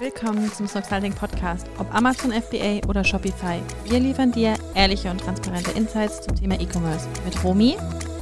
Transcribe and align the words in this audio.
Willkommen 0.00 0.52
zum 0.52 0.68
Snoxalting 0.68 1.12
Podcast, 1.12 1.66
ob 1.76 1.92
Amazon 1.92 2.30
FBA 2.30 2.86
oder 2.88 3.02
Shopify. 3.02 3.60
Wir 3.84 3.98
liefern 3.98 4.30
dir 4.30 4.54
ehrliche 4.76 5.10
und 5.10 5.20
transparente 5.20 5.72
Insights 5.72 6.20
zum 6.20 6.36
Thema 6.36 6.54
E-Commerce 6.60 7.08
mit 7.24 7.42
Romy, 7.42 7.76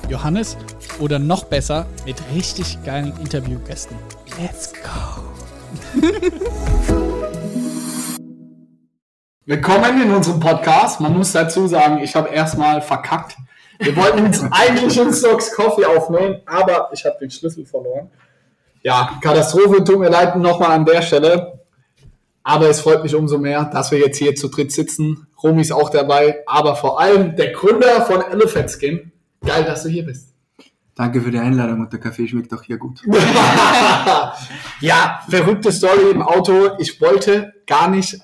Johannes 0.09 0.57
oder 1.01 1.19
noch 1.19 1.45
besser 1.45 1.85
mit 2.07 2.17
richtig 2.35 2.83
geilen 2.83 3.13
Interviewgästen. 3.21 3.95
Let's 4.41 4.73
go! 4.73 5.21
Willkommen 9.45 10.01
in 10.01 10.15
unserem 10.15 10.41
Podcast. 10.41 11.03
Man 11.03 11.13
muss 11.13 11.33
dazu 11.33 11.67
sagen, 11.67 11.99
ich 11.99 12.17
habe 12.17 12.31
erstmal 12.31 12.81
verkackt. 12.81 13.37
Wir 13.81 13.95
wollten 13.97 14.25
uns 14.25 14.43
eigentlich 14.51 14.99
in 14.99 15.13
Stocks 15.13 15.55
Coffee 15.55 15.85
aufnehmen, 15.85 16.41
aber 16.47 16.89
ich 16.95 17.05
habe 17.05 17.19
den 17.21 17.31
Schlüssel 17.31 17.67
verloren. 17.67 18.11
Ja, 18.83 19.19
Katastrophe, 19.21 19.85
tut 19.85 19.99
mir 19.99 20.09
leid 20.09 20.37
nochmal 20.37 20.71
an 20.71 20.87
der 20.87 21.03
Stelle. 21.03 21.66
Aber 22.49 22.71
es 22.71 22.81
freut 22.81 23.03
mich 23.03 23.13
umso 23.13 23.39
mehr, 23.39 23.65
dass 23.65 23.91
wir 23.91 23.99
jetzt 23.99 24.19
hier 24.19 24.37
zu 24.37 24.47
dritt 24.47 24.71
sitzen. 24.71 25.27
Romy 25.43 25.63
ist 25.63 25.73
auch 25.73 25.91
dabei, 25.91 26.45
aber 26.47 26.77
vor 26.77 27.01
allem 27.01 27.35
der 27.35 27.51
Gründer 27.51 28.03
von 28.03 28.23
Elephant 28.23 28.71
Skin. 28.71 29.11
Geil, 29.45 29.65
dass 29.65 29.83
du 29.83 29.89
hier 29.89 30.05
bist. 30.05 30.29
Danke 30.95 31.21
für 31.21 31.33
die 31.33 31.41
Einladung 31.41 31.81
und 31.81 31.93
der 31.93 31.99
Kaffee 31.99 32.29
schmeckt 32.29 32.55
auch 32.55 32.63
hier 32.63 32.77
gut. 32.77 33.03
ja, 34.81 35.23
verrückte 35.29 35.73
Story 35.73 36.13
im 36.13 36.23
Auto. 36.23 36.71
Ich 36.79 37.01
wollte 37.01 37.53
gar 37.67 37.91
nicht 37.91 38.21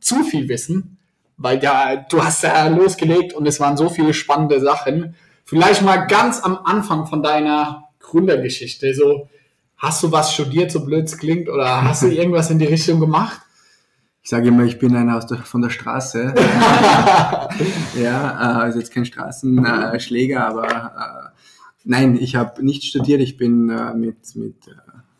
zu 0.00 0.22
viel 0.22 0.50
wissen, 0.50 0.98
weil 1.38 1.62
ja, 1.62 1.96
du 1.96 2.22
hast 2.22 2.42
ja 2.42 2.68
losgelegt 2.68 3.32
und 3.32 3.46
es 3.46 3.58
waren 3.58 3.78
so 3.78 3.88
viele 3.88 4.12
spannende 4.12 4.60
Sachen. 4.60 5.16
Vielleicht 5.46 5.80
mal 5.80 6.06
ganz 6.08 6.44
am 6.44 6.58
Anfang 6.62 7.06
von 7.06 7.22
deiner 7.22 7.84
Gründergeschichte. 8.00 8.92
So, 8.92 9.30
hast 9.78 10.02
du 10.02 10.12
was 10.12 10.34
studiert, 10.34 10.70
so 10.70 10.84
blöd 10.84 11.06
es 11.06 11.16
klingt, 11.16 11.48
oder 11.48 11.84
hast 11.84 12.02
du 12.02 12.08
irgendwas 12.10 12.50
in 12.50 12.58
die 12.58 12.66
Richtung 12.66 13.00
gemacht? 13.00 13.40
Ich 14.22 14.30
sage 14.30 14.48
immer, 14.48 14.62
ich 14.64 14.78
bin 14.78 14.94
einer 14.94 15.16
aus 15.16 15.26
der, 15.26 15.38
von 15.38 15.62
der 15.62 15.70
Straße. 15.70 16.32
ja, 18.00 18.30
äh, 18.30 18.62
also 18.62 18.78
jetzt 18.78 18.92
kein 18.92 19.04
Straßenschläger, 19.04 20.36
äh, 20.36 20.42
aber 20.42 20.66
äh, 20.66 21.40
nein, 21.84 22.16
ich 22.20 22.36
habe 22.36 22.64
nicht 22.64 22.84
studiert. 22.84 23.20
Ich 23.20 23.36
bin 23.36 23.68
äh, 23.68 23.92
mit, 23.94 24.36
mit, 24.36 24.68
äh, 24.68 24.70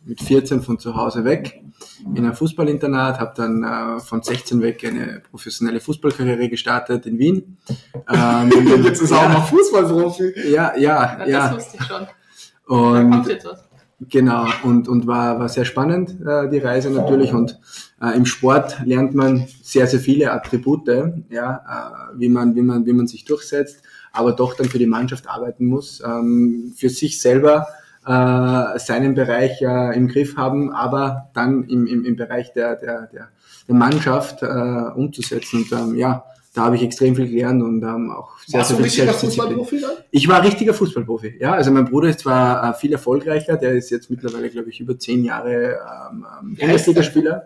mit 0.05 0.23
14 0.23 0.63
von 0.63 0.79
zu 0.79 0.95
Hause 0.95 1.25
weg 1.25 1.63
in 2.15 2.25
ein 2.25 2.35
Fußballinternat, 2.35 3.19
habe 3.19 3.33
dann 3.37 3.65
äh, 3.65 4.01
von 4.01 4.23
16 4.23 4.63
weg 4.63 4.85
eine 4.85 5.21
professionelle 5.31 5.81
Fußballkarriere 5.81 6.49
gestartet 6.49 7.07
in 7.07 7.19
Wien. 7.19 7.57
Ähm, 8.09 8.51
jetzt 8.85 9.03
ist 9.03 9.11
ja, 9.11 9.19
auch 9.19 9.29
noch 9.29 9.49
Fußballprofi. 9.49 10.33
Ja, 10.51 10.77
ja, 10.77 11.19
ja. 11.19 11.27
ja. 11.27 11.49
Das 11.49 11.57
wusste 11.57 11.79
ich 11.81 11.87
schon. 11.87 12.07
Und, 12.67 13.11
da 13.11 13.17
kommt 13.17 13.29
jetzt 13.29 13.47
was. 13.47 13.65
Genau, 14.09 14.47
und, 14.65 14.89
und 14.89 15.07
war, 15.07 15.39
war 15.39 15.49
sehr 15.49 15.65
spannend, 15.65 16.17
äh, 16.27 16.49
die 16.49 16.59
Reise 16.59 16.91
natürlich. 16.91 17.33
Und 17.33 17.59
äh, 18.03 18.17
im 18.17 18.27
Sport 18.27 18.81
lernt 18.85 19.15
man 19.15 19.47
sehr, 19.63 19.87
sehr 19.87 20.01
viele 20.01 20.33
Attribute, 20.33 20.89
ja, 21.31 22.11
äh, 22.13 22.19
wie, 22.19 22.29
man, 22.29 22.55
wie, 22.55 22.63
man, 22.63 22.85
wie 22.85 22.93
man 22.93 23.07
sich 23.07 23.25
durchsetzt, 23.25 23.83
aber 24.13 24.33
doch 24.33 24.55
dann 24.55 24.69
für 24.69 24.79
die 24.79 24.87
Mannschaft 24.87 25.29
arbeiten 25.29 25.67
muss, 25.67 26.03
ähm, 26.05 26.73
für 26.77 26.89
sich 26.89 27.21
selber 27.21 27.69
äh, 28.05 28.79
seinen 28.79 29.15
Bereich 29.15 29.63
äh, 29.63 29.97
im 29.97 30.09
Griff 30.09 30.37
haben, 30.37 30.73
aber 30.73 31.31
dann 31.35 31.65
im, 31.65 31.87
im, 31.87 32.05
im 32.05 32.17
Bereich 32.17 32.53
der, 32.53 32.77
der, 32.77 33.07
der, 33.13 33.29
der 33.69 33.75
Mannschaft 33.75 34.43
äh, 34.43 34.47
umzusetzen. 34.47 35.63
Und 35.63 35.73
ähm, 35.73 35.95
ja, 35.95 36.25
da 36.55 36.65
habe 36.65 36.77
ich 36.77 36.83
extrem 36.83 37.17
viel 37.17 37.29
gelernt 37.29 37.63
und 37.63 37.83
ähm, 37.83 38.11
auch 38.11 38.39
sehr, 38.47 38.59
Warst 38.59 38.71
sehr 38.71 38.79
viel 38.79 38.91
Selbstdisziplin. 38.91 39.67
Ich 40.11 40.29
war 40.29 40.43
richtiger 40.43 40.75
Fußballprofi. 40.75 41.37
Ja, 41.41 41.53
also 41.53 41.71
mein 41.71 41.87
Bruder 41.87 42.11
ist 42.11 42.21
zwar 42.21 42.71
äh, 42.71 42.75
viel 42.75 42.93
erfolgreicher, 42.93 43.57
der 43.57 43.73
ist 43.73 43.91
jetzt 43.91 44.11
mittlerweile, 44.11 44.51
glaube 44.51 44.69
ich, 44.69 44.79
über 44.79 44.99
zehn 44.99 45.25
Jahre 45.25 45.79
ähm, 46.11 46.27
ähm 46.41 46.57
Bundesligaspieler. 46.57 47.45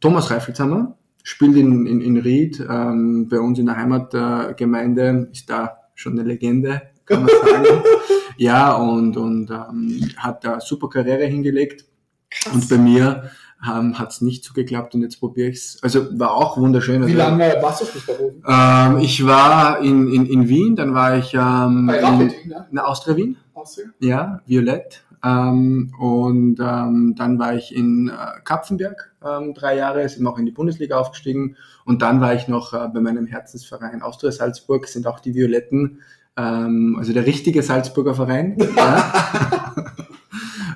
Thomas 0.00 0.30
Reifelshammer 0.30 0.96
spielt 1.22 1.56
in, 1.56 1.86
in, 1.86 2.00
in 2.02 2.16
Ried, 2.18 2.60
ähm, 2.60 3.28
bei 3.28 3.38
uns 3.38 3.58
in 3.58 3.66
der 3.66 3.76
Heimatgemeinde, 3.76 5.28
ist 5.32 5.48
da 5.48 5.78
schon 5.94 6.18
eine 6.18 6.28
Legende, 6.28 6.82
kann 7.06 7.20
man 7.20 7.30
sagen. 7.30 7.82
ja, 8.36 8.74
und, 8.74 9.16
und 9.16 9.50
ähm, 9.50 10.10
hat 10.16 10.44
da 10.44 10.60
super 10.60 10.88
Karriere 10.90 11.24
hingelegt. 11.24 11.86
Krass. 12.30 12.54
Und 12.54 12.68
bei 12.68 12.76
mir 12.76 13.30
ähm, 13.66 13.98
hat 13.98 14.10
es 14.10 14.20
nicht 14.20 14.44
so 14.44 14.52
geklappt 14.52 14.94
und 14.94 15.02
jetzt 15.02 15.20
probiere 15.20 15.48
ich 15.48 15.58
es. 15.58 15.78
Also 15.82 16.18
war 16.18 16.34
auch 16.34 16.56
wunderschön. 16.56 17.06
Wie 17.06 17.20
also, 17.20 17.38
lange 17.38 17.56
warst 17.60 17.82
du 17.82 17.84
Fußballprofi? 17.86 18.42
Ähm, 18.46 18.98
ich 18.98 19.24
war 19.26 19.80
in, 19.80 20.12
in, 20.12 20.26
in 20.26 20.48
Wien, 20.48 20.76
dann 20.76 20.94
war 20.94 21.16
ich 21.16 21.32
ähm, 21.34 21.86
Bei 21.86 22.02
Rapid, 22.02 22.32
in, 22.44 22.50
ne? 22.50 22.66
in 22.70 22.78
Austria 22.78 23.16
Wien. 23.16 23.36
Austria? 23.54 23.86
Ja, 24.00 24.40
Violett. 24.46 25.04
Ähm, 25.24 25.92
und 26.00 26.58
ähm, 26.58 27.14
dann 27.16 27.38
war 27.38 27.54
ich 27.54 27.74
in 27.74 28.08
äh, 28.08 28.40
Kapfenberg 28.42 29.12
ähm, 29.24 29.54
drei 29.54 29.76
Jahre, 29.76 30.08
sind 30.08 30.26
auch 30.26 30.38
in 30.38 30.46
die 30.46 30.52
Bundesliga 30.52 30.98
aufgestiegen. 30.98 31.56
Und 31.84 32.02
dann 32.02 32.20
war 32.20 32.34
ich 32.34 32.48
noch 32.48 32.72
äh, 32.72 32.88
bei 32.92 33.00
meinem 33.00 33.26
Herzensverein 33.26 34.02
Austria 34.02 34.32
Salzburg, 34.32 34.88
sind 34.88 35.06
auch 35.06 35.20
die 35.20 35.34
Violetten, 35.34 36.00
ähm, 36.36 36.96
also 36.98 37.12
der 37.12 37.26
richtige 37.26 37.62
Salzburger 37.62 38.14
Verein. 38.14 38.56
ja. 38.76 39.74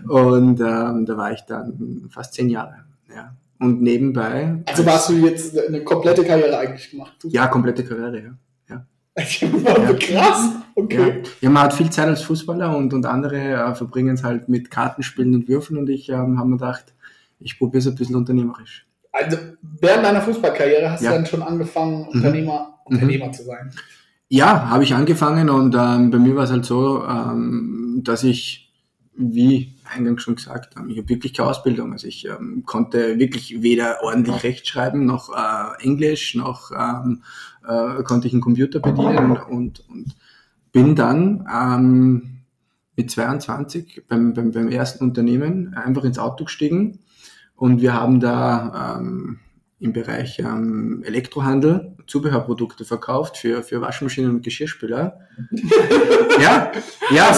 Und 0.08 0.60
ähm, 0.60 1.06
da 1.06 1.16
war 1.16 1.32
ich 1.32 1.42
dann 1.42 2.08
fast 2.10 2.34
zehn 2.34 2.48
Jahre. 2.48 2.84
Ja. 3.14 3.34
Und 3.58 3.80
nebenbei. 3.80 4.62
Also 4.66 4.84
warst 4.84 5.08
du 5.08 5.14
jetzt 5.14 5.58
eine 5.58 5.82
komplette 5.82 6.24
Karriere 6.24 6.58
eigentlich 6.58 6.90
gemacht? 6.90 7.16
Ja, 7.24 7.46
komplette 7.46 7.84
Karriere, 7.84 8.18
ja. 8.18 8.30
ja. 8.68 8.86
Krass, 9.98 10.50
okay. 10.74 11.22
Ja. 11.22 11.30
ja. 11.40 11.50
man 11.50 11.64
hat 11.64 11.74
viel 11.74 11.90
Zeit 11.90 12.08
als 12.08 12.22
Fußballer 12.22 12.76
und, 12.76 12.92
und 12.92 13.06
andere 13.06 13.38
äh, 13.38 13.74
verbringen 13.74 14.14
es 14.14 14.24
halt 14.24 14.48
mit 14.48 14.70
Kartenspielen 14.70 15.34
und 15.34 15.48
Würfeln 15.48 15.78
und 15.78 15.88
ich 15.88 16.08
ähm, 16.10 16.38
habe 16.38 16.48
mir 16.48 16.56
gedacht, 16.58 16.92
ich 17.40 17.58
probiere 17.58 17.78
es 17.78 17.86
ein 17.86 17.94
bisschen 17.94 18.16
unternehmerisch. 18.16 18.86
Also 19.12 19.38
während 19.62 20.04
deiner 20.04 20.20
Fußballkarriere 20.20 20.90
hast 20.90 21.02
ja. 21.02 21.10
du 21.10 21.16
dann 21.16 21.26
schon 21.26 21.42
angefangen, 21.42 22.06
Unternehmer, 22.08 22.80
mhm. 22.86 22.94
Unternehmer 22.94 23.26
mhm. 23.26 23.32
zu 23.32 23.44
sein? 23.44 23.72
Ja, 24.28 24.68
habe 24.70 24.82
ich 24.82 24.94
angefangen 24.94 25.48
und 25.48 25.74
ähm, 25.74 26.10
bei 26.10 26.18
mir 26.18 26.34
war 26.34 26.44
es 26.44 26.50
halt 26.50 26.64
so, 26.64 27.04
ähm, 27.04 28.00
dass 28.04 28.24
ich, 28.24 28.65
wie 29.16 29.74
eingangs 29.84 30.22
schon 30.22 30.36
gesagt 30.36 30.76
haben, 30.76 30.90
ich 30.90 30.98
habe 30.98 31.08
wirklich 31.08 31.32
keine 31.32 31.50
Ausbildung. 31.50 31.92
Also 31.92 32.06
ich 32.06 32.26
ähm, 32.26 32.64
konnte 32.66 33.18
wirklich 33.18 33.62
weder 33.62 34.02
ordentlich 34.02 34.42
Rechtschreiben 34.42 35.06
noch 35.06 35.30
äh, 35.34 35.82
Englisch 35.82 36.34
noch 36.34 36.70
ähm, 36.70 37.22
äh, 37.66 38.02
konnte 38.02 38.26
ich 38.26 38.32
einen 38.32 38.42
Computer 38.42 38.80
bedienen 38.80 39.36
und, 39.36 39.88
und 39.88 40.16
bin 40.72 40.94
dann 40.94 41.46
ähm, 41.52 42.42
mit 42.96 43.10
22 43.10 44.04
beim, 44.08 44.34
beim, 44.34 44.52
beim 44.52 44.68
ersten 44.68 45.04
Unternehmen 45.04 45.74
einfach 45.74 46.04
ins 46.04 46.18
Auto 46.18 46.44
gestiegen 46.44 47.00
und 47.54 47.80
wir 47.80 47.94
haben 47.94 48.20
da 48.20 48.98
ähm, 48.98 49.38
im 49.78 49.92
Bereich 49.92 50.38
ähm, 50.38 51.02
Elektrohandel 51.04 51.95
Zubehörprodukte 52.06 52.84
verkauft 52.84 53.36
für, 53.36 53.62
für 53.62 53.80
Waschmaschinen 53.80 54.30
und 54.30 54.42
Geschirrspüler. 54.42 55.20
ja, 56.40 56.72
ja, 57.10 57.34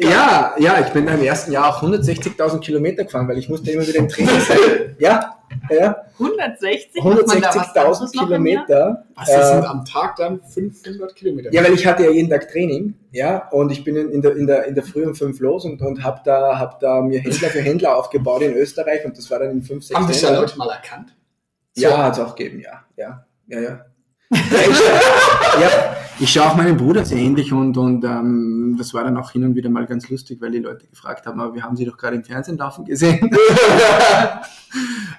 ja, 0.00 0.54
ja, 0.58 0.80
ich 0.80 0.92
bin 0.92 1.06
im 1.06 1.22
ersten 1.22 1.52
Jahr 1.52 1.68
auch 1.68 1.82
160.000 1.82 2.60
Kilometer 2.60 3.04
gefahren, 3.04 3.28
weil 3.28 3.38
ich 3.38 3.48
musste 3.48 3.70
immer 3.70 3.86
wieder 3.86 3.98
im 3.98 4.08
Training 4.08 4.40
sein. 4.48 4.96
Ja, 4.98 5.36
ja. 5.70 5.96
160? 6.18 7.02
160.000 7.02 8.12
Kilometer. 8.12 9.04
Was, 9.14 9.28
das 9.28 9.50
sind 9.50 9.64
äh, 9.64 9.66
am 9.66 9.84
Tag 9.84 10.16
dann 10.16 10.40
500 10.42 11.14
Kilometer? 11.14 11.52
Ja, 11.52 11.62
weil 11.62 11.74
ich 11.74 11.86
hatte 11.86 12.04
ja 12.04 12.10
jeden 12.10 12.30
Tag 12.30 12.48
Training, 12.50 12.94
ja, 13.12 13.48
und 13.50 13.70
ich 13.70 13.84
bin 13.84 13.96
in 13.96 14.22
der, 14.22 14.36
in 14.36 14.46
der, 14.46 14.64
in 14.64 14.74
der 14.74 14.84
Früh 14.84 15.06
um 15.06 15.14
fünf 15.14 15.38
los 15.40 15.64
und, 15.64 15.82
und 15.82 16.02
habe 16.02 16.20
da, 16.24 16.58
hab 16.58 16.80
da 16.80 17.02
mir 17.02 17.20
Händler 17.20 17.50
für 17.50 17.60
Händler 17.60 17.96
aufgebaut 17.96 18.42
in 18.42 18.54
Österreich 18.54 19.04
und 19.04 19.16
das 19.16 19.30
war 19.30 19.38
dann 19.38 19.50
in 19.50 19.62
fünf, 19.62 19.84
sechs 19.84 20.00
Haben 20.00 20.08
dich 20.08 20.20
da 20.20 20.38
Leute 20.38 20.56
mal 20.56 20.70
erkannt? 20.70 21.14
Ja, 21.76 21.90
so. 21.90 21.98
hat 21.98 22.12
es 22.14 22.20
auch 22.20 22.34
gegeben, 22.34 22.60
ja, 22.60 22.84
ja 22.96 23.25
ja, 23.46 23.60
ja. 23.60 23.86
ja, 24.30 25.96
ich 26.18 26.30
schaue 26.32 26.46
auch 26.46 26.56
meinem 26.56 26.76
Bruder 26.76 27.04
sehr 27.04 27.18
ähnlich 27.18 27.52
und, 27.52 27.76
und 27.78 28.04
ähm, 28.04 28.74
das 28.76 28.92
war 28.92 29.04
dann 29.04 29.16
auch 29.16 29.30
hin 29.30 29.44
und 29.44 29.54
wieder 29.54 29.70
mal 29.70 29.86
ganz 29.86 30.08
lustig, 30.08 30.40
weil 30.40 30.50
die 30.50 30.58
Leute 30.58 30.86
gefragt 30.88 31.26
haben, 31.26 31.40
aber 31.40 31.54
wir 31.54 31.62
haben 31.62 31.76
sie 31.76 31.84
doch 31.84 31.96
gerade 31.96 32.16
im 32.16 32.24
Fernsehen 32.24 32.58
laufen 32.58 32.84
gesehen. 32.84 33.30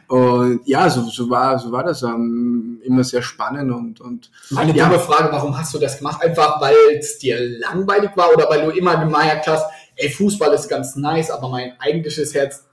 und 0.07 0.59
ja, 0.65 0.89
so, 0.89 1.03
so, 1.03 1.29
war, 1.29 1.57
so 1.57 1.71
war 1.71 1.85
das 1.85 2.03
ähm, 2.03 2.81
immer 2.83 3.05
sehr 3.05 3.21
spannend 3.21 3.71
und, 3.71 4.01
und 4.01 4.29
Meine 4.49 4.75
ja. 4.75 4.89
dumme 4.89 4.99
Frage, 4.99 5.31
warum 5.31 5.57
hast 5.57 5.73
du 5.73 5.79
das 5.79 5.99
gemacht? 5.99 6.21
Einfach 6.21 6.59
weil 6.59 6.75
es 6.99 7.17
dir 7.17 7.39
langweilig 7.59 8.11
war 8.15 8.33
oder 8.33 8.49
weil 8.49 8.65
du 8.65 8.71
immer 8.71 8.97
gemerkt 8.97 9.47
hast, 9.47 9.65
ey, 9.95 10.09
Fußball 10.09 10.53
ist 10.53 10.67
ganz 10.67 10.97
nice, 10.97 11.31
aber 11.31 11.47
mein 11.47 11.79
eigentliches 11.79 12.33
Herz 12.33 12.65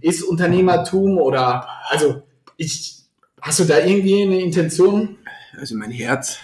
ist 0.00 0.22
Unternehmertum 0.22 1.16
oder 1.16 1.66
also 1.88 2.22
ich 2.58 2.97
Hast 3.40 3.60
du 3.60 3.64
da 3.64 3.78
irgendwie 3.78 4.22
eine 4.22 4.40
Intention? 4.40 5.18
Also 5.58 5.76
mein 5.76 5.90
Herz 5.90 6.38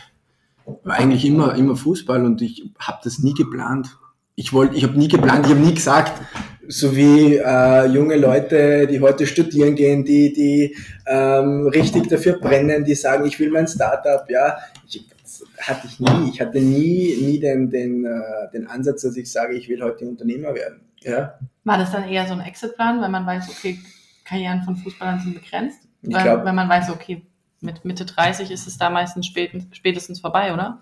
war 0.83 0.97
eigentlich 0.97 1.25
immer, 1.25 1.55
immer 1.55 1.77
Fußball 1.77 2.25
und 2.25 2.41
ich 2.43 2.71
habe 2.79 3.01
das 3.05 3.19
nie 3.19 3.35
geplant. 3.35 3.97
Ich 4.37 4.53
wollte, 4.53 4.77
ich 4.77 4.85
habe 4.85 4.99
nie 4.99 5.09
geplant, 5.09 5.47
ich 5.47 5.53
habe 5.53 5.65
nie 5.65 5.75
gesagt, 5.75 6.21
so 6.67 6.97
wie 6.97 7.37
äh, 7.37 7.87
junge 7.87 8.17
Leute, 8.17 8.87
die 8.87 9.01
heute 9.01 9.27
studieren 9.27 9.75
gehen, 9.75 10.05
die, 10.05 10.33
die 10.33 10.77
ähm, 11.07 11.67
richtig 11.69 12.09
dafür 12.09 12.39
brennen, 12.39 12.85
die 12.85 12.95
sagen, 12.95 13.27
ich 13.27 13.39
will 13.39 13.51
mein 13.51 13.69
Startup, 13.69 14.29
ja. 14.29 14.57
Ich, 14.89 15.07
das 15.23 15.45
hatte 15.61 15.87
ich 15.87 16.01
nie. 16.01 16.31
Ich 16.33 16.41
hatte 16.41 16.61
nie, 16.61 17.17
nie 17.21 17.39
den, 17.39 17.71
den, 17.71 18.05
äh, 18.05 18.51
den 18.53 18.67
Ansatz, 18.67 19.03
dass 19.03 19.17
ich 19.17 19.31
sage, 19.31 19.55
ich 19.55 19.69
will 19.69 19.83
heute 19.83 20.07
Unternehmer 20.07 20.55
werden. 20.55 20.81
Ja. 21.03 21.39
War 21.65 21.79
das 21.79 21.93
dann 21.93 22.09
eher 22.09 22.27
so 22.27 22.33
ein 22.33 22.41
Exitplan, 22.41 23.01
weil 23.01 23.11
man 23.11 23.27
weiß, 23.27 23.49
okay, 23.51 23.79
Karrieren 24.25 24.63
von 24.63 24.77
Fußballern 24.77 25.21
sind 25.21 25.35
begrenzt? 25.35 25.81
Ich 26.07 26.15
Weil, 26.15 26.23
glaub- 26.23 26.45
wenn 26.45 26.55
man 26.55 26.69
weiß, 26.69 26.91
okay, 26.91 27.23
mit 27.61 27.85
Mitte 27.85 28.05
30 28.05 28.51
ist 28.51 28.67
es 28.67 28.77
da 28.79 28.91
meistens 28.91 29.27
spätestens 29.27 30.21
vorbei, 30.21 30.53
oder? 30.53 30.81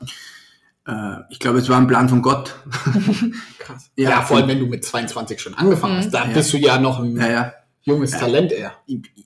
Äh, 0.87 1.19
ich 1.31 1.39
glaube, 1.39 1.59
es 1.59 1.69
war 1.69 1.79
ein 1.79 1.87
Plan 1.87 2.09
von 2.09 2.23
Gott. 2.23 2.57
Krass. 3.59 3.91
Ja, 3.97 4.11
Ja, 4.11 4.23
vor 4.23 4.37
allem, 4.39 4.49
wenn 4.49 4.59
du 4.59 4.67
mit 4.67 4.85
22 4.85 5.41
schon 5.41 5.55
angefangen 5.55 5.95
Mhm. 5.95 5.99
hast, 5.99 6.11
dann 6.11 6.29
Ja. 6.31 6.35
bist 6.35 6.53
du 6.53 6.57
ja 6.59 6.79
noch 6.81 6.99
ein 7.01 7.15
Naja, 7.15 7.53
junges 7.83 8.11
Talent 8.13 8.51
eher. 8.53 8.73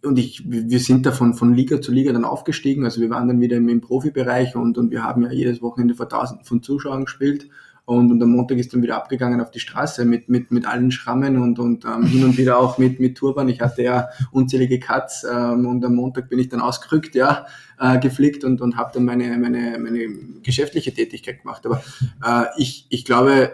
und 0.03 0.19
ich, 0.19 0.43
wir 0.47 0.81
sind 0.81 1.07
da 1.07 1.13
von, 1.13 1.35
von 1.35 1.55
Liga 1.55 1.81
zu 1.81 1.93
Liga 1.93 2.13
dann 2.13 2.25
aufgestiegen. 2.25 2.85
Also 2.85 3.01
wir 3.01 3.09
waren 3.11 3.27
dann 3.29 3.41
wieder 3.41 3.57
im, 3.57 3.69
im 3.69 3.81
Profibereich 3.81 4.55
und, 4.55 4.77
und 4.79 4.91
wir 4.91 5.03
haben 5.03 5.23
ja 5.23 5.33
jedes 5.33 5.63
Wochenende 5.63 5.95
vor 5.95 6.09
Tausenden 6.09 6.45
von 6.45 6.63
Zuschauern 6.63 7.05
gespielt. 7.07 7.49
Und, 7.87 8.11
und 8.11 8.21
am 8.21 8.31
Montag 8.31 8.59
ist 8.59 8.75
dann 8.75 8.83
wieder 8.83 8.97
abgegangen 8.97 9.41
auf 9.41 9.53
die 9.53 9.61
Straße 9.61 10.05
mit, 10.05 10.29
mit, 10.29 10.51
mit 10.51 10.67
allen 10.67 10.91
Schrammen 10.91 11.39
und, 11.39 11.61
und 11.61 11.85
ähm, 11.85 12.03
hin 12.05 12.25
und 12.25 12.37
wieder 12.37 12.59
auch 12.59 12.79
mit, 12.79 12.99
mit 12.99 13.17
Turban. 13.17 13.49
Ich 13.49 13.61
hatte 13.61 13.83
ja 13.83 14.09
unzählige 14.33 14.81
Cuts 14.81 15.25
ähm, 15.25 15.67
und 15.67 15.85
am 15.85 15.95
Montag 15.95 16.29
bin 16.29 16.41
ich 16.41 16.49
dann 16.49 16.61
ausgerückt, 16.61 17.15
ja, 17.15 17.47
äh, 17.79 18.01
geflickt 18.01 18.43
und, 18.43 18.61
und 18.61 18.77
habe 18.77 18.91
dann 18.93 19.05
meine, 19.05 19.39
meine, 19.39 19.79
meine 19.79 20.09
geschäftliche 20.43 20.93
Tätigkeit 20.93 21.43
gemacht. 21.43 21.65
Aber 21.65 21.81
äh, 22.25 22.47
ich, 22.57 22.87
ich 22.91 23.05
glaube 23.05 23.53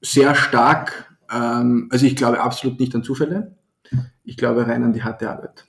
sehr 0.00 0.34
stark, 0.34 1.16
ähm, 1.32 1.88
also 1.92 2.04
ich 2.04 2.16
glaube 2.16 2.40
absolut 2.40 2.80
nicht 2.80 2.92
an 2.96 3.04
Zufälle. 3.04 3.54
Ich 4.24 4.36
glaube 4.36 4.66
rein 4.66 4.82
an 4.82 4.92
die 4.92 5.04
harte 5.04 5.30
Arbeit. 5.30 5.66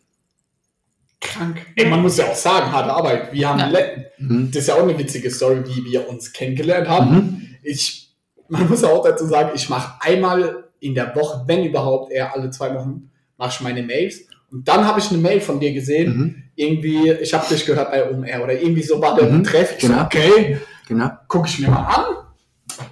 Krank. 1.22 1.66
Ey, 1.76 1.90
man 1.90 2.02
muss 2.02 2.18
ja 2.18 2.26
auch 2.26 2.36
sagen, 2.36 2.72
harte 2.72 2.92
Arbeit. 2.92 3.32
Wir 3.34 3.50
haben 3.50 3.60
Ja. 3.60 3.80
Mhm. 4.18 4.50
das 4.52 4.64
ist 4.64 4.68
ja 4.68 4.76
auch 4.76 4.84
eine 4.84 4.98
witzige 4.98 5.30
Story, 5.30 5.64
wie 5.66 5.86
wir 5.92 6.10
uns 6.10 6.34
kennengelernt 6.34 6.88
haben. 6.88 7.16
Mhm. 7.16 7.53
Ich, 7.64 8.16
man 8.50 8.68
muss 8.70 8.84
auch 8.84 9.04
dazu 9.04 9.26
sagen, 9.26 9.52
ich 9.56 9.70
mache 9.70 9.94
einmal 10.02 10.66
in 10.80 10.94
der 10.96 11.16
Woche, 11.16 11.44
wenn 11.48 11.64
überhaupt, 11.64 12.12
eher 12.12 12.34
alle 12.36 12.50
zwei 12.50 12.74
Wochen, 12.76 13.10
mache 13.38 13.50
ich 13.54 13.62
meine 13.62 13.84
Mails. 13.84 14.22
Und 14.52 14.68
dann 14.68 14.86
habe 14.86 15.00
ich 15.00 15.10
eine 15.10 15.18
Mail 15.20 15.42
von 15.42 15.60
dir 15.60 15.74
gesehen, 15.74 16.18
Mhm. 16.18 16.36
irgendwie, 16.56 17.10
ich 17.12 17.34
habe 17.34 17.48
dich 17.48 17.66
gehört 17.66 17.90
bei 17.92 18.10
OMR 18.10 18.44
oder 18.44 18.54
irgendwie 18.62 18.84
so 18.84 19.02
war 19.02 19.16
der 19.16 19.30
Mhm, 19.32 19.44
Betreff. 19.44 19.74
Ich 19.78 19.80
genau. 19.84 20.00
so, 20.00 20.06
okay, 20.06 20.58
Genau. 20.88 21.10
gucke 21.28 21.48
ich 21.48 21.60
mir 21.60 21.70
mal 21.70 21.86
an. 21.86 22.06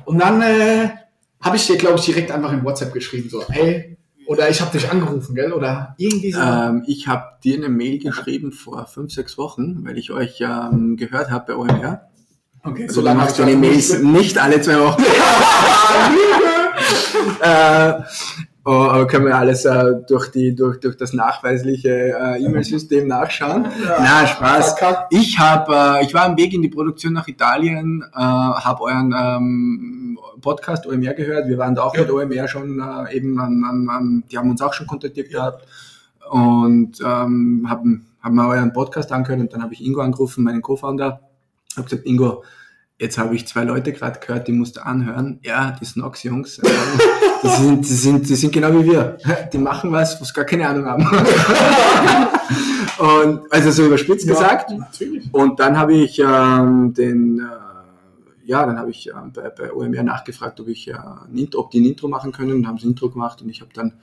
Und 0.05 0.19
dann 0.19 0.41
äh, 0.41 0.89
habe 1.41 1.55
ich 1.57 1.67
dir, 1.67 1.77
glaube 1.77 1.99
ich, 1.99 2.05
direkt 2.05 2.31
einfach 2.31 2.51
in 2.53 2.63
WhatsApp 2.63 2.93
geschrieben, 2.93 3.29
so, 3.29 3.43
hey, 3.49 3.97
oder 4.27 4.49
ich 4.49 4.61
habe 4.61 4.71
dich 4.77 4.89
angerufen, 4.89 5.35
gell? 5.35 5.51
Oder 5.51 5.93
irgendwie 5.97 6.31
so. 6.31 6.39
Ähm, 6.39 6.83
ich 6.87 7.07
habe 7.07 7.23
dir 7.43 7.57
eine 7.57 7.69
Mail 7.69 7.99
geschrieben 7.99 8.51
vor 8.53 8.85
fünf, 8.85 9.11
sechs 9.13 9.37
Wochen, 9.37 9.83
weil 9.85 9.97
ich 9.97 10.11
euch 10.11 10.39
ähm, 10.41 10.95
gehört 10.95 11.29
habe 11.29 11.53
bei 11.53 11.59
OMR. 11.59 12.07
Okay, 12.63 12.85
Also 12.87 13.01
du 13.01 13.13
machst 13.13 13.37
hab 13.39 13.45
deine 13.45 13.51
ich 13.51 13.57
Mails 13.57 13.99
nicht 13.99 14.37
alle 14.37 14.61
zwei 14.61 14.79
Wochen. 14.79 15.01
äh, 17.41 17.93
oh, 18.65 19.05
können 19.05 19.25
wir 19.25 19.37
alles 19.37 19.65
äh, 19.65 19.93
durch, 20.07 20.31
die, 20.31 20.55
durch, 20.55 20.79
durch 20.79 20.97
das 20.97 21.13
nachweisliche 21.13 21.89
äh, 21.89 22.43
E-Mail-System 22.43 23.07
nachschauen? 23.07 23.67
Na, 23.85 24.27
Spaß. 24.27 24.75
Ich 25.09 25.39
habe, 25.39 25.99
äh, 25.99 26.05
ich 26.05 26.13
war 26.13 26.25
am 26.25 26.37
Weg 26.37 26.53
in 26.53 26.61
die 26.61 26.69
Produktion 26.69 27.13
nach 27.13 27.27
Italien, 27.27 28.03
äh, 28.13 28.19
habe 28.19 28.81
euren 28.83 29.13
ähm, 29.17 30.19
Podcast 30.41 30.87
OMR 30.87 31.13
gehört. 31.13 31.47
Wir 31.47 31.57
waren 31.57 31.75
da 31.75 31.83
auch 31.83 31.95
Ja. 31.95 32.01
mit 32.01 32.11
OMR 32.11 32.47
schon 32.47 32.79
äh, 32.79 33.15
eben, 33.15 33.39
am, 33.39 33.63
am, 33.63 33.89
am, 33.89 34.23
die 34.31 34.37
haben 34.37 34.49
uns 34.49 34.61
auch 34.61 34.73
schon 34.73 34.87
kontaktiert 34.87 35.29
gehabt 35.29 35.65
und 36.29 36.99
ähm, 37.03 37.65
haben 37.69 38.07
haben 38.21 38.39
euren 38.39 38.71
Podcast 38.71 39.11
angehört 39.11 39.39
und 39.39 39.53
dann 39.53 39.63
habe 39.63 39.73
ich 39.73 39.83
Ingo 39.83 40.01
angerufen, 40.01 40.43
meinen 40.43 40.61
Co-Founder, 40.61 41.21
habe 41.77 41.87
gesagt, 41.89 42.05
Ingo, 42.07 42.43
jetzt 42.99 43.17
habe 43.17 43.35
ich 43.35 43.47
zwei 43.47 43.63
Leute 43.63 43.93
gerade 43.93 44.19
gehört, 44.19 44.47
die 44.47 44.51
musst 44.51 44.77
du 44.77 44.85
anhören. 44.85 45.39
Ja, 45.43 45.75
die 45.79 45.85
Snox-Jungs, 45.85 46.59
äh, 46.59 46.69
die 47.43 47.47
sind, 47.61 47.81
die 47.89 47.93
sind, 47.93 48.29
die 48.29 48.35
sind 48.35 48.53
genau 48.53 48.71
wie 48.73 48.91
wir. 48.91 49.17
Die 49.51 49.57
machen 49.57 49.91
was, 49.91 50.19
was 50.21 50.33
gar 50.33 50.45
keine 50.45 50.67
Ahnung 50.67 50.85
haben. 50.85 51.03
und 52.99 53.51
also 53.51 53.71
so 53.71 53.85
überspitzt 53.85 54.27
gesagt. 54.27 54.71
Ja, 54.71 54.77
natürlich. 54.77 55.33
Und 55.33 55.59
dann 55.59 55.77
habe 55.77 55.93
ich 55.93 56.19
ähm, 56.19 56.93
den, 56.93 57.39
äh, 57.39 57.43
ja, 58.45 58.65
dann 58.65 58.77
habe 58.77 58.91
ich 58.91 59.09
äh, 59.09 59.13
bei, 59.33 59.49
bei 59.49 59.73
OMR 59.73 60.03
nachgefragt, 60.03 60.59
ob 60.59 60.67
ich 60.67 60.87
äh, 60.87 60.93
ein 60.93 61.37
Intro, 61.37 61.61
ob 61.61 61.71
die 61.71 61.79
ein 61.81 61.85
Intro 61.85 62.07
machen 62.07 62.31
können 62.31 62.53
und 62.53 62.67
haben 62.67 62.77
sie 62.77 62.87
ein 62.87 62.91
Intro 62.91 63.09
gemacht 63.09 63.41
und 63.41 63.49
ich 63.49 63.61
habe 63.61 63.71
dann 63.73 63.93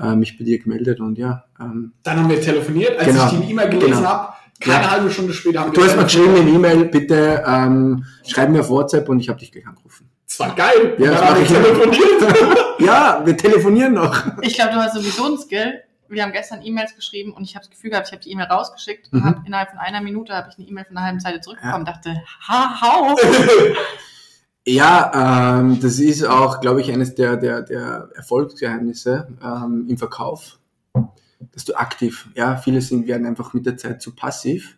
äh, 0.00 0.14
mich 0.16 0.38
bei 0.38 0.44
dir 0.44 0.58
gemeldet 0.58 1.00
und 1.00 1.18
ja. 1.18 1.44
Ähm, 1.60 1.92
Dann 2.02 2.18
haben 2.20 2.28
wir 2.28 2.40
telefoniert, 2.40 2.98
als 2.98 3.08
Genau. 3.08 3.26
ich 3.26 3.40
die 3.40 3.50
E-Mail 3.50 3.68
gelesen 3.68 3.92
Genau. 3.96 4.08
habe. 4.08 4.32
Keine 4.60 4.82
Ja. 4.84 4.90
halbe 4.90 5.10
Stunde 5.10 5.32
später 5.32 5.60
haben 5.60 5.72
du 5.72 5.82
hast 5.84 5.96
mir 5.96 6.04
geschrieben 6.04 6.36
in 6.36 6.54
E-Mail, 6.54 6.84
bitte 6.86 7.44
ähm, 7.46 8.04
schreib 8.26 8.50
mir 8.50 8.60
auf 8.60 8.68
WhatsApp 8.70 9.08
und 9.08 9.20
ich 9.20 9.28
habe 9.28 9.38
dich 9.38 9.52
gleich 9.52 9.66
angerufen. 9.66 10.08
Das 10.26 10.40
war 10.40 10.54
geil. 10.54 10.94
Ja, 10.98 11.10
das 11.12 11.20
mach 11.22 11.38
ich. 11.40 11.48
telefoniert. 11.48 12.58
Ja, 12.80 13.22
wir 13.24 13.36
telefonieren 13.36 13.94
noch. 13.94 14.24
Ich 14.40 14.54
glaube, 14.54 14.70
du 14.74 14.76
hast 14.76 14.94
sowieso 14.94 15.24
einen 15.24 15.36
Skill. 15.38 15.82
Wir 16.08 16.22
haben 16.22 16.30
gestern 16.32 16.62
E-Mails 16.62 16.94
geschrieben 16.94 17.32
und 17.32 17.42
ich 17.42 17.56
habe 17.56 17.64
das 17.66 17.70
Gefühl 17.70 17.90
gehabt, 17.90 18.06
ich 18.06 18.12
habe 18.12 18.22
die 18.22 18.30
E-Mail 18.30 18.46
rausgeschickt 18.46 19.12
und 19.12 19.18
Mhm. 19.20 19.24
hab 19.24 19.46
innerhalb 19.46 19.70
von 19.70 19.78
einer 19.80 20.00
Minute 20.00 20.32
habe 20.32 20.48
ich 20.50 20.58
eine 20.58 20.68
E-Mail 20.68 20.84
von 20.84 20.96
einer 20.96 21.06
halben 21.06 21.20
Seite 21.20 21.40
zurückbekommen 21.40 21.80
und 21.80 21.88
dachte, 21.88 22.22
ha, 22.46 22.80
hau. 22.80 23.16
Ja, 24.66 25.58
ähm, 25.60 25.80
das 25.80 25.98
ist 25.98 26.24
auch, 26.24 26.60
glaube 26.60 26.80
ich, 26.82 26.92
eines 26.92 27.14
der, 27.14 27.36
der, 27.36 27.62
der 27.62 28.10
Erfolgsgeheimnisse 28.14 29.26
ähm, 29.42 29.86
im 29.88 29.96
Verkauf, 29.96 30.58
dass 31.52 31.64
du 31.64 31.74
aktiv, 31.74 32.28
ja, 32.34 32.56
viele 32.56 32.80
sind, 32.80 33.06
werden 33.06 33.26
einfach 33.26 33.54
mit 33.54 33.66
der 33.66 33.76
Zeit 33.76 34.02
zu 34.02 34.14
passiv. 34.14 34.76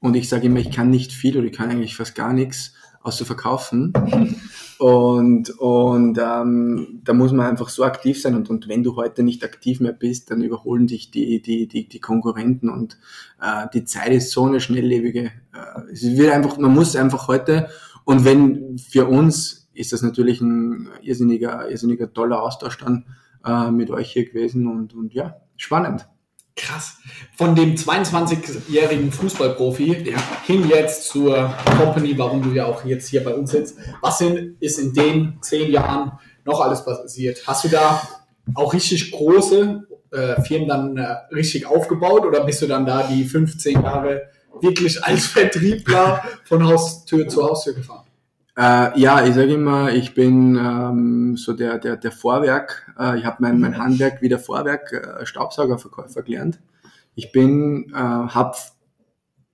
Und 0.00 0.14
ich 0.14 0.28
sage 0.28 0.46
immer, 0.46 0.60
ich 0.60 0.70
kann 0.70 0.90
nicht 0.90 1.12
viel 1.12 1.36
oder 1.36 1.46
ich 1.46 1.52
kann 1.52 1.70
eigentlich 1.70 1.96
fast 1.96 2.14
gar 2.14 2.32
nichts 2.32 2.74
außer 3.02 3.24
verkaufen. 3.24 3.92
Und, 4.78 5.50
und 5.58 6.18
ähm, 6.18 7.00
da 7.02 7.12
muss 7.12 7.32
man 7.32 7.46
einfach 7.46 7.68
so 7.68 7.82
aktiv 7.82 8.22
sein. 8.22 8.36
Und, 8.36 8.48
und 8.48 8.68
wenn 8.68 8.84
du 8.84 8.94
heute 8.94 9.24
nicht 9.24 9.42
aktiv 9.42 9.80
mehr 9.80 9.92
bist, 9.92 10.30
dann 10.30 10.40
überholen 10.40 10.86
dich 10.86 11.10
die, 11.10 11.42
die, 11.42 11.66
die, 11.66 11.88
die 11.88 11.98
Konkurrenten. 11.98 12.70
Und 12.70 12.96
äh, 13.42 13.66
die 13.74 13.82
Zeit 13.82 14.12
ist 14.12 14.30
so 14.30 14.44
eine 14.44 14.60
schnelllebige. 14.60 15.32
Äh, 15.52 15.92
es 15.92 16.04
wird 16.04 16.32
einfach, 16.32 16.58
man 16.58 16.72
muss 16.72 16.94
einfach 16.94 17.26
heute 17.26 17.68
und 18.08 18.24
wenn 18.24 18.78
für 18.78 19.06
uns 19.06 19.68
ist 19.74 19.92
das 19.92 20.00
natürlich 20.00 20.40
ein 20.40 20.88
irrsinniger, 21.02 21.68
irrsinniger 21.68 22.10
toller 22.10 22.42
Austausch 22.42 22.78
dann 22.78 23.04
äh, 23.44 23.70
mit 23.70 23.90
euch 23.90 24.12
hier 24.12 24.24
gewesen 24.24 24.66
und, 24.66 24.94
und 24.94 25.12
ja, 25.12 25.36
spannend. 25.58 26.08
Krass. 26.56 26.96
Von 27.36 27.54
dem 27.54 27.76
22-jährigen 27.76 29.12
Fußballprofi 29.12 30.12
hin 30.44 30.68
jetzt 30.68 31.08
zur 31.08 31.54
Company, 31.76 32.18
warum 32.18 32.42
du 32.42 32.50
ja 32.50 32.64
auch 32.64 32.84
jetzt 32.84 33.08
hier 33.08 33.22
bei 33.22 33.32
uns 33.32 33.52
sitzt. 33.52 33.78
Was 34.00 34.18
sind, 34.18 34.56
ist 34.60 34.78
in 34.78 34.92
den 34.92 35.38
zehn 35.40 35.70
Jahren 35.70 36.18
noch 36.44 36.60
alles 36.60 36.84
passiert? 36.84 37.46
Hast 37.46 37.64
du 37.64 37.68
da 37.68 38.02
auch 38.54 38.72
richtig 38.74 39.12
große 39.12 39.86
äh, 40.10 40.42
Firmen 40.42 40.68
dann 40.68 40.96
äh, 40.96 41.06
richtig 41.32 41.66
aufgebaut 41.66 42.24
oder 42.26 42.44
bist 42.44 42.60
du 42.62 42.66
dann 42.66 42.86
da 42.86 43.04
die 43.04 43.24
15 43.24 43.82
Jahre 43.82 44.22
wirklich 44.60 45.04
als 45.04 45.26
Vertriebler 45.26 46.24
von 46.44 46.66
Haustür 46.66 47.28
zu 47.28 47.44
Haustür 47.44 47.74
gefahren? 47.74 48.07
Äh, 48.58 48.98
ja, 48.98 49.24
ich 49.24 49.36
sage 49.36 49.54
immer, 49.54 49.92
ich 49.92 50.14
bin 50.14 50.56
ähm, 50.56 51.36
so 51.36 51.52
der, 51.52 51.78
der, 51.78 51.96
der 51.96 52.10
Vorwerk. 52.10 52.92
Äh, 52.98 53.20
ich 53.20 53.24
habe 53.24 53.36
mein, 53.38 53.60
mein 53.60 53.78
Handwerk 53.78 54.20
wie 54.20 54.28
der 54.28 54.40
Vorwerk 54.40 54.92
äh, 54.92 55.24
Staubsaugerverkäufer 55.24 56.22
gelernt. 56.22 56.58
Ich 57.14 57.30
bin, 57.30 57.92
äh, 57.94 57.96
habe 57.96 58.56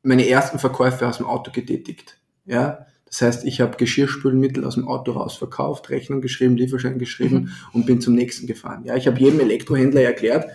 meine 0.02 0.26
ersten 0.26 0.58
Verkäufe 0.58 1.06
aus 1.06 1.18
dem 1.18 1.26
Auto 1.26 1.50
getätigt. 1.52 2.18
Ja, 2.46 2.86
das 3.04 3.20
heißt, 3.20 3.44
ich 3.44 3.60
habe 3.60 3.76
Geschirrspülmittel 3.76 4.64
aus 4.64 4.76
dem 4.76 4.88
Auto 4.88 5.12
raus 5.12 5.36
verkauft, 5.36 5.90
Rechnung 5.90 6.22
geschrieben, 6.22 6.56
Lieferschein 6.56 6.98
geschrieben 6.98 7.54
und 7.74 7.84
bin 7.84 8.00
zum 8.00 8.14
nächsten 8.14 8.46
gefahren. 8.46 8.84
Ja, 8.84 8.96
ich 8.96 9.06
habe 9.06 9.20
jedem 9.20 9.40
Elektrohändler 9.40 10.00
erklärt, 10.00 10.46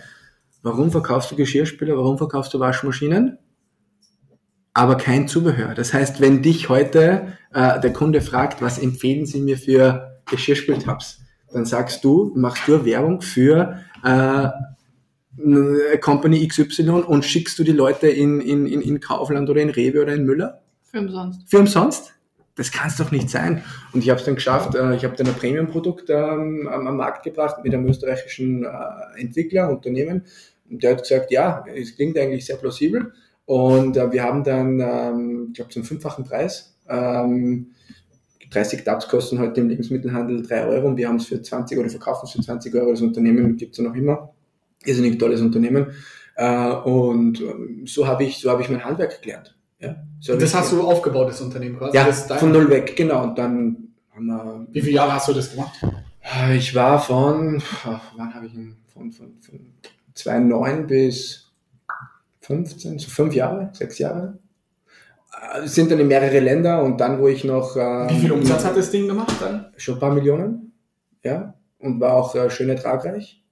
warum 0.62 0.90
verkaufst 0.90 1.30
du 1.30 1.36
Geschirrspüler, 1.36 1.96
warum 1.96 2.18
verkaufst 2.18 2.52
du 2.52 2.58
Waschmaschinen? 2.58 3.38
Aber 4.80 4.96
kein 4.96 5.28
Zubehör. 5.28 5.74
Das 5.74 5.92
heißt, 5.92 6.22
wenn 6.22 6.40
dich 6.40 6.70
heute 6.70 7.34
äh, 7.52 7.78
der 7.80 7.92
Kunde 7.92 8.22
fragt, 8.22 8.62
was 8.62 8.78
empfehlen 8.78 9.26
Sie 9.26 9.42
mir 9.42 9.58
für 9.58 10.22
Geschirrspültabs, 10.24 11.20
dann 11.52 11.66
sagst 11.66 12.02
du, 12.02 12.32
machst 12.34 12.66
du 12.66 12.82
Werbung 12.86 13.20
für 13.20 13.80
äh, 14.02 14.48
Company 16.00 16.48
XY 16.48 16.88
und 17.06 17.26
schickst 17.26 17.58
du 17.58 17.62
die 17.62 17.72
Leute 17.72 18.08
in, 18.08 18.40
in, 18.40 18.66
in, 18.66 18.80
in 18.80 19.00
Kaufland 19.00 19.50
oder 19.50 19.60
in 19.60 19.68
Rewe 19.68 20.00
oder 20.00 20.14
in 20.14 20.24
Müller 20.24 20.62
Für 20.84 21.00
umsonst. 21.00 21.50
für 21.50 21.58
umsonst? 21.58 22.14
Das 22.54 22.72
kann 22.72 22.88
es 22.88 22.96
doch 22.96 23.10
nicht 23.10 23.28
sein. 23.28 23.62
Und 23.92 24.02
ich 24.02 24.08
habe 24.08 24.18
es 24.18 24.24
dann 24.24 24.36
geschafft, 24.36 24.74
äh, 24.74 24.96
ich 24.96 25.04
habe 25.04 25.14
dann 25.14 25.26
ein 25.26 25.34
Premium-Produkt 25.34 26.08
ähm, 26.08 26.66
am, 26.72 26.86
am 26.86 26.96
Markt 26.96 27.22
gebracht 27.24 27.62
mit 27.62 27.74
einem 27.74 27.86
österreichischen 27.86 28.64
äh, 28.64 29.20
Entwickler, 29.20 29.68
Unternehmen. 29.68 30.24
Und 30.70 30.82
der 30.82 30.92
hat 30.92 31.02
gesagt, 31.02 31.30
ja, 31.30 31.66
es 31.74 31.96
klingt 31.96 32.16
eigentlich 32.16 32.46
sehr 32.46 32.56
plausibel. 32.56 33.12
Und 33.50 33.96
äh, 33.96 34.12
wir 34.12 34.22
haben 34.22 34.44
dann, 34.44 34.78
ähm, 34.78 35.46
ich 35.48 35.54
glaube, 35.54 35.72
zum 35.72 35.82
fünffachen 35.82 36.24
Preis, 36.24 36.76
ähm, 36.88 37.72
30 38.52 38.84
Tabs 38.84 39.08
kosten 39.08 39.40
heute 39.40 39.60
im 39.60 39.68
Lebensmittelhandel 39.68 40.42
3 40.46 40.66
Euro 40.66 40.86
und 40.86 40.96
wir 40.96 41.08
haben 41.08 41.16
es 41.16 41.26
für 41.26 41.42
20 41.42 41.76
oder 41.76 41.88
verkaufen 41.88 42.26
es 42.26 42.30
für 42.30 42.42
20 42.42 42.72
Euro. 42.76 42.92
Das 42.92 43.00
Unternehmen 43.00 43.56
gibt 43.56 43.72
es 43.72 43.78
ja 43.78 43.82
noch 43.90 43.96
immer. 43.96 44.32
Ist 44.84 45.02
ein 45.02 45.18
tolles 45.18 45.40
Unternehmen. 45.40 45.88
Äh, 46.36 46.70
und 46.70 47.40
ähm, 47.40 47.82
so 47.88 48.06
habe 48.06 48.22
ich, 48.22 48.38
so 48.38 48.52
habe 48.52 48.62
ich 48.62 48.68
mein 48.68 48.84
Handwerk 48.84 49.20
gelernt. 49.20 49.56
Ja, 49.80 49.96
so 50.20 50.34
hab 50.34 50.38
Das 50.38 50.54
hast 50.54 50.70
du 50.70 50.82
aufgebaut, 50.82 51.30
das 51.30 51.40
Unternehmen 51.40 51.76
quasi. 51.76 51.96
ja, 51.96 52.04
von 52.04 52.52
null 52.52 52.70
weg, 52.70 52.94
genau. 52.94 53.24
Und 53.24 53.36
dann 53.36 53.88
haben 54.14 54.26
wir, 54.26 54.66
Wie 54.70 54.80
viele 54.80 54.94
Jahre 54.94 55.14
hast 55.14 55.26
du 55.26 55.32
das 55.32 55.50
gemacht? 55.50 55.72
äh, 56.22 56.56
ich 56.56 56.72
war 56.76 57.00
von, 57.00 57.60
ach, 57.82 58.12
wann 58.16 58.32
habe 58.32 58.46
ich 58.46 58.52
von, 58.52 59.10
von, 59.10 59.32
von 59.40 59.60
2009 60.14 60.86
bis 60.86 61.49
15, 62.40 62.98
so 62.98 63.08
fünf 63.10 63.34
Jahre, 63.34 63.70
sechs 63.72 63.98
Jahre. 63.98 64.38
Äh, 65.54 65.66
sind 65.66 65.90
dann 65.90 66.00
in 66.00 66.08
mehrere 66.08 66.40
Länder 66.40 66.82
und 66.82 67.00
dann, 67.00 67.20
wo 67.20 67.28
ich 67.28 67.44
noch... 67.44 67.76
Ähm, 67.76 68.08
Wie 68.10 68.20
viel 68.20 68.32
Umsatz 68.32 68.64
hat 68.64 68.76
das 68.76 68.90
Ding 68.90 69.06
gemacht 69.06 69.34
dann? 69.40 69.72
Schon 69.76 69.94
ein 69.94 70.00
paar 70.00 70.14
Millionen, 70.14 70.72
ja. 71.22 71.54
Und 71.78 72.00
war 72.00 72.14
auch 72.14 72.34
äh, 72.34 72.50
schön 72.50 72.68
ertragreich. 72.68 73.42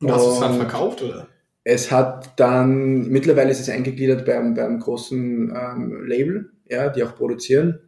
Und 0.00 0.10
hast 0.10 0.26
du 0.26 0.32
es 0.32 0.40
dann 0.40 0.56
verkauft, 0.56 1.02
oder? 1.02 1.28
Es 1.64 1.92
hat 1.92 2.40
dann, 2.40 3.08
mittlerweile 3.08 3.50
ist 3.50 3.60
es 3.60 3.68
eingegliedert 3.68 4.26
beim, 4.26 4.54
beim 4.54 4.80
großen 4.80 5.54
ähm, 5.54 6.04
Label, 6.06 6.50
ja, 6.68 6.88
die 6.88 7.04
auch 7.04 7.14
produzieren. 7.14 7.78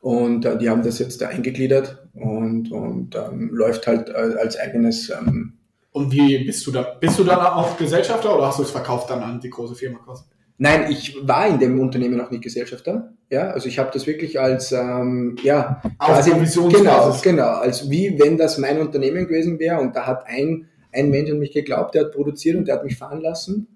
Und 0.00 0.46
äh, 0.46 0.56
die 0.56 0.70
haben 0.70 0.82
das 0.82 0.98
jetzt 0.98 1.20
da 1.20 1.28
eingegliedert 1.28 2.08
und, 2.14 2.72
und 2.72 3.14
ähm, 3.14 3.50
läuft 3.52 3.86
halt 3.86 4.08
äh, 4.08 4.36
als 4.40 4.58
eigenes. 4.58 5.10
Ähm, 5.10 5.58
Und 5.92 6.10
wie 6.10 6.44
bist 6.44 6.66
du 6.66 6.72
da? 6.72 6.82
Bist 6.82 7.18
du 7.18 7.24
dann 7.24 7.38
auch 7.38 7.76
Gesellschafter 7.76 8.34
oder 8.34 8.46
hast 8.48 8.58
du 8.58 8.62
es 8.62 8.70
verkauft 8.70 9.10
dann 9.10 9.22
an 9.22 9.40
die 9.40 9.50
große 9.50 9.74
Firma 9.74 9.98
quasi? 9.98 10.24
Nein, 10.58 10.90
ich 10.90 11.16
war 11.22 11.46
in 11.46 11.58
dem 11.58 11.78
Unternehmen 11.80 12.16
noch 12.16 12.30
nicht 12.30 12.42
Gesellschafter. 12.42 13.12
Ja, 13.30 13.50
also 13.50 13.68
ich 13.68 13.78
habe 13.78 13.90
das 13.92 14.06
wirklich 14.06 14.38
als 14.38 14.72
ähm, 14.72 15.36
ja 15.42 15.82
Auf 15.98 16.24
genau, 16.24 17.16
genau, 17.22 17.48
als 17.48 17.90
wie 17.90 18.18
wenn 18.18 18.36
das 18.36 18.58
mein 18.58 18.80
Unternehmen 18.80 19.26
gewesen 19.26 19.58
wäre 19.58 19.80
und 19.80 19.96
da 19.96 20.06
hat 20.06 20.26
ein 20.26 20.68
ein 20.92 21.10
Mensch 21.10 21.30
an 21.30 21.38
mich 21.38 21.52
geglaubt, 21.52 21.94
der 21.94 22.04
hat 22.04 22.12
produziert 22.12 22.56
und 22.56 22.68
der 22.68 22.76
hat 22.76 22.84
mich 22.84 22.96
fahren 22.96 23.20
lassen. 23.20 23.66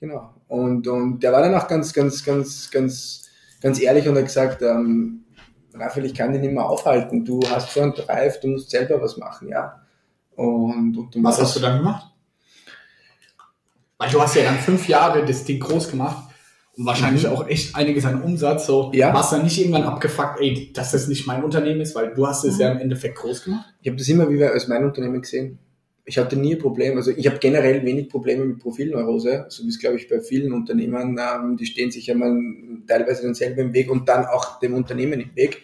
Genau. 0.00 0.34
Und, 0.48 0.86
und 0.86 1.22
der 1.22 1.32
war 1.32 1.40
dann 1.40 1.54
auch 1.54 1.68
ganz, 1.68 1.92
ganz, 1.92 2.24
ganz, 2.24 2.70
ganz, 2.70 3.30
ganz 3.62 3.80
ehrlich 3.80 4.08
und 4.08 4.16
hat 4.16 4.24
gesagt, 4.24 4.62
ähm, 4.62 5.24
Raphael, 5.72 6.06
ich 6.06 6.14
kann 6.14 6.32
dich 6.32 6.42
nicht 6.42 6.52
mehr 6.52 6.68
aufhalten. 6.68 7.24
Du 7.24 7.40
hast 7.48 7.72
so 7.72 7.80
einen 7.80 7.94
Drive, 7.94 8.40
du 8.40 8.48
musst 8.48 8.70
selber 8.70 9.00
was 9.00 9.16
machen, 9.16 9.48
ja. 9.48 9.80
Und, 10.36 10.96
und 10.96 11.14
Was 11.22 11.40
hast 11.40 11.56
du 11.56 11.60
dann 11.60 11.78
gemacht? 11.78 12.06
Weil 13.98 14.10
du 14.10 14.20
hast 14.20 14.34
ja 14.34 14.42
dann 14.44 14.58
fünf 14.58 14.88
Jahre 14.88 15.24
das 15.24 15.44
Ding 15.44 15.60
groß 15.60 15.90
gemacht 15.90 16.28
und 16.76 16.84
wahrscheinlich 16.86 17.26
auch 17.28 17.46
echt 17.48 17.74
einiges 17.76 18.04
an 18.04 18.20
Umsatz. 18.22 18.66
So, 18.66 18.88
Mhm. 18.88 18.94
Ja. 18.94 19.14
warst 19.14 19.32
du 19.32 19.36
dann 19.36 19.44
nicht 19.44 19.58
irgendwann 19.58 19.84
abgefuckt, 19.84 20.40
ey, 20.40 20.72
dass 20.72 20.90
das 20.92 21.06
nicht 21.08 21.26
mein 21.26 21.44
Unternehmen 21.44 21.80
ist, 21.80 21.94
weil 21.94 22.12
du 22.12 22.26
hast 22.26 22.44
es 22.44 22.58
ja 22.58 22.70
im 22.72 22.78
Endeffekt 22.78 23.16
groß 23.18 23.44
gemacht. 23.44 23.72
Ich 23.80 23.88
habe 23.88 23.96
das 23.96 24.08
immer 24.08 24.28
wieder 24.28 24.50
als 24.50 24.66
mein 24.68 24.84
Unternehmen 24.84 25.22
gesehen. 25.22 25.58
Ich 26.06 26.18
hatte 26.18 26.36
nie 26.36 26.54
ein 26.56 26.58
Problem, 26.60 26.98
also 26.98 27.12
ich 27.12 27.26
habe 27.26 27.38
generell 27.38 27.82
wenig 27.82 28.10
Probleme 28.10 28.44
mit 28.44 28.58
Profilneurose, 28.58 29.46
so 29.48 29.62
wie 29.64 29.68
es 29.68 29.78
glaube 29.78 29.96
ich 29.96 30.06
bei 30.06 30.20
vielen 30.20 30.52
Unternehmern, 30.52 31.16
ähm, 31.18 31.56
die 31.56 31.64
stehen 31.64 31.90
sich 31.90 32.08
ja 32.08 32.14
mal 32.14 32.36
teilweise 32.86 33.22
dann 33.22 33.32
selber 33.34 33.62
im 33.62 33.72
Weg 33.72 33.90
und 33.90 34.06
dann 34.06 34.26
auch 34.26 34.58
dem 34.58 34.74
Unternehmen 34.74 35.18
im 35.20 35.34
Weg. 35.34 35.62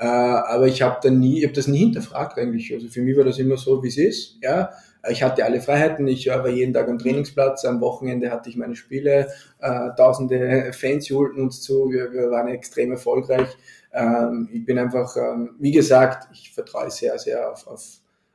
Äh, 0.00 0.06
aber 0.06 0.66
ich 0.66 0.80
habe 0.80 0.98
da 1.02 1.10
nie, 1.10 1.38
ich 1.40 1.44
habe 1.44 1.52
das 1.52 1.66
nie 1.66 1.80
hinterfragt 1.80 2.38
eigentlich. 2.38 2.72
Also 2.72 2.88
für 2.88 3.02
mich 3.02 3.14
war 3.18 3.24
das 3.24 3.38
immer 3.38 3.58
so, 3.58 3.82
wie 3.82 3.88
es 3.88 3.98
ist. 3.98 4.38
Ja, 4.42 4.70
ich 5.10 5.22
hatte 5.22 5.44
alle 5.44 5.60
Freiheiten. 5.60 6.08
Ich 6.08 6.26
äh, 6.26 6.30
war 6.30 6.48
jeden 6.48 6.72
Tag 6.72 6.88
am 6.88 6.98
Trainingsplatz. 6.98 7.66
Am 7.66 7.82
Wochenende 7.82 8.30
hatte 8.30 8.48
ich 8.48 8.56
meine 8.56 8.76
Spiele. 8.76 9.28
Äh, 9.60 9.90
tausende 9.98 10.72
Fans 10.72 11.10
holten 11.10 11.42
uns 11.42 11.60
zu. 11.60 11.90
Wir, 11.90 12.10
wir 12.12 12.30
waren 12.30 12.48
extrem 12.48 12.92
erfolgreich. 12.92 13.48
Ähm, 13.92 14.48
ich 14.52 14.64
bin 14.64 14.78
einfach, 14.78 15.14
ähm, 15.18 15.50
wie 15.58 15.72
gesagt, 15.72 16.28
ich 16.32 16.50
vertraue 16.52 16.90
sehr, 16.90 17.18
sehr 17.18 17.50
auf, 17.52 17.66
auf, 17.66 17.84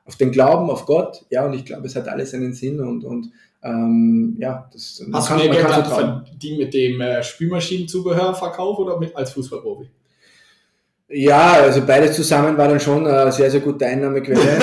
auf 0.05 0.15
den 0.17 0.29
Glauben, 0.31 0.69
auf 0.69 0.86
Gott. 0.86 1.25
Ja, 1.31 1.48
und 1.48 1.53
ich 1.53 1.65
glaube, 1.65 1.88
es 1.88 1.95
hat 1.95 2.07
alles 2.07 2.34
einen 2.36 2.53
Sinn 2.53 2.79
und, 2.79 3.03
und 3.03 3.31
ähm, 3.63 4.36
ja, 4.39 4.69
das 4.72 5.03
Hast 5.13 5.29
kann- 5.29 5.39
du 5.39 5.45
mehr 5.45 5.53
Geld 5.55 5.67
dann 5.67 5.86
verdient 6.25 6.60
mit 6.60 6.74
dem 6.75 7.01
äh, 7.01 7.24
Spülmaschinenzubehörverkauf 7.24 8.77
oder 8.77 9.00
mit 9.00 9.15
als 9.15 9.31
Fußballprofi? 9.31 9.89
Ja, 11.08 11.54
also 11.54 11.86
beides 11.86 12.16
zusammen 12.16 12.58
war 12.58 12.68
dann 12.68 12.80
schon 12.80 13.06
eine 13.06 13.32
sehr, 13.32 13.52
sehr 13.52 13.60
gute 13.60 13.86
Einnahmequelle. 13.86 14.42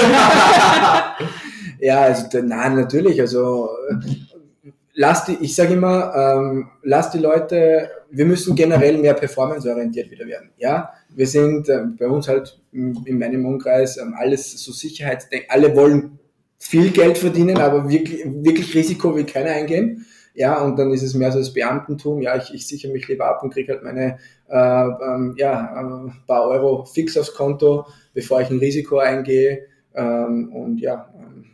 ja, 1.80 2.00
also 2.00 2.42
nein, 2.42 2.74
natürlich. 2.74 3.20
Also 3.20 3.68
äh, 3.88 4.68
lass 4.94 5.24
die, 5.26 5.36
ich 5.40 5.54
sage 5.54 5.74
immer, 5.74 6.12
ähm, 6.14 6.68
lass 6.82 7.10
die 7.10 7.18
Leute, 7.18 7.90
wir 8.10 8.24
müssen 8.24 8.56
generell 8.56 8.98
mehr 8.98 9.14
performanceorientiert 9.14 10.10
wieder 10.10 10.26
werden. 10.26 10.50
Ja, 10.58 10.92
wir 11.10 11.28
sind 11.28 11.68
äh, 11.68 11.84
bei 11.96 12.08
uns 12.08 12.26
halt 12.26 12.60
in 12.72 13.18
meinem 13.18 13.46
Umkreis 13.46 13.96
ähm, 13.98 14.14
alles 14.18 14.50
so 14.52 14.72
Sicherheitsdenken, 14.72 15.48
alle 15.48 15.76
wollen 15.76 16.18
viel 16.58 16.90
Geld 16.90 17.18
verdienen, 17.18 17.58
aber 17.58 17.88
wirklich, 17.88 18.22
wirklich 18.24 18.74
Risiko 18.74 19.14
will 19.14 19.26
keiner 19.26 19.50
eingehen. 19.50 20.06
Ja, 20.34 20.62
und 20.62 20.78
dann 20.78 20.92
ist 20.92 21.02
es 21.02 21.14
mehr 21.14 21.30
so 21.30 21.38
das 21.38 21.52
Beamtentum, 21.52 22.22
ja, 22.22 22.36
ich, 22.36 22.54
ich 22.54 22.66
sichere 22.66 22.92
mich 22.92 23.06
lieber 23.06 23.26
ab 23.26 23.42
und 23.42 23.52
kriege 23.52 23.72
halt 23.72 23.82
meine 23.82 24.18
äh, 24.48 24.56
ähm, 24.56 25.34
ja, 25.36 26.06
äh, 26.06 26.10
paar 26.26 26.48
Euro 26.48 26.84
fix 26.84 27.16
aufs 27.18 27.34
Konto, 27.34 27.86
bevor 28.14 28.40
ich 28.40 28.50
ein 28.50 28.58
Risiko 28.58 28.98
eingehe. 28.98 29.66
Ähm, 29.94 30.50
und 30.52 30.78
ja, 30.78 31.12
ähm, 31.18 31.44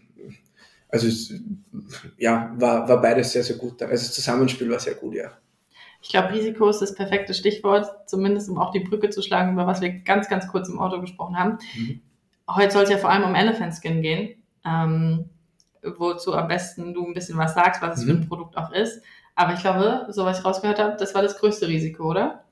also 0.89 1.09
es, 1.09 1.35
ja, 2.17 2.55
war, 2.57 2.89
war 2.89 3.01
beides 3.01 3.33
sehr, 3.33 3.43
sehr 3.43 3.57
gut. 3.57 3.83
Also 3.83 3.93
das 3.93 4.13
Zusammenspiel 4.13 4.71
war 4.71 4.79
sehr 4.79 4.95
gut, 4.95 5.15
ja. 5.15 5.31
Ich 6.01 6.11
glaube, 6.11 6.33
Risiko 6.33 6.69
ist 6.69 6.81
das 6.81 6.95
perfekte 6.95 7.35
Stichwort, 7.35 8.09
zumindest 8.09 8.49
um 8.49 8.59
auch 8.59 8.71
die 8.71 8.81
Brücke 8.81 9.11
zu 9.11 9.21
schlagen, 9.21 9.53
über 9.53 9.67
was 9.67 9.81
wir 9.81 9.91
ganz, 9.91 10.29
ganz 10.29 10.47
kurz 10.49 10.69
im 10.69 10.79
Auto 10.79 11.01
gesprochen 11.01 11.37
haben. 11.37 11.59
Mhm. 11.77 12.01
Heute 12.49 12.73
soll 12.73 12.85
es 12.85 12.91
ja 12.91 12.99
vor 12.99 13.11
allem 13.11 13.25
um 13.25 13.35
Elephant 13.35 13.75
Skin 13.75 14.01
gehen, 14.01 14.43
ähm, 14.65 15.29
wozu 15.99 16.35
am 16.35 16.49
besten 16.49 16.95
du 16.95 17.07
ein 17.07 17.15
bisschen 17.15 17.39
was 17.39 17.55
sagst, 17.55 17.83
was 17.83 17.99
es 17.99 18.05
für 18.05 18.13
Mhm. 18.13 18.21
ein 18.23 18.29
Produkt 18.29 18.57
auch 18.57 18.73
ist. 18.73 19.03
Aber 19.35 19.55
ich 19.55 19.61
glaube, 19.61 20.07
so 20.11 20.25
was 20.25 20.39
ich 20.41 20.45
rausgehört 20.45 20.79
habe, 20.81 20.97
das 20.99 21.15
war 21.15 21.23
das 21.23 21.39
größte 21.39 21.69
Risiko, 21.69 22.05
oder? 22.11 22.45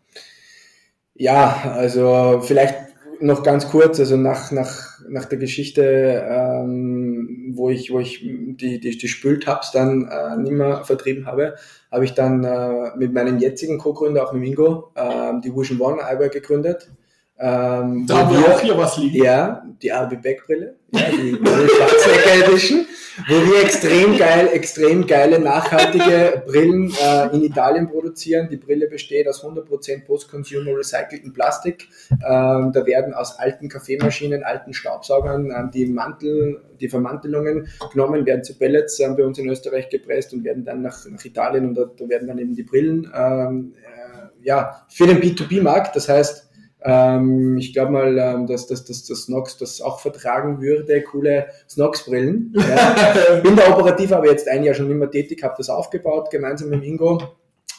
Ja, 1.14 1.73
also 1.75 2.40
vielleicht 2.43 2.75
noch 3.21 3.43
ganz 3.43 3.69
kurz, 3.71 3.99
also 3.99 4.16
nach, 4.16 4.52
nach, 4.52 5.00
nach 5.09 5.25
der 5.25 5.38
Geschichte, 5.38 5.83
ähm, 6.28 7.52
wo 7.57 7.71
ich, 7.71 7.90
wo 7.90 7.99
ich 8.00 8.21
die, 8.21 8.78
die, 8.81 8.99
die 8.99 9.09
Spültabs 9.09 9.73
dann 9.73 10.07
äh, 10.09 10.37
nicht 10.37 10.52
mehr 10.52 10.85
vertrieben 10.85 11.26
habe, 11.26 11.55
habe 11.90 12.05
ich 12.05 12.12
dann 12.12 12.45
äh, 12.45 12.95
mit 12.97 13.14
meinem 13.14 13.38
jetzigen 13.38 13.78
Co-Gründer, 13.78 14.26
auch 14.26 14.33
mit 14.35 14.43
Mingo, 14.43 14.93
ähm, 14.97 15.40
die 15.40 15.55
Vision 15.55 15.81
One 15.81 16.02
Eyewear 16.02 16.28
gegründet. 16.28 16.90
Ähm, 17.38 18.07
Da 18.07 18.19
haben 18.19 18.35
wir 18.35 18.55
auch 18.55 18.61
hier 18.61 18.78
was 18.78 18.97
liegen. 18.97 19.23
Ja, 19.23 19.62
die 19.83 19.90
RB 19.90 20.23
Back 20.23 20.47
Brille, 20.47 20.76
ja, 20.90 21.02
die, 21.11 21.33
die 21.33 22.43
Edition, 22.43 22.87
wo 23.28 23.35
wir 23.35 23.62
extrem 23.62 24.16
geil, 24.16 24.49
extrem 24.55 25.07
geile, 25.07 25.38
nachhaltige 25.38 26.43
Brillen 26.47 26.95
äh, 26.99 27.35
in 27.35 27.45
Italien 27.45 27.88
produzieren. 27.90 28.49
Die 28.49 28.57
Brille 28.57 28.88
besteht 28.88 29.28
aus 29.28 29.45
100% 29.45 30.07
Post-Consumer 30.07 30.78
recycelten 30.78 31.35
Plastik. 31.35 31.88
Ähm, 32.11 32.73
da 32.73 32.87
werden 32.87 33.12
aus 33.12 33.38
alten 33.38 33.69
Kaffeemaschinen, 33.69 34.43
alten 34.43 34.73
Staubsaugern 34.73 35.50
ähm, 35.50 35.71
die 35.71 35.85
Mantel, 35.85 36.62
die 36.81 36.88
Vermantelungen 36.88 37.69
genommen, 37.93 38.25
werden 38.25 38.45
zu 38.45 38.57
Pellets 38.57 38.99
ähm, 39.00 39.14
bei 39.14 39.25
uns 39.25 39.38
in 39.38 39.49
Österreich 39.50 39.90
gepresst 39.90 40.33
und 40.33 40.43
werden 40.43 40.64
dann 40.64 40.81
nach, 40.81 41.05
nach 41.07 41.23
Italien 41.23 41.69
und 41.69 41.75
da, 41.75 41.85
da 41.85 42.09
werden 42.09 42.28
dann 42.28 42.38
eben 42.38 42.55
die 42.55 42.62
Brillen 42.62 43.12
ähm, 43.14 43.75
äh, 43.76 44.47
ja, 44.47 44.87
für 44.88 45.07
den 45.07 45.21
B2B-Markt. 45.21 45.97
Das 45.97 46.09
heißt, 46.09 46.45
ähm, 46.87 47.59
ich 47.59 47.73
glaube 47.73 47.93
mal, 47.93 48.16
ähm, 48.16 48.47
dass, 48.47 48.69
dass, 48.69 48.85
dass, 48.85 49.05
dass 49.05 49.25
Snox 49.25 49.59
das 49.59 49.81
auch 49.81 49.99
vertragen 50.00 50.61
würde, 50.61 51.02
coole 51.02 51.47
Snox-Brillen. 51.69 52.55
Ja. 52.57 53.40
Bin 53.43 53.57
da 53.57 53.76
operativ 53.76 54.12
aber 54.12 54.31
jetzt 54.31 54.49
ein 54.49 54.62
Jahr 54.62 54.75
schon 54.75 54.90
immer 54.90 55.11
tätig, 55.11 55.43
habe 55.43 55.55
das 55.59 55.69
aufgebaut, 55.69 56.31
gemeinsam 56.31 56.71
mit 56.71 56.85
Ingo. 56.85 57.21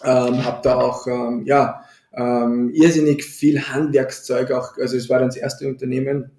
Ähm, 0.04 0.46
habe 0.46 0.60
da 0.62 0.76
auch 0.76 1.08
ähm, 1.08 1.44
ja, 1.46 1.82
ähm, 2.14 2.70
irrsinnig 2.74 3.24
viel 3.24 3.62
Handwerkszeug, 3.62 4.52
auch, 4.52 4.78
also 4.78 4.98
es 4.98 5.10
war 5.10 5.20
dann 5.20 5.30
das 5.30 5.38
erste 5.38 5.68
Unternehmen, 5.68 6.32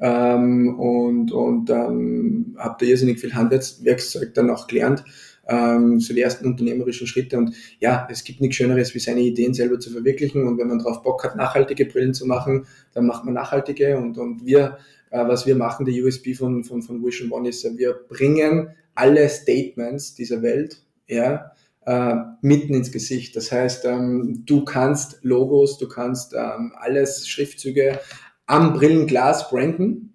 ähm, 0.00 0.78
und, 0.78 1.32
und 1.32 1.70
ähm, 1.70 2.56
habe 2.58 2.76
da 2.80 2.86
irrsinnig 2.86 3.20
viel 3.20 3.34
Handwerkszeug 3.34 4.34
dann 4.34 4.50
auch 4.50 4.66
gelernt, 4.66 5.04
ähm, 5.48 6.00
so 6.00 6.14
die 6.14 6.20
ersten 6.20 6.46
unternehmerischen 6.46 7.06
Schritte. 7.06 7.38
Und 7.38 7.54
ja, 7.80 8.06
es 8.10 8.24
gibt 8.24 8.40
nichts 8.40 8.56
Schöneres, 8.56 8.94
wie 8.94 8.98
seine 8.98 9.20
Ideen 9.20 9.54
selber 9.54 9.78
zu 9.78 9.90
verwirklichen. 9.90 10.46
Und 10.46 10.58
wenn 10.58 10.68
man 10.68 10.78
drauf 10.78 11.02
Bock 11.02 11.24
hat, 11.24 11.36
nachhaltige 11.36 11.86
Brillen 11.86 12.14
zu 12.14 12.26
machen, 12.26 12.66
dann 12.92 13.06
macht 13.06 13.24
man 13.24 13.34
nachhaltige. 13.34 13.96
Und, 13.96 14.18
und 14.18 14.44
wir, 14.44 14.78
äh, 15.10 15.26
was 15.26 15.46
wir 15.46 15.56
machen, 15.56 15.86
der 15.86 16.04
USB 16.04 16.34
von, 16.34 16.64
von, 16.64 16.82
von 16.82 17.04
Vision 17.04 17.30
One 17.30 17.48
ist, 17.48 17.64
äh, 17.64 17.76
wir 17.76 17.94
bringen 18.08 18.70
alle 18.94 19.28
Statements 19.28 20.14
dieser 20.14 20.42
Welt, 20.42 20.82
ja, 21.06 21.52
äh, 21.86 22.14
mitten 22.40 22.74
ins 22.74 22.92
Gesicht. 22.92 23.36
Das 23.36 23.52
heißt, 23.52 23.84
ähm, 23.84 24.44
du 24.46 24.64
kannst 24.64 25.18
Logos, 25.22 25.78
du 25.78 25.88
kannst 25.88 26.34
ähm, 26.34 26.72
alles, 26.76 27.28
Schriftzüge 27.28 27.98
am 28.46 28.72
Brillenglas 28.72 29.50
branden. 29.50 30.13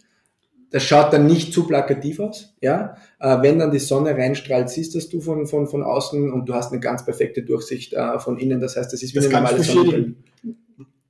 Das 0.71 0.83
schaut 0.83 1.11
dann 1.13 1.25
nicht 1.25 1.51
zu 1.51 1.65
plakativ 1.65 2.19
aus, 2.19 2.53
ja. 2.61 2.95
Äh, 3.19 3.41
wenn 3.41 3.57
dann 3.57 3.71
die 3.71 3.79
Sonne 3.79 4.11
reinstrahlt, 4.15 4.69
siehst 4.69 4.93
das 4.95 5.09
du 5.09 5.19
von, 5.19 5.47
von, 5.47 5.65
von 5.67 5.81
außen 5.83 6.31
und 6.31 6.47
du 6.47 6.53
hast 6.53 6.71
eine 6.71 6.79
ganz 6.79 7.03
perfekte 7.03 7.41
Durchsicht 7.41 7.93
äh, 7.93 8.19
von 8.19 8.37
innen. 8.37 8.59
Das 8.61 8.75
heißt, 8.77 8.93
das 8.93 9.01
ist 9.01 9.13
wie 9.13 9.17
Das 9.19 9.25
eine 9.25 9.35
normale. 9.35 9.63
Sonnenbrille. 9.63 10.13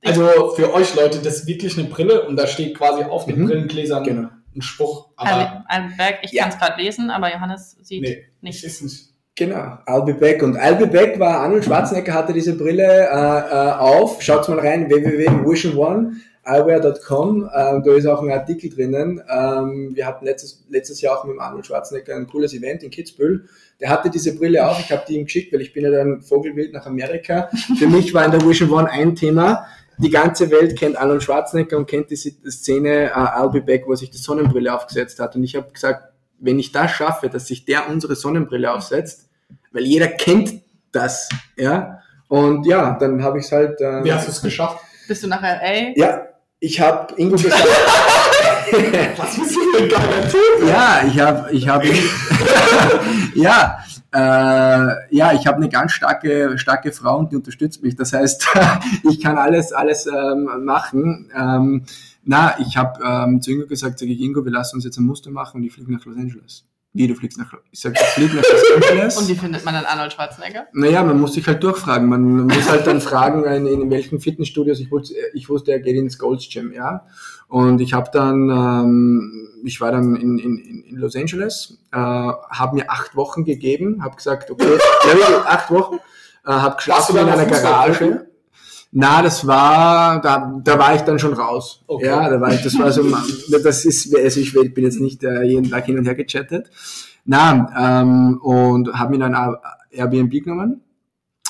Also 0.04 0.52
für 0.56 0.74
euch 0.74 0.96
Leute, 0.96 1.20
das 1.22 1.42
ist 1.42 1.48
wirklich 1.48 1.78
eine 1.78 1.90
Brille 1.90 2.26
und 2.26 2.38
da 2.38 2.48
steht 2.48 2.78
quasi 2.78 3.04
auf 3.04 3.26
den 3.26 3.42
Mhm. 3.42 3.46
Brillengläsern 3.48 4.04
Genau. 4.06 4.30
ein 4.56 4.62
Spruch. 4.62 5.10
Aber 5.18 5.66
ein 5.68 5.94
Berg, 5.98 6.20
ich 6.24 6.32
Ja. 6.32 6.44
kann 6.44 6.54
es 6.54 6.58
gerade 6.58 6.82
lesen, 6.82 7.10
aber 7.10 7.32
Johannes 7.34 7.76
sieht 7.82 8.02
nee, 8.02 8.24
nichts. 8.42 8.82
nicht. 8.82 9.10
Genau, 9.36 9.78
I'll 9.88 10.04
be 10.06 10.14
back. 10.14 10.42
Und 10.44 10.58
I'll 10.58 10.76
be 10.76 10.88
back 10.88 11.20
war, 11.20 11.40
Arnold 11.42 11.64
Schwarzenegger 11.66 12.14
hatte 12.14 12.34
diese 12.34 12.58
Brille 12.58 12.84
äh, 12.84 13.08
äh, 13.10 13.72
auf. 13.74 14.22
Schaut 14.22 14.48
mal 14.50 14.60
rein, 14.60 14.90
www.vision 14.90 15.76
One. 15.78 16.14
eyewear.com, 16.50 17.46
äh, 17.46 17.82
da 17.84 17.94
ist 17.96 18.06
auch 18.06 18.22
ein 18.22 18.32
Artikel 18.32 18.70
drinnen. 18.70 19.22
Ähm, 19.30 19.96
wir 19.96 20.06
hatten 20.06 20.26
letztes, 20.26 20.66
letztes 20.70 21.02
Jahr 21.02 21.20
auch 21.20 21.24
mit 21.26 21.40
Arnold 21.40 21.66
Schwarzenegger 21.66 22.16
ein 22.16 22.28
cooles 22.28 22.54
Event 22.54 22.84
in 22.84 22.90
Kitzbühel. 22.90 23.46
Der 23.80 23.90
hatte 23.90 24.10
diese 24.10 24.36
Brille 24.36 24.68
auch, 24.68 24.80
ich 24.80 24.92
habe 24.92 25.04
die 25.08 25.16
ihm 25.16 25.26
geschickt, 25.26 25.54
weil 25.54 25.62
ich 25.62 25.74
bin 25.74 25.84
ja 25.84 25.92
dann 25.92 26.22
Vogelwild 26.22 26.74
nach 26.74 26.86
Amerika. 26.86 27.50
Für 27.78 27.88
mich 27.88 28.14
war 28.14 28.26
in 28.26 28.32
der 28.32 28.42
Vision 28.42 28.72
One 28.72 28.90
ein 28.90 29.16
Thema, 29.16 29.66
die 30.00 30.10
ganze 30.10 30.50
Welt 30.50 30.78
kennt 30.80 30.98
Arnold 30.98 31.24
Schwarzenegger 31.24 31.76
und 31.76 31.86
kennt 31.86 32.10
die 32.10 32.16
Szene 32.16 33.12
uh, 33.14 33.20
I'll 33.20 33.52
Be 33.52 33.62
Back, 33.62 33.86
wo 33.86 33.92
er 33.92 33.98
sich 33.98 34.10
die 34.10 34.18
Sonnenbrille 34.18 34.74
aufgesetzt 34.74 35.20
hat. 35.20 35.36
Und 35.36 35.44
ich 35.44 35.58
habe 35.58 35.70
gesagt, 35.72 36.14
wenn 36.40 36.58
ich 36.58 36.72
das 36.72 36.92
schaffe, 36.92 37.30
dass 37.30 37.48
sich 37.48 37.66
der 37.66 37.90
unsere 37.90 38.16
Sonnenbrille 38.16 38.74
aufsetzt, 38.74 39.28
weil 39.74 39.84
jeder 39.84 40.08
kennt 40.08 40.62
das, 40.94 41.28
ja. 41.58 42.00
Und 42.30 42.66
ja, 42.66 42.98
dann 42.98 43.22
habe 43.24 43.40
ich 43.40 43.46
es 43.46 43.52
halt. 43.52 43.82
Äh, 43.82 44.06
Wie 44.06 44.14
hast 44.14 44.28
du 44.28 44.32
es 44.32 44.42
geschafft? 44.42 44.80
Bist 45.08 45.24
du 45.24 45.28
nach 45.28 45.42
LA? 45.42 45.94
Ja, 45.96 46.29
ich 46.60 46.80
habe 46.80 47.14
Ingo 47.16 47.36
gesagt. 47.36 47.64
Was 49.18 49.36
bist 49.36 49.56
du 49.56 49.60
für 49.60 49.84
ein 49.84 49.90
geiler 49.90 50.30
Typ? 50.30 50.68
Ja, 50.68 51.04
ich 51.08 51.20
habe, 51.20 51.52
ich 51.52 51.68
habe, 51.68 51.88
ja, 53.36 53.80
äh, 54.12 55.16
ja, 55.16 55.34
ich 55.34 55.48
habe 55.48 55.58
eine 55.58 55.70
ganz 55.70 55.94
starke, 55.94 56.58
starke 56.58 56.92
Frau 56.92 57.18
und 57.18 57.32
die 57.32 57.36
unterstützt 57.36 57.82
mich. 57.82 57.96
Das 57.96 58.14
heißt, 58.14 58.48
ich 59.10 59.22
kann 59.22 59.38
alles, 59.38 59.72
alles 59.72 60.06
ähm, 60.08 60.50
machen. 60.64 61.32
Ähm, 61.36 61.86
na, 62.24 62.60
ich 62.60 62.78
habe 62.78 63.04
ähm, 63.04 63.42
zu 63.42 63.52
Ingo 63.52 63.66
gesagt, 63.66 64.00
sage 64.00 64.12
ich, 64.12 64.20
Ingo, 64.20 64.44
wir 64.44 64.52
lassen 64.52 64.76
uns 64.76 64.86
jetzt 64.86 64.98
ein 64.98 65.06
Muster 65.06 65.32
machen 65.32 65.58
und 65.58 65.64
ich 65.64 65.74
fliege 65.74 65.92
nach 65.92 66.06
Los 66.06 66.18
Angeles. 66.18 66.66
Wie, 66.92 67.08
du 67.08 67.14
fliegst 67.14 67.38
nach, 67.38 67.54
ich 67.72 67.80
sag, 67.80 67.94
ich 67.94 68.00
fliege 68.00 68.36
nach 68.36 68.44
Los 68.44 68.90
Angeles. 68.90 69.18
Und 69.18 69.28
wie 69.28 69.36
findet 69.36 69.64
man 69.64 69.76
dann 69.76 69.86
Arnold 69.86 70.12
Schwarzenegger? 70.12 70.68
Naja, 70.74 71.04
man 71.04 71.20
muss 71.20 71.34
sich 71.34 71.46
halt 71.46 71.62
durchfragen. 71.62 72.10
Man 72.10 72.48
muss 72.48 72.68
halt 72.68 72.88
dann 72.88 73.00
fragen, 73.00 73.44
in, 73.46 73.68
in 73.68 73.92
welchen 73.92 74.20
Fitnessstudios. 74.20 74.80
Ich 74.80 74.92
wusste, 74.92 75.14
ich 75.34 75.50
wusste, 75.50 75.72
er 75.72 75.82
geht 75.82 75.96
ins 75.96 76.18
Gold's 76.18 76.50
Gym, 76.52 76.74
ja. 76.74 77.06
Und 77.48 77.80
ich 77.80 77.94
habe 77.94 78.10
dann, 78.12 78.50
ähm, 78.50 79.50
ich 79.64 79.80
war 79.82 79.92
dann 79.92 80.16
in, 80.16 80.40
in, 80.40 80.84
in 80.84 80.96
Los 80.96 81.16
Angeles, 81.16 81.80
äh, 81.92 81.98
habe 81.98 82.76
mir 82.76 82.90
acht 82.90 83.16
Wochen 83.16 83.44
gegeben, 83.44 84.04
habe 84.04 84.16
gesagt, 84.16 84.50
okay, 84.50 84.78
ja, 85.06 85.46
acht 85.46 85.70
Wochen, 85.70 85.98
äh, 86.46 86.52
habe 86.52 86.78
geschlafen 86.78 87.18
in 87.18 87.30
einer 87.30 87.46
Garage. 87.46 88.29
Na, 88.92 89.22
das 89.22 89.46
war, 89.46 90.20
da, 90.22 90.60
da 90.64 90.80
war 90.80 90.96
ich 90.96 91.02
dann 91.02 91.20
schon 91.20 91.34
raus. 91.34 91.84
Okay. 91.86 92.08
Ja, 92.08 92.28
da 92.28 92.42
war 92.42 92.54
ich, 92.54 92.64
das 92.64 92.78
war 92.80 92.92
so, 92.92 93.04
das 93.64 93.86
ist, 93.86 94.16
also 94.16 94.40
ich 94.40 94.54
bin 94.54 94.84
jetzt 94.84 95.00
nicht 95.00 95.24
äh, 95.24 95.44
jeden 95.44 95.70
Tag 95.70 95.86
hin 95.86 95.98
und 95.98 96.06
her 96.06 96.16
gechattet. 96.16 96.72
Na, 97.26 98.02
ähm, 98.02 98.40
und 98.42 98.94
habe 98.94 99.12
mir 99.12 99.20
dann 99.20 99.36
ein 99.36 99.56
Airbnb 99.92 100.32
genommen. 100.44 100.82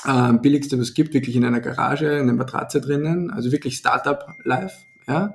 Ähm, 0.06 0.40
billigste, 0.40 0.78
was 0.78 0.88
es 0.88 0.94
gibt, 0.94 1.14
wirklich 1.14 1.36
in 1.36 1.44
einer 1.44 1.60
Garage, 1.60 2.10
eine 2.10 2.32
Matratze 2.32 2.80
drinnen, 2.80 3.30
also 3.30 3.52
wirklich 3.52 3.76
Startup 3.76 4.24
live, 4.44 4.74
ja. 5.06 5.34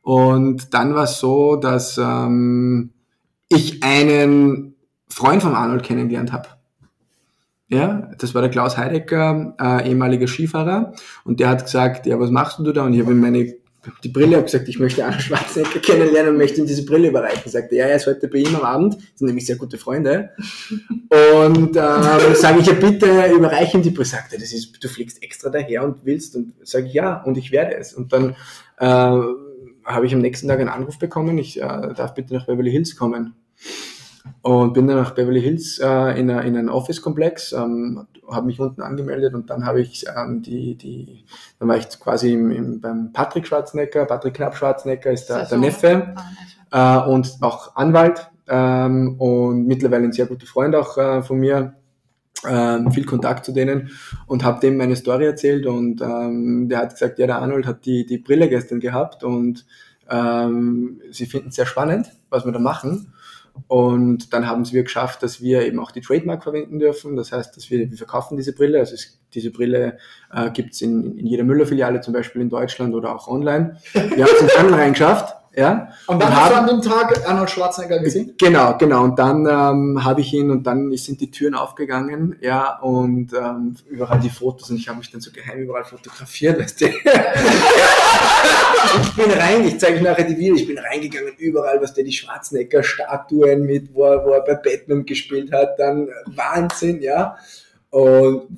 Und 0.00 0.72
dann 0.72 0.94
war 0.94 1.04
es 1.04 1.18
so, 1.18 1.56
dass 1.56 1.98
ähm, 1.98 2.92
ich 3.48 3.82
einen 3.82 4.74
Freund 5.08 5.42
von 5.42 5.54
Arnold 5.54 5.82
kennengelernt 5.82 6.32
habe. 6.32 6.48
Ja, 7.68 8.10
das 8.18 8.34
war 8.34 8.42
der 8.42 8.50
Klaus 8.50 8.76
Heidecker, 8.76 9.54
äh, 9.60 9.88
ehemaliger 9.88 10.28
Skifahrer. 10.28 10.92
Und 11.24 11.40
der 11.40 11.48
hat 11.48 11.64
gesagt, 11.64 12.06
ja, 12.06 12.18
was 12.20 12.30
machst 12.30 12.60
du 12.60 12.72
da? 12.72 12.84
Und 12.84 12.94
ich 12.94 13.00
habe 13.00 13.12
ihm 13.12 13.20
meine 13.20 13.56
die 14.02 14.08
Brille, 14.08 14.36
habe 14.36 14.44
gesagt, 14.44 14.68
ich 14.68 14.78
möchte 14.78 15.04
Arnold 15.04 15.22
Schwarzenegger 15.22 15.78
kennenlernen 15.82 16.32
und 16.32 16.38
möchte 16.38 16.60
ihm 16.60 16.66
diese 16.66 16.84
Brille 16.84 17.08
überreichen. 17.08 17.50
Sagte, 17.50 17.76
ja, 17.76 17.86
er 17.86 17.96
ist 17.96 18.06
heute 18.06 18.28
bei 18.28 18.38
ihm 18.38 18.54
am 18.56 18.62
Abend, 18.62 18.96
sind 19.14 19.26
nämlich 19.26 19.46
sehr 19.46 19.56
gute 19.56 19.78
Freunde. 19.78 20.30
Und 21.10 21.76
äh, 21.76 22.34
sage 22.34 22.60
ich, 22.60 22.66
ja 22.66 22.74
bitte, 22.74 23.06
überreiche 23.32 23.76
ihm 23.76 23.82
die 23.82 23.90
Brille. 23.90 24.06
Sagte, 24.06 24.38
das 24.38 24.52
ist, 24.52 24.82
du 24.82 24.88
fliegst 24.88 25.22
extra 25.22 25.50
daher 25.50 25.84
und 25.84 26.04
willst. 26.04 26.36
Und 26.36 26.54
sage 26.62 26.86
ich, 26.86 26.94
ja, 26.94 27.22
und 27.22 27.38
ich 27.38 27.52
werde 27.52 27.76
es. 27.76 27.92
Und 27.94 28.12
dann 28.12 28.30
äh, 28.78 28.86
habe 28.86 30.06
ich 30.06 30.14
am 30.14 30.20
nächsten 30.20 30.48
Tag 30.48 30.60
einen 30.60 30.68
Anruf 30.68 30.98
bekommen, 30.98 31.38
ich 31.38 31.58
äh, 31.58 31.94
darf 31.94 32.14
bitte 32.14 32.34
nach 32.34 32.46
Beverly 32.46 32.70
Hills 32.70 32.96
kommen. 32.96 33.34
Und 34.42 34.74
bin 34.74 34.86
dann 34.86 34.96
nach 34.96 35.14
Beverly 35.14 35.40
Hills 35.40 35.78
äh, 35.78 36.20
in, 36.20 36.30
a, 36.30 36.40
in 36.40 36.56
einen 36.56 36.68
Office-Komplex, 36.68 37.52
ähm, 37.52 38.06
habe 38.30 38.46
mich 38.46 38.60
unten 38.60 38.82
angemeldet 38.82 39.34
und 39.34 39.50
dann 39.50 39.64
habe 39.64 39.80
ich 39.80 40.04
ähm, 40.16 40.42
die, 40.42 40.76
die, 40.76 41.24
dann 41.58 41.68
war 41.68 41.76
ich 41.76 41.88
quasi 42.00 42.32
im, 42.32 42.50
im, 42.50 42.80
beim 42.80 43.12
Patrick 43.12 43.46
Schwarzenegger, 43.46 44.04
Patrick 44.04 44.34
Knapp 44.34 44.56
Schwarzenegger 44.56 45.10
ist 45.10 45.26
der, 45.26 45.46
der 45.46 45.58
Neffe 45.58 46.14
äh, 46.70 46.98
und 46.98 47.36
auch 47.40 47.76
Anwalt 47.76 48.30
ähm, 48.48 49.16
und 49.18 49.66
mittlerweile 49.66 50.04
ein 50.04 50.12
sehr 50.12 50.26
guter 50.26 50.46
Freund 50.46 50.74
auch 50.74 50.96
äh, 50.96 51.22
von 51.22 51.38
mir, 51.38 51.74
ähm, 52.46 52.90
viel 52.92 53.04
Kontakt 53.06 53.44
zu 53.44 53.52
denen 53.52 53.90
und 54.26 54.44
habe 54.44 54.60
dem 54.60 54.76
meine 54.76 54.94
Story 54.94 55.26
erzählt 55.26 55.66
und 55.66 56.00
ähm, 56.00 56.68
der 56.68 56.78
hat 56.78 56.90
gesagt, 56.90 57.18
ja, 57.18 57.26
der 57.26 57.38
Arnold 57.38 57.66
hat 57.66 57.86
die, 57.86 58.06
die 58.06 58.18
Brille 58.18 58.48
gestern 58.48 58.78
gehabt 58.78 59.24
und 59.24 59.66
ähm, 60.08 61.00
sie 61.10 61.26
finden 61.26 61.48
es 61.48 61.56
sehr 61.56 61.66
spannend, 61.66 62.12
was 62.28 62.44
wir 62.44 62.52
da 62.52 62.58
machen 62.58 63.12
und 63.68 64.32
dann 64.32 64.46
haben 64.46 64.70
wir 64.70 64.82
geschafft, 64.82 65.22
dass 65.22 65.40
wir 65.40 65.66
eben 65.66 65.78
auch 65.78 65.90
die 65.90 66.00
Trademark 66.00 66.42
verwenden 66.42 66.78
dürfen. 66.78 67.16
Das 67.16 67.32
heißt, 67.32 67.56
dass 67.56 67.70
wir, 67.70 67.90
wir 67.90 67.96
verkaufen 67.96 68.36
diese 68.36 68.52
Brille. 68.52 68.78
Also 68.78 68.94
es, 68.94 69.18
diese 69.34 69.50
Brille 69.50 69.98
äh, 70.32 70.50
gibt 70.50 70.74
es 70.74 70.82
in, 70.82 71.18
in 71.18 71.26
jeder 71.26 71.44
Müller-Filiale, 71.44 72.00
zum 72.00 72.14
Beispiel 72.14 72.42
in 72.42 72.48
Deutschland 72.48 72.94
oder 72.94 73.14
auch 73.14 73.28
online. 73.28 73.76
Wir 73.92 74.24
haben 74.24 74.32
es 74.34 74.42
in 74.42 74.58
Handel 74.58 74.74
reingeschafft. 74.74 75.34
Ja. 75.56 75.88
Und 76.06 76.20
dann 76.20 76.28
und 76.28 76.36
hast 76.36 76.54
haben, 76.54 76.66
du 76.66 76.72
an 76.72 76.80
dem 76.80 76.90
Tag 76.90 77.26
Arnold 77.26 77.48
Schwarzenegger 77.48 78.00
gesehen? 78.00 78.34
Genau, 78.36 78.76
genau. 78.76 79.04
Und 79.04 79.18
dann 79.18 79.46
ähm, 79.46 80.04
habe 80.04 80.20
ich 80.20 80.34
ihn 80.34 80.50
und 80.50 80.64
dann 80.64 80.94
sind 80.96 81.22
die 81.22 81.30
Türen 81.30 81.54
aufgegangen, 81.54 82.36
ja, 82.42 82.78
und 82.78 83.32
ähm, 83.32 83.74
überall 83.88 84.20
die 84.20 84.28
Fotos 84.28 84.68
und 84.68 84.76
ich 84.76 84.86
habe 84.86 84.98
mich 84.98 85.10
dann 85.10 85.22
so 85.22 85.30
geheim 85.30 85.60
überall 85.60 85.84
fotografiert, 85.84 86.60
weißt 86.60 86.82
du. 86.82 86.86
ich 89.02 89.14
bin 89.16 89.30
rein, 89.30 89.66
ich 89.66 89.80
zeige 89.80 89.96
euch 89.96 90.02
nachher 90.02 90.24
die 90.24 90.36
Videos, 90.36 90.60
ich 90.60 90.66
bin 90.66 90.76
reingegangen, 90.78 91.32
überall, 91.38 91.80
was 91.80 91.94
der 91.94 92.04
die 92.04 92.12
Schwarzenegger-Statuen 92.12 93.62
mit, 93.62 93.94
wo 93.94 94.04
er, 94.04 94.26
wo 94.26 94.32
er 94.32 94.42
bei 94.42 94.56
Batman 94.56 95.06
gespielt 95.06 95.52
hat, 95.52 95.78
dann 95.78 96.10
Wahnsinn, 96.26 97.00
ja. 97.00 97.36
Und 97.88 98.48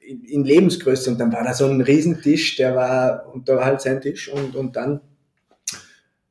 in, 0.00 0.24
in 0.24 0.44
Lebensgröße 0.44 1.12
und 1.12 1.20
dann 1.20 1.32
war 1.32 1.44
da 1.44 1.54
so 1.54 1.66
ein 1.66 1.80
Riesentisch, 1.80 2.56
der 2.56 2.74
war, 2.74 3.32
und 3.32 3.48
da 3.48 3.54
war 3.54 3.66
halt 3.66 3.80
sein 3.80 4.00
Tisch 4.00 4.28
und, 4.28 4.56
und 4.56 4.74
dann 4.74 5.00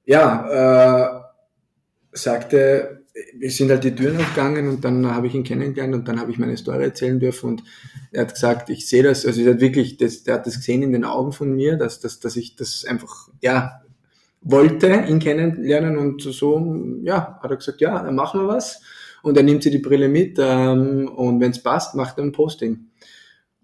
ja, 0.10 1.22
äh, 1.22 1.22
sagte, 2.13 3.06
wir 3.38 3.52
sind 3.52 3.69
halt 3.69 3.84
die 3.84 3.93
Türen 3.93 4.17
aufgegangen 4.17 4.67
und 4.67 4.84
dann 4.84 5.06
habe 5.13 5.28
ich 5.28 5.36
ihn 5.36 5.43
kennengelernt 5.43 5.93
und 5.93 6.08
dann 6.08 6.19
habe 6.19 6.32
ich 6.32 6.39
meine 6.39 6.58
Story 6.58 6.84
erzählen 6.84 7.19
dürfen 7.19 7.52
und 7.52 7.63
er 8.12 8.22
hat 8.22 8.34
gesagt, 8.34 8.72
ich 8.72 8.89
sehe 8.89 9.04
das, 9.04 9.24
also 9.24 9.39
er 9.41 9.54
hat 9.54 9.62
wirklich, 9.62 9.98
das, 9.98 10.24
der 10.24 10.36
hat 10.36 10.48
das 10.48 10.56
gesehen 10.56 10.82
in 10.82 10.93
den 10.93 11.06
Augen 11.06 11.32
von 11.32 11.56
mir, 11.56 11.78
dass, 11.78 12.00
dass, 12.00 12.19
dass 12.19 12.38
ich 12.38 12.56
das 12.56 12.86
einfach, 12.86 13.30
ja, 13.41 13.84
wollte 14.41 14.88
ihn 15.08 15.19
kennenlernen 15.19 15.95
und 15.95 16.24
so, 16.24 16.60
ja, 17.04 17.39
hat 17.39 17.52
er 17.52 17.58
gesagt, 17.58 17.80
ja, 17.80 18.02
dann 18.02 18.15
machen 18.15 18.41
wir 18.41 18.48
was 18.48 18.82
und 19.22 19.38
er 19.38 19.43
nimmt 19.43 19.62
sie 19.62 19.69
die 19.69 19.78
Brille 19.78 20.10
mit 20.10 20.39
ähm, 20.39 21.08
und 21.08 21.39
wenn 21.39 21.52
es 21.52 21.62
passt, 21.62 21.93
macht 21.93 22.17
er 22.17 22.24
ein 22.24 22.32
Posting. 22.32 22.88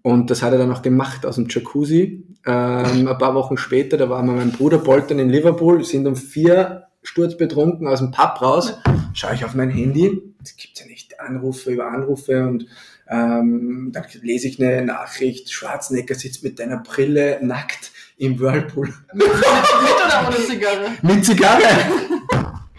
Und 0.06 0.30
das 0.30 0.40
hat 0.40 0.52
er 0.52 0.58
dann 0.58 0.70
auch 0.70 0.82
gemacht 0.82 1.26
aus 1.26 1.34
dem 1.34 1.48
Jacuzzi. 1.48 2.24
Ähm, 2.46 3.08
ein 3.08 3.18
paar 3.18 3.34
Wochen 3.34 3.56
später, 3.56 3.96
da 3.96 4.08
waren 4.08 4.26
wir 4.26 4.34
mein 4.34 4.52
Bruder 4.52 4.78
Bolton 4.78 5.18
in 5.18 5.30
Liverpool, 5.30 5.82
sind 5.82 6.06
um 6.06 6.14
vier 6.14 6.86
sturzbetrunken 7.02 7.88
aus 7.88 7.98
dem 7.98 8.12
Pub 8.12 8.40
raus. 8.40 8.78
Schaue 9.14 9.34
ich 9.34 9.44
auf 9.44 9.54
mein 9.54 9.68
Handy, 9.68 10.22
es 10.44 10.56
gibt 10.56 10.78
ja 10.78 10.86
nicht 10.86 11.18
Anrufe 11.18 11.72
über 11.72 11.88
Anrufe 11.88 12.46
und 12.46 12.66
ähm, 13.08 13.90
dann 13.92 14.04
lese 14.22 14.46
ich 14.46 14.62
eine 14.62 14.86
Nachricht, 14.86 15.50
Schwarzenegger 15.50 16.14
sitzt 16.14 16.44
mit 16.44 16.60
deiner 16.60 16.76
Brille 16.76 17.40
nackt 17.42 17.90
im 18.16 18.38
Whirlpool. 18.38 18.94
Mit, 19.12 19.26
mit 19.26 19.34
oder 19.34 20.28
ohne 20.28 20.36
Zigarre? 20.36 20.86
Mit 21.02 21.24
Zigarre. 21.24 21.62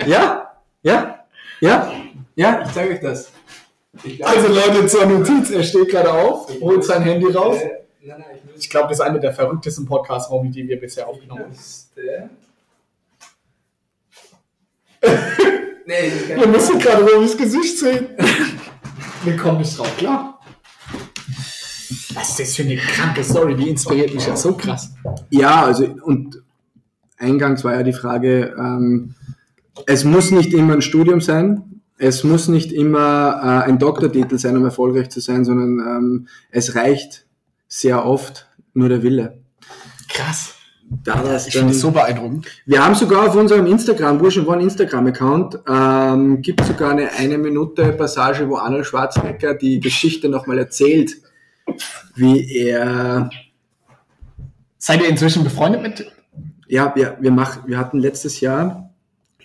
ja, 0.06 0.50
ja, 0.82 1.26
ja, 1.60 1.94
ja, 2.36 2.64
ich 2.66 2.72
zeige 2.72 2.94
euch 2.94 3.02
das. 3.02 3.34
Also 4.22 4.48
Leute, 4.48 4.88
zur 4.88 5.06
Notiz, 5.06 5.50
er 5.50 5.64
steht 5.64 5.90
gerade 5.90 6.12
auf, 6.12 6.50
holt 6.62 6.84
sein 6.84 7.02
Handy 7.02 7.28
raus. 7.28 7.58
Ich 8.58 8.70
glaube, 8.70 8.90
das 8.90 9.00
ist 9.00 9.06
einer 9.06 9.20
der 9.20 9.34
verrücktesten 9.34 9.86
Podcasts, 9.86 10.32
die 10.52 10.68
wir 10.68 10.80
bisher 10.80 11.08
aufgenommen 11.08 11.44
haben. 11.44 12.30
nee, 15.86 16.12
Wir 16.36 16.48
müssen 16.48 16.80
gerade 16.80 17.04
Robis 17.04 17.38
Gesicht 17.38 17.78
sehen. 17.78 18.08
Wir 19.24 19.36
kommen 19.36 19.60
nicht 19.60 19.78
drauf, 19.78 19.96
klar. 19.98 20.40
Was 22.14 22.30
ist 22.30 22.40
das 22.40 22.56
für 22.56 22.64
eine 22.64 22.78
kranke 22.78 23.24
Story? 23.24 23.56
Die 23.56 23.70
inspiriert 23.70 24.14
mich 24.14 24.26
ja 24.26 24.36
so 24.36 24.54
krass. 24.54 24.92
Ja, 25.30 25.66
also 25.66 25.86
und 26.04 26.42
eingangs 27.18 27.64
war 27.64 27.76
ja 27.76 27.84
die 27.84 27.94
Frage, 27.94 28.56
ähm, 28.58 29.14
es 29.86 30.04
muss 30.04 30.32
nicht 30.32 30.54
immer 30.54 30.74
ein 30.74 30.82
Studium 30.82 31.22
sein, 31.22 31.77
es 31.98 32.24
muss 32.24 32.48
nicht 32.48 32.72
immer 32.72 33.42
äh, 33.42 33.70
ein 33.70 33.80
Doktortitel 33.80 34.38
sein, 34.38 34.56
um 34.58 34.66
erfolgreich 34.66 35.10
zu 35.10 35.20
sein, 35.20 35.46
sondern 35.46 35.80
ähm, 35.80 36.28
es 36.52 36.76
reicht 36.76 37.26
sehr 37.68 38.06
oft 38.06 38.48
nur 38.74 38.90
der 38.90 39.04
Wille. 39.04 39.40
Krass. 40.08 40.54
Daraus 41.04 41.48
ich 41.48 41.54
finde 41.54 41.74
das 41.74 41.82
so 41.82 41.92
beeindruckend. 41.92 42.48
Wir 42.66 42.84
haben 42.84 42.96
sogar 42.96 43.28
auf 43.28 43.36
unserem 43.36 43.66
Instagram, 43.66 44.20
Burschen 44.20 44.48
One 44.48 44.64
Instagram-Account, 44.64 45.60
ähm, 45.68 46.42
gibt 46.42 46.64
sogar 46.64 46.92
eine 46.92 47.12
eine 47.12 47.38
Minute 47.38 47.92
Passage, 47.92 48.48
wo 48.48 48.56
Arnold 48.56 48.86
Schwarzenegger 48.86 49.54
die 49.54 49.82
Geschichte 49.82 50.30
nochmal 50.30 50.60
erzählt, 50.60 51.18
wie 52.16 52.56
er. 52.56 53.30
Seid 54.78 55.02
ihr 55.02 55.10
inzwischen 55.10 55.44
befreundet 55.44 55.82
mit 55.82 56.12
Ja, 56.68 56.94
wir, 56.96 57.18
wir, 57.20 57.32
machen, 57.32 57.64
wir 57.66 57.78
hatten 57.78 58.00
letztes 58.00 58.40
Jahr, 58.40 58.87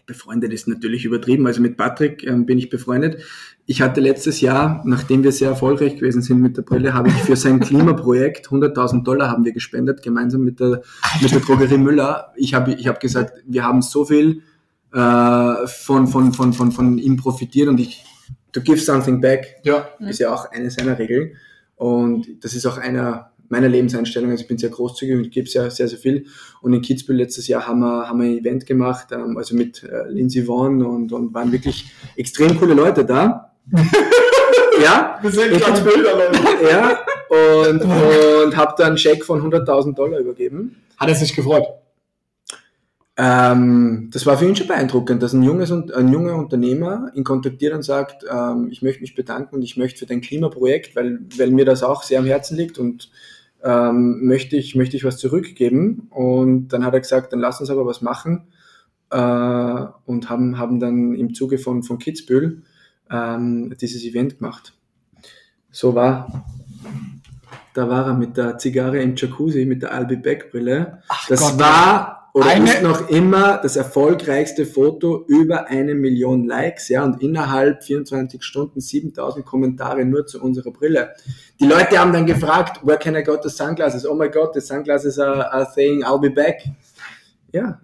befreundet 0.06 0.52
ist 0.52 0.68
natürlich 0.68 1.04
übertrieben, 1.04 1.46
also 1.46 1.60
mit 1.60 1.76
Patrick 1.76 2.24
ähm, 2.26 2.46
bin 2.46 2.58
ich 2.58 2.70
befreundet. 2.70 3.22
Ich 3.66 3.80
hatte 3.80 4.00
letztes 4.00 4.40
Jahr, 4.40 4.82
nachdem 4.84 5.22
wir 5.22 5.32
sehr 5.32 5.50
erfolgreich 5.50 5.96
gewesen 5.96 6.22
sind 6.22 6.40
mit 6.40 6.56
der 6.56 6.62
Brille, 6.62 6.94
habe 6.94 7.08
ich 7.08 7.14
für 7.14 7.36
sein 7.36 7.60
Klimaprojekt 7.60 8.48
100.000 8.48 9.04
Dollar 9.04 9.30
haben 9.30 9.44
wir 9.44 9.52
gespendet, 9.52 10.02
gemeinsam 10.02 10.42
mit 10.42 10.60
der, 10.60 10.82
mit 11.20 11.30
der 11.30 11.40
Drogerie 11.40 11.78
Müller. 11.78 12.32
Ich 12.36 12.54
habe 12.54 12.74
ich 12.74 12.88
hab 12.88 13.00
gesagt, 13.00 13.34
wir 13.46 13.64
haben 13.64 13.82
so 13.82 14.04
viel 14.04 14.42
äh, 14.92 15.66
von, 15.66 16.06
von, 16.08 16.32
von, 16.32 16.52
von, 16.52 16.72
von 16.72 16.98
ihm 16.98 17.16
profitiert 17.16 17.68
und 17.68 17.78
ich, 17.78 18.04
to 18.52 18.60
give 18.60 18.78
something 18.78 19.20
back, 19.20 19.60
Ja. 19.62 19.88
ist 20.00 20.18
ja 20.18 20.32
auch 20.34 20.50
eine 20.50 20.70
seiner 20.70 20.98
Regeln. 20.98 21.32
Und 21.76 22.44
das 22.44 22.54
ist 22.54 22.66
auch 22.66 22.78
einer 22.78 23.31
meiner 23.52 23.68
Lebenseinstellungen. 23.68 24.32
Also 24.32 24.42
ich 24.42 24.48
bin 24.48 24.58
sehr 24.58 24.70
großzügig 24.70 25.14
und 25.14 25.30
gebe 25.30 25.48
sehr, 25.48 25.70
sehr, 25.70 25.86
sehr 25.86 25.98
viel. 25.98 26.26
Und 26.62 26.72
in 26.72 26.82
Kitzbühel 26.82 27.18
letztes 27.18 27.46
Jahr 27.46 27.68
haben 27.68 27.80
wir, 27.80 28.08
haben 28.08 28.20
wir 28.20 28.28
ein 28.30 28.38
Event 28.38 28.66
gemacht, 28.66 29.08
ähm, 29.12 29.36
also 29.36 29.54
mit 29.54 29.84
äh, 29.84 30.08
Lindsay 30.08 30.46
Vonn 30.48 30.82
und, 30.84 31.12
und 31.12 31.32
waren 31.34 31.52
wirklich 31.52 31.92
extrem 32.16 32.58
coole 32.58 32.74
Leute 32.74 33.04
da. 33.04 33.52
ja, 34.82 35.18
Wir 35.22 35.30
gerade 35.30 35.64
hab's- 35.66 35.84
Bilder, 35.84 36.16
Leute. 36.16 36.40
ja, 36.70 36.98
und, 37.68 37.82
und 38.46 38.56
habe 38.56 38.74
dann 38.78 38.88
einen 38.88 38.98
Scheck 38.98 39.24
von 39.24 39.40
100.000 39.42 39.94
Dollar 39.94 40.18
übergeben. 40.18 40.76
Hat 40.96 41.08
er 41.08 41.14
sich 41.14 41.34
gefreut? 41.36 41.66
Ähm, 43.16 44.08
das 44.12 44.24
war 44.24 44.38
für 44.38 44.46
ihn 44.46 44.56
schon 44.56 44.66
beeindruckend, 44.68 45.22
dass 45.22 45.34
ein, 45.34 45.42
junges, 45.42 45.70
Un- 45.70 45.90
ein 45.92 46.10
junger 46.10 46.34
Unternehmer 46.36 47.10
ihn 47.14 47.24
kontaktiert 47.24 47.74
und 47.74 47.82
sagt, 47.82 48.24
ähm, 48.30 48.68
ich 48.70 48.80
möchte 48.80 49.02
mich 49.02 49.14
bedanken 49.14 49.56
und 49.56 49.62
ich 49.62 49.76
möchte 49.76 49.98
für 50.00 50.06
dein 50.06 50.22
Klimaprojekt, 50.22 50.96
weil, 50.96 51.18
weil 51.36 51.50
mir 51.50 51.66
das 51.66 51.82
auch 51.82 52.02
sehr 52.04 52.18
am 52.20 52.26
Herzen 52.26 52.56
liegt 52.56 52.78
und 52.78 53.10
ähm, 53.64 54.24
möchte, 54.26 54.56
ich, 54.56 54.74
möchte 54.74 54.96
ich 54.96 55.04
was 55.04 55.18
zurückgeben. 55.18 56.08
Und 56.10 56.68
dann 56.68 56.84
hat 56.84 56.94
er 56.94 57.00
gesagt, 57.00 57.32
dann 57.32 57.40
lass 57.40 57.60
uns 57.60 57.70
aber 57.70 57.86
was 57.86 58.02
machen 58.02 58.48
äh, 59.10 59.86
und 60.06 60.28
haben, 60.30 60.58
haben 60.58 60.80
dann 60.80 61.14
im 61.14 61.34
Zuge 61.34 61.58
von, 61.58 61.82
von 61.82 61.98
Kitzbühel 61.98 62.62
ähm, 63.10 63.74
dieses 63.80 64.04
Event 64.04 64.38
gemacht. 64.38 64.74
So 65.70 65.94
war, 65.94 66.44
da 67.74 67.88
war 67.88 68.06
er 68.08 68.14
mit 68.14 68.36
der 68.36 68.58
Zigarre 68.58 69.00
im 69.00 69.14
Jacuzzi, 69.16 69.64
mit 69.64 69.82
der 69.82 69.92
Albi 69.94 70.16
Beck 70.16 70.50
Brille. 70.50 71.02
Ach 71.08 71.28
Das 71.28 71.40
Gott. 71.40 71.58
war 71.58 72.21
oder 72.34 72.46
Eine- 72.46 72.64
ist 72.64 72.82
noch 72.82 73.10
immer 73.10 73.58
das 73.58 73.76
erfolgreichste 73.76 74.64
Foto 74.64 75.24
über 75.28 75.66
eine 75.66 75.94
Million 75.94 76.46
Likes, 76.46 76.88
ja, 76.88 77.04
und 77.04 77.22
innerhalb 77.22 77.84
24 77.84 78.42
Stunden 78.42 78.80
7000 78.80 79.44
Kommentare 79.44 80.04
nur 80.06 80.26
zu 80.26 80.42
unserer 80.42 80.70
Brille. 80.70 81.10
Die 81.60 81.66
Leute 81.66 81.98
haben 81.98 82.12
dann 82.12 82.24
gefragt, 82.24 82.80
where 82.86 82.98
can 82.98 83.14
I 83.14 83.22
get 83.22 83.42
the 83.42 83.50
sunglasses? 83.50 84.06
Oh 84.06 84.14
my 84.14 84.30
God, 84.30 84.54
the 84.54 84.60
sunglasses 84.60 85.18
are, 85.18 85.52
are 85.52 85.68
saying 85.74 86.04
I'll 86.04 86.20
be 86.20 86.30
back. 86.30 86.62
Ja. 87.52 87.80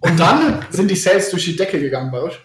Und 0.00 0.18
dann 0.18 0.64
sind 0.70 0.90
die 0.90 0.96
Sales 0.96 1.30
durch 1.30 1.44
die 1.44 1.54
Decke 1.56 1.78
gegangen 1.78 2.10
bei 2.10 2.22
euch. 2.22 2.40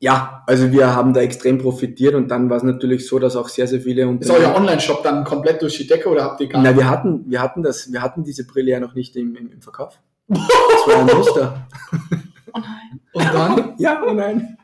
Ja, 0.00 0.44
also 0.46 0.72
wir 0.72 0.94
haben 0.94 1.12
da 1.12 1.20
extrem 1.20 1.58
profitiert 1.58 2.14
und 2.14 2.28
dann 2.28 2.48
war 2.48 2.56
es 2.56 2.62
natürlich 2.62 3.06
so, 3.06 3.18
dass 3.18 3.36
auch 3.36 3.48
sehr, 3.48 3.66
sehr 3.66 3.80
viele 3.80 4.08
Ist 4.18 4.30
euer 4.30 4.54
Online-Shop 4.54 5.02
dann 5.02 5.24
komplett 5.24 5.60
durch 5.60 5.76
die 5.76 5.86
Decke 5.86 6.08
oder 6.08 6.24
habt 6.24 6.40
ihr 6.40 6.48
gar 6.48 6.62
Na, 6.62 6.74
wir 6.74 6.88
hatten, 6.88 7.24
wir 7.28 7.42
hatten 7.42 7.62
das, 7.62 7.92
wir 7.92 8.00
hatten 8.00 8.22
diese 8.22 8.46
Brille 8.46 8.70
ja 8.70 8.80
noch 8.80 8.94
nicht 8.94 9.16
im, 9.16 9.34
im 9.34 9.60
Verkauf. 9.60 10.00
Das 10.28 10.86
war 10.86 11.00
ein 11.00 11.16
Muster. 11.16 11.68
Oh 12.52 12.60
nein. 12.60 13.00
Und 13.12 13.34
dann? 13.34 13.74
Ja, 13.78 14.02
oh 14.06 14.12
nein. 14.12 14.58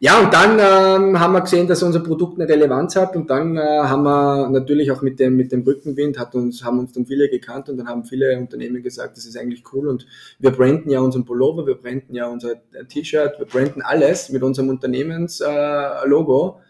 Ja, 0.00 0.20
und 0.20 0.32
dann 0.32 0.60
ähm, 0.60 1.18
haben 1.18 1.32
wir 1.32 1.40
gesehen, 1.40 1.66
dass 1.66 1.82
unser 1.82 1.98
Produkt 1.98 2.38
eine 2.38 2.48
Relevanz 2.48 2.94
hat 2.94 3.16
und 3.16 3.28
dann 3.30 3.56
äh, 3.56 3.60
haben 3.60 4.04
wir 4.04 4.48
natürlich 4.48 4.92
auch 4.92 5.02
mit 5.02 5.18
dem, 5.18 5.36
mit 5.36 5.50
dem 5.50 5.62
Rückenwind, 5.62 6.20
hat 6.20 6.36
uns, 6.36 6.62
haben 6.62 6.78
uns 6.78 6.92
dann 6.92 7.04
viele 7.04 7.28
gekannt 7.28 7.68
und 7.68 7.78
dann 7.78 7.88
haben 7.88 8.04
viele 8.04 8.38
Unternehmen 8.38 8.80
gesagt, 8.80 9.16
das 9.16 9.26
ist 9.26 9.36
eigentlich 9.36 9.64
cool 9.72 9.88
und 9.88 10.06
wir 10.38 10.52
branden 10.52 10.90
ja 10.90 11.00
unseren 11.00 11.24
Pullover, 11.24 11.66
wir 11.66 11.74
branden 11.74 12.14
ja 12.14 12.28
unser 12.28 12.54
T-Shirt, 12.88 13.40
wir 13.40 13.46
branden 13.46 13.82
alles 13.82 14.28
mit 14.28 14.44
unserem 14.44 14.68
Unternehmenslogo, 14.68 16.60
äh, 16.60 16.62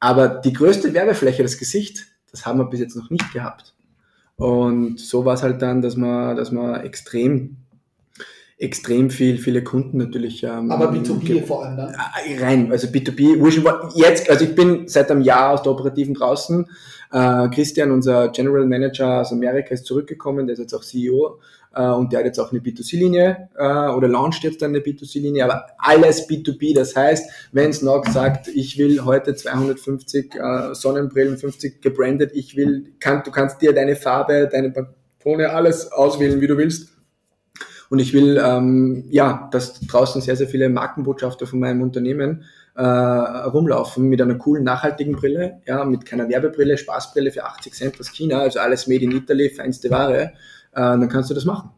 aber 0.00 0.28
die 0.28 0.52
größte 0.52 0.92
Werbefläche, 0.92 1.42
das 1.42 1.56
Gesicht, 1.56 2.06
das 2.30 2.44
haben 2.44 2.58
wir 2.58 2.66
bis 2.66 2.80
jetzt 2.80 2.96
noch 2.96 3.08
nicht 3.08 3.32
gehabt. 3.32 3.74
Und 4.36 4.98
so 5.00 5.24
war 5.24 5.34
es 5.34 5.42
halt 5.42 5.62
dann, 5.62 5.80
dass 5.82 5.96
man, 5.96 6.36
dass 6.36 6.50
man 6.50 6.80
extrem, 6.82 7.63
extrem 8.58 9.10
viel, 9.10 9.38
viele 9.38 9.62
Kunden 9.64 9.98
natürlich. 9.98 10.42
Ähm, 10.44 10.70
Aber 10.70 10.90
B2B 10.92 11.24
ge- 11.24 11.42
vor 11.42 11.64
allem 11.64 11.76
dann. 11.76 11.94
äh, 12.26 12.40
rein, 12.42 12.70
also 12.70 12.86
B2B, 12.86 13.40
wurscht, 13.40 13.60
jetzt, 13.94 14.30
also 14.30 14.44
ich 14.44 14.54
bin 14.54 14.86
seit 14.88 15.10
einem 15.10 15.22
Jahr 15.22 15.50
aus 15.52 15.62
der 15.62 15.72
Operativen 15.72 16.14
draußen. 16.14 16.66
Äh, 17.12 17.48
Christian, 17.48 17.90
unser 17.90 18.28
General 18.28 18.64
Manager 18.66 19.20
aus 19.20 19.32
Amerika, 19.32 19.74
ist 19.74 19.86
zurückgekommen, 19.86 20.46
der 20.46 20.54
ist 20.54 20.60
jetzt 20.60 20.74
auch 20.74 20.82
CEO 20.84 21.38
äh, 21.74 21.86
und 21.88 22.12
der 22.12 22.20
hat 22.20 22.26
jetzt 22.26 22.38
auch 22.40 22.50
eine 22.52 22.60
B2C-Linie 22.60 23.48
äh, 23.56 23.62
oder 23.90 24.08
launcht 24.08 24.42
jetzt 24.44 24.62
dann 24.62 24.70
eine 24.70 24.78
B2C-Linie, 24.80 25.44
aber 25.44 25.66
alles 25.78 26.28
B2B, 26.28 26.74
das 26.74 26.96
heißt, 26.96 27.28
wenn 27.52 27.72
Snog 27.72 28.06
sagt, 28.08 28.48
ich 28.48 28.78
will 28.78 29.04
heute 29.04 29.34
250 29.34 30.34
äh, 30.34 30.74
Sonnenbrillen, 30.74 31.36
50 31.38 31.82
gebrandet, 31.82 32.32
ich 32.34 32.56
will, 32.56 32.92
kann, 33.00 33.22
du 33.24 33.30
kannst 33.30 33.60
dir 33.62 33.72
deine 33.72 33.94
Farbe, 33.96 34.48
deine 34.50 34.70
Pantone, 34.70 35.50
alles 35.50 35.90
auswählen, 35.92 36.40
wie 36.40 36.46
du 36.48 36.56
willst. 36.56 36.93
Und 37.90 37.98
ich 37.98 38.12
will, 38.12 38.40
ähm, 38.42 39.04
ja, 39.10 39.48
dass 39.52 39.80
draußen 39.80 40.20
sehr, 40.20 40.36
sehr 40.36 40.48
viele 40.48 40.68
Markenbotschafter 40.68 41.46
von 41.46 41.60
meinem 41.60 41.82
Unternehmen 41.82 42.44
äh, 42.74 42.82
rumlaufen 42.82 44.08
mit 44.08 44.20
einer 44.20 44.34
coolen, 44.36 44.64
nachhaltigen 44.64 45.14
Brille, 45.14 45.60
ja, 45.66 45.84
mit 45.84 46.04
keiner 46.06 46.28
Werbebrille, 46.28 46.76
Spaßbrille 46.76 47.30
für 47.30 47.44
80 47.44 47.74
Cent 47.74 48.00
aus 48.00 48.10
China, 48.10 48.38
also 48.38 48.58
alles 48.58 48.86
made 48.86 49.04
in 49.04 49.12
Italy, 49.12 49.50
feinste 49.50 49.90
Ware, 49.90 50.22
äh, 50.22 50.30
dann 50.72 51.08
kannst 51.08 51.30
du 51.30 51.34
das 51.34 51.44
machen. 51.44 51.70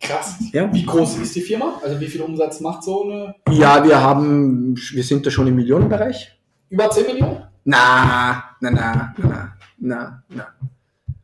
Krass. 0.00 0.36
Ja. 0.52 0.72
Wie 0.72 0.84
groß 0.84 1.18
ist 1.18 1.36
die 1.36 1.42
Firma? 1.42 1.80
Also 1.84 2.00
wie 2.00 2.08
viel 2.08 2.22
Umsatz 2.22 2.60
macht 2.60 2.82
so 2.82 3.04
eine? 3.04 3.34
Ja, 3.50 3.84
wir 3.84 4.00
haben, 4.00 4.76
wir 4.76 5.04
sind 5.04 5.24
da 5.24 5.30
schon 5.30 5.46
im 5.46 5.54
Millionenbereich. 5.54 6.36
Über 6.70 6.90
10 6.90 7.06
Millionen? 7.06 7.44
Na, 7.64 8.56
na, 8.60 8.70
na, 8.70 9.14
na, 9.16 9.56
na, 9.78 10.22
na. 10.28 10.48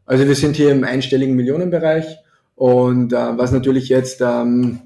Also 0.07 0.29
wir 0.29 0.37
sind 0.37 0.55
hier 0.55 0.71
im 0.71 0.85
einstelligen 0.85 1.35
Millionenbereich 1.35 2.19
und 2.59 3.13
äh, 3.13 3.39
was 3.39 3.53
natürlich 3.53 3.89
jetzt 3.89 4.21
ähm, 4.21 4.81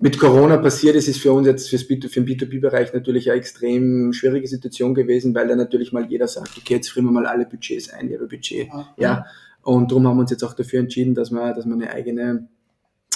mit 0.00 0.18
Corona 0.18 0.56
passiert 0.56 0.96
ist, 0.96 1.06
ist 1.06 1.20
für 1.20 1.32
uns 1.32 1.46
jetzt 1.46 1.70
fürs 1.70 1.88
B2, 1.88 2.08
für 2.08 2.22
den 2.22 2.26
B2B-Bereich 2.26 2.92
natürlich 2.92 3.30
eine 3.30 3.38
extrem 3.38 4.12
schwierige 4.12 4.48
Situation 4.48 4.92
gewesen, 4.92 5.32
weil 5.32 5.46
da 5.46 5.54
natürlich 5.54 5.92
mal 5.92 6.04
jeder 6.04 6.26
sagt, 6.26 6.58
okay, 6.58 6.74
jetzt 6.74 6.90
frieren 6.90 7.06
wir 7.06 7.12
mal 7.12 7.26
alle 7.26 7.46
Budgets 7.46 7.88
ein, 7.90 8.10
ihre 8.10 8.26
Budget. 8.26 8.68
Ja, 8.96 9.26
und 9.62 9.92
darum 9.92 10.08
haben 10.08 10.16
wir 10.16 10.22
uns 10.22 10.32
jetzt 10.32 10.42
auch 10.42 10.54
dafür 10.54 10.80
entschieden, 10.80 11.14
dass 11.14 11.30
wir, 11.30 11.54
dass 11.54 11.66
wir 11.66 11.72
eine 11.72 11.88
eigene 11.92 12.48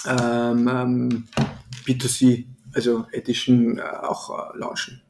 ähm, 0.08 0.68
ähm, 0.72 1.24
B2C, 1.84 2.44
also 2.72 3.06
Edition, 3.10 3.78
äh, 3.78 3.82
auch 3.82 4.54
äh, 4.54 4.58
launchen. 4.58 5.02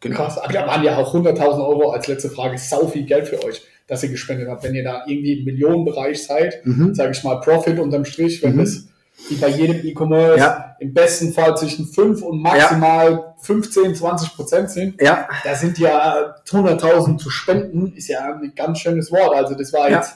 Genau. 0.00 0.16
Krass. 0.16 0.38
Aber 0.38 0.52
da 0.54 0.66
waren 0.66 0.82
ja 0.82 0.96
auch 0.96 1.14
100.000 1.14 1.42
Euro 1.58 1.90
als 1.90 2.06
letzte 2.06 2.30
Frage 2.30 2.56
sau 2.56 2.88
viel 2.88 3.04
Geld 3.04 3.28
für 3.28 3.44
euch, 3.44 3.60
dass 3.88 4.02
ihr 4.04 4.10
gespendet 4.10 4.48
habt. 4.48 4.62
Wenn 4.62 4.74
ihr 4.74 4.84
da 4.84 5.02
irgendwie 5.06 5.40
im 5.40 5.44
Millionenbereich 5.44 6.22
seid, 6.22 6.64
Mhm. 6.64 6.94
sage 6.94 7.10
ich 7.12 7.24
mal 7.24 7.40
Profit 7.40 7.78
unterm 7.80 8.04
Strich, 8.04 8.42
wenn 8.44 8.54
Mhm. 8.54 8.58
das 8.60 8.84
wie 9.28 9.34
bei 9.34 9.48
jedem 9.48 9.84
E-Commerce 9.84 10.38
Ja. 10.38 10.76
im 10.78 10.94
besten 10.94 11.32
Fall 11.32 11.56
zwischen 11.56 11.86
5 11.86 12.22
und 12.22 12.40
maximal 12.40 13.34
15, 13.40 13.94
20 13.96 14.34
Prozent 14.36 14.70
sind, 14.70 15.00
Ja, 15.02 15.26
da 15.42 15.54
sind 15.56 15.76
ja 15.78 16.36
100.000 16.44 17.18
zu 17.20 17.28
spenden, 17.30 17.92
ist 17.96 18.06
ja 18.08 18.20
ein 18.32 18.52
ganz 18.54 18.78
schönes 18.78 19.10
Wort. 19.10 19.34
Also 19.34 19.54
das 19.56 19.72
war 19.72 19.90
Ja. 19.90 19.96
jetzt 19.96 20.14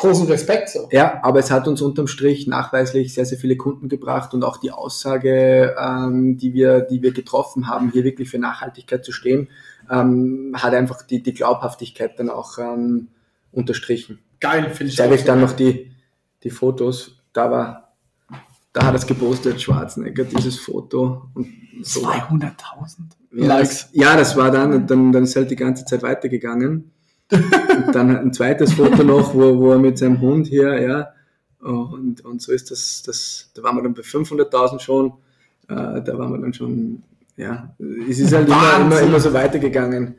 großen 0.00 0.26
Respekt 0.26 0.68
so. 0.70 0.88
Ja, 0.90 1.20
aber 1.22 1.38
es 1.38 1.50
hat 1.50 1.68
uns 1.68 1.80
unterm 1.80 2.06
Strich 2.06 2.46
nachweislich 2.46 3.14
sehr, 3.14 3.24
sehr 3.24 3.38
viele 3.38 3.56
Kunden 3.56 3.88
gebracht 3.88 4.34
und 4.34 4.44
auch 4.44 4.56
die 4.56 4.70
Aussage, 4.70 5.76
ähm, 5.78 6.36
die, 6.36 6.54
wir, 6.54 6.80
die 6.80 7.02
wir 7.02 7.12
getroffen 7.12 7.68
haben, 7.68 7.90
hier 7.90 8.04
wirklich 8.04 8.30
für 8.30 8.38
Nachhaltigkeit 8.38 9.04
zu 9.04 9.12
stehen, 9.12 9.48
ähm, 9.90 10.54
hat 10.54 10.74
einfach 10.74 11.02
die, 11.02 11.22
die 11.22 11.34
Glaubhaftigkeit 11.34 12.18
dann 12.18 12.30
auch 12.30 12.58
ähm, 12.58 13.08
unterstrichen. 13.52 14.18
Geil, 14.40 14.64
finde 14.70 14.84
ich. 14.84 14.90
Ich 14.90 14.96
zeige 14.96 15.14
euch 15.14 15.24
dann 15.24 15.40
noch 15.40 15.52
die, 15.52 15.92
die 16.42 16.50
Fotos. 16.50 17.16
Da 17.32 17.50
war, 17.50 17.94
da 18.72 18.86
hat 18.86 18.94
es 18.94 19.06
gepostet, 19.06 19.60
Schwarzenegger, 19.60 20.24
dieses 20.24 20.58
Foto. 20.58 21.28
Und 21.34 21.48
so 21.82 22.02
war 22.02 22.28
200.000. 22.30 22.52
ja, 23.32 23.46
Likes. 23.46 23.68
das, 23.68 23.88
ja, 23.92 24.16
das 24.16 24.36
war 24.36 24.50
dann, 24.50 24.72
und 24.72 24.90
dann, 24.90 25.12
dann 25.12 25.24
ist 25.24 25.36
halt 25.36 25.50
die 25.50 25.56
ganze 25.56 25.84
Zeit 25.84 26.02
weitergegangen. 26.02 26.92
Dann 27.92 28.16
ein 28.16 28.32
zweites 28.32 28.72
Foto 28.74 29.02
noch, 29.04 29.34
wo, 29.34 29.58
wo 29.58 29.72
er 29.72 29.78
mit 29.78 29.98
seinem 29.98 30.20
Hund 30.20 30.46
hier, 30.46 30.80
ja, 30.80 31.08
und, 31.60 32.24
und 32.24 32.40
so 32.42 32.52
ist 32.52 32.70
das, 32.70 33.02
das, 33.04 33.50
da 33.54 33.62
waren 33.62 33.76
wir 33.76 33.82
dann 33.82 33.94
bei 33.94 34.02
500.000 34.02 34.80
schon, 34.80 35.12
äh, 35.68 35.74
da 36.02 36.18
waren 36.18 36.32
wir 36.32 36.38
dann 36.40 36.54
schon, 36.54 37.02
ja, 37.36 37.74
es 38.08 38.18
ist 38.18 38.32
halt 38.32 38.48
immer, 38.48 38.76
immer, 38.80 39.00
immer 39.00 39.20
so 39.20 39.32
weitergegangen. 39.32 40.14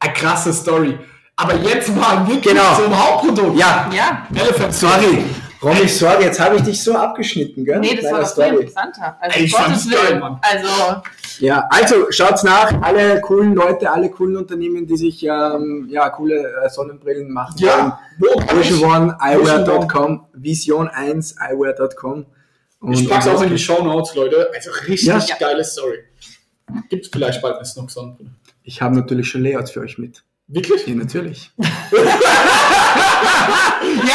Eine 0.00 0.12
krasse 0.12 0.52
Story. 0.52 0.98
Aber 1.36 1.54
jetzt 1.56 1.94
mal 1.96 2.26
wirklich 2.28 2.54
Genau. 2.54 2.74
zum 2.76 2.96
Hauptprodukt. 2.96 3.58
Ja, 3.58 3.90
Ja. 3.92 4.26
Elephant 4.34 4.72
sorry, 4.72 5.24
Romy, 5.64 5.88
sorry, 5.88 6.24
jetzt 6.24 6.38
habe 6.38 6.56
ich 6.56 6.62
dich 6.62 6.82
so 6.82 6.94
abgeschnitten, 6.94 7.64
gell? 7.64 7.80
Nee, 7.80 7.94
das 7.96 8.04
Meiner 8.04 8.18
war 8.18 8.22
doch 8.22 8.34
viel 8.34 8.54
interessanter. 8.60 9.16
Also, 9.20 9.40
ich 9.40 9.52
Gottes 9.52 9.90
Willen. 9.90 10.20
Mann. 10.20 10.38
Also, 10.42 11.02
Ja, 11.40 11.66
also 11.70 12.10
schaut's 12.10 12.42
nach, 12.42 12.80
alle 12.82 13.20
coolen 13.22 13.54
Leute, 13.54 13.90
alle 13.90 14.10
coolen 14.10 14.36
Unternehmen, 14.36 14.86
die 14.86 14.96
sich 14.96 15.24
ähm, 15.24 15.86
ja, 15.90 16.10
coole 16.10 16.36
äh, 16.64 16.68
Sonnenbrillen 16.68 17.32
machen 17.32 17.54
wollen. 17.58 17.68
Ja, 17.68 18.00
wo 18.18 18.38
kann 18.40 18.60
ich? 18.60 18.70
Vision 18.70 18.90
One, 18.90 19.16
eyewear.com, 19.20 20.26
Vision 20.34 20.88
1, 20.88 21.36
eyewear.com. 21.40 22.26
Ich 22.90 23.08
pack's 23.08 23.26
auch 23.26 23.40
in 23.42 23.48
die 23.50 23.58
Show 23.58 23.82
Notes, 23.82 24.14
Leute. 24.14 24.50
Also 24.54 24.70
richtig 24.86 25.06
Ja. 25.08 25.36
geile 25.40 25.64
Story. 25.64 26.00
Gibt's 26.90 27.08
vielleicht 27.10 27.40
bald 27.40 27.56
eine 27.56 27.64
Snox 27.64 27.94
Sonnenbrille. 27.94 28.30
Ich 28.62 28.82
habe 28.82 28.94
natürlich 28.96 29.28
schon 29.28 29.42
Layouts 29.42 29.70
für 29.70 29.80
euch 29.80 29.96
mit. 29.98 30.22
Wirklich? 30.46 30.86
Ja, 30.86 30.94
natürlich. 30.94 31.50
ja, 31.58 31.64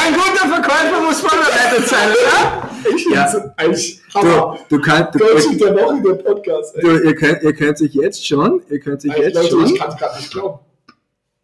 ein 0.05 0.13
guter 0.13 0.47
Verkäufer 0.47 1.01
muss 1.03 1.21
vorbereitet 1.21 1.87
sein, 1.87 2.09
oder? 2.09 2.69
Ich 2.95 3.05
Ja. 3.09 3.25
find's 3.27 3.47
eigentlich 3.57 4.01
Du, 4.13 4.19
Hammer. 4.19 4.57
du, 4.69 4.79
kannst, 4.79 5.15
du, 5.15 5.19
Coaching 5.19 5.57
der 5.57 5.75
Woche, 5.75 6.01
der 6.01 6.13
Podcast. 6.23 6.75
Ey. 6.75 6.81
du 6.81 6.97
ihr, 7.03 7.15
könnt, 7.15 7.41
ihr 7.43 7.53
könnt 7.53 7.77
sich 7.79 7.93
jetzt 7.95 8.25
schon, 8.27 8.61
ihr 8.69 8.79
könnt 8.79 9.01
sich 9.01 9.11
Ey, 9.11 9.23
jetzt 9.23 9.35
Leute, 9.35 9.49
schon, 9.49 9.65
ich 9.65 9.79
kann's 9.79 9.97
gerade 9.97 10.17
nicht 10.17 10.31
glauben. 10.31 10.59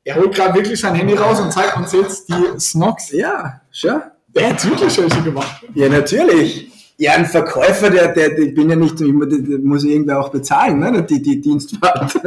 Er 0.03 0.15
holt 0.17 0.35
gerade 0.35 0.53
wirklich 0.53 0.79
sein 0.79 0.93
Handy 0.93 1.15
raus 1.15 1.39
und 1.39 1.51
zeigt 1.51 1.75
uns 1.77 1.91
jetzt 1.91 2.29
die 2.29 2.59
Snox. 2.59 3.11
ja, 3.11 3.61
schon. 3.71 4.01
Der 4.27 4.49
hat 4.51 4.63
wirklich 4.69 4.95
welche 4.99 5.21
gemacht. 5.23 5.63
Ja, 5.73 5.89
natürlich. 5.89 6.71
Ja, 6.97 7.13
ein 7.13 7.25
Verkäufer, 7.25 7.89
der, 7.89 8.09
der, 8.13 8.29
der 8.29 8.39
ich 8.39 8.53
bin 8.55 8.69
ja 8.69 8.75
nicht, 8.75 8.99
der 8.99 9.07
muss 9.07 9.83
irgendwer 9.83 10.19
auch 10.21 10.29
bezahlen, 10.29 10.79
ne? 10.79 11.03
Die, 11.03 11.21
die 11.21 11.41
Dienstfahrt. 11.41 12.13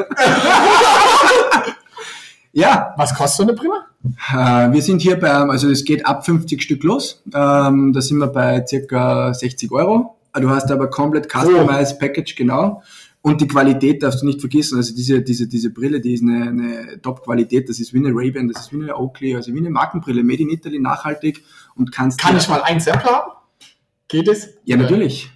ja, 2.53 2.95
Was 2.97 3.15
kostet 3.15 3.37
so 3.37 3.43
eine 3.45 3.53
Brille? 3.55 3.85
äh, 4.33 4.73
wir 4.73 4.83
sind 4.83 5.03
hier 5.03 5.19
bei, 5.19 5.31
also 5.31 5.69
es 5.71 5.85
geht 5.85 6.07
ab 6.07 6.25
50 6.25 6.63
Stück 6.63 6.83
los. 6.85 7.23
Ähm, 7.35 7.93
da 7.93 8.01
sind 8.01 8.19
wir 8.19 8.29
bei 8.29 8.65
circa 8.67 9.35
60 9.35 9.71
Euro. 9.73 10.17
Du 10.35 10.51
hast 10.51 10.71
aber 10.71 10.89
komplett 10.89 11.29
customized 11.31 11.99
Package, 11.99 12.37
genau. 12.37 12.83
Und 13.21 13.41
die 13.41 13.49
Qualität 13.49 14.03
darfst 14.03 14.23
du 14.23 14.27
nicht 14.27 14.41
vergessen. 14.41 14.77
Also 14.77 14.95
diese, 14.95 15.21
diese, 15.21 15.49
diese 15.49 15.71
Brille, 15.71 16.01
die 16.01 16.15
ist 16.15 16.23
eine, 16.23 16.49
eine 16.49 17.03
Top-Qualität. 17.03 17.69
Das 17.69 17.81
ist 17.81 17.93
wie 17.93 17.99
eine 17.99 18.11
Ray-Ban, 18.15 18.49
das 18.49 18.63
ist 18.63 18.73
wie 18.73 18.83
eine 18.83 18.97
Oakley, 18.97 19.35
also 19.35 19.53
wie 19.53 19.59
eine 19.59 19.71
Markenbrille, 19.71 20.23
made 20.23 20.43
in 20.43 20.51
Italy, 20.51 20.79
nachhaltig 20.79 21.43
und 21.75 21.91
kannst 21.91 22.21
Kann 22.21 22.37
ich 22.37 22.49
mal 22.49 22.63
ein 22.63 22.81
Sample 22.81 23.11
haben? 23.11 23.33
Geht 24.07 24.29
es? 24.29 24.51
Ja, 24.65 24.77
natürlich. 24.77 25.31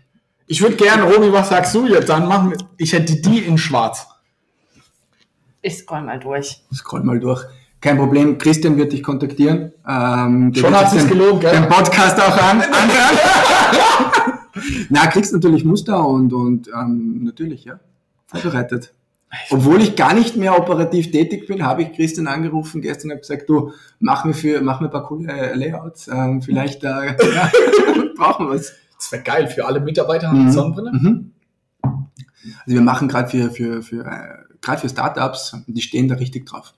Ich 0.47 0.63
würde 0.63 0.77
gerne, 0.77 1.03
Romy, 1.03 1.33
was 1.33 1.49
sagst 1.49 1.75
du 1.75 1.87
jetzt? 1.87 2.09
Dann 2.09 2.29
machen 2.29 2.51
wir, 2.51 2.59
ich 2.79 2.93
hätte 2.93 3.21
die 3.21 3.41
in 3.41 3.59
schwarz. 3.59 4.07
Ich 5.63 5.79
scroll 5.79 6.03
mal 6.03 6.19
durch. 6.19 6.63
Scroll 6.75 7.03
mal 7.03 7.19
durch. 7.21 7.45
Kein 7.81 7.97
Problem, 7.97 8.39
Christian 8.39 8.77
wird 8.77 8.93
dich 8.93 9.03
kontaktieren. 9.03 9.73
Ähm, 9.89 10.53
Schon 10.55 10.75
hat 10.77 10.93
den- 10.95 11.09
gelohnt, 11.09 11.41
gell? 11.41 11.53
Den 11.53 11.69
Podcast 11.69 12.21
auch 12.21 12.37
an. 12.37 12.63
Na, 14.91 15.07
kriegst 15.07 15.33
natürlich 15.33 15.65
Muster 15.65 16.07
und, 16.07 16.33
und 16.33 16.69
ähm, 16.69 17.25
natürlich, 17.25 17.65
ja, 17.65 17.81
vorbereitet. 18.27 18.93
Obwohl 19.51 19.81
ich 19.81 19.97
gar 19.97 20.13
nicht 20.15 20.37
mehr 20.37 20.59
operativ 20.59 21.11
tätig 21.11 21.47
bin, 21.47 21.65
habe 21.65 21.83
ich 21.83 21.93
Christian 21.95 22.27
angerufen 22.27 22.83
gestern 22.83 23.07
und 23.09 23.13
habe 23.13 23.21
gesagt, 23.23 23.49
du, 23.49 23.73
mach 23.99 24.27
mir, 24.27 24.35
für, 24.35 24.61
mach 24.61 24.81
mir 24.81 24.89
ein 24.89 24.93
paar 24.93 25.05
coole 25.07 25.33
äh, 25.33 25.55
Layouts. 25.55 26.07
Ähm, 26.09 26.43
vielleicht 26.43 26.85
äh, 26.85 26.89
ja, 27.35 27.51
brauchen 28.15 28.49
wir 28.49 28.57
es. 28.57 28.75
Das 28.99 29.11
wäre 29.11 29.23
geil 29.23 29.47
für 29.49 29.65
alle 29.67 29.81
Mitarbeiter 29.81 30.31
Mhm. 30.33 30.45
mit 30.45 30.53
Sonnenbrille. 30.53 30.93
Mhm. 30.93 31.33
Also 31.83 32.77
wir 32.77 32.83
machen 32.83 33.09
gerade 33.09 33.29
für, 33.31 33.51
für, 33.51 33.83
für, 33.83 34.05
äh, 34.05 34.52
gerade 34.63 34.81
für 34.81 34.89
Startups, 34.89 35.57
die 35.67 35.83
stehen 35.83 36.09
da 36.09 36.15
richtig 36.15 36.47
drauf. 36.47 36.73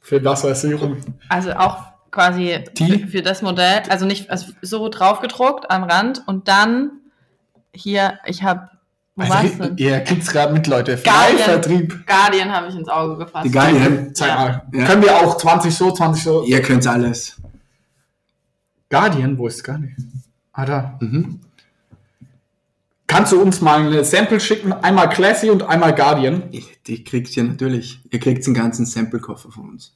Für 0.00 0.24
Wassersicherung. 0.24 0.96
Also 1.28 1.52
auch 1.52 1.84
quasi 2.10 2.64
für, 2.76 3.06
für 3.08 3.22
das 3.22 3.42
Modell, 3.42 3.82
also 3.88 4.06
nicht 4.06 4.30
also 4.30 4.52
so 4.62 4.88
drauf 4.88 5.20
gedruckt 5.20 5.70
am 5.70 5.84
Rand 5.84 6.22
und 6.26 6.48
dann 6.48 6.90
hier, 7.74 8.18
ich 8.26 8.42
habe, 8.42 8.68
wo 9.16 9.22
war's 9.28 9.44
Also, 9.44 9.64
denn? 9.64 9.76
ihr 9.78 10.00
kriegt's 10.00 10.30
gerade 10.30 10.52
mit, 10.52 10.66
Leute. 10.66 10.96
Guardian. 10.96 11.38
Freivertrieb. 11.38 12.06
Guardian 12.06 12.50
habe 12.52 12.68
ich 12.68 12.74
ins 12.74 12.88
Auge 12.88 13.16
gefasst. 13.24 13.46
Die 13.46 13.50
Guardian. 13.50 14.14
Zeig 14.14 14.28
Ja. 14.28 14.34
mal. 14.36 14.62
Ja. 14.74 14.84
Können 14.86 15.02
wir 15.02 15.16
auch 15.16 15.36
20 15.36 15.74
so, 15.74 15.90
20 15.90 16.22
so. 16.22 16.44
Ihr 16.44 16.60
könnt 16.62 16.86
alles. 16.86 17.40
Guardian, 18.90 19.38
wo 19.38 19.46
ist 19.46 19.64
Guardian? 19.64 19.96
Ah, 20.52 20.66
da. 20.66 20.98
Mhm. 21.00 21.40
Kannst 23.12 23.32
du 23.32 23.40
uns 23.40 23.60
mal 23.60 23.80
eine 23.80 24.04
Sample 24.04 24.40
schicken? 24.40 24.72
Einmal 24.72 25.08
Classy 25.10 25.50
und 25.50 25.62
einmal 25.64 25.94
Guardian. 25.94 26.44
Die 26.86 27.04
kriegt 27.04 27.36
ihr 27.36 27.44
natürlich. 27.44 28.00
Ihr 28.10 28.18
kriegt 28.20 28.46
den 28.46 28.54
ganzen 28.54 28.86
Sample-Koffer 28.86 29.50
von 29.50 29.68
uns. 29.70 29.94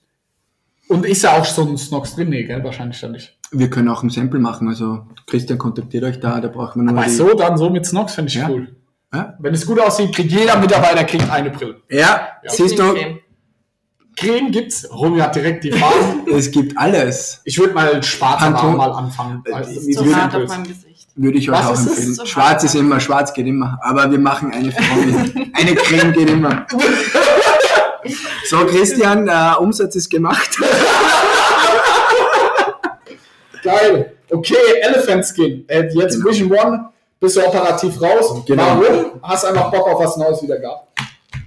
Und 0.88 1.04
ist 1.06 1.22
ja 1.22 1.32
auch 1.36 1.44
so 1.44 1.62
ein 1.62 1.76
Snox 1.78 2.14
drin? 2.14 2.28
Nee, 2.28 2.44
gell? 2.44 2.62
Wahrscheinlich 2.62 3.00
dann 3.00 3.12
nicht. 3.12 3.36
Wir 3.50 3.70
können 3.70 3.88
auch 3.88 4.02
ein 4.02 4.10
Sample 4.10 4.38
machen. 4.38 4.68
Also 4.68 5.06
Christian 5.26 5.58
kontaktiert 5.58 6.04
euch 6.04 6.20
da, 6.20 6.40
da 6.40 6.48
braucht 6.48 6.76
man 6.76 6.86
nur 6.86 6.96
Aber 6.96 7.06
die... 7.06 7.10
so, 7.12 7.34
dann 7.34 7.56
so 7.56 7.70
mit 7.70 7.86
Snox 7.86 8.14
finde 8.14 8.28
ich 8.28 8.34
Ja. 8.36 8.48
cool. 8.48 8.76
Ja, 9.14 9.34
Wenn 9.38 9.54
es 9.54 9.64
gut 9.64 9.80
aussieht, 9.80 10.14
kriegt 10.14 10.30
jeder 10.32 10.58
Mitarbeiter 10.58 11.04
kriegt 11.04 11.30
eine 11.30 11.50
Brille. 11.50 11.80
ja, 11.88 12.28
Ja. 12.44 12.50
siehst 12.50 12.78
du, 12.78 12.92
Creme. 12.92 13.18
Creme 14.16 14.50
gibt's. 14.50 14.88
Romy 14.92 15.20
hat 15.20 15.34
direkt 15.36 15.64
die 15.64 15.72
Farben. 15.72 16.26
es 16.34 16.50
gibt 16.50 16.76
alles. 16.76 17.40
Ich 17.44 17.58
würde 17.58 17.72
mal 17.74 18.02
schwarz 18.02 18.40
mal 18.42 18.92
anfangen. 18.92 19.42
Äh, 19.46 19.52
Also, 19.52 19.80
So 19.80 20.04
würde- 20.04 20.46
Würde 21.16 21.38
ich 21.38 21.50
euch 21.50 21.56
Was 21.56 21.66
auch 21.66 21.86
empfehlen. 21.86 22.14
So 22.14 22.26
Schwarz 22.26 22.62
ist 22.64 22.74
immer, 22.74 23.00
schwarz 23.00 23.32
geht 23.32 23.46
immer. 23.46 23.78
Aber 23.82 24.10
wir 24.10 24.18
machen 24.18 24.52
eine 24.52 24.70
Frau. 24.70 24.82
eine 25.54 25.74
Creme 25.74 26.12
geht 26.12 26.28
immer. 26.30 26.66
So, 28.48 28.58
Christian, 28.66 29.26
äh, 29.26 29.54
Umsatz 29.58 29.96
ist 29.96 30.10
gemacht. 30.10 30.50
Geil. 33.62 34.12
Okay, 34.30 34.54
Elephant 34.82 35.24
Skin. 35.24 35.64
Äh, 35.68 35.88
jetzt 35.92 36.16
Genau. 36.16 36.28
Vision 36.30 36.52
One, 36.52 36.88
bist 37.18 37.36
du 37.36 37.46
operativ 37.46 38.00
raus. 38.00 38.42
Genau. 38.46 38.80
Warum? 38.80 39.20
Hast 39.22 39.44
einfach 39.44 39.70
Bock 39.70 39.88
auf 39.88 39.98
was 40.04 40.16
Neues 40.16 40.42
wieder 40.42 40.58
gehabt. 40.58 40.86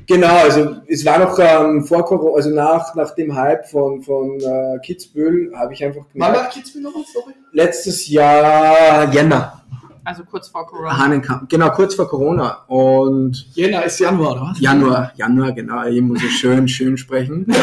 Genau, 0.08 0.38
also 0.40 0.78
es 0.88 1.06
war 1.06 1.20
noch 1.20 1.38
ähm, 1.38 1.86
vor 1.86 2.04
Corona, 2.04 2.36
also 2.36 2.50
nach, 2.50 2.96
nach 2.96 3.14
dem 3.14 3.36
Hype 3.36 3.68
von, 3.70 4.02
von 4.02 4.40
äh, 4.40 4.80
Kitzbühel 4.84 5.54
habe 5.56 5.72
ich 5.74 5.84
einfach 5.86 6.02
Wann 6.16 6.34
gemerkt, 6.34 6.36
war 6.36 6.50
Kitzbühel 6.50 6.82
noch? 6.82 6.94
Sorry. 7.14 7.36
letztes 7.52 8.08
Jahr 8.08 9.14
Jänner, 9.14 9.59
Also 10.04 10.24
kurz 10.24 10.48
vor 10.48 10.66
Corona. 10.68 10.98
Hahnenkamp, 10.98 11.50
genau, 11.50 11.70
kurz 11.72 11.96
vor 11.96 12.08
Corona 12.08 12.64
und 12.68 13.48
Jänner 13.56 13.84
ist 13.84 14.00
Januar, 14.00 14.32
oder 14.34 14.42
was? 14.52 14.60
Januar, 14.60 15.12
Januar, 15.16 15.52
genau, 15.52 15.84
hier 15.84 16.02
muss 16.02 16.24
ich 16.24 16.38
schön, 16.38 16.68
schön 16.68 16.98
sprechen. 16.98 17.46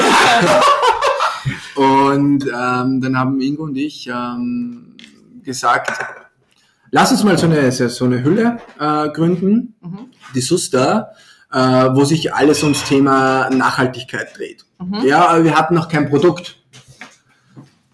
und 1.76 2.44
ähm, 2.46 3.00
dann 3.00 3.16
haben 3.18 3.40
Ingo 3.40 3.64
und 3.64 3.76
ich 3.76 4.08
ähm, 4.08 4.94
gesagt, 5.42 5.90
lass 6.90 7.10
uns 7.12 7.24
mal 7.24 7.36
so 7.38 7.46
eine, 7.46 7.70
so 7.72 8.04
eine 8.04 8.22
Hülle 8.22 8.58
äh, 8.78 9.08
gründen, 9.10 9.74
Mhm. 9.80 10.06
die 10.34 10.40
Susta, 10.40 11.10
äh, 11.52 11.58
wo 11.58 12.04
sich 12.04 12.34
alles 12.34 12.62
ums 12.62 12.84
Thema 12.84 13.48
Nachhaltigkeit 13.50 14.36
dreht. 14.36 14.64
Mhm. 14.78 15.06
Ja, 15.06 15.28
aber 15.28 15.44
wir 15.44 15.56
hatten 15.56 15.74
noch 15.74 15.88
kein 15.88 16.08
Produkt. 16.08 16.56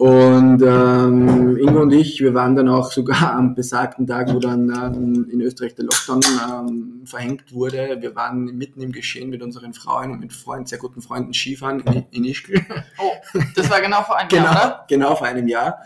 Und 0.03 0.61
ähm, 0.63 1.57
Ingo 1.59 1.83
und 1.83 1.93
ich, 1.93 2.21
wir 2.21 2.35
waren 2.35 2.57
dann 2.57 2.69
auch 2.69 2.91
sogar 2.91 3.35
am 3.35 3.55
besagten 3.55 4.05
Tag, 4.05 4.35
wo 4.35 4.41
dann 4.41 4.69
ähm, 4.69 5.29
in 5.31 5.41
Österreich 5.41 5.77
der 5.77 5.85
Lockdown 5.85 6.21
ähm, 6.45 7.03
verhängt 7.05 7.53
wurde. 7.53 7.99
Wir 8.01 8.17
waren 8.17 8.47
mitten 8.47 8.83
im 8.83 8.91
Geschehen 8.91 9.31
mit 9.31 9.43
unseren 9.43 9.75
Frauen 9.75 10.11
und 10.11 10.19
mit 10.19 10.33
Freunden, 10.33 10.67
sehr 10.67 10.79
guten 10.79 11.03
Freunden 11.03 11.33
Skifahren 11.33 11.79
in, 11.79 12.05
in 12.11 12.25
Ischgl. 12.25 12.61
Oh, 12.99 13.13
das 13.55 13.71
war 13.71 13.81
genau 13.81 14.03
vor 14.03 14.17
einem 14.17 14.29
Genau, 14.29 14.43
Jahr, 14.47 14.67
oder? 14.67 14.85
genau 14.89 15.15
vor 15.15 15.29
einem 15.29 15.47
Jahr. 15.47 15.79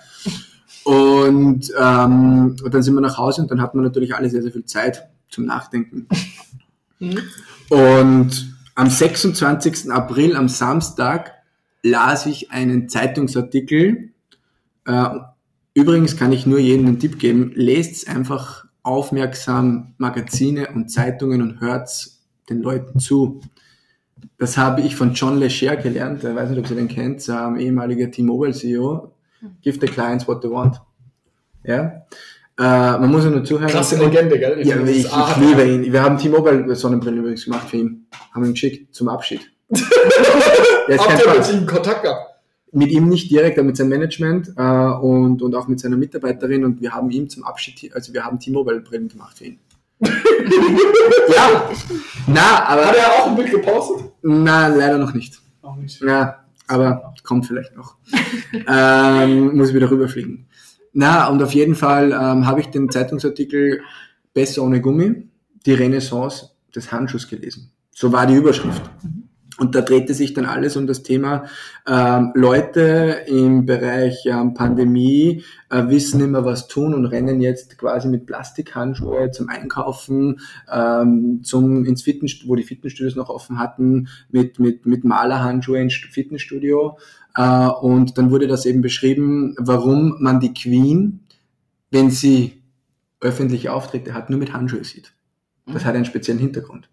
Und, 0.85 1.71
ähm, 1.79 2.57
und 2.65 2.73
dann 2.73 2.83
sind 2.83 2.95
wir 2.95 3.03
nach 3.03 3.19
Hause 3.19 3.43
und 3.43 3.51
dann 3.51 3.61
hat 3.61 3.75
man 3.75 3.85
natürlich 3.85 4.15
alle 4.15 4.31
sehr, 4.31 4.41
sehr 4.41 4.53
viel 4.53 4.65
Zeit 4.65 5.11
zum 5.29 5.45
Nachdenken. 5.45 6.09
Mhm. 7.01 7.21
Und 7.69 8.57
am 8.75 8.89
26. 8.89 9.91
April, 9.93 10.37
am 10.37 10.49
Samstag, 10.49 11.36
las 11.87 12.27
ich 12.27 12.51
einen 12.51 12.89
Zeitungsartikel. 12.89 14.11
Äh, 14.87 15.09
übrigens 15.75 16.17
kann 16.17 16.33
ich 16.33 16.47
nur 16.47 16.59
jedem 16.59 16.87
einen 16.87 16.99
Tipp 16.99 17.19
geben, 17.19 17.53
lest 17.55 18.09
einfach 18.09 18.67
aufmerksam 18.83 19.95
Magazine 19.99 20.69
und 20.75 20.91
Zeitungen 20.91 21.43
und 21.43 21.61
hört 21.61 21.91
den 22.49 22.63
Leuten 22.63 22.99
zu. 23.01 23.41
Das 24.39 24.57
habe 24.57 24.83
ich 24.83 24.97
von 24.97 25.13
John 25.13 25.39
Lecher 25.39 25.77
gelernt, 25.77 26.25
ich 26.25 26.35
weiß 26.35 26.51
nicht, 26.51 26.59
ob 26.59 26.71
ihr 26.71 26.77
den 26.77 26.89
kennt, 26.89 27.29
ähm, 27.29 27.57
ehemaliger 27.57 28.11
T-Mobile 28.11 28.53
CEO. 28.53 29.13
Give 29.61 29.79
the 29.81 29.87
clients 29.87 30.27
what 30.27 30.41
they 30.43 30.51
want. 30.51 30.81
Ja? 31.65 32.07
Äh, 32.59 32.63
man 32.99 33.11
muss 33.11 33.25
ja 33.25 33.31
nur 33.31 33.45
zuhören. 33.45 33.69
Klasse 33.69 33.97
Legende, 33.97 34.39
gell? 34.39 34.59
In 34.59 34.69
Ja, 34.69 34.83
ich, 34.83 35.05
ich 35.05 35.37
liebe 35.37 35.65
ihn. 35.65 35.93
Wir 35.93 36.03
haben 36.03 36.17
T-Mobile 36.17 36.75
Sonnenbrille 36.75 37.19
übrigens 37.19 37.45
gemacht 37.45 37.69
für 37.69 37.77
ihn. 37.77 38.07
Haben 38.33 38.45
ihn 38.45 38.53
geschickt 38.53 38.95
zum 38.95 39.09
Abschied. 39.09 39.56
Jetzt 39.69 41.09
Habt 41.09 41.25
ihr 41.25 41.33
mit 41.35 41.53
ihm 41.53 41.67
Kontakt 41.67 42.03
gehabt? 42.03 42.35
Mit 42.73 42.91
ihm 42.91 43.09
nicht 43.09 43.31
direkt, 43.31 43.59
aber 43.59 43.67
mit 43.67 43.77
seinem 43.77 43.91
Management 43.91 44.53
äh, 44.57 44.63
und, 44.63 45.41
und 45.43 45.55
auch 45.55 45.67
mit 45.67 45.81
seiner 45.81 45.97
Mitarbeiterin 45.97 46.65
und 46.65 46.81
wir 46.81 46.93
haben 46.93 47.11
ihm 47.11 47.29
zum 47.29 47.45
Abschied, 47.45 47.95
also 47.95 48.13
wir 48.13 48.25
haben 48.25 48.39
T-Mobile 48.39 48.81
Brillen 48.81 49.09
gemacht 49.09 49.39
für 49.39 49.45
ihn. 49.45 49.59
ja, 50.01 51.71
na, 52.27 52.65
aber 52.67 52.87
Hat 52.87 52.97
er 52.97 53.13
auch 53.13 53.27
ein 53.29 53.37
Bild 53.37 53.51
gepostet? 53.51 54.13
na, 54.23 54.69
leider 54.69 54.99
noch 54.99 55.15
nicht. 55.15 55.41
Auch 55.63 55.77
nicht. 55.77 56.03
Ja, 56.03 56.45
aber 56.67 57.15
kommt 57.23 57.47
vielleicht 57.47 57.75
noch. 57.75 57.97
ähm, 58.69 59.57
muss 59.57 59.73
wieder 59.73 59.91
rüberfliegen. 59.91 60.47
Na, 60.93 61.29
und 61.29 61.43
auf 61.43 61.53
jeden 61.53 61.75
Fall 61.75 62.13
ähm, 62.13 62.47
habe 62.47 62.61
ich 62.61 62.67
den 62.67 62.91
Zeitungsartikel 62.91 63.81
Besser 64.35 64.63
ohne 64.63 64.83
Gummi, 64.83 65.29
die 65.65 65.73
Renaissance 65.73 66.51
des 66.75 66.93
Handschuhs 66.93 67.27
gelesen. 67.27 67.73
So 67.91 68.13
war 68.13 68.27
die 68.27 68.35
Überschrift. 68.35 68.83
Und 69.59 69.75
da 69.75 69.81
drehte 69.81 70.13
sich 70.13 70.35
dann 70.35 70.45
alles 70.45 70.77
um 70.77 70.87
das 70.87 71.03
Thema, 71.03 71.47
ähm, 71.87 72.33
Leute 72.35 73.25
im 73.27 73.65
Bereich 73.65 74.27
ähm, 74.27 74.53
Pandemie 74.53 75.45
äh, 75.71 75.89
wissen 75.89 76.21
immer 76.21 76.45
was 76.45 76.69
tun 76.69 76.93
und 76.93 77.07
rennen 77.07 77.41
jetzt 77.41 77.79
quasi 77.79 78.09
mit 78.09 78.27
Plastikhandschuhe 78.27 79.31
zum 79.31 79.49
Einkaufen, 79.49 80.41
ähm, 80.71 81.41
zum 81.43 81.87
ins 81.87 82.03
Fitness, 82.03 82.43
wo 82.45 82.55
die 82.55 82.65
Fitnessstudios 82.65 83.17
noch 83.17 83.31
offen 83.31 83.59
hatten, 83.59 84.09
mit, 84.31 84.59
mit, 84.59 84.85
mit 84.85 85.05
Malerhandschuhe 85.05 85.81
ins 85.81 85.95
Fitnessstudio. 85.95 86.99
Äh, 87.35 87.69
und 87.69 88.19
dann 88.19 88.31
wurde 88.31 88.49
das 88.49 88.67
eben 88.67 88.83
beschrieben, 88.83 89.55
warum 89.59 90.17
man 90.21 90.39
die 90.39 90.53
Queen, 90.53 91.21
wenn 91.91 92.11
sie 92.11 92.63
öffentliche 93.21 93.73
Auftritte 93.73 94.13
hat, 94.13 94.29
nur 94.29 94.39
mit 94.39 94.53
Handschuhe 94.53 94.85
sieht. 94.85 95.15
Das 95.67 95.87
hat 95.87 95.95
einen 95.95 96.05
speziellen 96.05 96.41
Hintergrund. 96.41 96.91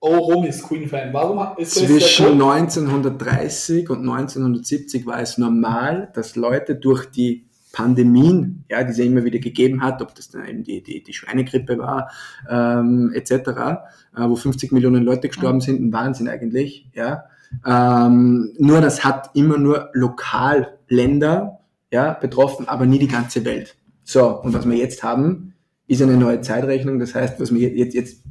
Oh, 0.00 0.16
Rom 0.16 0.44
ist 0.44 0.62
Queen-Fan. 0.62 1.12
Warum 1.12 1.56
ist 1.56 1.76
das 1.76 1.86
Zwischen 1.86 2.40
1930 2.40 3.90
und 3.90 4.00
1970 4.00 5.06
war 5.06 5.20
es 5.20 5.38
normal, 5.38 6.10
dass 6.14 6.36
Leute 6.36 6.76
durch 6.76 7.06
die 7.06 7.48
Pandemien, 7.72 8.64
ja, 8.70 8.82
die 8.84 8.90
es 8.90 8.98
ja 8.98 9.04
immer 9.04 9.24
wieder 9.24 9.40
gegeben 9.40 9.82
hat, 9.82 10.00
ob 10.00 10.14
das 10.14 10.30
dann 10.30 10.46
eben 10.46 10.62
die, 10.62 10.82
die, 10.82 11.02
die 11.02 11.12
Schweinegrippe 11.12 11.78
war, 11.78 12.10
ähm, 12.48 13.12
etc., 13.14 13.32
äh, 13.32 13.74
wo 14.16 14.36
50 14.36 14.72
Millionen 14.72 15.04
Leute 15.04 15.28
gestorben 15.28 15.60
sind, 15.60 15.80
ein 15.80 15.92
Wahnsinn 15.92 16.28
eigentlich, 16.28 16.88
ja. 16.94 17.24
Ähm, 17.66 18.52
nur 18.58 18.80
das 18.80 19.04
hat 19.04 19.30
immer 19.34 19.58
nur 19.58 19.90
lokal 19.92 20.78
Länder 20.88 21.60
ja, 21.90 22.12
betroffen, 22.12 22.68
aber 22.68 22.86
nie 22.86 22.98
die 22.98 23.08
ganze 23.08 23.44
Welt. 23.44 23.76
So, 24.04 24.40
und 24.40 24.54
was 24.54 24.68
wir 24.68 24.76
jetzt 24.76 25.02
haben, 25.02 25.54
ist 25.86 26.02
eine 26.02 26.16
neue 26.16 26.40
Zeitrechnung. 26.40 26.98
Das 26.98 27.14
heißt, 27.14 27.40
was 27.40 27.52
wir 27.52 27.68
jetzt, 27.70 27.94
jetzt, 27.94 28.22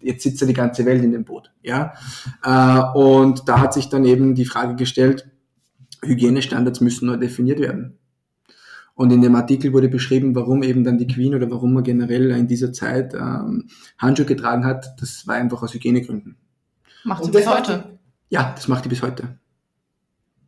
jetzt 0.00 0.22
sitzt 0.22 0.40
ja 0.40 0.46
die 0.46 0.54
ganze 0.54 0.84
Welt 0.86 1.02
in 1.02 1.12
dem 1.12 1.24
Boot. 1.24 1.50
Ja? 1.62 1.94
Äh, 2.42 2.98
und 2.98 3.48
da 3.48 3.60
hat 3.60 3.74
sich 3.74 3.88
dann 3.88 4.04
eben 4.04 4.34
die 4.34 4.44
Frage 4.44 4.76
gestellt, 4.76 5.28
Hygienestandards 6.02 6.80
müssen 6.80 7.06
neu 7.06 7.16
definiert 7.16 7.60
werden. 7.60 7.98
Und 8.94 9.12
in 9.12 9.22
dem 9.22 9.34
Artikel 9.34 9.72
wurde 9.72 9.88
beschrieben, 9.88 10.34
warum 10.34 10.62
eben 10.62 10.84
dann 10.84 10.98
die 10.98 11.06
Queen 11.06 11.34
oder 11.34 11.50
warum 11.50 11.72
man 11.72 11.84
generell 11.84 12.30
in 12.32 12.48
dieser 12.48 12.72
Zeit 12.72 13.14
ähm, 13.14 13.68
Handschuhe 13.96 14.26
getragen 14.26 14.64
hat. 14.64 15.00
Das 15.00 15.26
war 15.26 15.36
einfach 15.36 15.62
aus 15.62 15.72
Hygienegründen. 15.72 16.36
Macht 17.04 17.24
sie 17.24 17.30
Und 17.30 17.36
bis 17.36 17.46
heute. 17.46 17.98
Ja, 18.28 18.52
das 18.54 18.68
macht 18.68 18.84
die 18.84 18.90
bis 18.90 19.02
heute. 19.02 19.38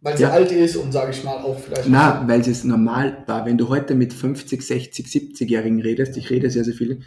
Weil 0.02 0.16
sie 0.16 0.24
Ja. 0.24 0.30
alt 0.30 0.52
ist 0.52 0.76
und, 0.76 0.92
sage 0.92 1.12
ich 1.12 1.24
mal, 1.24 1.36
auch 1.36 1.58
vielleicht... 1.58 1.88
Na, 1.88 2.24
weil 2.26 2.40
es 2.40 2.64
normal 2.64 3.22
war. 3.26 3.46
Wenn 3.46 3.56
du 3.56 3.68
heute 3.68 3.94
mit 3.94 4.12
50, 4.12 4.60
60, 4.60 5.06
70-Jährigen 5.06 5.80
redest, 5.80 6.16
ich 6.16 6.28
rede 6.28 6.50
sehr, 6.50 6.64
sehr 6.64 6.74
viel, 6.74 7.00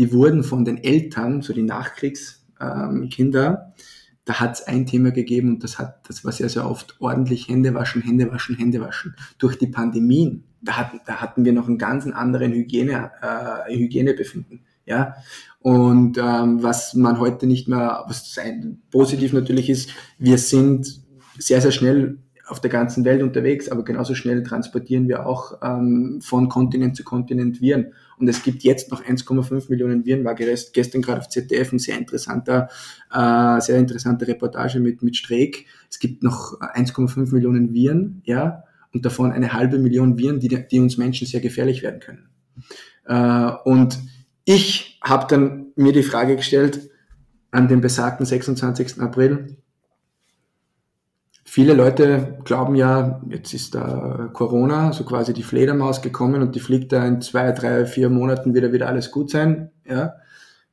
die 0.00 0.12
wurden 0.14 0.42
von 0.44 0.64
den 0.64 0.82
Eltern, 0.82 1.42
so 1.42 1.52
die 1.52 1.60
Nachkriegskinder, 1.60 3.48
ähm, 3.50 3.74
da 4.24 4.40
hat 4.40 4.54
es 4.54 4.62
ein 4.62 4.86
Thema 4.86 5.10
gegeben 5.10 5.50
und 5.50 5.62
das 5.62 5.78
hat, 5.78 6.08
das 6.08 6.24
war 6.24 6.32
sehr, 6.32 6.48
sehr 6.48 6.66
oft 6.66 6.96
ordentlich 7.00 7.48
Hände 7.48 7.74
waschen, 7.74 8.00
Hände 8.00 8.32
waschen, 8.32 8.56
Hände 8.56 8.80
waschen. 8.80 9.14
Durch 9.36 9.58
die 9.58 9.66
Pandemien, 9.66 10.44
da 10.62 10.78
hatten, 10.78 11.00
da 11.04 11.16
hatten 11.16 11.44
wir 11.44 11.52
noch 11.52 11.68
einen 11.68 11.76
ganz 11.76 12.06
anderen 12.06 12.50
Hygiene, 12.50 13.10
äh, 13.20 13.76
Hygienebefinden. 13.76 14.64
Ja, 14.86 15.16
und 15.58 16.16
ähm, 16.16 16.62
was 16.62 16.94
man 16.94 17.18
heute 17.18 17.46
nicht 17.46 17.68
mehr, 17.68 18.02
was 18.08 18.36
positiv 18.90 19.34
natürlich 19.34 19.68
ist, 19.68 19.90
wir 20.18 20.38
sind 20.38 21.02
sehr, 21.38 21.60
sehr 21.60 21.72
schnell 21.72 22.20
auf 22.50 22.60
der 22.60 22.70
ganzen 22.70 23.04
Welt 23.04 23.22
unterwegs, 23.22 23.68
aber 23.68 23.84
genauso 23.84 24.14
schnell 24.14 24.42
transportieren 24.42 25.08
wir 25.08 25.26
auch 25.26 25.60
ähm, 25.62 26.20
von 26.22 26.48
Kontinent 26.48 26.96
zu 26.96 27.04
Kontinent 27.04 27.60
Viren. 27.60 27.92
Und 28.18 28.28
es 28.28 28.42
gibt 28.42 28.62
jetzt 28.64 28.90
noch 28.90 29.04
1,5 29.04 29.70
Millionen 29.70 30.04
Viren, 30.04 30.24
war 30.24 30.34
gestern 30.34 31.02
gerade 31.02 31.20
auf 31.20 31.28
ZDF 31.28 31.72
ein 31.72 31.78
sehr 31.78 31.96
interessanter, 31.96 32.68
äh, 33.12 33.60
sehr 33.60 33.78
interessante 33.78 34.26
Reportage 34.26 34.80
mit, 34.80 35.02
mit 35.02 35.16
Streeck. 35.16 35.66
Es 35.88 35.98
gibt 35.98 36.22
noch 36.22 36.60
1,5 36.60 37.32
Millionen 37.32 37.72
Viren, 37.72 38.22
ja, 38.24 38.64
und 38.92 39.04
davon 39.04 39.30
eine 39.30 39.52
halbe 39.52 39.78
Million 39.78 40.18
Viren, 40.18 40.40
die, 40.40 40.48
die 40.48 40.80
uns 40.80 40.96
Menschen 40.96 41.26
sehr 41.26 41.40
gefährlich 41.40 41.82
werden 41.82 42.00
können. 42.00 42.28
Äh, 43.06 43.52
und 43.64 43.98
ich 44.44 44.98
habe 45.02 45.26
dann 45.28 45.66
mir 45.76 45.92
die 45.92 46.02
Frage 46.02 46.36
gestellt, 46.36 46.90
an 47.52 47.68
dem 47.68 47.80
besagten 47.80 48.26
26. 48.26 49.00
April, 49.00 49.56
Viele 51.52 51.74
Leute 51.74 52.38
glauben 52.44 52.76
ja, 52.76 53.20
jetzt 53.28 53.52
ist 53.54 53.74
da 53.74 54.30
Corona, 54.32 54.92
so 54.92 55.02
quasi 55.02 55.34
die 55.34 55.42
Fledermaus 55.42 56.00
gekommen 56.00 56.42
und 56.42 56.54
die 56.54 56.60
fliegt 56.60 56.92
da 56.92 57.04
in 57.04 57.20
zwei, 57.22 57.50
drei, 57.50 57.86
vier 57.86 58.08
Monaten 58.08 58.54
wieder 58.54 58.72
wieder 58.72 58.86
alles 58.86 59.10
gut 59.10 59.30
sein. 59.30 59.72
Ja. 59.84 60.14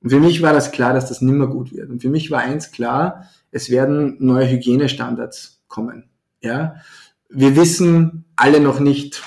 Und 0.03 0.11
für 0.11 0.19
mich 0.19 0.43
war 0.43 0.53
das 0.53 0.71
klar, 0.71 0.93
dass 0.93 1.07
das 1.07 1.19
nimmer 1.19 1.47
gut 1.47 1.73
wird. 1.73 1.89
Und 1.89 2.03
für 2.03 2.11
mich 2.11 2.29
war 2.29 2.41
eins 2.41 2.71
klar, 2.71 3.23
es 3.49 3.71
werden 3.71 4.17
neue 4.19 4.47
Hygienestandards 4.51 5.63
kommen. 5.67 6.11
Ja. 6.41 6.75
Wir 7.27 7.55
wissen 7.55 8.25
alle 8.35 8.59
noch 8.59 8.79
nicht, 8.79 9.23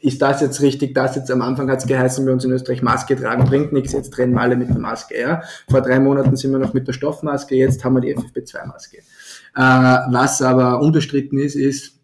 ist 0.00 0.22
das 0.22 0.40
jetzt 0.40 0.60
richtig, 0.62 0.94
das 0.94 1.16
jetzt 1.16 1.30
am 1.30 1.42
Anfang 1.42 1.70
hat 1.70 1.80
es 1.80 1.86
geheißen, 1.86 2.24
bei 2.24 2.32
uns 2.32 2.44
in 2.44 2.52
Österreich 2.52 2.82
Maske 2.82 3.16
tragen 3.16 3.44
bringt 3.44 3.72
nichts, 3.72 3.92
jetzt 3.92 4.12
trennen 4.12 4.34
wir 4.34 4.40
alle 4.40 4.56
mit 4.56 4.68
der 4.68 4.78
Maske. 4.78 5.20
Ja. 5.20 5.42
Vor 5.68 5.82
drei 5.82 6.00
Monaten 6.00 6.36
sind 6.36 6.52
wir 6.52 6.58
noch 6.58 6.74
mit 6.74 6.88
der 6.88 6.92
Stoffmaske, 6.92 7.54
jetzt 7.54 7.84
haben 7.84 7.94
wir 7.94 8.00
die 8.00 8.16
FFP2-Maske. 8.16 8.98
Äh, 8.98 9.60
was 9.60 10.42
aber 10.42 10.80
unbestritten 10.80 11.38
ist, 11.38 11.54
ist, 11.54 11.98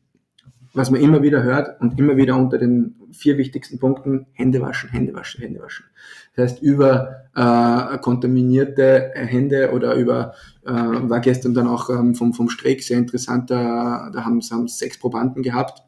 was 0.74 0.90
man 0.90 1.00
immer 1.00 1.22
wieder 1.22 1.42
hört 1.42 1.80
und 1.80 1.98
immer 1.98 2.16
wieder 2.18 2.36
unter 2.36 2.58
den 2.58 2.96
vier 3.12 3.38
wichtigsten 3.38 3.78
Punkten, 3.78 4.26
Hände 4.32 4.60
waschen, 4.60 4.90
Hände 4.90 5.14
waschen, 5.14 5.40
Hände 5.40 5.62
waschen. 5.62 5.86
Das 6.34 6.52
heißt, 6.52 6.62
über 6.62 7.24
äh, 7.34 7.96
kontaminierte 7.98 9.12
Hände 9.14 9.72
oder 9.72 9.94
über, 9.94 10.34
äh, 10.66 10.70
war 10.70 11.20
gestern 11.20 11.54
dann 11.54 11.66
auch 11.66 11.88
ähm, 11.88 12.14
vom, 12.14 12.34
vom 12.34 12.50
Streeck 12.50 12.82
sehr 12.82 12.98
interessant, 12.98 13.50
da, 13.50 14.10
da 14.12 14.24
haben 14.26 14.38
es 14.38 14.78
sechs 14.78 14.98
Probanden 14.98 15.42
gehabt, 15.42 15.82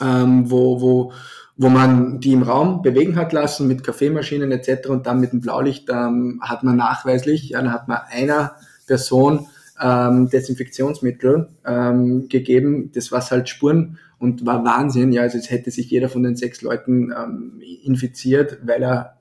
ähm, 0.00 0.50
wo, 0.50 0.80
wo, 0.80 1.12
wo 1.56 1.68
man 1.68 2.20
die 2.20 2.32
im 2.32 2.42
Raum 2.42 2.82
bewegen 2.82 3.16
hat 3.16 3.32
lassen 3.32 3.68
mit 3.68 3.84
Kaffeemaschinen 3.84 4.50
etc. 4.52 4.88
und 4.88 5.06
dann 5.06 5.20
mit 5.20 5.32
dem 5.32 5.40
Blaulicht 5.40 5.88
ähm, 5.90 6.40
hat 6.42 6.62
man 6.62 6.76
nachweislich, 6.76 7.50
ja, 7.50 7.60
dann 7.60 7.72
hat 7.72 7.88
man 7.88 7.98
einer 8.08 8.52
Person 8.86 9.46
ähm, 9.80 10.28
Desinfektionsmittel 10.28 11.48
ähm, 11.66 12.28
gegeben, 12.28 12.90
das 12.94 13.12
was 13.12 13.30
halt 13.30 13.48
Spuren 13.48 13.98
und 14.18 14.44
war 14.44 14.64
Wahnsinn, 14.64 15.12
ja, 15.12 15.22
also 15.22 15.38
es 15.38 15.50
hätte 15.50 15.70
sich 15.70 15.90
jeder 15.90 16.08
von 16.08 16.22
den 16.22 16.36
sechs 16.36 16.60
Leuten 16.62 17.12
ähm, 17.12 17.60
infiziert, 17.82 18.58
weil 18.64 18.82
er 18.82 19.20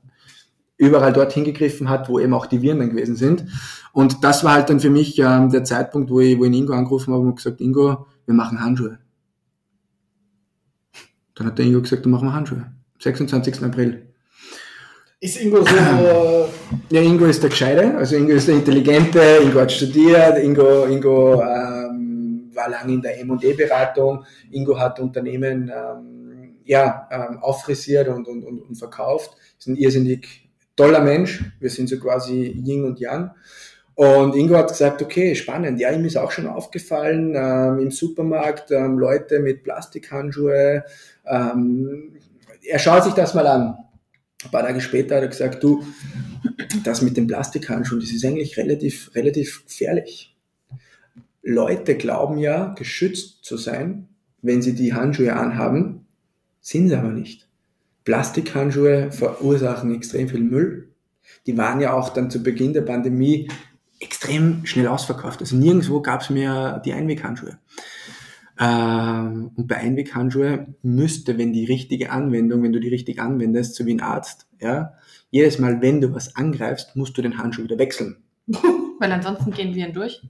überall 0.78 1.14
dort 1.14 1.34
hingegriffen 1.34 1.90
hat, 1.90 2.10
wo 2.10 2.20
eben 2.20 2.34
auch 2.34 2.46
die 2.46 2.62
Viren 2.62 2.80
dann 2.80 2.90
gewesen 2.90 3.16
sind. 3.16 3.46
Und 3.92 4.24
das 4.24 4.44
war 4.44 4.54
halt 4.54 4.70
dann 4.70 4.80
für 4.80 4.90
mich 4.90 5.20
ähm, 5.20 5.50
der 5.50 5.64
Zeitpunkt, 5.66 6.10
wo 6.10 6.20
ich, 6.22 6.40
wo 6.40 6.46
ich 6.46 6.54
Ingo 6.54 6.74
angerufen 6.74 7.14
habe 7.14 7.24
und 7.24 7.36
gesagt, 7.36 7.60
Ingo, 7.60 8.08
wir 8.26 8.34
machen 8.34 8.62
Handschuhe. 8.62 8.98
Dann 11.40 11.48
hat 11.48 11.58
der 11.58 11.66
Ingo 11.66 11.82
gesagt, 11.82 12.04
dann 12.04 12.12
machen 12.12 12.28
wir 12.28 12.34
Handschuhe. 12.34 12.66
26. 13.00 13.64
April. 13.64 14.08
Ist 15.22 15.42
Ingo 15.42 15.64
so... 15.64 15.76
äh, 15.76 16.46
Ja, 16.90 17.02
Ingo 17.02 17.26
ist 17.26 17.42
der 17.42 17.50
Gescheite, 17.50 17.96
also 17.96 18.18
Ingo 18.18 18.34
ist 18.34 18.48
der 18.50 18.56
Intelligente, 18.56 19.22
Ingo 19.42 19.62
hat 19.62 19.72
studiert, 19.72 20.38
Ingo, 20.38 20.86
Ingo 20.86 21.42
ähm, 21.42 22.52
war 22.54 22.70
lange 22.70 22.94
in 22.94 23.02
der 23.02 23.20
M&E-Beratung, 23.22 24.26
Ingo 24.52 24.78
hat 24.78 25.00
Unternehmen 25.00 25.72
ähm, 25.74 26.56
ja, 26.66 27.08
ähm, 27.10 27.38
auffrisiert 27.40 28.10
und, 28.10 28.28
und, 28.28 28.44
und, 28.44 28.60
und 28.60 28.76
verkauft, 28.76 29.32
ist 29.58 29.68
ein 29.68 29.78
irrsinnig 29.78 30.50
toller 30.76 31.02
Mensch, 31.02 31.42
wir 31.62 31.70
sind 31.70 31.88
so 31.88 31.98
quasi 32.00 32.62
Yin 32.66 32.84
und 32.84 33.00
Yang. 33.00 33.32
Und 33.96 34.34
Ingo 34.34 34.56
hat 34.56 34.70
gesagt, 34.70 35.02
okay, 35.02 35.36
spannend, 35.36 35.78
ja, 35.82 35.92
ihm 35.92 36.06
ist 36.06 36.16
auch 36.16 36.32
schon 36.32 36.48
aufgefallen, 36.48 37.34
ähm, 37.36 37.80
im 37.80 37.92
Supermarkt 37.92 38.72
ähm, 38.72 38.98
Leute 38.98 39.40
mit 39.42 39.64
Plastikhandschuhe, 39.64 40.86
ähm, 41.26 42.14
er 42.64 42.80
schaut 42.80 43.04
sich 43.04 43.14
das 43.14 43.34
mal 43.34 43.48
an. 43.48 43.78
Ein 44.44 44.52
paar 44.52 44.64
Tage 44.64 44.82
später 44.82 45.16
hat 45.16 45.24
er 45.24 45.28
gesagt, 45.30 45.64
du, 45.64 45.84
das 46.84 47.02
mit 47.02 47.18
den 47.18 47.28
Plastikhandschuhen, 47.28 48.02
das 48.02 48.12
ist 48.12 48.24
eigentlich 48.24 48.58
relativ, 48.58 49.12
relativ 49.16 49.66
gefährlich. 49.66 50.36
Leute 51.42 51.96
glauben 51.96 52.38
ja, 52.38 52.74
geschützt 52.74 53.44
zu 53.44 53.58
sein, 53.58 54.08
wenn 54.42 54.62
sie 54.62 54.76
die 54.76 54.94
Handschuhe 54.94 55.36
anhaben, 55.36 56.06
sind 56.62 56.90
sie 56.90 56.96
aber 56.96 57.12
nicht. 57.12 57.48
Plastikhandschuhe 58.06 59.12
verursachen 59.12 59.94
extrem 59.94 60.30
viel 60.30 60.42
Müll. 60.42 60.90
Die 61.46 61.58
waren 61.58 61.82
ja 61.82 61.94
auch 61.94 62.10
dann 62.10 62.30
zu 62.30 62.42
Beginn 62.42 62.74
der 62.74 62.82
Pandemie 62.82 63.50
extrem 64.00 64.66
schnell 64.66 64.88
ausverkauft. 64.88 65.42
Also 65.42 65.56
nirgendwo 65.56 66.02
gab 66.02 66.22
es 66.22 66.30
mehr 66.30 66.80
die 66.86 66.94
Einweghandschuhe. 66.94 67.60
Ähm, 68.60 69.52
und 69.56 69.68
bei 69.68 69.78
Einweghandschuhe 69.78 70.68
müsste, 70.82 71.38
wenn 71.38 71.54
die 71.54 71.66
richtige 71.66 72.12
Anwendung, 72.12 72.62
wenn 72.64 72.74
du 72.74 72.80
die 72.80 72.90
richtig 72.90 73.20
anwendest, 73.22 73.76
so 73.76 73.86
wie 73.86 73.94
ein 73.94 74.02
Arzt, 74.02 74.48
ja, 74.60 74.94
jedes 75.32 75.60
Mal, 75.60 75.82
wenn 75.82 76.02
du 76.02 76.14
was 76.14 76.36
angreifst, 76.36 76.96
musst 76.96 77.18
du 77.18 77.22
den 77.22 77.38
Handschuh 77.38 77.64
wieder 77.64 77.78
wechseln. 77.78 78.18
Weil 79.00 79.12
ansonsten 79.12 79.52
gehen 79.52 79.74
Viren 79.76 79.94
durch. 79.94 80.22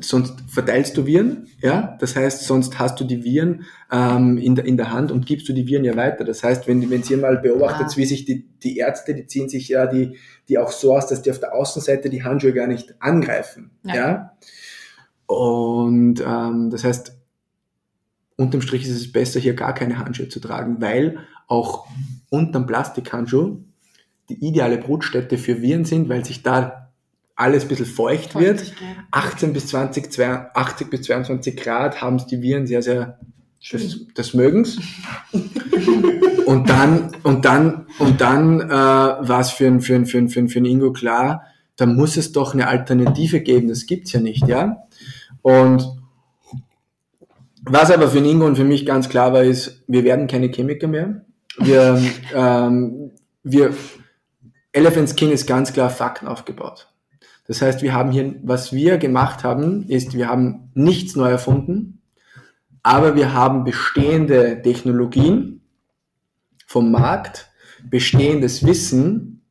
sonst 0.00 0.34
verteilst 0.48 0.96
du 0.96 1.04
Viren, 1.06 1.48
ja, 1.60 1.96
das 2.00 2.14
heißt, 2.16 2.44
sonst 2.44 2.78
hast 2.78 3.00
du 3.00 3.04
die 3.04 3.24
Viren 3.24 3.64
ähm, 3.90 4.38
in, 4.38 4.54
der, 4.54 4.64
in 4.64 4.76
der 4.78 4.92
Hand 4.92 5.10
und 5.12 5.26
gibst 5.26 5.48
du 5.48 5.52
die 5.52 5.66
Viren 5.66 5.84
ja 5.84 5.96
weiter. 5.96 6.24
Das 6.24 6.42
heißt, 6.44 6.66
wenn, 6.68 6.88
wenn 6.88 7.02
ihr 7.02 7.18
mal 7.18 7.36
beobachtet, 7.38 7.88
Ah. 7.90 7.96
wie 7.96 8.06
sich 8.06 8.24
die, 8.24 8.48
die 8.62 8.78
Ärzte, 8.78 9.12
die 9.14 9.26
ziehen 9.26 9.48
sich 9.50 9.68
ja 9.68 9.86
die, 9.86 10.16
die 10.48 10.56
auch 10.56 10.70
so 10.70 10.96
aus, 10.96 11.08
dass 11.08 11.20
die 11.20 11.30
auf 11.32 11.40
der 11.40 11.54
Außenseite 11.54 12.08
die 12.08 12.22
Handschuhe 12.22 12.52
gar 12.54 12.68
nicht 12.68 12.94
angreifen, 13.02 13.72
Ja. 13.84 13.94
ja. 13.94 14.32
Und 15.26 16.20
ähm, 16.26 16.70
das 16.70 16.84
heißt, 16.84 17.18
unterm 18.42 18.60
Strich 18.62 18.82
ist 18.84 18.90
es 18.96 19.10
besser, 19.12 19.40
hier 19.40 19.54
gar 19.54 19.74
keine 19.74 19.98
Handschuhe 19.98 20.28
zu 20.28 20.40
tragen, 20.40 20.80
weil 20.80 21.18
auch 21.48 21.86
unterm 22.30 22.66
Plastikhandschuh 22.66 23.58
die 24.28 24.44
ideale 24.46 24.78
Brutstätte 24.78 25.38
für 25.38 25.62
Viren 25.62 25.84
sind, 25.84 26.08
weil 26.08 26.24
sich 26.24 26.42
da 26.42 26.90
alles 27.34 27.64
ein 27.64 27.68
bisschen 27.68 27.86
feucht 27.86 28.34
wird. 28.34 28.60
Feuchtigkeit. 28.60 28.96
18 29.10 29.52
bis 29.52 29.66
20, 29.68 30.20
80 30.54 30.90
bis 30.90 31.02
22 31.02 31.56
Grad 31.56 32.00
haben 32.02 32.16
es 32.16 32.26
die 32.26 32.40
Viren 32.42 32.66
sehr, 32.66 32.82
sehr 32.82 33.18
des, 33.72 34.06
des 34.14 34.34
Mögens. 34.34 34.78
und 36.46 36.68
dann, 36.68 37.12
und 37.22 37.44
dann, 37.44 37.86
und 37.98 38.20
dann 38.20 38.60
äh, 38.60 38.70
war 38.72 39.40
es 39.40 39.50
für, 39.50 39.66
einen- 39.66 39.80
für, 39.80 40.04
für, 40.06 40.28
für, 40.28 40.38
einen- 40.40 40.48
für 40.48 40.58
einen 40.58 40.66
Ingo 40.66 40.92
klar, 40.92 41.42
da 41.76 41.86
muss 41.86 42.16
es 42.16 42.32
doch 42.32 42.54
eine 42.54 42.68
Alternative 42.68 43.40
geben, 43.40 43.68
das 43.68 43.86
gibt's 43.86 44.12
ja 44.12 44.20
nicht, 44.20 44.46
ja. 44.46 44.84
Und 45.40 45.88
was 47.64 47.90
aber 47.90 48.08
für 48.08 48.18
den 48.18 48.26
Ingo 48.26 48.46
und 48.46 48.56
für 48.56 48.64
mich 48.64 48.84
ganz 48.86 49.08
klar 49.08 49.32
war, 49.32 49.42
ist, 49.42 49.82
wir 49.86 50.04
werden 50.04 50.26
keine 50.26 50.48
Chemiker 50.48 50.88
mehr. 50.88 51.24
Wir, 51.58 52.00
ähm, 52.34 53.12
wir, 53.42 53.74
Elephant 54.72 55.14
Skin 55.16 55.30
ist 55.30 55.46
ganz 55.46 55.72
klar 55.72 55.90
Fakten 55.90 56.26
aufgebaut. 56.26 56.88
Das 57.46 57.60
heißt, 57.60 57.82
wir 57.82 57.92
haben 57.92 58.12
hier, 58.12 58.34
was 58.42 58.72
wir 58.72 58.98
gemacht 58.98 59.44
haben, 59.44 59.88
ist, 59.88 60.14
wir 60.14 60.28
haben 60.28 60.70
nichts 60.74 61.16
neu 61.16 61.30
erfunden, 61.30 62.00
aber 62.82 63.14
wir 63.14 63.32
haben 63.32 63.64
bestehende 63.64 64.62
Technologien 64.62 65.60
vom 66.66 66.90
Markt, 66.90 67.50
bestehendes 67.84 68.64
Wissen, 68.64 69.42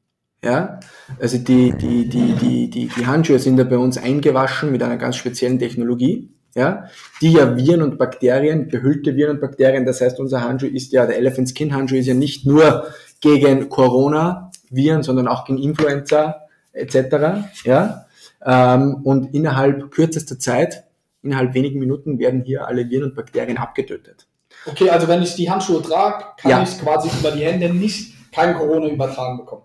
ja, 0.43 0.79
also 1.19 1.37
die, 1.37 1.73
die, 1.73 2.09
die, 2.09 2.33
die, 2.33 2.69
die, 2.69 2.87
die 2.87 3.05
Handschuhe 3.05 3.37
sind 3.37 3.57
da 3.57 3.63
bei 3.63 3.77
uns 3.77 3.97
eingewaschen 3.97 4.71
mit 4.71 4.81
einer 4.81 4.97
ganz 4.97 5.17
speziellen 5.17 5.59
Technologie, 5.59 6.33
ja, 6.55 6.85
die 7.21 7.33
ja 7.33 7.55
Viren 7.55 7.81
und 7.81 7.97
Bakterien, 7.97 8.67
behüllte 8.67 9.15
Viren 9.15 9.35
und 9.35 9.41
Bakterien, 9.41 9.85
das 9.85 10.01
heißt, 10.01 10.19
unser 10.19 10.41
Handschuh 10.41 10.67
ist 10.67 10.91
ja, 10.91 11.05
der 11.05 11.17
Elephant 11.17 11.49
Skin 11.49 11.73
Handschuh 11.73 11.95
ist 11.95 12.07
ja 12.07 12.13
nicht 12.13 12.45
nur 12.45 12.87
gegen 13.21 13.69
Corona-Viren, 13.69 15.03
sondern 15.03 15.27
auch 15.27 15.45
gegen 15.45 15.59
Influenza 15.59 16.47
etc., 16.73 17.45
ja, 17.63 18.05
ähm, 18.45 19.01
und 19.03 19.33
innerhalb 19.33 19.91
kürzester 19.91 20.39
Zeit, 20.39 20.83
innerhalb 21.21 21.53
wenigen 21.53 21.79
Minuten 21.79 22.19
werden 22.19 22.43
hier 22.43 22.67
alle 22.67 22.89
Viren 22.89 23.09
und 23.09 23.15
Bakterien 23.15 23.57
abgetötet. 23.57 24.27
Okay, 24.65 24.89
also 24.89 25.07
wenn 25.07 25.21
ich 25.23 25.35
die 25.35 25.49
Handschuhe 25.49 25.81
trage, 25.81 26.25
kann 26.37 26.51
Ja. 26.51 26.63
ich 26.63 26.79
quasi 26.79 27.09
über 27.19 27.31
die 27.31 27.43
Hände 27.43 27.73
nicht 27.73 28.13
kein 28.31 28.55
Corona 28.55 28.87
übertragen 28.87 29.37
bekommen. 29.37 29.63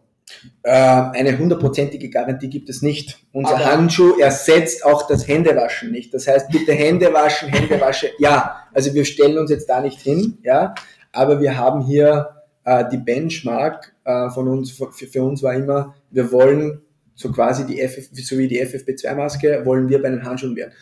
Äh, 0.62 0.70
eine 0.70 1.38
hundertprozentige 1.38 2.10
Garantie 2.10 2.48
gibt 2.48 2.68
es 2.68 2.82
nicht. 2.82 3.18
Unser 3.32 3.54
Aber- 3.56 3.64
Handschuh 3.66 4.18
ersetzt 4.18 4.84
auch 4.84 5.06
das 5.06 5.26
Händewaschen 5.28 5.92
nicht. 5.92 6.12
Das 6.12 6.26
heißt, 6.26 6.50
bitte 6.50 6.72
Hände 6.72 7.12
waschen, 7.12 7.48
Hände 7.48 7.80
waschen. 7.80 8.08
Ja, 8.18 8.64
also 8.74 8.92
wir 8.92 9.04
stellen 9.04 9.38
uns 9.38 9.50
jetzt 9.50 9.68
da 9.68 9.80
nicht 9.80 10.00
hin, 10.00 10.38
ja, 10.42 10.74
aber 11.12 11.40
wir 11.40 11.56
haben 11.56 11.82
hier 11.82 12.30
äh, 12.64 12.84
die 12.90 12.98
Benchmark 12.98 13.92
äh, 14.04 14.28
von 14.30 14.48
uns, 14.48 14.72
für, 14.72 14.90
für 14.90 15.22
uns 15.22 15.42
war 15.42 15.54
immer, 15.54 15.94
wir 16.10 16.32
wollen 16.32 16.82
so 17.14 17.30
quasi 17.30 17.64
die 17.64 17.80
FF, 17.80 18.08
so 18.12 18.36
wie 18.36 18.48
die 18.48 18.62
FFP2-Maske, 18.62 19.64
wollen 19.64 19.88
wir 19.88 20.02
bei 20.02 20.10
den 20.10 20.24
Handschuhen 20.24 20.56
werden. 20.56 20.72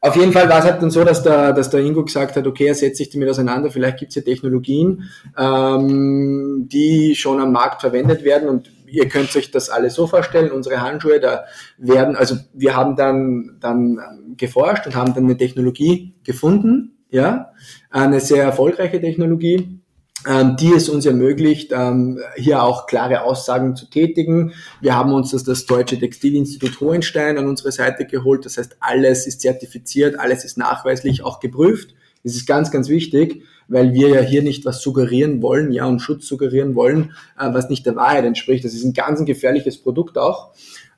Auf 0.00 0.16
jeden 0.16 0.32
Fall 0.32 0.50
war 0.50 0.58
es 0.58 0.64
halt 0.66 0.82
dann 0.82 0.90
so, 0.90 1.02
dass 1.02 1.22
der, 1.22 1.54
dass 1.54 1.70
der 1.70 1.80
Ingo 1.80 2.04
gesagt 2.04 2.36
hat, 2.36 2.46
okay, 2.46 2.66
er 2.66 2.74
setzt 2.74 2.98
sich 2.98 3.08
damit 3.08 3.28
auseinander, 3.30 3.70
vielleicht 3.70 3.98
gibt 3.98 4.10
es 4.10 4.16
ja 4.16 4.22
Technologien, 4.22 5.04
ähm, 5.38 6.68
die 6.70 7.14
schon 7.14 7.40
am 7.40 7.52
Markt 7.52 7.80
verwendet 7.80 8.22
werden 8.22 8.50
und 8.50 8.70
ihr 8.94 9.08
könnt 9.08 9.34
euch 9.36 9.50
das 9.50 9.70
alles 9.70 9.94
so 9.94 10.06
vorstellen, 10.06 10.52
unsere 10.52 10.80
Handschuhe, 10.80 11.20
da 11.20 11.44
werden, 11.78 12.16
also 12.16 12.36
wir 12.52 12.76
haben 12.76 12.96
dann, 12.96 13.56
dann 13.60 13.98
geforscht 14.36 14.86
und 14.86 14.94
haben 14.94 15.14
dann 15.14 15.24
eine 15.24 15.36
Technologie 15.36 16.14
gefunden, 16.24 16.98
ja, 17.10 17.52
eine 17.90 18.20
sehr 18.20 18.42
erfolgreiche 18.42 19.00
Technologie, 19.00 19.80
ähm, 20.26 20.56
die 20.56 20.72
es 20.72 20.88
uns 20.88 21.04
ermöglicht, 21.06 21.72
ähm, 21.72 22.18
hier 22.36 22.62
auch 22.62 22.86
klare 22.86 23.22
Aussagen 23.22 23.76
zu 23.76 23.90
tätigen. 23.90 24.52
Wir 24.80 24.96
haben 24.96 25.12
uns 25.12 25.32
das, 25.32 25.44
das 25.44 25.66
Deutsche 25.66 25.98
Textilinstitut 25.98 26.80
Hohenstein 26.80 27.36
an 27.36 27.46
unsere 27.46 27.72
Seite 27.72 28.06
geholt. 28.06 28.46
Das 28.46 28.56
heißt, 28.56 28.76
alles 28.80 29.26
ist 29.26 29.42
zertifiziert, 29.42 30.18
alles 30.18 30.44
ist 30.44 30.56
nachweislich 30.56 31.22
auch 31.22 31.40
geprüft. 31.40 31.94
Das 32.24 32.34
ist 32.34 32.46
ganz, 32.46 32.70
ganz 32.70 32.88
wichtig, 32.88 33.44
weil 33.68 33.94
wir 33.94 34.08
ja 34.08 34.20
hier 34.20 34.42
nicht 34.42 34.64
was 34.64 34.80
suggerieren 34.82 35.42
wollen, 35.42 35.70
ja, 35.72 35.84
und 35.86 36.00
Schutz 36.00 36.26
suggerieren 36.26 36.74
wollen, 36.74 37.12
äh, 37.38 37.52
was 37.52 37.70
nicht 37.70 37.86
der 37.86 37.96
Wahrheit 37.96 38.24
entspricht. 38.24 38.64
Das 38.64 38.74
ist 38.74 38.84
ein 38.84 38.92
ganz 38.92 39.20
ein 39.20 39.26
gefährliches 39.26 39.78
Produkt 39.78 40.18
auch. 40.18 40.52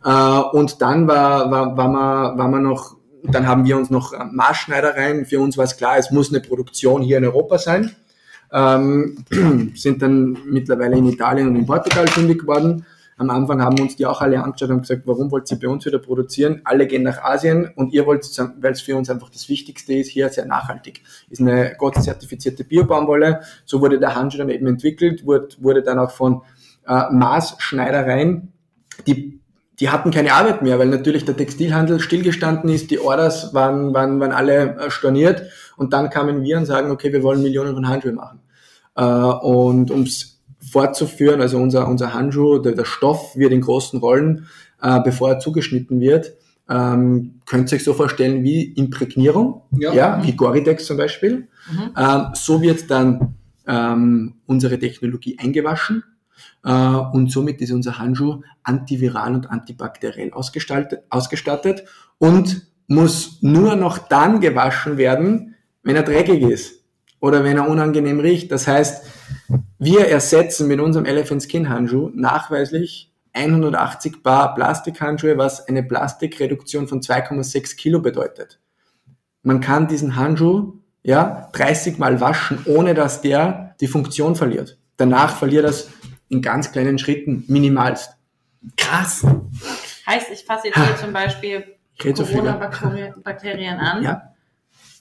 Äh, 0.05 0.11
und 0.57 0.81
dann 0.81 1.07
war, 1.07 1.51
war, 1.51 1.77
war, 1.77 1.89
man, 1.89 2.39
war 2.39 2.49
man 2.49 2.63
noch, 2.63 2.97
dann 3.25 3.47
haben 3.47 3.65
wir 3.67 3.77
uns 3.77 3.91
noch 3.91 4.13
äh, 4.13 4.25
Maßschneidereien. 4.25 5.27
Für 5.27 5.41
uns 5.41 5.59
war 5.59 5.65
es 5.65 5.77
klar, 5.77 5.99
es 5.99 6.11
muss 6.11 6.31
eine 6.31 6.41
Produktion 6.41 7.03
hier 7.03 7.19
in 7.19 7.25
Europa 7.25 7.59
sein 7.59 7.95
ähm, 8.53 9.17
sind 9.75 10.03
dann 10.03 10.39
mittlerweile 10.47 10.97
in 10.97 11.07
Italien 11.07 11.49
und 11.49 11.57
in 11.57 11.67
Portugal 11.67 12.07
fündig 12.09 12.41
geworden. 12.41 12.85
Am 13.19 13.31
Anfang 13.31 13.63
haben 13.63 13.81
uns 13.81 13.97
die 13.97 14.05
auch 14.05 14.21
alle 14.21 14.43
angeschaut 14.43 14.71
und 14.71 14.83
gesagt, 14.83 15.03
warum 15.07 15.31
wollt 15.31 15.51
ihr 15.51 15.59
bei 15.59 15.69
uns 15.69 15.87
wieder 15.87 15.99
produzieren? 15.99 16.61
Alle 16.65 16.87
gehen 16.87 17.03
nach 17.03 17.23
Asien 17.23 17.73
und 17.75 17.93
ihr 17.95 18.05
wollt, 18.05 18.27
weil 18.61 18.73
es 18.73 18.83
für 18.83 18.95
uns 18.95 19.09
einfach 19.09 19.31
das 19.31 19.49
Wichtigste 19.49 19.95
ist, 19.95 20.11
hier 20.11 20.29
sehr 20.29 20.45
nachhaltig. 20.45 21.03
Ist 21.31 21.41
eine 21.41 21.75
Gott-zertifizierte 21.79 22.65
Biobaumwolle. 22.65 23.41
So 23.65 23.81
wurde 23.81 23.99
der 23.99 24.15
Handschuh 24.15 24.39
dann 24.39 24.51
eben 24.51 24.67
entwickelt, 24.67 25.25
wurde, 25.25 25.49
wurde 25.59 25.83
dann 25.83 25.99
auch 25.99 26.11
von 26.11 26.43
äh, 26.87 27.11
Maßschneidereien, 27.11 28.53
die 29.07 29.41
die 29.79 29.91
hatten 29.91 30.11
keine 30.11 30.33
Arbeit 30.33 30.63
mehr, 30.63 30.79
weil 30.79 30.89
natürlich 30.89 31.25
der 31.25 31.37
Textilhandel 31.37 32.01
stillgestanden 32.01 32.71
ist, 32.71 32.91
die 32.91 32.99
Orders 32.99 33.53
waren, 33.53 33.93
waren, 33.93 34.21
waren 34.21 34.33
alle 34.33 34.77
äh, 34.77 34.91
storniert 34.91 35.43
und 35.77 35.93
dann 35.93 36.09
kamen 36.09 36.43
wir 36.43 36.57
und 36.57 36.65
sagen, 36.65 36.91
okay, 36.91 37.13
wir 37.13 37.23
wollen 37.23 37.43
Millionen 37.43 37.75
von 37.75 37.87
Handschuhe 37.87 38.13
machen. 38.13 38.41
Äh, 38.95 39.05
und 39.05 39.91
um 39.91 40.03
es 40.03 40.36
fortzuführen, 40.71 41.41
also 41.41 41.59
unser, 41.59 41.89
unser 41.89 42.15
Handschuh, 42.15 42.59
der, 42.59 42.73
der 42.73 42.85
Stoff 42.85 43.37
wird 43.37 43.53
in 43.53 43.61
großen 43.61 44.01
Rollen, 44.01 44.47
äh, 44.83 45.01
bevor 45.01 45.31
er 45.31 45.39
zugeschnitten 45.39 46.01
wird, 46.01 46.33
ähm, 46.69 47.41
könnt 47.47 47.71
ihr 47.71 47.77
euch 47.77 47.85
so 47.85 47.95
vorstellen 47.95 48.43
wie 48.43 48.65
Imprägnierung, 48.73 49.63
Ja. 49.73 49.93
ja, 49.93 50.25
wie 50.25 50.33
Goritex 50.33 50.87
zum 50.87 50.97
Beispiel. 50.97 51.49
Mhm. 51.71 51.91
Ähm, 51.97 52.27
so 52.35 52.61
wird 52.61 52.91
dann 52.91 53.37
ähm, 53.67 54.35
unsere 54.47 54.79
Technologie 54.79 55.39
eingewaschen 55.39 56.03
äh, 56.65 56.71
und 56.73 57.31
somit 57.31 57.61
ist 57.61 57.71
unser 57.71 57.99
Handschuh 57.99 58.43
antiviral 58.65 59.35
und 59.35 59.51
antibakteriell 59.51 60.33
ausgestaltet, 60.33 61.05
ausgestattet 61.11 61.85
und 62.19 62.67
muss 62.89 63.39
nur 63.43 63.77
noch 63.77 63.99
dann 63.99 64.41
gewaschen 64.41 64.97
werden, 64.97 65.55
wenn 65.83 65.97
er 65.97 66.03
dreckig 66.03 66.43
ist 66.43 66.76
oder 67.21 67.45
wenn 67.45 67.57
er 67.57 67.69
unangenehm 67.69 68.21
riecht. 68.21 68.51
Das 68.53 68.67
heißt, 68.67 69.05
wir 69.79 70.09
ersetzen 70.09 70.69
mit 70.69 70.81
unserem 70.81 71.07
Elephant 71.07 71.43
Skin 71.43 71.69
Handschuh 71.69 72.11
nachweislich 72.15 73.13
180 73.33 74.23
Bar 74.23 74.55
Plastikhandschuhe, 74.55 75.37
was 75.37 75.69
eine 75.69 75.83
Plastikreduktion 75.83 76.89
von 76.89 77.01
2,6 77.01 77.77
Kilo 77.77 78.01
bedeutet. 78.01 78.61
Man 79.43 79.61
kann 79.61 79.89
diesen 79.89 80.17
Handschuh 80.17 80.75
ja 81.03 81.49
30 81.53 81.99
Mal 81.99 82.21
waschen, 82.21 82.59
ohne 82.65 82.95
dass 82.95 83.21
der 83.21 83.75
die 83.81 83.87
Funktion 83.87 84.35
verliert. 84.35 84.79
Danach 84.97 85.37
verliert 85.37 85.65
das 85.65 85.91
in 86.29 86.43
ganz 86.43 86.73
kleinen 86.73 86.99
Schritten 86.99 87.45
minimalst. 87.47 88.17
Krass. 88.77 89.25
Heißt, 90.07 90.31
ich 90.33 90.45
fasse 90.45 90.69
jetzt 90.69 90.77
hier 90.77 90.97
zum 90.97 91.13
Beispiel? 91.13 91.77
Corona-Bakterien 91.99 93.79
an 93.79 94.03
Ja, 94.03 94.35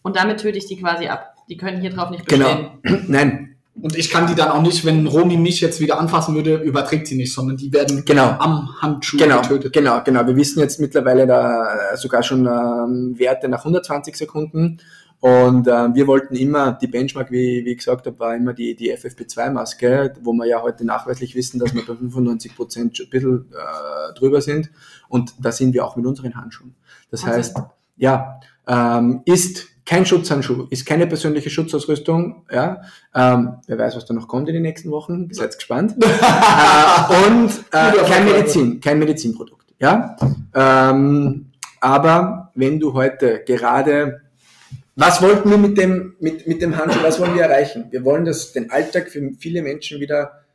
und 0.01 0.15
damit 0.15 0.39
töte 0.39 0.57
ich 0.57 0.65
die 0.65 0.79
quasi 0.79 1.07
ab. 1.07 1.34
Die 1.49 1.57
können 1.57 1.81
hier 1.81 1.91
drauf 1.91 2.09
nicht 2.09 2.25
bestehen. 2.25 2.69
genau. 2.83 2.99
Nein, 3.07 3.55
Und 3.81 3.95
ich 3.97 4.09
kann 4.09 4.27
die 4.27 4.35
dann 4.35 4.49
auch 4.49 4.61
nicht, 4.61 4.85
wenn 4.85 5.05
Romy 5.05 5.37
mich 5.37 5.61
jetzt 5.61 5.79
wieder 5.79 5.99
anfassen 5.99 6.33
würde, 6.35 6.55
überträgt 6.57 7.07
sie 7.07 7.15
nicht, 7.15 7.33
sondern 7.33 7.57
die 7.57 7.71
werden 7.73 8.03
genau. 8.05 8.29
am 8.39 8.69
Handschuh 8.81 9.17
Genau, 9.17 9.41
getötet. 9.41 9.73
genau, 9.73 10.01
genau. 10.03 10.25
Wir 10.25 10.35
wissen 10.35 10.59
jetzt 10.59 10.79
mittlerweile 10.79 11.27
da 11.27 11.91
äh, 11.93 11.97
sogar 11.97 12.23
schon 12.23 12.45
ähm, 12.45 13.15
Werte 13.17 13.47
nach 13.49 13.59
120 13.59 14.15
Sekunden. 14.15 14.79
Und 15.21 15.67
äh, 15.67 15.93
wir 15.95 16.07
wollten 16.07 16.35
immer, 16.35 16.73
die 16.73 16.87
Benchmark, 16.87 17.31
wie, 17.31 17.65
wie 17.65 17.71
ich 17.71 17.77
gesagt 17.79 18.05
habe, 18.05 18.19
war 18.19 18.35
immer 18.35 18.53
die, 18.53 18.75
die 18.75 18.93
FFP2-Maske, 18.95 20.13
wo 20.21 20.33
wir 20.33 20.45
ja 20.45 20.61
heute 20.61 20.85
nachweislich 20.85 21.35
wissen, 21.35 21.59
dass 21.59 21.73
wir 21.73 21.81
bei 21.85 21.95
95 21.95 22.55
Prozent 22.55 22.99
ein 22.99 23.09
bisschen 23.09 23.45
äh, 23.51 24.13
drüber 24.19 24.41
sind. 24.41 24.69
Und 25.07 25.33
da 25.39 25.51
sind 25.51 25.73
wir 25.73 25.85
auch 25.85 25.95
mit 25.95 26.05
unseren 26.05 26.35
Handschuhen. 26.35 26.75
Das 27.11 27.25
heißt, 27.25 27.55
ja, 27.97 28.39
ähm, 28.67 29.21
ist 29.25 29.67
kein 29.85 30.05
Schutzhandschuh, 30.05 30.67
ist 30.71 30.85
keine 30.85 31.05
persönliche 31.05 31.49
Schutzausrüstung. 31.49 32.45
Ja, 32.51 32.81
ähm, 33.13 33.57
wer 33.67 33.77
weiß, 33.77 33.95
was 33.95 34.05
da 34.05 34.13
noch 34.13 34.27
kommt 34.27 34.47
in 34.49 34.55
den 34.55 34.63
nächsten 34.63 34.89
Wochen. 34.91 35.31
Seid 35.31 35.55
gespannt. 35.55 35.95
äh, 36.01 37.27
und 37.27 37.51
äh, 37.71 38.03
kein. 38.07 38.25
Medizin, 38.25 38.79
kein 38.79 38.97
Medizinprodukt. 38.97 39.73
Ja, 39.79 40.15
ähm, 40.55 41.51
Aber 41.81 42.51
wenn 42.55 42.79
du 42.79 42.93
heute 42.93 43.43
gerade, 43.45 44.21
was 44.95 45.21
wollten 45.21 45.51
wir 45.51 45.57
mit 45.57 45.77
dem, 45.77 46.15
mit, 46.19 46.47
mit 46.47 46.61
dem 46.61 46.75
Handschuh, 46.77 47.03
was 47.03 47.19
wollen 47.19 47.35
wir 47.35 47.43
erreichen? 47.43 47.85
Wir 47.91 48.03
wollen 48.03 48.25
das, 48.25 48.53
den 48.53 48.71
Alltag 48.71 49.09
für 49.09 49.31
viele 49.37 49.61
Menschen 49.61 49.99
wieder 49.99 50.45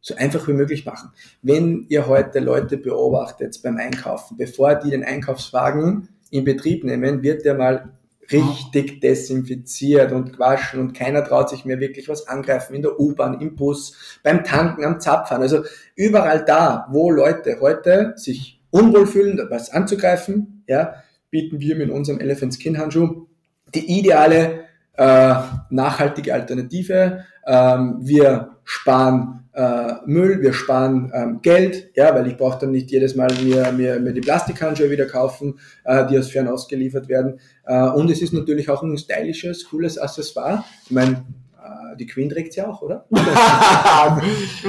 so 0.00 0.14
einfach 0.16 0.48
wie 0.48 0.54
möglich 0.54 0.86
machen. 0.86 1.10
Wenn 1.42 1.86
ihr 1.90 2.06
heute 2.08 2.40
Leute 2.40 2.78
beobachtet 2.78 3.60
beim 3.62 3.76
Einkaufen, 3.76 4.36
bevor 4.36 4.74
die 4.74 4.90
den 4.90 5.04
Einkaufswagen 5.04 6.08
in 6.30 6.44
Betrieb 6.44 6.84
nehmen, 6.84 7.22
wird 7.22 7.44
der 7.44 7.54
mal 7.54 7.92
richtig 8.32 9.00
desinfiziert 9.00 10.12
und 10.12 10.32
gewaschen 10.32 10.80
und 10.80 10.92
keiner 10.92 11.24
traut 11.24 11.48
sich 11.48 11.64
mehr 11.64 11.80
wirklich 11.80 12.08
was 12.08 12.28
angreifen 12.28 12.74
in 12.74 12.82
der 12.82 12.98
U-Bahn, 12.98 13.40
im 13.40 13.56
Bus, 13.56 14.20
beim 14.22 14.44
Tanken, 14.44 14.84
am 14.84 15.00
Zapfahren. 15.00 15.42
Also 15.42 15.64
überall 15.96 16.44
da, 16.44 16.86
wo 16.90 17.10
Leute 17.10 17.58
heute 17.60 18.14
sich 18.16 18.60
unwohl 18.70 19.06
fühlen, 19.06 19.40
was 19.50 19.70
anzugreifen, 19.70 20.64
ja, 20.66 20.94
bieten 21.30 21.60
wir 21.60 21.76
mit 21.76 21.90
unserem 21.90 22.20
Elephant 22.20 22.54
Skin 22.54 22.78
Handschuh 22.78 23.26
die 23.74 23.98
ideale 23.98 24.64
äh, 24.94 25.34
nachhaltige 25.70 26.34
Alternative. 26.34 27.24
Ähm, 27.46 27.98
wir 28.00 28.56
sparen 28.64 29.39
äh, 29.52 29.94
Müll, 30.06 30.40
wir 30.40 30.52
sparen 30.52 31.10
ähm, 31.14 31.40
Geld, 31.42 31.90
ja, 31.96 32.14
weil 32.14 32.26
ich 32.28 32.36
brauche 32.36 32.58
dann 32.60 32.70
nicht 32.70 32.90
jedes 32.90 33.16
Mal 33.16 33.32
mir, 33.42 33.72
mir, 33.72 33.98
mir 33.98 34.12
die 34.12 34.20
Plastikhandschuhe 34.20 34.90
wieder 34.90 35.06
kaufen, 35.06 35.58
äh, 35.84 36.06
die 36.06 36.18
aus 36.18 36.30
Fernost 36.30 36.68
geliefert 36.68 37.08
werden. 37.08 37.40
Äh, 37.64 37.88
und 37.88 38.10
es 38.10 38.22
ist 38.22 38.32
natürlich 38.32 38.70
auch 38.70 38.82
ein 38.82 38.96
stylisches, 38.96 39.68
cooles 39.68 39.98
Accessoire. 39.98 40.64
Ich 40.84 40.92
meine, 40.92 41.24
äh, 41.62 41.96
die 41.96 42.06
Queen 42.06 42.28
trägt 42.28 42.52
sie 42.52 42.62
auch, 42.62 42.80
oder? 42.82 43.06
du 43.10 43.16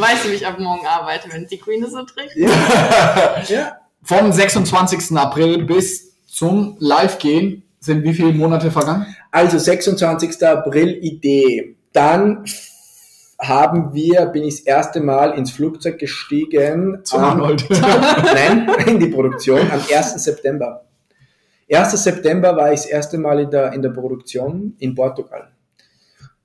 weißt, 0.02 0.30
wie 0.30 0.36
ich 0.36 0.48
ab 0.48 0.60
morgen 0.60 0.86
arbeite, 0.86 1.30
wenn 1.32 1.46
die 1.46 1.58
Queen 1.58 1.84
es 1.84 1.92
so 1.92 2.04
trägt. 2.04 2.36
Ja. 2.36 2.50
ja. 3.48 3.78
Vom 4.04 4.32
26. 4.32 5.16
April 5.16 5.66
bis 5.66 6.26
zum 6.26 6.76
Live-Gehen 6.80 7.64
sind 7.80 8.04
wie 8.04 8.14
viele 8.14 8.34
Monate 8.34 8.72
vergangen? 8.72 9.06
Also 9.32 9.58
26. 9.58 10.44
April 10.44 10.98
Idee. 11.02 11.76
Dann 11.94 12.46
haben 13.42 13.94
wir, 13.94 14.28
bin 14.28 14.44
ich 14.44 14.58
das 14.58 14.66
erste 14.66 15.02
Mal 15.02 15.38
ins 15.38 15.52
Flugzeug 15.52 15.98
gestiegen. 15.98 17.00
Zum 17.04 17.22
Arnold. 17.22 17.68
nein, 17.70 18.70
in 18.86 19.00
die 19.00 19.08
Produktion 19.08 19.60
am 19.72 19.82
1. 19.94 20.24
September. 20.24 20.86
1. 21.72 22.04
September 22.04 22.56
war 22.56 22.72
ich 22.72 22.82
das 22.82 22.89
erste 22.89 23.18
Mal 23.18 23.39
in 23.39 23.50
der, 23.50 23.74
in 23.74 23.82
der 23.82 23.89
Produktion 23.89 24.76
in 24.80 24.94
Portugal. 24.94 25.52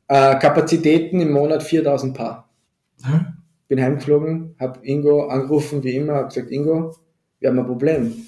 Äh, 0.09 0.39
Kapazitäten 0.39 1.21
im 1.21 1.33
Monat 1.33 1.63
4000 1.63 2.17
Paar. 2.17 2.49
Hm? 3.03 3.27
Bin 3.69 3.83
heimgeflogen, 3.83 4.55
habe 4.59 4.79
Ingo 4.83 5.27
angerufen, 5.27 5.83
wie 5.83 5.97
immer, 5.97 6.15
habe 6.15 6.29
gesagt, 6.29 6.51
Ingo, 6.51 6.95
wir 7.41 7.51
haben 7.51 7.59
ein 7.59 7.67
Problem 7.67 8.27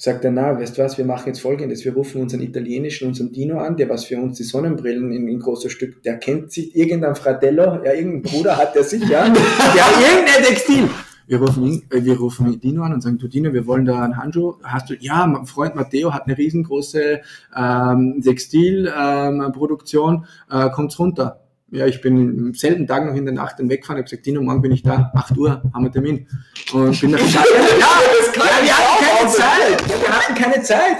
sagt 0.00 0.24
er, 0.24 0.30
na, 0.30 0.58
weißt 0.58 0.78
du 0.78 0.82
was, 0.82 0.96
wir 0.96 1.04
machen 1.04 1.24
jetzt 1.26 1.42
folgendes, 1.42 1.84
wir 1.84 1.92
rufen 1.92 2.22
unseren 2.22 2.40
italienischen, 2.40 3.08
unseren 3.08 3.32
Dino 3.32 3.58
an, 3.58 3.76
der 3.76 3.90
was 3.90 4.06
für 4.06 4.16
uns 4.16 4.38
die 4.38 4.44
Sonnenbrillen 4.44 5.12
in, 5.12 5.28
in 5.28 5.38
großer 5.38 5.68
Stück, 5.68 6.02
der 6.02 6.16
kennt 6.16 6.52
sich, 6.52 6.74
irgendein 6.74 7.14
Fratello, 7.14 7.84
ja, 7.84 7.92
irgendein 7.92 8.22
Bruder 8.22 8.56
hat 8.56 8.74
der 8.74 8.82
sicher, 8.82 9.24
hat 9.24 9.36
irgendein 9.36 10.42
Textil. 10.42 10.88
Wir 11.26 11.38
rufen, 11.38 11.66
ihn, 11.66 11.82
äh, 11.90 12.02
wir 12.02 12.18
rufen 12.18 12.58
Dino 12.58 12.82
an 12.82 12.94
und 12.94 13.02
sagen, 13.02 13.18
du 13.18 13.28
Dino, 13.28 13.52
wir 13.52 13.66
wollen 13.66 13.84
da 13.84 14.02
einen 14.02 14.16
Handschuh. 14.16 14.54
Hast 14.62 14.88
du, 14.88 14.94
ja, 14.94 15.26
mein 15.26 15.44
Freund 15.44 15.74
Matteo 15.74 16.14
hat 16.14 16.26
eine 16.26 16.38
riesengroße 16.38 17.20
ähm, 17.54 18.22
Textilproduktion, 18.24 20.24
ähm, 20.50 20.60
äh, 20.60 20.70
kommt's 20.70 20.98
runter 20.98 21.40
ja, 21.72 21.86
ich 21.86 22.00
bin 22.00 22.46
am 22.48 22.54
selben 22.54 22.86
Tag 22.86 23.06
noch 23.06 23.14
in 23.14 23.24
der 23.24 23.34
Nacht 23.34 23.58
dann 23.58 23.70
weggefahren, 23.70 23.98
habe 23.98 24.04
gesagt, 24.04 24.26
Dino, 24.26 24.42
morgen 24.42 24.62
bin 24.62 24.72
ich 24.72 24.82
da, 24.82 25.10
8 25.14 25.36
Uhr, 25.36 25.62
haben 25.72 25.84
wir 25.84 25.92
Termin. 25.92 26.26
Und 26.72 27.00
bin 27.00 27.12
nach 27.12 27.20
ja, 27.20 27.44
das 27.44 28.32
kann 28.32 28.46
ja, 28.46 28.64
wir 28.64 28.76
hatten 28.76 29.04
keine 29.04 29.30
Zeit. 29.30 29.80
Ja, 29.88 30.00
wir 30.00 30.16
hatten 30.16 30.34
keine 30.34 30.62
Zeit. 30.62 30.96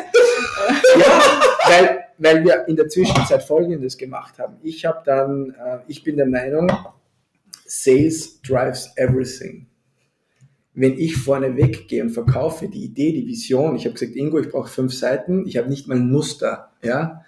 ja, 0.98 1.22
weil, 1.66 2.04
weil 2.18 2.44
wir 2.44 2.68
in 2.68 2.76
der 2.76 2.88
Zwischenzeit 2.88 3.42
Folgendes 3.42 3.96
gemacht 3.96 4.38
haben. 4.38 4.56
Ich 4.62 4.84
habe 4.84 5.02
dann, 5.04 5.50
äh, 5.50 5.78
ich 5.88 6.04
bin 6.04 6.16
der 6.16 6.26
Meinung, 6.26 6.70
Sales 7.66 8.40
drives 8.42 8.92
everything. 8.96 9.69
Wenn 10.80 10.98
ich 10.98 11.16
vorne 11.16 11.56
weggehe 11.56 12.02
und 12.02 12.08
verkaufe 12.08 12.68
die 12.68 12.84
Idee, 12.84 13.12
die 13.12 13.26
Vision, 13.26 13.76
ich 13.76 13.84
habe 13.84 13.92
gesagt, 13.92 14.16
Ingo, 14.16 14.38
ich 14.38 14.48
brauche 14.48 14.70
fünf 14.70 14.94
Seiten, 14.94 15.46
ich 15.46 15.58
habe 15.58 15.68
nicht 15.68 15.86
mal 15.88 15.98
ein 15.98 16.10
Muster, 16.10 16.70
ja, 16.82 17.20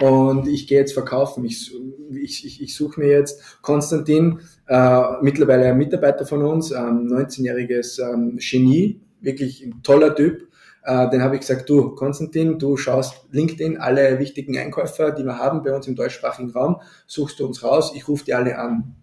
und 0.00 0.48
ich 0.48 0.66
gehe 0.66 0.78
jetzt 0.78 0.94
verkaufen. 0.94 1.44
Ich, 1.44 1.70
ich, 2.10 2.46
ich, 2.46 2.62
ich 2.62 2.74
suche 2.74 3.00
mir 3.00 3.10
jetzt 3.10 3.60
Konstantin, 3.60 4.40
äh, 4.68 5.02
mittlerweile 5.20 5.66
ein 5.66 5.76
Mitarbeiter 5.76 6.24
von 6.24 6.42
uns, 6.42 6.70
ähm, 6.70 7.06
19-jähriges 7.06 8.00
ähm, 8.00 8.38
Genie, 8.38 9.02
wirklich 9.20 9.62
ein 9.62 9.82
toller 9.82 10.14
Typ. 10.14 10.48
Äh, 10.84 11.10
den 11.10 11.22
habe 11.22 11.34
ich 11.34 11.42
gesagt, 11.42 11.68
du 11.68 11.94
Konstantin, 11.94 12.58
du 12.58 12.78
schaust 12.78 13.26
LinkedIn, 13.32 13.76
alle 13.76 14.18
wichtigen 14.18 14.56
Einkäufer, 14.56 15.10
die 15.10 15.24
wir 15.24 15.38
haben 15.38 15.62
bei 15.62 15.74
uns 15.74 15.86
im 15.86 15.94
deutschsprachigen 15.94 16.52
Raum, 16.52 16.80
suchst 17.06 17.38
du 17.38 17.46
uns 17.46 17.62
raus, 17.62 17.92
ich 17.94 18.08
rufe 18.08 18.24
die 18.24 18.32
alle 18.32 18.58
an. 18.58 18.94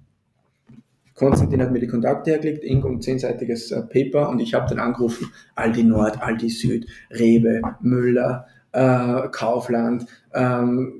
Konstantin 1.22 1.62
hat 1.62 1.72
mir 1.72 1.80
die 1.80 1.88
Kontakte 1.88 2.32
hergelegt, 2.32 2.64
Ingo 2.64 2.90
ein 2.90 3.00
zehnseitiges 3.00 3.70
äh, 3.70 3.84
Paper 3.84 4.30
und 4.30 4.40
ich 4.40 4.56
habe 4.56 4.68
dann 4.68 4.80
angerufen, 4.80 5.32
Aldi 5.56 5.84
Nord, 5.84 6.20
Aldi 6.20 6.50
Süd, 6.50 6.88
Rewe, 7.12 7.62
Müller, 7.82 8.48
äh, 8.72 9.28
Kaufland, 9.32 10.08
ähm, 10.34 10.94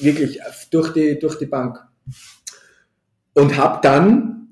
wirklich 0.00 0.40
durch 0.72 0.92
die, 0.92 1.20
durch 1.20 1.38
die 1.38 1.46
Bank. 1.46 1.78
Und 3.34 3.56
habe 3.56 3.78
dann 3.80 4.48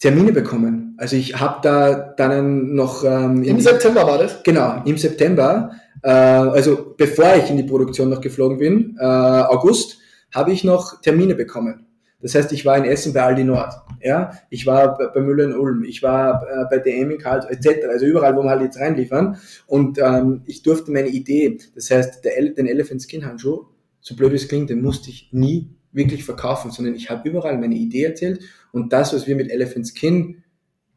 Termine 0.00 0.32
bekommen. 0.32 0.96
Also 0.98 1.14
ich 1.14 1.38
habe 1.38 1.60
da 1.62 1.92
dann 1.92 2.74
noch... 2.74 3.04
Ähm, 3.04 3.44
Im 3.44 3.60
September 3.60 4.04
war 4.04 4.18
das? 4.18 4.42
Genau, 4.42 4.82
im 4.84 4.98
September. 4.98 5.70
Äh, 6.02 6.10
also 6.10 6.94
bevor 6.96 7.36
ich 7.36 7.48
in 7.48 7.58
die 7.58 7.62
Produktion 7.62 8.10
noch 8.10 8.20
geflogen 8.20 8.58
bin, 8.58 8.96
äh, 8.98 9.04
August, 9.04 9.98
habe 10.34 10.50
ich 10.50 10.64
noch 10.64 11.00
Termine 11.00 11.36
bekommen. 11.36 11.86
Das 12.22 12.36
heißt, 12.36 12.52
ich 12.52 12.64
war 12.64 12.78
in 12.78 12.84
Essen 12.84 13.12
bei 13.12 13.22
Aldi 13.22 13.44
Nord, 13.44 13.74
ja, 14.00 14.32
ich 14.48 14.64
war 14.64 14.96
bei 14.96 15.20
Müller 15.20 15.44
in 15.44 15.54
Ulm, 15.54 15.82
ich 15.84 16.02
war 16.02 16.42
äh, 16.42 16.64
bei 16.70 16.78
DM 16.78 17.10
in 17.10 17.18
Karlsruhe, 17.18 17.52
etc. 17.52 17.86
Also 17.90 18.06
überall, 18.06 18.36
wo 18.36 18.42
wir 18.42 18.50
halt 18.50 18.62
jetzt 18.62 18.78
reinliefern. 18.78 19.36
Und 19.66 19.98
ähm, 19.98 20.42
ich 20.46 20.62
durfte 20.62 20.92
meine 20.92 21.08
Idee, 21.08 21.58
das 21.74 21.90
heißt, 21.90 22.24
der, 22.24 22.50
den 22.50 22.66
Elephant 22.66 23.02
Skin 23.02 23.26
Handschuh, 23.26 23.66
so 24.00 24.16
blöd 24.16 24.32
es 24.32 24.48
klingt, 24.48 24.70
den 24.70 24.82
musste 24.82 25.10
ich 25.10 25.28
nie 25.32 25.70
wirklich 25.92 26.24
verkaufen, 26.24 26.70
sondern 26.70 26.94
ich 26.94 27.10
habe 27.10 27.28
überall 27.28 27.58
meine 27.58 27.74
Idee 27.74 28.04
erzählt. 28.04 28.40
Und 28.72 28.92
das, 28.92 29.12
was 29.12 29.26
wir 29.26 29.36
mit 29.36 29.50
Elephant 29.50 29.86
Skin 29.88 30.42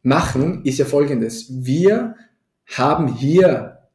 machen, 0.04 0.64
ist 0.64 0.78
ja 0.78 0.86
folgendes. 0.86 1.48
Wir 1.66 2.16
haben 2.68 3.08
hier 3.08 3.90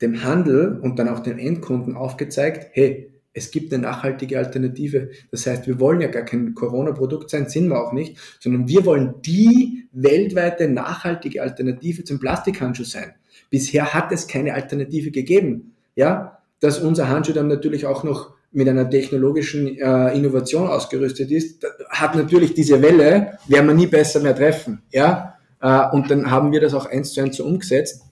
dem 0.00 0.24
Handel 0.24 0.80
und 0.80 0.98
dann 0.98 1.08
auch 1.08 1.20
den 1.20 1.38
Endkunden 1.38 1.94
aufgezeigt, 1.94 2.70
hey, 2.72 3.09
es 3.32 3.50
gibt 3.50 3.72
eine 3.72 3.82
nachhaltige 3.82 4.38
Alternative. 4.38 5.10
Das 5.30 5.46
heißt, 5.46 5.66
wir 5.66 5.78
wollen 5.78 6.00
ja 6.00 6.08
gar 6.08 6.24
kein 6.24 6.54
Corona-Produkt 6.54 7.30
sein, 7.30 7.48
sind 7.48 7.68
wir 7.68 7.80
auch 7.80 7.92
nicht, 7.92 8.16
sondern 8.40 8.68
wir 8.68 8.84
wollen 8.84 9.14
die 9.24 9.88
weltweite 9.92 10.68
nachhaltige 10.68 11.42
Alternative 11.42 12.04
zum 12.04 12.18
Plastikhandschuh 12.18 12.84
sein. 12.84 13.14
Bisher 13.50 13.94
hat 13.94 14.12
es 14.12 14.26
keine 14.26 14.54
Alternative 14.54 15.10
gegeben. 15.10 15.74
Ja, 15.94 16.38
dass 16.60 16.78
unser 16.78 17.08
Handschuh 17.08 17.32
dann 17.32 17.48
natürlich 17.48 17.86
auch 17.86 18.04
noch 18.04 18.34
mit 18.52 18.68
einer 18.68 18.88
technologischen 18.88 19.78
äh, 19.78 20.14
Innovation 20.14 20.68
ausgerüstet 20.68 21.30
ist, 21.30 21.64
hat 21.88 22.16
natürlich 22.16 22.54
diese 22.54 22.82
Welle, 22.82 23.38
werden 23.46 23.66
wir 23.66 23.74
nie 23.74 23.86
besser 23.86 24.20
mehr 24.20 24.34
treffen. 24.34 24.82
Ja, 24.90 25.34
äh, 25.60 25.88
und 25.92 26.10
dann 26.10 26.30
haben 26.30 26.52
wir 26.52 26.60
das 26.60 26.74
auch 26.74 26.86
eins 26.86 27.12
zu 27.12 27.20
eins 27.20 27.36
so 27.36 27.44
umgesetzt. 27.44 28.02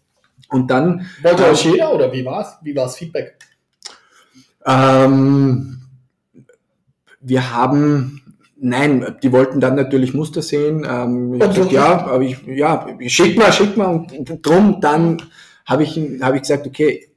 Und 0.50 0.70
dann. 0.70 1.06
Wollte 1.22 1.44
äh, 1.44 1.50
das 1.50 1.64
jeder 1.64 1.94
oder 1.94 2.12
wie 2.12 2.24
war's? 2.24 2.56
Wie 2.62 2.74
war's 2.74 2.96
Feedback? 2.96 3.37
Ähm, 4.68 5.80
wir 7.20 7.52
haben, 7.52 8.22
nein, 8.60 9.16
die 9.22 9.32
wollten 9.32 9.60
dann 9.60 9.74
natürlich 9.74 10.14
Muster 10.14 10.42
sehen. 10.42 10.86
Ähm, 10.88 11.34
ich 11.34 11.40
gesagt, 11.40 11.72
ja, 11.72 12.06
aber 12.06 12.22
ich, 12.22 12.38
ja, 12.46 12.86
schick 13.06 13.38
mal, 13.38 13.52
schick 13.52 13.76
mal. 13.76 14.06
Und 14.16 14.46
drum 14.46 14.80
dann 14.80 15.22
habe 15.64 15.82
ich, 15.82 15.98
hab 16.20 16.34
ich 16.34 16.42
gesagt, 16.42 16.66
okay, 16.66 17.07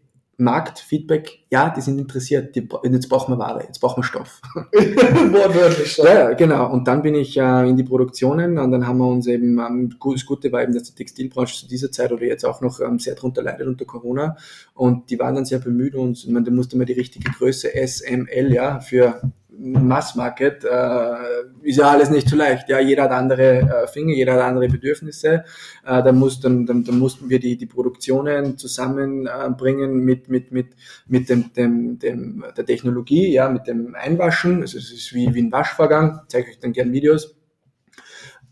Markt, 0.42 0.80
Feedback, 0.80 1.39
ja, 1.52 1.70
die 1.70 1.82
sind 1.82 2.00
interessiert, 2.00 2.56
die, 2.56 2.68
jetzt 2.84 3.10
brauchen 3.10 3.34
wir 3.34 3.38
Ware, 3.38 3.64
jetzt 3.64 3.80
brauchen 3.80 4.02
wir 4.02 4.04
Stoff. 4.04 4.42
Wortwörtlich. 4.56 5.98
ja, 5.98 6.34
genau. 6.34 6.72
Und 6.72 6.88
dann 6.88 7.02
bin 7.02 7.16
ich 7.16 7.38
äh, 7.38 7.70
in 7.70 7.78
die 7.78 7.84
Produktionen 7.84 8.58
und 8.58 8.72
dann 8.72 8.88
haben 8.88 8.98
wir 8.98 9.08
uns 9.08 9.28
eben, 9.28 9.60
ähm, 9.60 9.96
das 10.14 10.26
Gute 10.26 10.52
war 10.52 10.64
eben, 10.64 10.74
dass 10.74 10.84
die 10.84 10.96
Textilbranche 10.96 11.56
zu 11.56 11.68
dieser 11.68 11.92
Zeit 11.92 12.12
oder 12.12 12.26
jetzt 12.26 12.46
auch 12.46 12.62
noch 12.62 12.80
ähm, 12.80 13.00
sehr 13.00 13.16
drunter 13.16 13.44
leidet 13.44 13.68
unter 13.68 13.86
Corona 13.86 14.36
und 14.74 15.10
die 15.10 15.20
waren 15.20 15.36
dann 15.36 15.46
sehr 15.46 15.60
bemüht 15.60 15.96
und 15.96 16.28
man, 16.28 16.44
da 16.44 16.52
musste 16.52 16.78
man 16.78 16.88
die 16.88 16.94
richtige 16.94 17.32
Größe 17.32 17.74
S, 17.76 18.02
M, 18.02 18.28
L, 18.28 18.52
ja, 18.52 18.80
für 18.80 19.22
Mass-Market 19.62 20.64
äh, 20.66 21.68
ist 21.68 21.78
ja 21.78 21.89
alles 21.89 22.09
nicht 22.09 22.28
so 22.28 22.36
leicht. 22.36 22.68
Ja, 22.70 22.80
jeder 22.80 23.03
hat 23.03 23.12
andere 23.12 23.59
äh, 23.59 23.88
Finger, 23.88 24.14
jeder 24.14 24.34
hat 24.34 24.41
andere 24.41 24.68
Bedürfnisse. 24.68 25.45
Äh, 25.86 26.03
da 26.03 26.12
muss 26.12 26.39
dann, 26.39 26.66
dann, 26.66 26.84
dann 26.84 26.97
mussten 26.97 27.30
wir 27.30 27.39
die, 27.39 27.57
die 27.57 27.68
Produktionen 27.68 28.57
zusammenbringen 28.57 30.03
mit 30.03 30.30
mit 30.30 30.51
mit 30.51 30.68
mit 31.07 31.30
dem, 31.30 31.53
dem, 31.53 31.99
dem 31.99 32.43
der 32.57 32.66
Technologie, 32.66 33.32
ja, 33.32 33.49
mit 33.49 33.68
dem 33.68 33.95
Einwaschen. 33.95 34.62
Also 34.62 34.78
es 34.78 34.91
ist 34.91 35.14
wie 35.14 35.34
wie 35.34 35.41
ein 35.43 35.51
Waschvorgang. 35.51 36.22
Zeige 36.28 36.49
euch 36.49 36.59
dann 36.59 36.74
gern 36.74 36.91
Videos. 36.91 37.36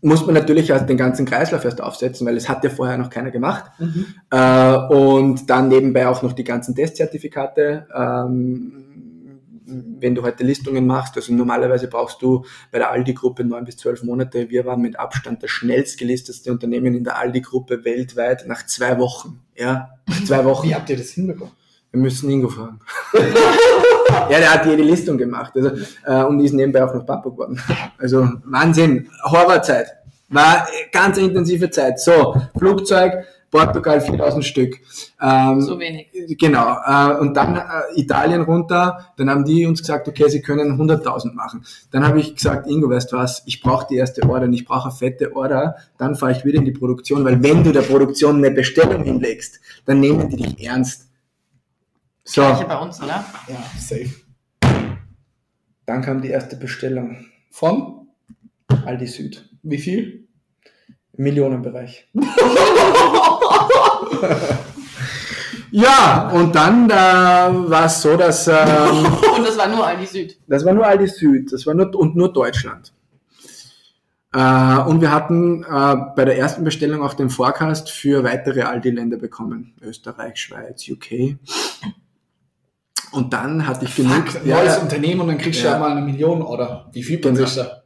muss 0.02 0.24
man 0.24 0.34
natürlich 0.34 0.72
auch 0.72 0.80
den 0.80 0.96
ganzen 0.96 1.26
Kreislauf 1.26 1.64
erst 1.64 1.82
aufsetzen, 1.82 2.26
weil 2.26 2.36
es 2.36 2.48
hat 2.48 2.64
ja 2.64 2.70
vorher 2.70 2.96
noch 2.96 3.10
keiner 3.10 3.30
gemacht. 3.30 3.70
Äh, 4.30 4.76
und 4.94 5.50
dann 5.50 5.68
nebenbei 5.68 6.08
auch 6.08 6.22
noch 6.22 6.32
die 6.32 6.44
ganzen 6.44 6.74
Testzertifikate. 6.74 7.86
Ähm, 7.94 8.72
wenn 9.70 10.14
du 10.14 10.22
heute 10.22 10.44
Listungen 10.44 10.86
machst, 10.86 11.16
also 11.16 11.32
normalerweise 11.32 11.88
brauchst 11.88 12.20
du 12.22 12.44
bei 12.72 12.78
der 12.78 12.90
Aldi-Gruppe 12.90 13.44
neun 13.44 13.64
bis 13.64 13.76
zwölf 13.76 14.02
Monate. 14.02 14.50
Wir 14.50 14.64
waren 14.66 14.80
mit 14.80 14.98
Abstand 14.98 15.42
das 15.42 15.50
schnellst 15.50 15.98
gelistetste 15.98 16.50
Unternehmen 16.50 16.94
in 16.94 17.04
der 17.04 17.18
Aldi-Gruppe 17.18 17.84
weltweit 17.84 18.46
nach 18.46 18.66
zwei 18.66 18.98
Wochen. 18.98 19.40
Ja, 19.56 19.90
nach 20.06 20.24
zwei 20.24 20.44
Wochen. 20.44 20.68
Wie 20.68 20.74
habt 20.74 20.90
ihr 20.90 20.96
das 20.96 21.10
hinbekommen? 21.10 21.54
Wir 21.92 22.00
müssen 22.00 22.30
Ingo 22.30 22.48
fragen. 22.48 22.78
ja, 24.30 24.38
der 24.38 24.54
hat 24.54 24.66
jede 24.66 24.82
Listung 24.82 25.18
gemacht. 25.18 25.52
Also, 25.56 25.72
äh, 26.06 26.22
und 26.24 26.40
ist 26.40 26.52
nebenbei 26.52 26.84
auch 26.84 26.94
noch 26.94 27.04
Papa 27.04 27.28
geworden. 27.28 27.60
Also 27.98 28.28
Wahnsinn. 28.44 29.08
Horrorzeit. 29.24 29.88
War 30.28 30.68
äh, 30.68 30.88
ganz 30.92 31.18
intensive 31.18 31.68
Zeit. 31.70 31.98
So, 31.98 32.40
Flugzeug, 32.56 33.24
Portugal 33.50 34.00
4000 34.00 34.44
Stück. 34.44 34.80
Ähm, 35.20 35.60
So 35.60 35.78
wenig. 35.78 36.08
Genau. 36.38 36.76
Äh, 36.84 37.18
und 37.18 37.34
dann 37.36 37.56
äh, 37.56 38.00
Italien 38.00 38.42
runter. 38.42 39.12
Dann 39.16 39.28
haben 39.28 39.44
die 39.44 39.66
uns 39.66 39.80
gesagt, 39.80 40.06
okay, 40.08 40.28
sie 40.28 40.40
können 40.40 40.80
100.000 40.80 41.32
machen. 41.34 41.64
Dann 41.90 42.06
habe 42.06 42.20
ich 42.20 42.34
gesagt, 42.36 42.68
Ingo, 42.68 42.88
weißt 42.88 43.12
du 43.12 43.16
was, 43.16 43.42
ich 43.46 43.60
brauche 43.60 43.86
die 43.88 43.96
erste 43.96 44.22
Order 44.28 44.46
und 44.46 44.52
ich 44.52 44.64
brauche 44.64 44.88
eine 44.88 44.96
fette 44.96 45.34
Order. 45.34 45.76
Dann 45.98 46.14
fahre 46.14 46.32
ich 46.32 46.44
wieder 46.44 46.58
in 46.58 46.64
die 46.64 46.72
Produktion, 46.72 47.24
weil 47.24 47.42
wenn 47.42 47.64
du 47.64 47.72
der 47.72 47.82
Produktion 47.82 48.36
eine 48.36 48.50
Bestellung 48.52 49.02
hinlegst, 49.02 49.60
dann 49.84 50.00
nehmen 50.00 50.28
die 50.28 50.36
dich 50.36 50.64
ernst. 50.66 51.08
So, 52.22 52.42
Gleiche 52.42 52.66
bei 52.66 52.78
uns, 52.78 53.02
oder? 53.02 53.24
Ja, 53.48 53.64
safe. 53.78 54.10
dann 55.86 56.02
kam 56.02 56.22
die 56.22 56.28
erste 56.28 56.54
Bestellung. 56.56 57.26
Von? 57.50 58.06
Aldi 58.86 59.06
Süd. 59.08 59.48
Wie 59.64 59.78
viel? 59.78 60.28
Millionenbereich. 61.16 62.08
ja, 65.70 66.28
und 66.32 66.54
dann 66.54 66.90
äh, 66.90 66.92
war 66.94 67.84
es 67.86 68.02
so, 68.02 68.16
dass 68.16 68.48
ähm, 68.48 68.54
Und 69.36 69.46
das 69.46 69.56
war 69.56 69.68
nur 69.68 69.86
Aldi 69.86 70.06
Süd. 70.06 70.38
das 70.48 70.64
war 70.64 70.72
nur 70.74 70.86
Aldi 70.86 71.06
Süd, 71.08 71.52
das 71.52 71.66
war 71.66 71.74
nur 71.74 71.94
und 71.94 72.16
nur 72.16 72.32
Deutschland. 72.32 72.92
Äh, 74.32 74.78
und 74.86 75.00
wir 75.00 75.10
hatten 75.12 75.64
äh, 75.64 75.96
bei 76.16 76.24
der 76.24 76.38
ersten 76.38 76.62
Bestellung 76.64 77.02
auch 77.02 77.14
den 77.14 77.30
Forecast 77.30 77.90
für 77.90 78.22
weitere 78.22 78.62
Aldi-Länder 78.62 79.16
bekommen. 79.16 79.74
Österreich, 79.82 80.36
Schweiz, 80.40 80.88
UK. 80.88 81.36
Und 83.10 83.32
dann 83.32 83.66
hatte 83.66 83.86
ich 83.86 83.96
genug. 83.96 84.28
Fuck, 84.28 84.46
Ja, 84.46 84.58
neues 84.58 84.76
ja. 84.76 84.82
Unternehmen 84.82 85.20
und 85.22 85.28
dann 85.28 85.38
kriegst 85.38 85.60
du 85.60 85.64
Ja. 85.64 85.72
ja 85.72 85.78
mal 85.80 85.90
eine 85.90 86.02
Million, 86.02 86.42
oder? 86.42 86.88
Wie 86.92 87.02
viel 87.02 87.20
Genau. 87.20 87.34
sich 87.44 87.56
da? 87.56 87.79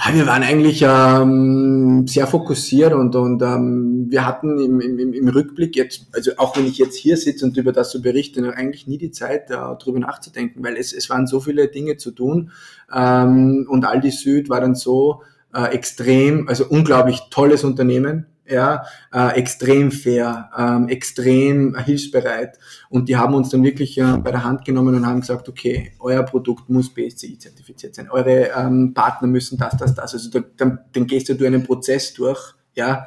Ja, 0.00 0.14
wir 0.14 0.26
waren 0.26 0.44
eigentlich 0.44 0.84
ähm, 0.86 2.06
sehr 2.06 2.28
fokussiert 2.28 2.92
und, 2.92 3.16
und 3.16 3.42
ähm, 3.42 4.06
wir 4.08 4.24
hatten 4.24 4.56
im, 4.60 4.80
im, 4.80 5.12
im 5.12 5.28
Rückblick 5.28 5.74
jetzt, 5.74 6.06
also 6.12 6.30
auch 6.36 6.56
wenn 6.56 6.66
ich 6.66 6.78
jetzt 6.78 6.94
hier 6.94 7.16
sitze 7.16 7.44
und 7.44 7.56
über 7.56 7.72
das 7.72 7.90
so 7.90 8.00
berichte, 8.00 8.54
eigentlich 8.54 8.86
nie 8.86 8.98
die 8.98 9.10
Zeit, 9.10 9.50
äh, 9.50 9.54
darüber 9.54 9.98
nachzudenken, 9.98 10.62
weil 10.62 10.76
es, 10.76 10.92
es 10.92 11.10
waren 11.10 11.26
so 11.26 11.40
viele 11.40 11.66
Dinge 11.66 11.96
zu 11.96 12.12
tun 12.12 12.52
ähm, 12.94 13.66
und 13.68 13.84
Aldi 13.84 14.12
Süd 14.12 14.48
war 14.48 14.60
dann 14.60 14.76
so 14.76 15.22
äh, 15.52 15.74
extrem, 15.74 16.46
also 16.46 16.66
unglaublich 16.68 17.22
tolles 17.30 17.64
Unternehmen, 17.64 18.26
ja, 18.48 18.84
äh, 19.12 19.36
extrem 19.36 19.90
fair, 19.90 20.50
ähm, 20.56 20.88
extrem 20.88 21.76
hilfsbereit 21.76 22.58
und 22.88 23.08
die 23.08 23.16
haben 23.16 23.34
uns 23.34 23.50
dann 23.50 23.62
wirklich 23.62 23.98
äh, 23.98 24.16
bei 24.18 24.30
der 24.30 24.44
Hand 24.44 24.64
genommen 24.64 24.94
und 24.94 25.06
haben 25.06 25.20
gesagt, 25.20 25.48
okay, 25.48 25.92
euer 25.98 26.22
Produkt 26.22 26.68
muss 26.68 26.92
BSCI 26.92 27.38
zertifiziert 27.38 27.94
sein, 27.94 28.10
eure 28.10 28.50
ähm, 28.56 28.94
Partner 28.94 29.28
müssen 29.28 29.58
das, 29.58 29.76
das, 29.76 29.94
das, 29.94 30.14
also 30.14 30.30
da, 30.30 30.46
dann, 30.56 30.78
dann 30.92 31.06
gehst 31.06 31.28
du 31.28 31.34
durch 31.34 31.48
einen 31.48 31.64
Prozess 31.64 32.14
durch, 32.14 32.54
ja, 32.74 33.06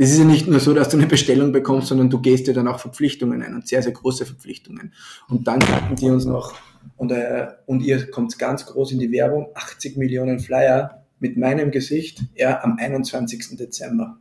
es 0.00 0.12
ist 0.12 0.18
ja 0.20 0.24
nicht 0.24 0.46
nur 0.46 0.60
so, 0.60 0.72
dass 0.72 0.90
du 0.90 0.96
eine 0.96 1.08
Bestellung 1.08 1.50
bekommst, 1.50 1.88
sondern 1.88 2.08
du 2.08 2.20
gehst 2.20 2.46
dir 2.46 2.54
dann 2.54 2.68
auch 2.68 2.78
Verpflichtungen 2.78 3.42
ein 3.42 3.54
und 3.54 3.66
sehr, 3.66 3.82
sehr 3.82 3.90
große 3.90 4.26
Verpflichtungen. 4.26 4.94
Und 5.28 5.48
dann 5.48 5.60
sagten 5.60 5.96
die 5.96 6.08
uns 6.08 6.24
noch, 6.24 6.54
und, 6.96 7.10
äh, 7.10 7.48
und 7.66 7.80
ihr 7.80 8.08
kommt 8.08 8.38
ganz 8.38 8.64
groß 8.64 8.92
in 8.92 9.00
die 9.00 9.10
Werbung, 9.10 9.48
80 9.54 9.96
Millionen 9.96 10.38
Flyer 10.38 11.04
mit 11.18 11.36
meinem 11.36 11.72
Gesicht, 11.72 12.22
ja, 12.36 12.62
am 12.62 12.76
21. 12.78 13.56
Dezember. 13.56 14.18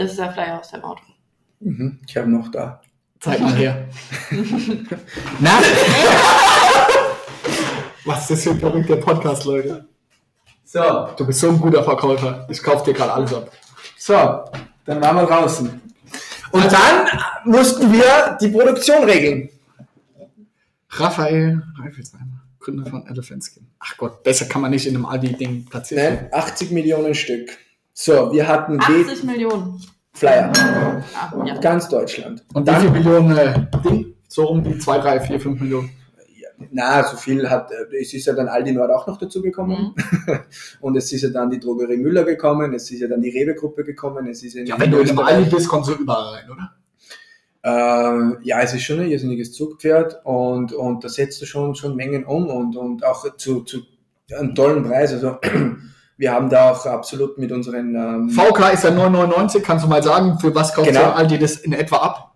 Das 0.00 0.12
ist 0.12 0.18
der 0.18 0.32
Flyer 0.32 0.58
aus 0.58 0.70
deinem 0.70 0.84
Auto. 0.84 1.02
Mhm, 1.60 2.00
ich 2.08 2.16
habe 2.16 2.30
noch 2.30 2.50
da. 2.50 2.80
Zeig 3.20 3.38
mal 3.38 3.52
her. 3.54 3.86
Na? 5.40 5.60
Was 8.06 8.22
ist 8.22 8.30
das 8.30 8.42
für 8.44 8.50
ein 8.52 8.60
verrückter 8.60 8.96
Podcast, 8.96 9.44
Leute? 9.44 9.86
So, 10.64 11.10
Du 11.18 11.26
bist 11.26 11.40
so 11.40 11.50
ein 11.50 11.60
guter 11.60 11.84
Verkäufer. 11.84 12.46
Ich 12.48 12.62
kauf 12.62 12.82
dir 12.82 12.94
gerade 12.94 13.12
alles 13.12 13.34
ab. 13.34 13.52
so, 13.98 14.14
dann 14.86 15.02
waren 15.02 15.16
wir 15.16 15.26
draußen. 15.26 15.68
Und 16.52 16.72
dann 16.72 17.06
mussten 17.44 17.92
wir 17.92 18.38
die 18.40 18.48
Produktion 18.48 19.04
regeln. 19.04 19.50
Raphael 20.88 21.62
Reifelsheimer, 21.78 22.40
Gründer 22.58 22.86
von 22.88 23.06
Elephant 23.06 23.44
Skin. 23.44 23.66
Ach 23.78 23.94
Gott, 23.98 24.22
besser 24.22 24.46
kann 24.46 24.62
man 24.62 24.70
nicht 24.70 24.86
in 24.86 24.94
einem 24.96 25.04
Aldi-Ding 25.04 25.66
platzieren. 25.66 26.14
Ne? 26.14 26.32
80 26.32 26.70
Millionen 26.70 27.14
Stück. 27.14 27.50
So, 28.02 28.32
wir 28.32 28.48
hatten 28.48 28.78
die 28.78 29.04
80 29.04 29.24
Millionen. 29.24 29.78
Flyer, 30.14 30.50
Ah, 31.14 31.44
ja. 31.44 31.58
ganz 31.58 31.86
Deutschland. 31.86 32.42
Und 32.54 32.66
wie 32.66 32.74
viele 32.74 32.90
Millionen 32.92 33.36
äh, 33.36 33.66
Ding? 33.84 34.14
So 34.26 34.48
um 34.48 34.64
die 34.64 34.78
2, 34.78 34.98
3, 35.00 35.20
4, 35.20 35.38
5 35.38 35.60
Millionen. 35.60 35.90
Na, 36.70 37.04
so 37.04 37.18
viel 37.18 37.50
hat, 37.50 37.70
äh, 37.70 38.00
es 38.00 38.14
ist 38.14 38.24
ja 38.24 38.32
dann 38.32 38.48
Aldi 38.48 38.72
Nord 38.72 38.90
auch 38.90 39.06
noch 39.06 39.18
dazu 39.18 39.42
gekommen. 39.42 39.94
Und 40.80 40.96
es 40.96 41.12
ist 41.12 41.20
ja 41.20 41.28
dann 41.28 41.50
die 41.50 41.60
Drogerie 41.60 41.98
Müller 41.98 42.24
gekommen, 42.24 42.72
es 42.72 42.90
ist 42.90 43.00
ja 43.00 43.06
dann 43.06 43.20
die 43.20 43.28
Rewe-Gruppe 43.38 43.84
gekommen, 43.84 44.28
es 44.28 44.42
ist 44.42 44.56
in 44.56 44.64
Ja, 44.64 44.80
wenn 44.80 44.90
du 44.90 44.98
in 44.98 45.10
einem 45.10 45.18
Aldi 45.18 45.50
bist, 45.50 45.68
kommst 45.68 45.90
du 45.90 45.94
überall 45.94 46.36
rein, 46.36 46.50
oder? 46.50 46.72
Ähm, 47.62 48.38
ja, 48.42 48.62
es 48.62 48.72
ist 48.72 48.82
schon 48.84 49.00
ein 49.00 49.10
irrsinniges 49.10 49.52
Zugpferd 49.52 50.24
und, 50.24 50.72
und 50.72 51.04
da 51.04 51.10
setzt 51.10 51.42
du 51.42 51.44
schon, 51.44 51.74
schon 51.74 51.96
Mengen 51.96 52.24
um 52.24 52.48
und, 52.48 52.78
und 52.78 53.04
auch 53.04 53.36
zu, 53.36 53.60
zu 53.60 53.82
einem 54.34 54.54
tollen 54.54 54.84
Preis. 54.84 55.12
Also 55.12 55.36
wir 56.20 56.32
haben 56.32 56.50
da 56.50 56.70
auch 56.70 56.84
absolut 56.84 57.38
mit 57.38 57.50
unseren 57.50 57.94
ähm, 57.94 58.28
VK 58.28 58.74
ist 58.74 58.84
ja 58.84 58.90
9,99. 58.90 59.62
Kannst 59.62 59.86
du 59.86 59.88
mal 59.88 60.02
sagen, 60.02 60.38
für 60.38 60.54
was 60.54 60.74
kauft 60.74 60.88
Genau. 60.88 61.12
Aldi 61.12 61.38
das 61.38 61.56
in 61.56 61.72
etwa 61.72 61.96
ab? 61.96 62.34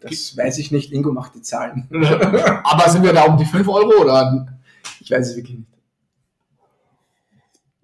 das 0.00 0.36
weiß 0.36 0.58
ich 0.58 0.72
nicht, 0.72 0.92
Ingo 0.92 1.12
macht 1.12 1.36
die 1.36 1.42
Zahlen. 1.42 1.88
Aber 2.64 2.90
sind 2.90 3.04
wir 3.04 3.12
da 3.12 3.24
um 3.24 3.36
die 3.36 3.44
5 3.44 3.66
Euro 3.68 4.02
oder? 4.02 4.46
Ich 5.00 5.10
weiß 5.10 5.30
es 5.30 5.36
wirklich 5.36 5.58
nicht. 5.58 5.68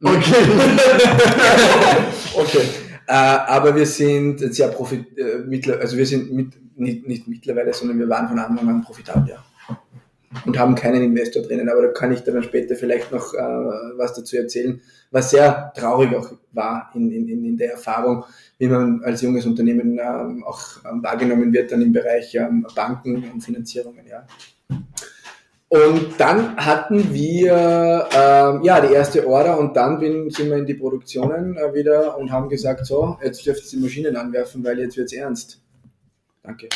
Okay. 0.02 0.34
Okay. 2.34 2.62
Äh, 3.06 3.12
aber 3.12 3.76
wir 3.76 3.84
sind 3.84 4.38
sehr 4.54 4.68
profit, 4.68 5.18
äh, 5.18 5.38
mittler, 5.46 5.78
also 5.80 5.98
wir 5.98 6.06
sind 6.06 6.32
mit, 6.32 6.78
nicht, 6.78 7.06
nicht 7.06 7.28
mittlerweile, 7.28 7.74
sondern 7.74 7.98
wir 7.98 8.08
waren 8.08 8.26
von 8.26 8.38
Anfang 8.38 8.66
an 8.68 8.82
profitabel, 8.82 9.28
ja. 9.28 9.44
Und 10.46 10.58
haben 10.58 10.74
keinen 10.74 11.02
Investor 11.02 11.42
drinnen, 11.42 11.68
aber 11.68 11.82
da 11.82 11.88
kann 11.88 12.12
ich 12.12 12.22
dann 12.22 12.42
später 12.42 12.74
vielleicht 12.74 13.12
noch 13.12 13.34
äh, 13.34 13.38
was 13.38 14.14
dazu 14.14 14.36
erzählen, 14.36 14.80
was 15.10 15.30
sehr 15.30 15.72
traurig 15.76 16.14
auch 16.16 16.32
war 16.52 16.90
in, 16.94 17.10
in, 17.10 17.28
in 17.28 17.56
der 17.56 17.72
Erfahrung, 17.72 18.24
wie 18.58 18.68
man 18.68 19.02
als 19.04 19.22
junges 19.22 19.44
Unternehmen 19.44 19.98
ähm, 20.02 20.42
auch 20.44 20.60
ähm, 20.90 21.02
wahrgenommen 21.02 21.52
wird 21.52 21.70
dann 21.70 21.82
im 21.82 21.92
Bereich 21.92 22.34
ähm, 22.34 22.66
Banken 22.74 23.30
und 23.30 23.42
Finanzierungen, 23.42 24.06
ja. 24.06 24.26
Und 25.68 26.20
dann 26.20 26.56
hatten 26.56 27.14
wir 27.14 28.06
ähm, 28.14 28.62
ja 28.62 28.80
die 28.80 28.92
erste 28.92 29.26
Order 29.26 29.58
und 29.58 29.74
dann 29.74 29.98
bin, 30.00 30.28
sind 30.28 30.50
wir 30.50 30.58
in 30.58 30.66
die 30.66 30.74
Produktionen 30.74 31.56
äh, 31.56 31.72
wieder 31.72 32.18
und 32.18 32.30
haben 32.30 32.50
gesagt, 32.50 32.84
so, 32.84 33.16
jetzt 33.22 33.46
dürft 33.46 33.64
ihr 33.64 33.78
die 33.78 33.82
Maschinen 33.82 34.16
anwerfen, 34.16 34.62
weil 34.64 34.78
jetzt 34.78 34.98
wird's 34.98 35.14
ernst. 35.14 35.62
Danke. 36.42 36.68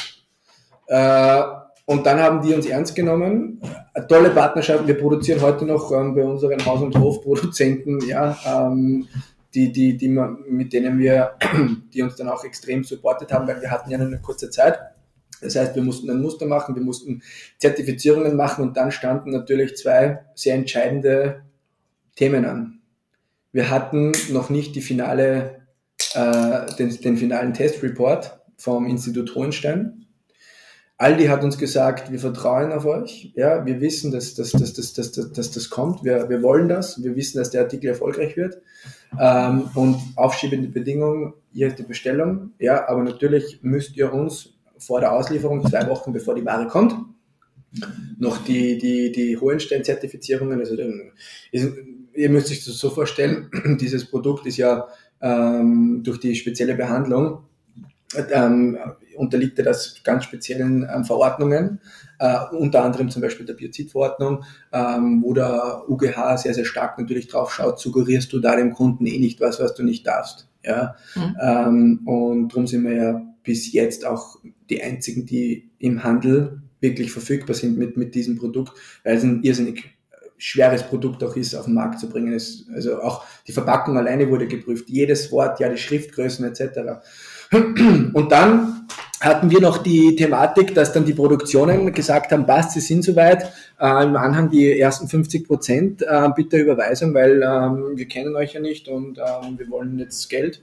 Äh, 0.87 1.43
und 1.87 2.05
dann 2.05 2.21
haben 2.21 2.43
die 2.43 2.53
uns 2.53 2.67
ernst 2.67 2.95
genommen. 2.95 3.61
Eine 3.95 4.07
tolle 4.09 4.31
Partnerschaft. 4.31 4.87
Wir 4.87 4.99
produzieren 4.99 5.41
heute 5.41 5.65
noch 5.65 5.93
ähm, 5.93 6.15
bei 6.15 6.25
unseren 6.25 6.65
Haus- 6.67 6.83
und 6.83 6.99
Hofproduzenten, 6.99 8.01
ja, 8.07 8.37
ähm, 8.45 9.07
die, 9.55 9.73
die, 9.73 9.97
die 9.97 10.09
mit 10.09 10.73
denen 10.73 10.99
wir, 10.99 11.37
die 11.95 12.03
uns 12.03 12.17
dann 12.17 12.29
auch 12.29 12.45
extrem 12.45 12.83
supportet 12.83 13.33
haben, 13.33 13.47
weil 13.47 13.63
wir 13.63 13.71
hatten 13.71 13.91
ja 13.91 13.99
nur 13.99 14.09
eine 14.09 14.21
kurze 14.21 14.51
Zeit. 14.51 14.79
Das 15.41 15.55
heißt, 15.55 15.77
wir 15.77 15.83
mussten 15.83 16.11
ein 16.11 16.21
Muster 16.21 16.47
machen, 16.47 16.75
wir 16.75 16.83
mussten 16.83 17.23
Zertifizierungen 17.59 18.37
machen 18.37 18.65
und 18.65 18.77
dann 18.77 18.91
standen 18.91 19.31
natürlich 19.31 19.77
zwei 19.77 20.25
sehr 20.35 20.57
entscheidende 20.57 21.43
Themen 22.17 22.45
an. 22.45 22.81
Wir 23.53 23.71
hatten 23.71 24.13
noch 24.33 24.51
nicht 24.51 24.75
die 24.75 24.81
finale, 24.81 25.63
äh, 26.15 26.67
den, 26.79 26.91
den 27.01 27.17
finalen 27.17 27.55
Testreport 27.55 28.41
vom 28.57 28.87
Institut 28.87 29.35
Hohenstein. 29.35 30.06
Aldi 30.99 31.27
hat 31.27 31.45
uns 31.45 31.59
gesagt, 31.59 32.11
wir 32.11 32.19
vertrauen 32.19 32.73
auf 32.73 32.87
euch. 32.87 33.33
Ja, 33.35 33.67
wir 33.67 33.81
wissen, 33.81 34.13
dass, 34.13 34.35
dass, 34.35 34.53
dass, 34.53 34.73
dass, 34.73 34.95
dass, 34.95 35.13
dass, 35.13 35.33
dass 35.33 35.51
das 35.51 35.69
kommt. 35.69 36.05
Wir, 36.05 36.29
wir 36.31 36.43
wollen 36.43 36.69
das. 36.69 37.03
Wir 37.03 37.15
wissen, 37.17 37.39
dass 37.39 37.51
der 37.51 37.63
Artikel 37.63 37.89
erfolgreich 37.89 38.37
wird. 38.37 38.63
Ähm, 39.21 39.69
und 39.75 39.99
aufschiebende 40.17 40.69
Bedingungen, 40.69 41.35
hier 41.53 41.69
ist 41.69 41.79
die 41.79 41.83
Bestellung. 41.83 42.53
Ja, 42.59 42.89
aber 42.89 43.03
natürlich 43.03 43.61
müsst 43.63 43.97
ihr 43.97 44.13
uns 44.13 44.55
vor 44.79 45.01
der 45.01 45.13
Auslieferung, 45.13 45.67
zwei 45.69 45.87
Wochen 45.89 46.13
bevor 46.13 46.35
die 46.35 46.45
Ware 46.45 46.67
kommt, 46.67 46.95
noch 48.19 48.43
die, 48.45 48.79
die, 48.79 49.13
die 49.13 49.37
Hohenstein-Zertifizierungen, 49.37 50.61
also 50.61 50.77
ihr 52.15 52.31
müsst 52.31 52.51
euch 52.51 52.65
das 52.65 52.79
so 52.79 52.91
vorstellen, 52.91 53.51
dieses 53.81 54.07
Produkt 54.07 54.47
ist 54.47 54.57
ja 54.57 54.89
ähm, 55.21 56.03
durch 56.03 56.19
die 56.19 56.35
spezielle 56.35 56.75
Behandlung 56.75 57.45
ähm, 58.33 58.79
unterliegt 59.17 59.59
ja 59.59 59.65
das 59.65 60.03
ganz 60.05 60.25
speziellen 60.25 60.89
ähm, 60.93 61.05
Verordnungen, 61.05 61.81
äh, 62.19 62.39
unter 62.53 62.85
anderem 62.85 63.11
zum 63.11 63.23
Beispiel 63.23 63.47
der 63.47 63.55
Biozidverordnung, 63.55 64.45
ähm, 64.73 65.23
wo 65.23 65.33
der 65.33 65.85
UGH 65.89 66.37
sehr, 66.39 66.55
sehr 66.55 66.65
stark 66.65 66.99
natürlich 66.99 67.29
drauf 67.29 67.53
schaut, 67.53 67.79
suggerierst 67.79 68.33
du 68.33 68.41
da 68.41 68.57
dem 68.57 68.73
Kunden 68.73 69.07
eh 69.07 69.19
nicht 69.19 69.41
was, 69.41 69.61
was 69.61 69.75
du 69.75 69.83
nicht 69.83 70.07
darfst. 70.07 70.49
Ja? 70.65 70.97
Mhm. 71.15 71.37
Ähm, 71.41 72.01
und 72.07 72.49
darum 72.49 72.67
sind 72.67 72.85
wir 72.85 72.95
ja 72.95 73.23
bis 73.43 73.73
jetzt 73.73 74.05
auch 74.05 74.37
die 74.69 74.83
einzigen, 74.83 75.27
die 75.27 75.71
im 75.79 76.03
Handel 76.03 76.63
wirklich 76.81 77.13
verfügbar 77.13 77.55
sind 77.55 77.79
mit, 77.79 77.97
mit 77.97 78.15
diesem 78.15 78.37
Produkt, 78.37 78.73
weil 79.05 79.17
es 79.17 79.23
ein 79.23 79.43
irrsinnig 79.43 79.97
schweres 80.39 80.83
Produkt 80.83 81.25
auch 81.25 81.37
ist, 81.37 81.55
auf 81.55 81.65
den 81.65 81.75
Markt 81.75 81.99
zu 81.99 82.09
bringen. 82.09 82.33
Es, 82.33 82.67
also 82.75 83.01
auch 83.01 83.25
die 83.47 83.53
Verpackung 83.53 83.97
alleine 83.97 84.29
wurde 84.29 84.47
geprüft, 84.47 84.89
jedes 84.89 85.33
Wort, 85.33 85.61
ja, 85.61 85.69
die 85.69 85.79
Schriftgrößen 85.79 86.45
etc. 86.45 87.01
Und 88.13 88.31
dann 88.31 88.87
hatten 89.21 89.51
wir 89.51 89.61
noch 89.61 89.79
die 89.79 90.15
Thematik, 90.15 90.75
dass 90.75 90.93
dann 90.93 91.05
die 91.05 91.15
Produktionen 91.15 91.93
gesagt 91.93 92.33
haben, 92.33 92.47
passt, 92.47 92.73
sie 92.73 92.81
sind 92.81 93.03
soweit, 93.03 93.45
äh, 93.81 94.05
im 94.05 94.17
Anhang 94.17 94.51
die 94.51 94.79
ersten 94.79 95.09
50 95.09 95.47
Prozent 95.47 96.03
äh, 96.03 96.29
bitte 96.35 96.59
Überweisung, 96.59 97.15
weil 97.15 97.43
ähm, 97.43 97.97
wir 97.97 98.07
kennen 98.09 98.37
euch 98.37 98.55
ja 98.55 98.61
nicht 98.61 98.89
und 98.89 99.19
ähm, 99.19 99.59
wir 99.59 99.71
wollen 99.71 99.99
jetzt 99.99 100.29
Geld. 100.29 100.63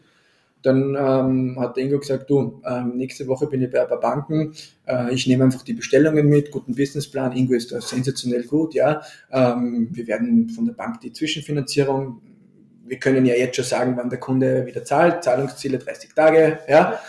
Dann 0.62 0.96
ähm, 0.98 1.58
hat 1.60 1.78
Ingo 1.78 2.00
gesagt, 2.00 2.30
du, 2.30 2.62
ähm, 2.66 2.96
nächste 2.96 3.28
Woche 3.28 3.48
bin 3.48 3.62
ich 3.62 3.70
bei 3.70 3.82
ein 3.82 3.88
paar 3.88 4.00
Banken, 4.00 4.54
äh, 4.88 5.14
ich 5.14 5.28
nehme 5.28 5.44
einfach 5.44 5.64
die 5.64 5.74
Bestellungen 5.74 6.30
mit, 6.30 6.52
guten 6.52 6.74
Businessplan, 6.74 7.34
Ingo 7.34 7.54
ist 7.54 7.72
da 7.72 7.82
sensationell 7.82 8.44
gut, 8.44 8.74
ja. 8.74 9.02
Ähm, 9.32 9.90
wir 9.92 10.08
werden 10.08 10.50
von 10.50 10.66
der 10.66 10.74
Bank 10.74 11.02
die 11.02 11.12
Zwischenfinanzierung, 11.12 12.22
wir 12.86 12.98
können 12.98 13.26
ja 13.26 13.36
jetzt 13.36 13.58
schon 13.58 13.66
sagen, 13.66 13.98
wann 13.98 14.10
der 14.10 14.20
Kunde 14.20 14.66
wieder 14.66 14.86
zahlt, 14.86 15.24
Zahlungsziele 15.24 15.80
30 15.80 16.14
Tage, 16.14 16.60
ja. 16.70 17.00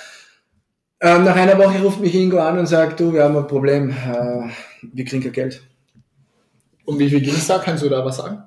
Ähm, 1.07 1.25
nach 1.25 1.37
einer 1.37 1.59
Woche 1.59 1.83
ruft 1.83 2.01
mich 2.01 2.15
Ingo 2.15 2.39
an 2.39 2.59
und 2.59 2.65
sagt, 2.65 2.99
du, 2.99 3.13
wir 3.13 3.25
haben 3.25 3.37
ein 3.37 3.47
Problem, 3.47 3.91
äh, 3.91 4.49
wir 4.81 5.05
kriegen 5.05 5.23
kein 5.23 5.33
Geld. 5.33 5.63
Und 6.87 6.99
wie 6.99 7.11
viel 7.11 7.21
ging 7.21 7.35
es 7.35 7.47
da? 7.47 7.59
Kannst 7.59 7.83
du 7.83 7.91
da 7.91 8.03
was 8.03 8.17
sagen? 8.17 8.45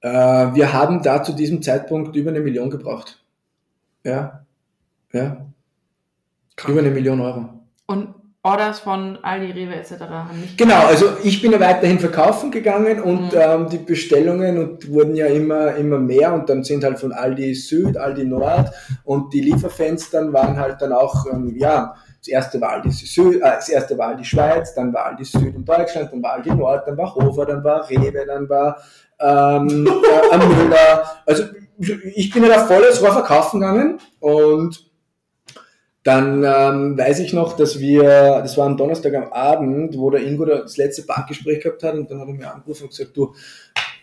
Äh, 0.00 0.08
wir 0.54 0.72
haben 0.72 1.02
da 1.02 1.22
zu 1.22 1.34
diesem 1.34 1.60
Zeitpunkt 1.60 2.16
über 2.16 2.30
eine 2.30 2.40
Million 2.40 2.70
gebraucht. 2.70 3.22
Ja. 4.04 4.46
Ja. 5.12 5.46
Krank. 6.56 6.72
Über 6.72 6.80
eine 6.80 6.92
Million 6.92 7.20
Euro. 7.20 7.50
Und 7.84 8.14
Orders 8.42 8.80
von 8.80 9.18
Aldi, 9.20 9.52
Rewe 9.52 9.74
etc. 9.74 10.00
haben 10.08 10.40
nicht. 10.40 10.56
Genau, 10.56 10.86
also 10.86 11.08
ich 11.22 11.42
bin 11.42 11.52
ja 11.52 11.60
weiterhin 11.60 11.98
verkaufen 11.98 12.50
gegangen 12.50 12.98
und 13.02 13.32
mhm. 13.32 13.38
ähm, 13.38 13.68
die 13.68 13.76
Bestellungen 13.76 14.56
und 14.56 14.90
wurden 14.90 15.14
ja 15.14 15.26
immer, 15.26 15.74
immer 15.76 15.98
mehr 15.98 16.32
und 16.32 16.48
dann 16.48 16.64
sind 16.64 16.82
halt 16.82 16.98
von 16.98 17.12
Aldi 17.12 17.54
Süd, 17.54 17.98
Aldi 17.98 18.24
Nord 18.24 18.70
und 19.04 19.34
die 19.34 19.42
Lieferfenstern 19.42 20.32
waren 20.32 20.58
halt 20.58 20.80
dann 20.80 20.94
auch, 20.94 21.26
ähm, 21.30 21.54
ja, 21.54 21.94
das 22.18 22.28
erste 22.28 22.58
war 22.62 22.70
Aldi 22.70 22.90
Süd, 22.90 23.36
äh, 23.36 23.40
das 23.40 23.68
erste 23.68 23.98
war 23.98 24.08
Aldi 24.08 24.24
Schweiz, 24.24 24.72
dann 24.72 24.90
war 24.94 25.04
Aldi 25.04 25.24
Süd 25.24 25.54
in 25.54 25.64
Deutschland, 25.66 26.10
dann 26.10 26.22
war 26.22 26.32
Aldi 26.32 26.54
Nord, 26.54 26.88
dann 26.88 26.96
war 26.96 27.14
Hofer, 27.14 27.44
dann 27.44 27.62
war 27.62 27.90
Rewe, 27.90 28.24
dann 28.26 28.48
war 28.48 28.78
ähm, 29.20 29.86
äh, 30.32 30.38
Müller. 30.38 31.04
Also 31.26 31.44
ich 32.14 32.30
bin 32.30 32.42
ja 32.44 32.48
da 32.48 32.64
volles 32.64 33.02
Rohr 33.02 33.12
verkaufen 33.12 33.60
gegangen 33.60 33.98
und 34.18 34.89
dann 36.02 36.44
ähm, 36.44 36.96
weiß 36.96 37.20
ich 37.20 37.32
noch, 37.34 37.56
dass 37.56 37.78
wir, 37.78 38.02
das 38.02 38.56
war 38.56 38.66
am 38.66 38.78
Donnerstag 38.78 39.14
am 39.14 39.32
Abend, 39.32 39.98
wo 39.98 40.10
der 40.10 40.26
Ingo 40.26 40.46
das 40.46 40.78
letzte 40.78 41.02
Bankgespräch 41.02 41.62
gehabt 41.62 41.82
hat 41.82 41.94
und 41.94 42.10
dann 42.10 42.20
hat 42.20 42.28
er 42.28 42.34
mir 42.34 42.52
angerufen 42.52 42.84
und 42.84 42.90
gesagt, 42.90 43.16
du, 43.16 43.34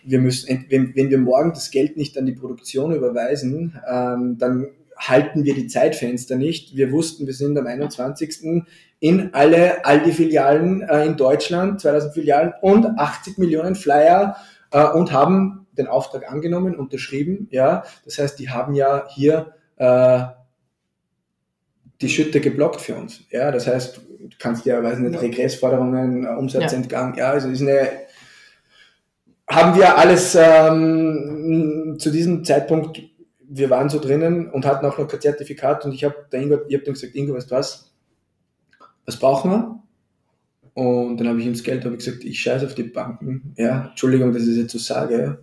wir 0.04 0.20
müssen, 0.20 0.66
wenn, 0.68 0.94
wenn 0.94 1.10
wir 1.10 1.18
morgen 1.18 1.50
das 1.50 1.70
Geld 1.70 1.96
nicht 1.96 2.16
an 2.16 2.26
die 2.26 2.32
Produktion 2.32 2.94
überweisen, 2.94 3.80
ähm, 3.90 4.36
dann 4.38 4.68
halten 4.96 5.44
wir 5.44 5.54
die 5.54 5.66
Zeitfenster 5.66 6.36
nicht. 6.36 6.76
Wir 6.76 6.92
wussten, 6.92 7.26
wir 7.26 7.34
sind 7.34 7.58
am 7.58 7.66
21. 7.66 8.64
in 9.00 9.34
alle 9.34 9.84
Aldi-Filialen 9.84 10.82
äh, 10.82 11.04
in 11.04 11.16
Deutschland, 11.16 11.80
2000 11.80 12.14
Filialen 12.14 12.52
und 12.62 12.86
80 12.86 13.38
Millionen 13.38 13.74
Flyer 13.74 14.36
äh, 14.70 14.84
und 14.84 15.12
haben 15.12 15.66
den 15.72 15.88
Auftrag 15.88 16.30
angenommen, 16.30 16.76
unterschrieben. 16.76 17.48
Ja, 17.50 17.84
das 18.04 18.18
heißt, 18.18 18.38
die 18.38 18.50
haben 18.50 18.74
ja 18.74 19.06
hier 19.08 19.52
äh, 19.76 20.20
die 22.00 22.08
Schütte 22.08 22.40
geblockt 22.40 22.80
für 22.80 22.94
uns. 22.94 23.24
Ja, 23.30 23.50
das 23.50 23.66
heißt, 23.66 23.96
du 23.96 24.28
kannst 24.38 24.66
ja, 24.66 24.82
weiß 24.82 24.98
nicht, 24.98 25.20
Regressforderungen, 25.20 26.24
äh, 26.24 26.28
Umsatzentgang, 26.28 27.14
ja. 27.16 27.26
ja, 27.26 27.30
also 27.32 27.48
ist 27.48 27.62
eine, 27.62 27.88
haben 29.48 29.76
wir 29.76 29.96
alles 29.96 30.36
ähm, 30.38 31.96
zu 31.98 32.10
diesem 32.10 32.44
Zeitpunkt, 32.44 33.02
wir 33.50 33.70
waren 33.70 33.88
so 33.88 33.98
drinnen 33.98 34.50
und 34.50 34.66
hatten 34.66 34.84
auch 34.86 34.98
noch 34.98 35.08
kein 35.08 35.20
Zertifikat 35.20 35.84
und 35.84 35.92
ich 35.94 36.04
habe 36.04 36.26
der 36.30 36.40
Ingo, 36.40 36.58
ich 36.68 36.76
hab 36.76 36.84
dann 36.84 36.94
gesagt, 36.94 37.14
Ingo, 37.14 37.34
weißt 37.34 37.50
du 37.50 37.54
was, 37.54 37.92
was 39.06 39.18
brauchen 39.18 39.50
wir? 39.50 39.78
Und 40.74 41.16
dann 41.16 41.28
habe 41.28 41.40
ich 41.40 41.46
ihm 41.46 41.54
das 41.54 41.64
Geld, 41.64 41.84
habe 41.84 41.96
ich 41.96 42.04
gesagt, 42.04 42.24
ich 42.24 42.38
scheiße 42.38 42.66
auf 42.66 42.74
die 42.74 42.84
Banken. 42.84 43.54
Ja, 43.56 43.86
Entschuldigung, 43.88 44.32
dass 44.32 44.42
ich 44.42 44.50
das 44.50 44.58
jetzt 44.58 44.72
so 44.72 44.78
sage. 44.78 45.40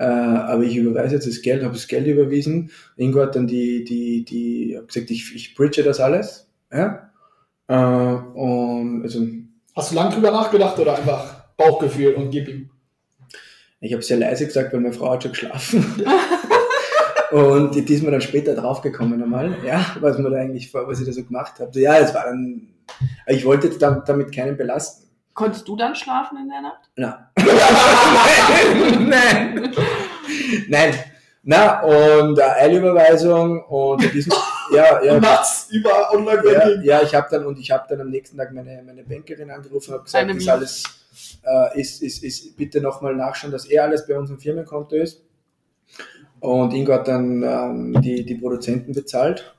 Äh, 0.00 0.04
aber 0.04 0.62
ich 0.62 0.76
überweise 0.76 1.16
jetzt 1.16 1.26
das 1.26 1.42
Geld, 1.42 1.62
habe 1.62 1.74
das 1.74 1.86
Geld 1.86 2.06
überwiesen. 2.06 2.70
Ingo 2.96 3.20
hat 3.20 3.36
dann 3.36 3.46
die, 3.46 3.84
die, 3.84 4.24
die, 4.24 4.74
hab 4.78 4.88
gesagt, 4.88 5.10
ich, 5.10 5.34
ich 5.34 5.54
bridge 5.54 5.82
das 5.82 6.00
alles. 6.00 6.50
Ja? 6.72 7.10
Äh, 7.68 7.74
und 7.74 9.02
also, 9.02 9.26
Hast 9.76 9.90
du 9.90 9.94
lange 9.96 10.14
drüber 10.14 10.30
nachgedacht 10.30 10.78
oder 10.78 10.96
einfach 10.96 11.44
Bauchgefühl 11.58 12.14
und 12.14 12.30
gib 12.30 12.48
ihm? 12.48 12.70
Ich 13.80 13.92
habe 13.92 14.02
sehr 14.02 14.16
leise 14.16 14.46
gesagt, 14.46 14.72
weil 14.72 14.80
meine 14.80 14.94
Frau 14.94 15.12
hat 15.12 15.22
schon 15.22 15.32
geschlafen. 15.32 15.84
und 17.30 17.74
die 17.74 17.92
ist 17.92 18.02
mir 18.02 18.10
dann 18.10 18.22
später 18.22 18.54
draufgekommen 18.54 19.22
einmal, 19.22 19.54
ja, 19.66 19.84
was 20.00 20.18
man 20.18 20.32
da 20.32 20.38
eigentlich, 20.38 20.72
was 20.72 21.00
ich 21.00 21.06
da 21.06 21.12
so 21.12 21.24
gemacht 21.24 21.60
habe. 21.60 21.78
Ja, 21.78 21.98
es 21.98 22.14
war 22.14 22.24
dann 22.24 22.70
ich 23.26 23.44
wollte 23.44 23.68
jetzt 23.68 23.80
damit 23.82 24.34
keinen 24.34 24.56
belasten. 24.56 25.09
Konntest 25.40 25.66
du 25.66 25.74
dann 25.74 25.96
schlafen 25.96 26.36
in 26.36 26.50
der 26.50 26.60
Nacht? 26.60 26.90
Na. 26.96 27.30
Nein. 29.00 29.72
Nein. 30.68 30.94
Na, 31.42 31.80
und 31.80 32.38
äh, 32.38 32.42
Eilüberweisung 32.42 33.64
und 33.64 34.02
diesen, 34.12 34.34
ja, 34.74 35.02
ja. 35.02 35.18
Nachts 35.18 35.68
über 35.70 36.12
Online-Banking. 36.12 36.82
Ja, 36.82 36.98
ja, 36.98 37.02
ich 37.02 37.14
habe 37.14 37.28
dann, 37.30 37.46
und 37.46 37.58
ich 37.58 37.70
habe 37.70 37.86
dann 37.88 38.02
am 38.02 38.10
nächsten 38.10 38.36
Tag 38.36 38.52
meine, 38.52 38.82
meine 38.82 39.02
Bankerin 39.02 39.50
angerufen 39.50 39.92
und 39.92 39.94
habe 39.94 40.04
gesagt, 40.04 40.30
ist 40.30 40.48
alles, 40.50 40.84
äh, 41.42 41.80
ist, 41.80 42.02
ist, 42.02 42.22
ist, 42.22 42.54
bitte 42.58 42.82
nochmal 42.82 43.16
nachschauen, 43.16 43.50
dass 43.50 43.64
er 43.64 43.84
alles 43.84 44.06
bei 44.06 44.18
uns 44.18 44.28
im 44.28 44.38
Firmenkonto 44.38 44.94
ist. 44.94 45.22
Und 46.40 46.74
Ingo 46.74 46.92
hat 46.92 47.08
dann 47.08 47.42
ähm, 47.42 48.02
die, 48.02 48.26
die 48.26 48.34
Produzenten 48.34 48.92
bezahlt. 48.92 49.56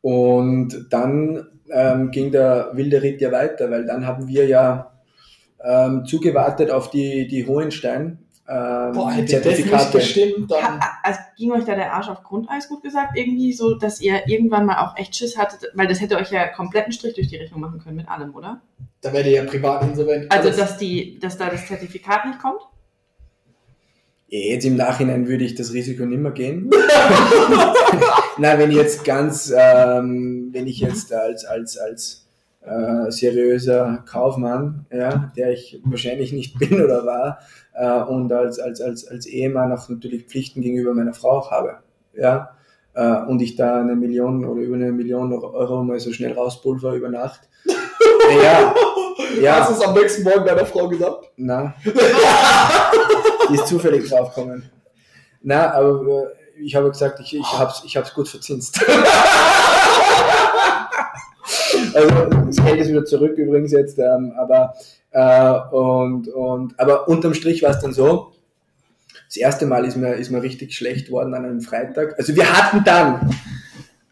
Und 0.00 0.88
dann 0.90 1.46
ähm, 1.70 2.10
ging 2.10 2.32
der 2.32 2.70
wilde 2.72 3.00
Ritt 3.00 3.20
ja 3.20 3.30
weiter, 3.30 3.70
weil 3.70 3.86
dann 3.86 4.04
haben 4.04 4.26
wir 4.26 4.48
ja 4.48 4.92
ähm, 5.66 6.04
zugewartet 6.06 6.70
auf 6.70 6.90
die, 6.90 7.26
die 7.26 7.46
Hohenstein. 7.46 8.18
Ähm, 8.48 8.92
Boah, 8.92 9.10
hätte 9.10 9.42
Zertifikate. 9.42 9.84
Das 9.84 9.92
gestimmt, 9.92 10.50
dann 10.52 10.78
also 11.02 11.18
ging 11.36 11.50
euch 11.50 11.64
da 11.64 11.74
der 11.74 11.92
Arsch 11.92 12.08
auf 12.08 12.22
Grundeis, 12.22 12.68
gut 12.68 12.82
gesagt, 12.82 13.16
irgendwie 13.16 13.52
so, 13.52 13.74
dass 13.74 14.00
ihr 14.00 14.28
irgendwann 14.28 14.66
mal 14.66 14.86
auch 14.86 14.96
echt 14.96 15.16
Schiss 15.16 15.36
hattet, 15.36 15.72
weil 15.74 15.88
das 15.88 16.00
hätte 16.00 16.16
euch 16.16 16.30
ja 16.30 16.46
kompletten 16.46 16.92
Strich 16.92 17.14
durch 17.14 17.26
die 17.26 17.36
Rechnung 17.36 17.60
machen 17.60 17.80
können 17.80 17.96
mit 17.96 18.08
allem, 18.08 18.32
oder? 18.36 18.60
Da 19.00 19.12
wäre 19.12 19.28
ihr 19.28 19.42
ja 19.42 19.44
privat 19.44 19.82
insolvent. 19.82 20.30
Also, 20.30 20.50
dass, 20.50 20.78
die, 20.78 21.18
dass 21.18 21.36
da 21.36 21.50
das 21.50 21.66
Zertifikat 21.66 22.26
nicht 22.26 22.38
kommt? 22.38 22.60
Jetzt 24.28 24.64
im 24.64 24.76
Nachhinein 24.76 25.26
würde 25.26 25.44
ich 25.44 25.54
das 25.54 25.72
Risiko 25.72 26.04
nicht 26.04 26.20
mehr 26.20 26.32
gehen. 26.32 26.70
Na, 28.38 28.58
wenn 28.58 28.70
ich 28.70 28.76
jetzt 28.76 29.04
ganz, 29.04 29.52
ähm, 29.56 30.48
wenn 30.52 30.66
ich 30.66 30.80
jetzt 30.80 31.12
als, 31.12 31.44
als, 31.44 31.78
als 31.78 32.25
äh, 32.66 33.10
seriöser 33.10 34.02
Kaufmann, 34.10 34.86
ja, 34.92 35.32
der 35.36 35.52
ich 35.52 35.80
wahrscheinlich 35.84 36.32
nicht 36.32 36.58
bin 36.58 36.82
oder 36.82 37.06
war, 37.06 37.38
äh, 37.74 38.02
und 38.02 38.32
als, 38.32 38.58
als, 38.58 38.80
als, 38.80 39.06
als 39.06 39.26
Ehemann 39.26 39.72
auch 39.72 39.88
natürlich 39.88 40.26
Pflichten 40.26 40.60
gegenüber 40.62 40.92
meiner 40.92 41.14
Frau 41.14 41.38
auch 41.38 41.50
habe, 41.50 41.78
ja, 42.14 42.50
äh, 42.94 43.22
und 43.26 43.40
ich 43.40 43.56
da 43.56 43.80
eine 43.80 43.94
Million 43.94 44.44
oder 44.44 44.60
über 44.60 44.74
eine 44.74 44.90
Million 44.90 45.32
Euro 45.32 45.84
mal 45.84 46.00
so 46.00 46.12
schnell 46.12 46.32
rauspulver 46.32 46.94
über 46.94 47.08
Nacht. 47.08 47.40
ja, 48.42 48.74
ja. 49.40 49.60
Hast 49.60 49.70
du 49.70 49.74
es 49.74 49.82
am 49.82 49.94
nächsten 49.94 50.22
Morgen 50.24 50.44
deiner 50.44 50.66
Frau 50.66 50.88
gesagt? 50.88 51.30
Na. 51.36 51.74
Die 53.48 53.54
ist 53.54 53.68
zufällig 53.68 54.08
draufgekommen. 54.08 54.70
Na, 55.42 55.72
aber 55.74 56.00
äh, 56.02 56.62
ich 56.64 56.74
habe 56.74 56.88
gesagt, 56.88 57.20
ich, 57.20 57.36
ich 57.36 57.58
habe 57.58 57.70
es 57.70 57.84
ich 57.84 57.96
hab's 57.96 58.14
gut 58.14 58.28
verzinst. 58.28 58.80
Also 61.94 62.08
das 62.46 62.56
Geld 62.56 62.80
ist 62.80 62.88
wieder 62.88 63.04
zurück 63.04 63.36
übrigens 63.36 63.72
jetzt, 63.72 63.98
ähm, 63.98 64.32
aber 64.36 64.74
äh, 65.10 65.74
und, 65.74 66.28
und 66.28 66.78
aber 66.78 67.08
unterm 67.08 67.34
Strich 67.34 67.62
war 67.62 67.70
es 67.70 67.80
dann 67.80 67.92
so, 67.92 68.32
das 69.26 69.36
erste 69.36 69.66
Mal 69.66 69.84
ist 69.84 69.96
mir, 69.96 70.14
ist 70.14 70.30
mir 70.30 70.42
richtig 70.42 70.74
schlecht 70.74 71.10
worden 71.10 71.34
an 71.34 71.44
einem 71.44 71.60
Freitag. 71.60 72.14
Also 72.18 72.34
wir 72.36 72.52
hatten 72.52 72.84
dann, 72.84 73.30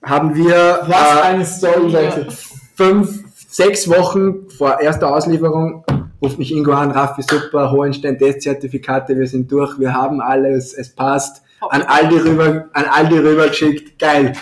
haben 0.02 0.34
wir 0.34 0.80
Was 0.86 1.16
äh, 1.16 1.22
eine 1.22 1.46
Story, 1.46 1.90
Leute. 1.90 2.28
Fünf, 2.76 3.22
sechs 3.48 3.88
Wochen 3.88 4.50
vor 4.50 4.80
erster 4.80 5.14
Auslieferung 5.14 5.84
ruft 6.20 6.38
mich 6.38 6.52
Ingo 6.52 6.72
an, 6.72 6.90
Raffi, 6.90 7.22
super, 7.22 7.70
Hohenstein, 7.70 8.18
Testzertifikate, 8.18 9.16
wir 9.16 9.26
sind 9.26 9.50
durch, 9.52 9.78
wir 9.78 9.92
haben 9.92 10.20
alles, 10.20 10.72
es 10.72 10.94
passt. 10.94 11.42
An 11.60 11.82
Aldi 11.82 12.16
rüber, 12.16 12.68
an 12.72 12.84
Aldi 12.84 13.18
rüber 13.18 13.48
geschickt, 13.48 13.98
geil. 13.98 14.32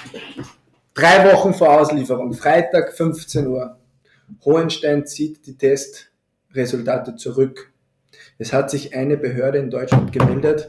Drei 0.94 1.32
Wochen 1.32 1.54
vor 1.54 1.70
Auslieferung, 1.80 2.34
Freitag 2.34 2.92
15 2.92 3.46
Uhr. 3.46 3.78
Hohenstein 4.44 5.06
zieht 5.06 5.46
die 5.46 5.56
Testresultate 5.56 7.16
zurück. 7.16 7.72
Es 8.38 8.52
hat 8.52 8.70
sich 8.70 8.94
eine 8.94 9.16
Behörde 9.16 9.58
in 9.58 9.70
Deutschland 9.70 10.12
gemeldet, 10.12 10.68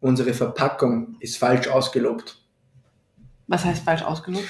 unsere 0.00 0.32
Verpackung 0.34 1.16
ist 1.20 1.38
falsch 1.38 1.68
ausgelobt. 1.68 2.40
Was 3.48 3.64
heißt 3.64 3.82
falsch 3.82 4.02
ausgelobt? 4.02 4.46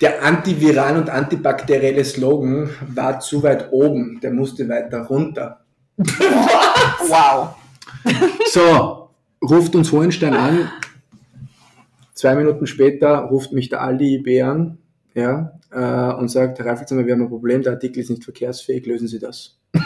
Der 0.00 0.22
antiviral 0.24 0.96
und 0.96 1.10
antibakterielle 1.10 2.04
Slogan 2.04 2.70
war 2.88 3.20
zu 3.20 3.42
weit 3.42 3.72
oben, 3.72 4.18
der 4.20 4.32
musste 4.32 4.68
weiter 4.68 5.02
runter. 5.02 5.64
Wow. 7.06 7.54
So, 8.50 9.10
ruft 9.42 9.74
uns 9.74 9.92
Hohenstein 9.92 10.34
an. 10.34 10.70
Zwei 12.14 12.34
Minuten 12.36 12.66
später 12.66 13.18
ruft 13.18 13.52
mich 13.52 13.68
der 13.68 13.82
Aldi 13.82 14.16
IB 14.16 14.42
an 14.42 14.78
ja, 15.14 15.58
äh, 15.70 16.14
und 16.14 16.28
sagt, 16.28 16.58
Herr 16.58 16.66
Reifelshammer, 16.66 17.06
wir 17.06 17.12
haben 17.12 17.22
ein 17.22 17.28
Problem, 17.28 17.62
der 17.62 17.72
Artikel 17.72 18.00
ist 18.00 18.10
nicht 18.10 18.24
verkehrsfähig, 18.24 18.86
lösen 18.86 19.08
Sie 19.08 19.18
das. 19.18 19.58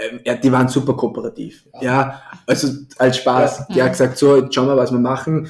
Ähm, 0.00 0.20
ja, 0.24 0.34
die 0.34 0.50
waren 0.50 0.68
super 0.68 0.94
kooperativ. 0.94 1.66
Ja, 1.80 2.22
also 2.46 2.68
als 2.98 3.18
Spaß. 3.18 3.68
Die 3.68 3.82
hat 3.82 3.92
gesagt, 3.92 4.16
so, 4.16 4.36
jetzt 4.36 4.54
schauen 4.54 4.68
wir, 4.68 4.76
was 4.76 4.92
wir 4.92 4.98
machen. 4.98 5.48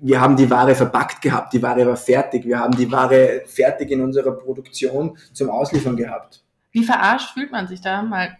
Wir 0.00 0.20
haben 0.20 0.36
die 0.36 0.50
Ware 0.50 0.74
verpackt 0.74 1.22
gehabt, 1.22 1.52
die 1.54 1.62
Ware 1.62 1.86
war 1.86 1.96
fertig. 1.96 2.44
Wir 2.44 2.58
haben 2.58 2.76
die 2.76 2.90
Ware 2.90 3.42
fertig 3.46 3.90
in 3.90 4.02
unserer 4.02 4.32
Produktion 4.32 5.16
zum 5.32 5.50
Ausliefern 5.50 5.96
gehabt. 5.96 6.44
Wie 6.72 6.84
verarscht 6.84 7.32
fühlt 7.32 7.50
man 7.50 7.66
sich 7.66 7.80
da? 7.80 8.02
Mal 8.02 8.36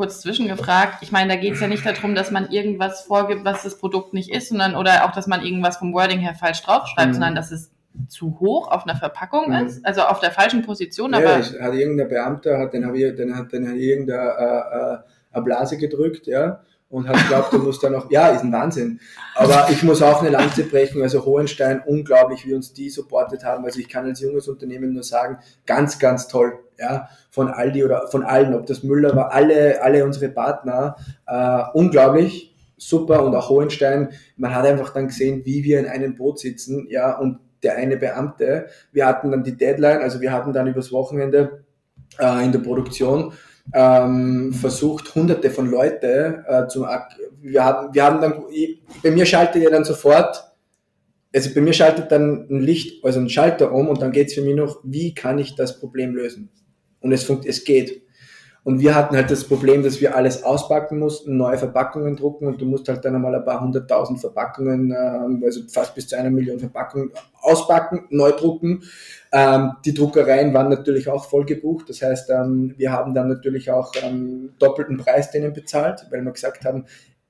kurz 0.00 0.22
zwischengefragt. 0.22 1.02
Ich 1.02 1.12
meine, 1.12 1.34
da 1.34 1.38
geht 1.38 1.52
es 1.54 1.60
ja 1.60 1.66
nicht 1.66 1.84
darum, 1.84 2.14
dass 2.14 2.30
man 2.30 2.50
irgendwas 2.50 3.02
vorgibt, 3.02 3.44
was 3.44 3.62
das 3.64 3.76
Produkt 3.76 4.14
nicht 4.14 4.30
ist, 4.30 4.48
sondern 4.48 4.74
oder 4.74 5.04
auch, 5.04 5.12
dass 5.12 5.26
man 5.26 5.42
irgendwas 5.44 5.76
vom 5.76 5.92
Wording 5.92 6.20
her 6.20 6.34
falsch 6.34 6.62
draufschreibt, 6.62 7.08
Mhm. 7.08 7.12
sondern 7.12 7.34
dass 7.34 7.50
es 7.52 7.70
zu 8.08 8.38
hoch 8.40 8.70
auf 8.72 8.84
einer 8.84 8.96
Verpackung 8.96 9.48
Mhm. 9.50 9.66
ist, 9.66 9.84
also 9.84 10.00
auf 10.02 10.20
der 10.20 10.30
falschen 10.30 10.62
Position, 10.62 11.12
Ja, 11.12 11.18
aber 11.18 11.38
es 11.40 11.52
hat 11.60 11.74
irgendein 11.74 12.08
Beamter, 12.08 12.58
hat, 12.58 12.72
den, 12.72 12.86
hab 12.86 12.94
ich, 12.94 13.14
den 13.14 13.36
hat 13.36 13.52
den 13.52 13.68
hat 13.68 13.74
irgendeine 13.76 14.22
äh, 14.38 14.94
äh, 14.94 14.98
eine 15.32 15.44
Blase 15.44 15.76
gedrückt, 15.76 16.26
ja, 16.26 16.60
und 16.90 17.08
hat 17.08 17.16
geglaubt, 17.16 17.52
du 17.52 17.58
musst 17.58 17.82
da 17.82 17.88
noch, 17.88 18.10
ja, 18.10 18.28
ist 18.28 18.42
ein 18.42 18.52
Wahnsinn. 18.52 19.00
Aber 19.36 19.68
ich 19.70 19.82
muss 19.84 20.02
auch 20.02 20.20
eine 20.20 20.30
Lanze 20.30 20.64
brechen, 20.64 21.00
also 21.02 21.24
Hohenstein, 21.24 21.82
unglaublich, 21.86 22.44
wie 22.46 22.52
uns 22.52 22.72
die 22.72 22.90
supportet 22.90 23.44
haben. 23.44 23.64
Also 23.64 23.78
ich 23.78 23.88
kann 23.88 24.06
als 24.06 24.20
junges 24.20 24.48
Unternehmen 24.48 24.92
nur 24.92 25.04
sagen, 25.04 25.38
ganz, 25.66 26.00
ganz 26.00 26.26
toll, 26.26 26.58
ja, 26.78 27.08
von 27.30 27.48
Aldi 27.48 27.84
oder 27.84 28.08
von 28.08 28.24
allen, 28.24 28.54
ob 28.54 28.66
das 28.66 28.82
Müller 28.82 29.14
war, 29.14 29.32
alle, 29.32 29.80
alle 29.82 30.04
unsere 30.04 30.30
Partner, 30.30 30.96
äh, 31.26 31.62
unglaublich, 31.74 32.56
super 32.76 33.22
und 33.22 33.36
auch 33.36 33.48
Hohenstein. 33.50 34.10
Man 34.36 34.54
hat 34.54 34.66
einfach 34.66 34.92
dann 34.92 35.06
gesehen, 35.06 35.42
wie 35.44 35.62
wir 35.62 35.78
in 35.78 35.86
einem 35.86 36.16
Boot 36.16 36.40
sitzen, 36.40 36.88
ja, 36.90 37.16
und 37.16 37.38
der 37.62 37.76
eine 37.76 37.98
Beamte, 37.98 38.66
wir 38.90 39.06
hatten 39.06 39.30
dann 39.30 39.44
die 39.44 39.56
Deadline, 39.56 39.98
also 39.98 40.20
wir 40.20 40.32
hatten 40.32 40.52
dann 40.52 40.66
übers 40.66 40.90
Wochenende 40.90 41.64
äh, 42.18 42.44
in 42.44 42.50
der 42.50 42.60
Produktion 42.60 43.32
ähm, 43.72 44.52
versucht, 44.52 45.14
hunderte 45.14 45.50
von 45.50 45.70
Leute 45.70 46.44
äh, 46.46 46.66
zu, 46.68 46.86
wir 47.40 47.64
haben, 47.64 47.94
wir 47.94 48.04
haben 48.04 48.20
dann, 48.20 48.44
ich, 48.50 48.82
bei 49.02 49.10
mir 49.10 49.26
schaltet 49.26 49.62
ja 49.62 49.70
dann 49.70 49.84
sofort, 49.84 50.44
also 51.34 51.50
bei 51.54 51.60
mir 51.60 51.72
schaltet 51.72 52.10
dann 52.10 52.48
ein 52.50 52.60
Licht, 52.60 53.04
also 53.04 53.20
ein 53.20 53.28
Schalter 53.28 53.72
um 53.72 53.88
und 53.88 54.02
dann 54.02 54.12
geht's 54.12 54.34
für 54.34 54.42
mich 54.42 54.56
noch, 54.56 54.80
wie 54.84 55.14
kann 55.14 55.38
ich 55.38 55.54
das 55.54 55.78
Problem 55.78 56.14
lösen? 56.14 56.50
Und 57.00 57.12
es 57.12 57.22
funkt, 57.22 57.46
es 57.46 57.64
geht. 57.64 58.02
Und 58.62 58.80
wir 58.80 58.94
hatten 58.94 59.16
halt 59.16 59.30
das 59.30 59.44
Problem, 59.44 59.82
dass 59.82 60.02
wir 60.02 60.14
alles 60.14 60.42
auspacken 60.42 60.98
mussten, 60.98 61.38
neue 61.38 61.56
Verpackungen 61.56 62.16
drucken 62.16 62.46
und 62.46 62.60
du 62.60 62.66
musst 62.66 62.88
halt 62.88 63.04
dann 63.04 63.14
einmal 63.14 63.34
ein 63.34 63.44
paar 63.44 63.62
hunderttausend 63.62 64.20
Verpackungen, 64.20 64.92
ähm, 64.92 65.42
also 65.42 65.62
fast 65.68 65.94
bis 65.94 66.08
zu 66.08 66.18
einer 66.18 66.30
Million 66.30 66.58
Verpackungen 66.58 67.10
auspacken, 67.40 68.06
neu 68.10 68.32
drucken. 68.32 68.82
Ähm, 69.32 69.72
die 69.84 69.94
Druckereien 69.94 70.52
waren 70.52 70.68
natürlich 70.68 71.08
auch 71.08 71.28
voll 71.28 71.44
gebucht. 71.44 71.88
Das 71.88 72.02
heißt, 72.02 72.30
ähm, 72.30 72.74
wir 72.76 72.90
haben 72.90 73.14
dann 73.14 73.28
natürlich 73.28 73.70
auch 73.70 73.92
ähm, 74.02 74.54
doppelten 74.58 74.96
Preis 74.96 75.30
denen 75.30 75.52
bezahlt, 75.52 76.06
weil 76.10 76.22
wir 76.22 76.32
gesagt 76.32 76.64
haben, 76.64 76.86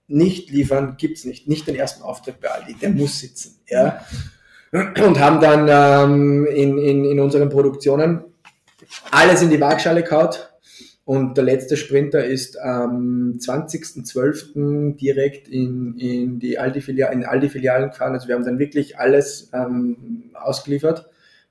nicht 0.07 0.51
liefern 0.51 0.97
gibt's 0.97 1.25
nicht. 1.25 1.47
Nicht 1.47 1.67
den 1.67 1.77
ersten 1.77 2.03
Auftrag 2.03 2.41
bei 2.41 2.49
Aldi, 2.49 2.75
der 2.75 2.91
muss 2.91 3.21
sitzen. 3.21 3.61
Ja? 3.69 4.05
Und 4.73 5.19
haben 5.21 5.41
dann 5.41 5.69
ähm, 5.69 6.47
in, 6.47 6.79
in, 6.79 7.05
in 7.05 7.21
unseren 7.21 7.49
Produktionen 7.49 8.25
alles 9.11 9.43
in 9.43 9.51
die 9.51 9.61
Waagschale 9.61 10.03
kaut. 10.03 10.51
Und 11.05 11.37
der 11.37 11.45
letzte 11.45 11.77
Sprinter 11.77 12.25
ist 12.25 12.59
am 12.59 13.37
20.12. 13.39 14.97
direkt 14.97 15.49
in, 15.49 15.99
in 15.99 16.39
die 16.39 16.59
Aldi-Filialen 16.59 17.25
Aldi 17.25 17.49
gefahren. 17.49 18.15
Also 18.15 18.29
wir 18.29 18.37
haben 18.37 18.45
dann 18.45 18.59
wirklich 18.59 18.99
alles 18.99 19.51
ähm, 19.53 20.31
ausgeliefert. 20.35 21.10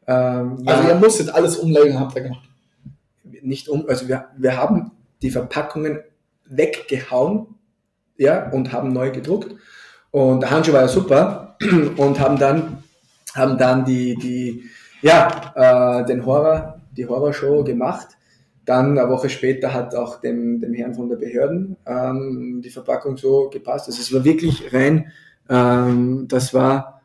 Ähm, 0.09 0.63
Also 0.65 0.83
ja, 0.83 0.89
ihr 0.89 0.95
musstet 0.95 1.29
alles 1.29 1.55
umlegen, 1.57 1.99
habt 1.99 2.15
ihr 2.15 2.23
gemacht. 2.23 2.49
nicht 3.43 3.69
um, 3.69 3.87
also 3.87 4.07
wir, 4.07 4.25
wir 4.37 4.57
haben 4.57 4.91
die 5.21 5.29
Verpackungen 5.29 5.99
weggehauen 6.45 7.55
ja, 8.17 8.49
und 8.49 8.73
haben 8.73 8.91
neu 8.91 9.11
gedruckt. 9.11 9.55
Und 10.11 10.41
der 10.41 10.49
Handschuh 10.49 10.73
war 10.73 10.81
ja 10.81 10.87
super 10.87 11.57
und 11.97 12.19
haben 12.19 12.39
dann, 12.39 12.83
haben 13.35 13.57
dann 13.59 13.85
die, 13.85 14.15
die, 14.15 14.63
ja, 15.03 15.53
äh, 16.01 16.05
den 16.05 16.25
Horror, 16.25 16.81
die 16.91 17.05
Horrorshow 17.05 17.63
gemacht. 17.63 18.07
Dann 18.65 18.97
eine 18.97 19.09
Woche 19.09 19.29
später 19.29 19.73
hat 19.73 19.93
auch 19.93 20.21
dem, 20.21 20.59
dem 20.59 20.73
Herrn 20.73 20.95
von 20.95 21.07
der 21.09 21.17
Behörden 21.17 21.77
ähm, 21.85 22.61
die 22.63 22.69
Verpackung 22.71 23.15
so 23.15 23.49
gepasst. 23.49 23.87
Also 23.87 24.01
es 24.01 24.11
war 24.11 24.23
wirklich 24.23 24.73
rein, 24.73 25.11
ähm, 25.49 26.27
das 26.27 26.53
war 26.53 27.01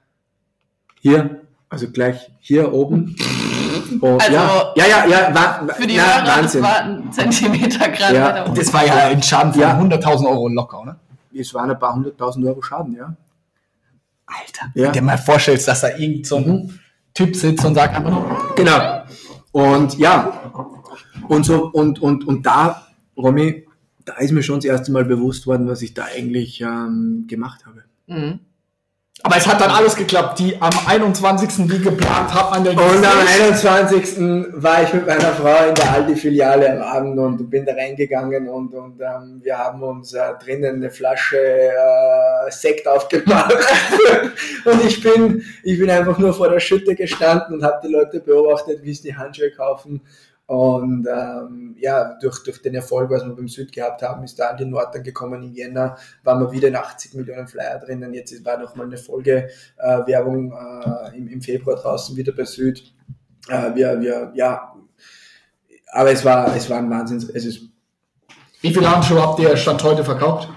hier, 1.00 1.43
also 1.74 1.90
gleich 1.90 2.30
hier 2.40 2.72
oben. 2.72 3.14
Und, 4.00 4.20
Also, 4.20 4.32
ja, 4.32 4.74
ja, 4.76 4.86
ja, 4.86 5.06
ja, 5.06 5.34
war, 5.34 5.68
für 5.74 5.86
die 5.86 5.94
ja, 5.94 6.02
Hörer, 6.22 6.24
das 6.24 6.36
Wahnsinn. 6.36 6.62
war 6.62 6.80
ein 6.82 7.12
Zentimeter 7.12 7.88
gerade 7.90 8.14
Ja. 8.14 8.48
Das 8.48 8.72
war 8.72 8.86
ja 8.86 8.94
ein 9.08 9.22
Schaden 9.22 9.52
von 9.52 9.60
Ja. 9.62 9.78
100.000 9.78 10.26
Euro 10.28 10.48
locker, 10.48 10.80
oder? 10.80 10.96
Es 11.36 11.52
waren 11.52 11.70
ein 11.70 11.78
paar 11.78 11.94
hunderttausend 11.94 12.46
Euro 12.46 12.62
Schaden, 12.62 12.94
ja. 12.96 13.14
Alter. 14.26 14.66
Ja. 14.74 14.84
Wenn 14.84 14.84
du 14.86 14.92
dir 14.92 15.02
mal 15.02 15.18
vorstellst, 15.18 15.68
dass 15.68 15.82
da 15.82 15.88
irgend 15.96 16.26
so 16.26 16.36
ein 16.36 16.80
Typ 17.12 17.36
sitzt 17.36 17.64
und 17.64 17.74
sagt 17.74 17.94
einfach 17.94 18.10
nur, 18.10 18.54
Genau. 18.56 19.02
Und 19.52 19.98
ja, 19.98 20.52
und 21.28 21.44
so, 21.44 21.66
und, 21.72 22.00
und, 22.00 22.26
und 22.26 22.44
da, 22.46 22.86
Romy, 23.16 23.66
da 24.04 24.14
ist 24.14 24.32
mir 24.32 24.42
schon 24.42 24.56
das 24.56 24.64
erste 24.64 24.92
Mal 24.92 25.04
bewusst 25.04 25.46
worden, 25.46 25.68
was 25.68 25.82
ich 25.82 25.94
da 25.94 26.04
eigentlich 26.04 26.60
ähm, 26.60 27.26
gemacht 27.28 27.64
habe. 27.66 27.84
Mhm. 28.06 28.40
Aber 29.22 29.36
es 29.36 29.46
hat 29.46 29.60
dann 29.60 29.70
alles 29.70 29.94
geklappt. 29.94 30.38
Die 30.40 30.60
am 30.60 30.72
21. 30.86 31.70
wie 31.70 31.78
geplant 31.78 32.34
hat 32.34 32.50
man 32.50 32.64
der 32.64 32.72
Und 32.72 32.80
am 32.80 33.26
21. 33.40 34.18
war 34.54 34.82
ich 34.82 34.92
mit 34.92 35.06
meiner 35.06 35.32
Frau 35.32 35.68
in 35.68 35.74
der 35.74 35.92
Aldi-Filiale 35.92 36.72
am 36.72 36.82
Abend 36.82 37.18
und 37.18 37.48
bin 37.48 37.64
da 37.64 37.72
reingegangen 37.72 38.48
und, 38.48 38.74
und 38.74 39.00
ähm, 39.00 39.40
wir 39.42 39.56
haben 39.56 39.82
uns 39.82 40.12
äh, 40.12 40.20
drinnen 40.42 40.76
eine 40.76 40.90
Flasche 40.90 41.38
äh, 41.38 42.50
Sekt 42.50 42.88
aufgemacht. 42.88 43.54
und 44.64 44.84
ich 44.84 45.00
bin, 45.00 45.44
ich 45.62 45.78
bin 45.78 45.90
einfach 45.90 46.18
nur 46.18 46.34
vor 46.34 46.50
der 46.50 46.60
Schütte 46.60 46.94
gestanden 46.94 47.54
und 47.54 47.64
habe 47.64 47.80
die 47.82 47.92
Leute 47.92 48.20
beobachtet, 48.20 48.82
wie 48.82 48.92
sie 48.92 49.04
die 49.04 49.16
Handschuhe 49.16 49.52
kaufen. 49.52 50.02
Und 50.46 51.06
ähm, 51.06 51.74
ja, 51.78 52.18
durch, 52.20 52.42
durch 52.42 52.60
den 52.60 52.74
Erfolg, 52.74 53.10
was 53.10 53.24
wir 53.24 53.34
beim 53.34 53.48
Süd 53.48 53.72
gehabt 53.72 54.02
haben, 54.02 54.24
ist 54.24 54.38
da 54.38 54.48
Aldi 54.48 54.66
Nord 54.66 54.94
dann 54.94 55.02
gekommen 55.02 55.42
im 55.42 55.52
Jänner, 55.52 55.96
waren 56.22 56.40
wir 56.40 56.52
wieder 56.52 56.68
in 56.68 56.76
80 56.76 57.14
Millionen 57.14 57.48
Flyer 57.48 57.78
drinnen. 57.78 58.12
Jetzt 58.12 58.44
war 58.44 58.58
noch 58.58 58.74
mal 58.76 58.84
eine 58.84 58.98
Folge 58.98 59.48
äh, 59.78 60.06
Werbung 60.06 60.52
äh, 60.52 61.16
im, 61.16 61.28
im 61.28 61.40
Februar 61.40 61.76
draußen 61.76 62.14
wieder 62.16 62.32
bei 62.32 62.44
Süd. 62.44 62.94
Äh, 63.48 63.74
wir, 63.74 64.00
wir, 64.00 64.32
ja, 64.34 64.74
aber 65.92 66.10
es 66.10 66.24
war, 66.24 66.54
es 66.54 66.68
war 66.68 66.78
ein 66.78 66.90
Wahnsinn. 66.90 67.18
Es 67.32 67.44
ist, 67.44 67.62
Wie 68.60 68.74
viele 68.74 68.90
Handschuhe 68.90 69.22
habt 69.22 69.38
ihr 69.40 69.56
Stand 69.56 69.82
heute 69.82 70.04
verkauft? 70.04 70.48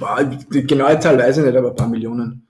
boah, 0.00 0.24
die 0.24 0.66
genaue 0.66 0.98
Zahl 0.98 1.18
weiß 1.18 1.38
ich 1.38 1.44
nicht, 1.44 1.56
aber 1.56 1.70
ein 1.70 1.76
paar 1.76 1.88
Millionen. 1.88 2.46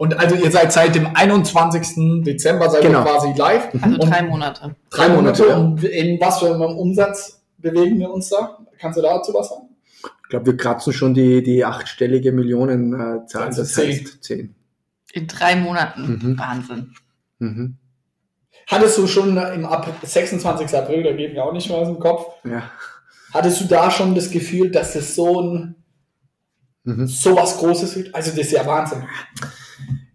Und 0.00 0.18
also 0.18 0.34
ihr 0.34 0.50
seid 0.50 0.72
seit 0.72 0.94
dem 0.94 1.08
21. 1.14 2.24
Dezember 2.24 2.70
seid 2.70 2.80
Genau. 2.80 3.00
ihr 3.00 3.04
quasi 3.04 3.34
live. 3.36 3.68
Also 3.82 3.96
und 3.98 4.10
drei 4.10 4.22
Monate. 4.22 4.74
drei 4.88 5.08
Monate. 5.10 5.46
Ja. 5.46 5.56
Und 5.58 5.84
in 5.84 6.18
was 6.18 6.38
für 6.38 6.46
einem 6.54 6.62
Umsatz 6.62 7.42
bewegen 7.58 7.98
wir 7.98 8.10
uns 8.10 8.30
da? 8.30 8.56
Kannst 8.78 8.96
du 8.96 9.02
dazu 9.02 9.34
was 9.34 9.50
sagen? 9.50 9.68
Ich 10.22 10.30
glaube, 10.30 10.46
wir 10.46 10.56
kratzen 10.56 10.94
schon 10.94 11.12
die, 11.12 11.42
die 11.42 11.66
achtstellige 11.66 12.32
Millionenzahl. 12.32 13.42
Äh. 13.42 13.46
Also 13.48 13.60
das 13.60 13.74
zehn. 13.74 13.90
heißt 13.90 14.24
zehn. 14.24 14.54
In 15.12 15.26
drei 15.26 15.56
Monaten. 15.56 16.02
Mhm. 16.22 16.38
Wahnsinn. 16.38 16.94
Mhm. 17.38 17.76
Hattest 18.68 18.96
du 18.96 19.06
schon 19.06 19.36
im 19.36 19.66
April, 19.66 19.92
26. 20.02 20.78
April, 20.78 21.02
da 21.02 21.12
geht 21.12 21.34
mir 21.34 21.44
auch 21.44 21.52
nicht 21.52 21.68
mehr 21.68 21.76
aus 21.78 21.88
dem 21.88 21.98
Kopf, 21.98 22.24
Ja. 22.44 22.62
hattest 23.34 23.60
du 23.60 23.64
da 23.66 23.90
schon 23.90 24.14
das 24.14 24.30
Gefühl, 24.30 24.70
dass 24.70 24.94
das 24.94 25.14
so 25.14 25.42
ein 25.42 25.74
Mhm. 26.84 27.06
so 27.06 27.36
was 27.36 27.58
Großes 27.58 27.96
wird? 27.96 28.14
Also 28.14 28.30
das 28.30 28.38
ist 28.46 28.52
ja 28.52 28.64
Wahnsinn. 28.64 29.02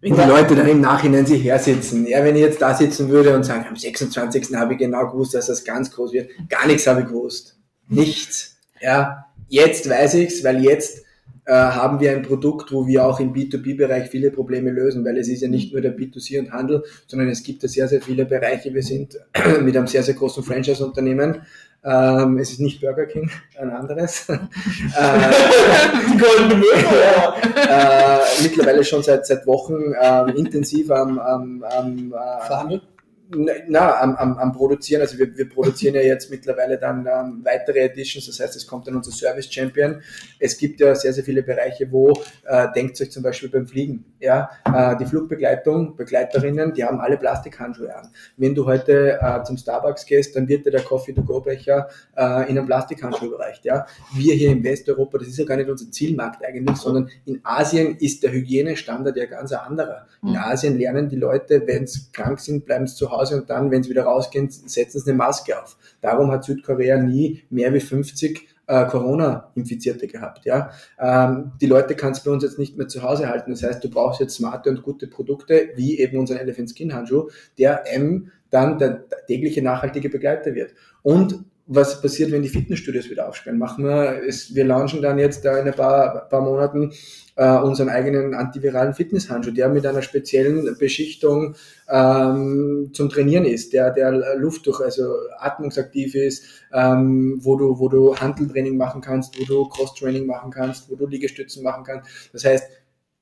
Wenn 0.05 0.15
die 0.15 0.29
Leute 0.29 0.55
dann 0.55 0.67
im 0.67 0.81
Nachhinein 0.81 1.25
sich 1.25 1.43
hersitzen, 1.43 2.05
ja, 2.05 2.23
wenn 2.23 2.35
ich 2.35 2.41
jetzt 2.41 2.61
da 2.61 2.75
sitzen 2.75 3.09
würde 3.09 3.35
und 3.35 3.43
sagen, 3.43 3.65
am 3.67 3.75
26. 3.75 4.53
habe 4.55 4.73
ich 4.73 4.79
genau 4.79 5.07
gewusst, 5.07 5.33
dass 5.33 5.47
das 5.47 5.63
ganz 5.63 5.89
groß 5.89 6.13
wird, 6.13 6.29
gar 6.47 6.67
nichts 6.67 6.85
habe 6.85 7.01
ich 7.01 7.07
gewusst. 7.07 7.57
Nichts. 7.89 8.57
Ja, 8.79 9.25
jetzt 9.47 9.89
weiß 9.89 10.13
ich's, 10.15 10.43
weil 10.43 10.63
jetzt 10.63 11.05
äh, 11.45 11.53
haben 11.53 11.99
wir 11.99 12.11
ein 12.11 12.21
Produkt, 12.21 12.71
wo 12.71 12.85
wir 12.85 13.03
auch 13.03 13.19
im 13.19 13.33
B2B-Bereich 13.33 14.09
viele 14.09 14.29
Probleme 14.29 14.69
lösen, 14.69 15.03
weil 15.03 15.17
es 15.17 15.27
ist 15.27 15.41
ja 15.41 15.47
nicht 15.47 15.73
nur 15.73 15.81
der 15.81 15.97
B2C 15.97 16.39
und 16.39 16.51
Handel, 16.51 16.83
sondern 17.07 17.29
es 17.29 17.41
gibt 17.41 17.63
ja 17.63 17.69
sehr, 17.69 17.87
sehr 17.87 18.01
viele 18.01 18.25
Bereiche. 18.25 18.73
Wir 18.73 18.83
sind 18.83 19.17
mit 19.61 19.75
einem 19.75 19.87
sehr, 19.87 20.03
sehr 20.03 20.13
großen 20.13 20.43
Franchise-Unternehmen. 20.43 21.41
Ähm, 21.87 22.39
es 22.39 22.51
ist 22.51 22.59
nicht 22.61 22.81
Burger 22.81 23.05
King, 23.05 23.29
ein 23.59 23.69
anderes. 23.69 24.27
äh, 24.29 24.35
Die 24.35 26.17
goldene 26.17 26.55
Möwe. 26.55 26.65
äh, 27.69 28.41
mittlerweile 28.41 28.83
schon 28.83 29.03
seit, 29.03 29.27
seit 29.27 29.45
Wochen 29.45 29.93
ähm, 30.01 30.29
intensiv 30.29 30.89
am, 30.89 31.19
am, 31.19 31.63
am 31.63 32.11
äh, 32.11 32.45
Verhandelt. 32.47 32.81
Na, 33.29 33.99
am, 34.01 34.15
am, 34.15 34.37
am 34.37 34.51
Produzieren. 34.51 35.01
Also 35.01 35.17
wir, 35.17 35.35
wir 35.35 35.49
produzieren 35.49 35.95
ja 35.95 36.01
jetzt 36.01 36.29
mittlerweile 36.29 36.77
dann 36.77 37.07
ähm, 37.07 37.41
weitere 37.43 37.79
Editions, 37.79 38.27
das 38.27 38.39
heißt, 38.39 38.55
es 38.55 38.67
kommt 38.67 38.87
dann 38.87 38.95
unser 38.95 39.11
Service 39.11 39.51
Champion. 39.51 40.01
Es 40.39 40.57
gibt 40.57 40.79
ja 40.79 40.93
sehr, 40.95 41.13
sehr 41.13 41.23
viele 41.23 41.43
Bereiche, 41.43 41.91
wo, 41.91 42.13
äh, 42.45 42.67
denkt 42.75 43.01
euch 43.01 43.11
zum 43.11 43.23
Beispiel 43.23 43.49
beim 43.49 43.67
Fliegen, 43.67 44.05
ja, 44.19 44.49
äh, 44.65 44.95
die 44.97 45.05
Flugbegleitung, 45.05 45.95
Begleiterinnen, 45.95 46.73
die 46.73 46.83
haben 46.83 46.99
alle 46.99 47.17
Plastikhandschuhe 47.17 47.95
an. 47.95 48.11
Wenn 48.37 48.53
du 48.53 48.65
heute 48.65 49.19
äh, 49.19 49.43
zum 49.43 49.57
Starbucks 49.57 50.05
gehst, 50.05 50.35
dann 50.35 50.47
wird 50.47 50.65
dir 50.65 50.71
der 50.71 50.81
Coffee-to-go-Becher 50.81 51.89
äh, 52.15 52.49
in 52.49 52.57
einem 52.57 52.65
Plastikhandschuh 52.65 53.25
überreicht, 53.25 53.65
ja. 53.65 53.85
Wir 54.13 54.35
hier 54.35 54.51
in 54.51 54.63
Westeuropa, 54.63 55.17
das 55.17 55.29
ist 55.29 55.39
ja 55.39 55.45
gar 55.45 55.57
nicht 55.57 55.69
unser 55.69 55.89
Zielmarkt 55.89 56.45
eigentlich, 56.45 56.77
sondern 56.77 57.09
in 57.25 57.39
Asien 57.43 57.97
ist 57.97 58.23
der 58.23 58.31
Hygienestandard 58.31 59.17
ja 59.17 59.25
ganz 59.25 59.51
ein 59.51 59.59
anderer. 59.59 60.07
In 60.21 60.29
Mhm. 60.29 60.37
Asien 60.37 60.77
lernen 60.77 61.09
die 61.09 61.15
Leute, 61.15 61.63
wenn 61.65 61.87
sie 61.87 62.11
krank 62.11 62.39
sind, 62.39 62.65
bleiben 62.65 62.87
sie 62.87 62.95
zu 62.95 63.09
Hause 63.09 63.14
und 63.15 63.49
dann, 63.49 63.71
wenn 63.71 63.83
sie 63.83 63.89
wieder 63.89 64.03
rausgehen, 64.03 64.49
setzen 64.49 64.99
sie 64.99 65.09
eine 65.09 65.17
Maske 65.17 65.61
auf. 65.61 65.77
Darum 66.01 66.31
hat 66.31 66.43
Südkorea 66.43 66.97
nie 66.97 67.43
mehr 67.49 67.73
wie 67.73 67.79
50 67.79 68.47
äh, 68.67 68.85
Corona-Infizierte 68.85 70.07
gehabt. 70.07 70.45
Ja? 70.45 70.71
Ähm, 70.99 71.51
die 71.61 71.67
Leute 71.67 71.95
kannst 71.95 72.25
du 72.25 72.29
bei 72.29 72.33
uns 72.33 72.43
jetzt 72.43 72.59
nicht 72.59 72.77
mehr 72.77 72.87
zu 72.87 73.03
Hause 73.03 73.29
halten. 73.29 73.51
Das 73.51 73.63
heißt, 73.63 73.83
du 73.83 73.89
brauchst 73.89 74.19
jetzt 74.19 74.35
smarte 74.35 74.69
und 74.69 74.83
gute 74.83 75.07
Produkte, 75.07 75.69
wie 75.75 75.99
eben 75.99 76.17
unseren 76.17 76.39
Elephant 76.39 76.71
Skin 76.75 76.93
Handschuh, 76.93 77.29
der 77.57 77.93
M 77.93 78.31
dann 78.49 78.77
der 78.77 79.05
tägliche 79.27 79.61
nachhaltige 79.61 80.09
Begleiter 80.09 80.55
wird. 80.55 80.73
Und 81.01 81.43
was 81.67 82.01
passiert, 82.01 82.31
wenn 82.31 82.43
die 82.43 82.49
Fitnessstudios 82.49 83.09
wieder 83.09 83.27
aufsperren? 83.27 83.57
Machen 83.57 83.85
wir, 83.85 84.21
es, 84.27 84.53
wir 84.53 84.65
launchen 84.65 85.01
dann 85.01 85.17
jetzt 85.17 85.43
da 85.43 85.57
in 85.57 85.67
ein 85.67 85.73
paar, 85.73 86.29
paar 86.29 86.41
Monaten 86.41 86.91
äh, 87.35 87.57
unseren 87.57 87.89
eigenen 87.89 88.33
antiviralen 88.33 88.93
Fitnesshandschuh, 88.93 89.51
der 89.51 89.69
mit 89.69 89.85
einer 89.85 90.01
speziellen 90.01 90.77
Beschichtung 90.77 91.55
ähm, 91.89 92.91
zum 92.93 93.09
Trainieren 93.09 93.45
ist, 93.45 93.73
der, 93.73 93.91
der 93.91 94.37
Luft 94.37 94.67
durch, 94.67 94.79
also 94.79 95.15
atmungsaktiv 95.39 96.13
ist, 96.15 96.45
ähm, 96.71 97.39
wo 97.41 97.55
du, 97.57 97.79
wo 97.79 97.89
du 97.89 98.15
Handeltraining 98.15 98.77
machen 98.77 99.01
kannst, 99.01 99.39
wo 99.39 99.45
du 99.45 99.67
Cross-Training 99.67 100.25
machen 100.27 100.51
kannst, 100.51 100.89
wo 100.89 100.95
du 100.95 101.07
Liegestützen 101.07 101.63
machen 101.63 101.83
kannst. 101.83 102.09
Das 102.31 102.45
heißt, 102.45 102.65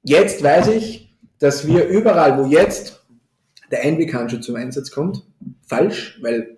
jetzt 0.03 0.43
weiß 0.43 0.67
ich, 0.67 1.15
dass 1.39 1.65
wir 1.65 1.87
überall, 1.87 2.37
wo 2.37 2.45
jetzt 2.47 3.03
der 3.71 3.83
Einweghandschuh 3.83 4.39
zum 4.39 4.55
Einsatz 4.55 4.91
kommt, 4.91 5.23
falsch, 5.65 6.19
weil 6.21 6.57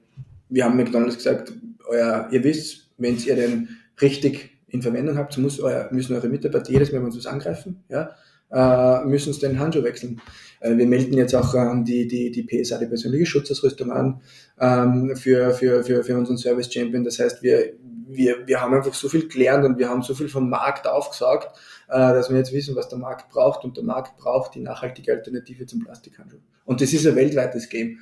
wir 0.50 0.66
haben 0.66 0.78
McDonalds 0.78 1.18
gesagt, 1.18 1.54
euer, 1.88 2.28
ihr 2.32 2.44
wisst, 2.44 2.92
wenn 2.98 3.18
ihr 3.18 3.36
den 3.36 3.70
richtig 4.02 4.52
in 4.68 4.82
Verwendung 4.82 5.18
habt, 5.18 5.38
muss 5.38 5.60
euer, 5.60 5.90
müssen 5.92 6.16
eure 6.16 6.28
Mitarbeiter 6.30 6.72
jedes 6.72 6.92
Mal, 6.92 7.04
wenn 7.04 7.12
sie 7.12 7.18
uns 7.18 7.28
angreifen, 7.28 7.84
ja, 7.90 8.16
äh, 8.52 9.06
müssen 9.06 9.30
uns 9.30 9.40
den 9.40 9.60
Handschuh 9.60 9.84
wechseln. 9.84 10.22
Äh, 10.60 10.78
wir 10.78 10.86
melden 10.86 11.14
jetzt 11.14 11.34
auch 11.36 11.54
ähm, 11.56 11.84
die, 11.84 12.08
die, 12.08 12.32
die 12.32 12.44
PSA, 12.44 12.78
die 12.78 12.86
persönliche 12.86 13.26
Schutzausrüstung 13.26 13.92
an, 13.92 14.22
ähm, 14.60 15.16
für, 15.16 15.52
für, 15.54 15.84
für, 15.84 16.04
für 16.04 16.18
unseren 16.18 16.38
Service 16.38 16.72
Champion. 16.72 17.04
Das 17.04 17.20
heißt, 17.20 17.42
wir, 17.44 17.74
wir, 18.08 18.48
wir 18.48 18.62
haben 18.62 18.74
einfach 18.74 18.94
so 18.94 19.10
viel 19.10 19.28
gelernt 19.28 19.66
und 19.66 19.78
wir 19.78 19.90
haben 19.90 20.04
so 20.04 20.14
viel 20.14 20.30
vom 20.30 20.50
Markt 20.50 20.88
aufgesaugt, 20.88 21.48
äh, 21.88 21.98
dass 21.98 22.30
wir 22.30 22.38
jetzt 22.38 22.54
wissen, 22.54 22.76
was 22.76 22.88
der 22.88 23.00
Markt 23.00 23.30
braucht 23.30 23.64
und 23.64 23.78
der 23.78 23.84
Markt 23.84 24.18
braucht 24.18 24.56
die 24.56 24.62
nachhaltige 24.62 25.14
Alternative 25.14 25.66
zum 25.66 25.84
Plastikhandschuh. 25.84 26.40
Und 26.66 26.82
das 26.82 26.94
ist 26.94 27.06
ein 27.06 27.16
weltweites 27.16 27.70
Game. 27.70 28.00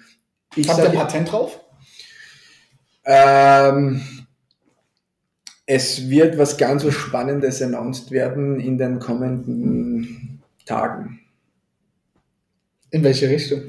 Ich 0.55 0.69
Habt 0.69 0.79
ihr 0.79 0.89
ein 0.89 0.95
Patent 0.95 1.31
drauf? 1.31 1.59
Ähm, 3.05 4.01
es 5.65 6.09
wird 6.09 6.37
was 6.37 6.57
ganz 6.57 6.83
was 6.83 6.93
Spannendes 6.93 7.61
announced 7.61 8.11
werden 8.11 8.59
in 8.59 8.77
den 8.77 8.99
kommenden 8.99 10.41
Tagen. 10.65 11.19
In 12.91 13.03
welche 13.03 13.29
Richtung? 13.29 13.61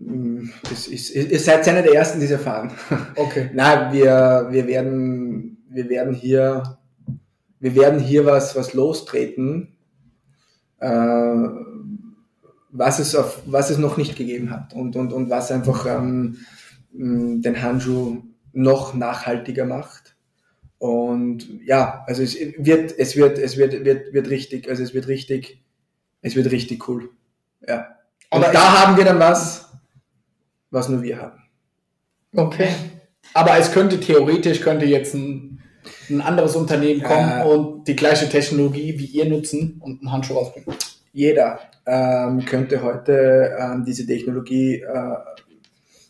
Hm, 0.00 0.50
Das 0.68 0.86
ist, 0.88 1.14
ihr 1.14 1.38
seid 1.38 1.66
einer 1.68 1.82
der 1.82 1.94
ersten, 1.94 2.18
die 2.18 2.26
es 2.26 2.32
erfahren. 2.32 2.72
Okay. 3.16 3.50
Na, 3.54 3.92
wir, 3.92 4.48
wir 4.50 4.66
werden, 4.66 5.58
wir 5.68 5.88
werden 5.88 6.14
hier, 6.14 6.78
wir 7.60 7.74
werden 7.74 8.00
hier 8.00 8.26
was, 8.26 8.56
was 8.56 8.74
lostreten, 8.74 9.76
äh, 10.80 11.48
was 12.70 12.98
es 12.98 13.14
auf, 13.14 13.42
was 13.46 13.70
es 13.70 13.78
noch 13.78 13.96
nicht 13.96 14.16
gegeben 14.16 14.50
hat 14.50 14.74
und, 14.74 14.96
und, 14.96 15.12
und 15.12 15.30
was 15.30 15.52
einfach 15.52 15.86
ähm, 15.86 16.38
den 16.94 17.60
Handschuh 17.62 18.22
noch 18.52 18.94
nachhaltiger 18.94 19.64
macht. 19.64 20.16
Und 20.78 21.48
ja, 21.64 22.04
also 22.06 22.22
es 22.22 22.36
wird, 22.58 22.96
es 22.98 23.16
wird, 23.16 23.38
es 23.38 23.56
wird, 23.56 23.84
wird, 23.84 24.12
wird 24.12 24.30
richtig, 24.30 24.68
also 24.68 24.82
es 24.82 24.94
wird 24.94 25.08
richtig, 25.08 25.62
es 26.22 26.36
wird 26.36 26.50
richtig 26.50 26.88
cool. 26.88 27.10
Ja. 27.66 27.96
Und 28.30 28.42
Aber 28.44 28.52
da 28.52 28.80
haben 28.84 28.96
wir 28.96 29.04
dann 29.04 29.18
was, 29.18 29.70
was 30.70 30.88
nur 30.88 31.02
wir 31.02 31.18
haben. 31.20 31.40
Okay. 32.36 32.68
Aber 33.32 33.56
es 33.58 33.72
könnte 33.72 33.98
theoretisch 34.00 34.60
könnte 34.60 34.84
jetzt 34.86 35.14
ein, 35.14 35.62
ein 36.10 36.20
anderes 36.20 36.54
Unternehmen 36.56 37.02
kommen 37.02 37.28
Ja. 37.28 37.44
und 37.44 37.88
die 37.88 37.96
gleiche 37.96 38.28
Technologie 38.28 38.98
wie 38.98 39.06
ihr 39.06 39.26
nutzen 39.26 39.80
und 39.80 40.00
einen 40.00 40.12
Handschuh 40.12 40.34
rausbringen. 40.34 40.74
jeder 41.12 41.60
ähm, 41.86 42.44
könnte 42.44 42.82
heute 42.82 43.56
ähm, 43.58 43.84
diese 43.86 44.06
Technologie, 44.06 44.76
äh, 44.82 45.16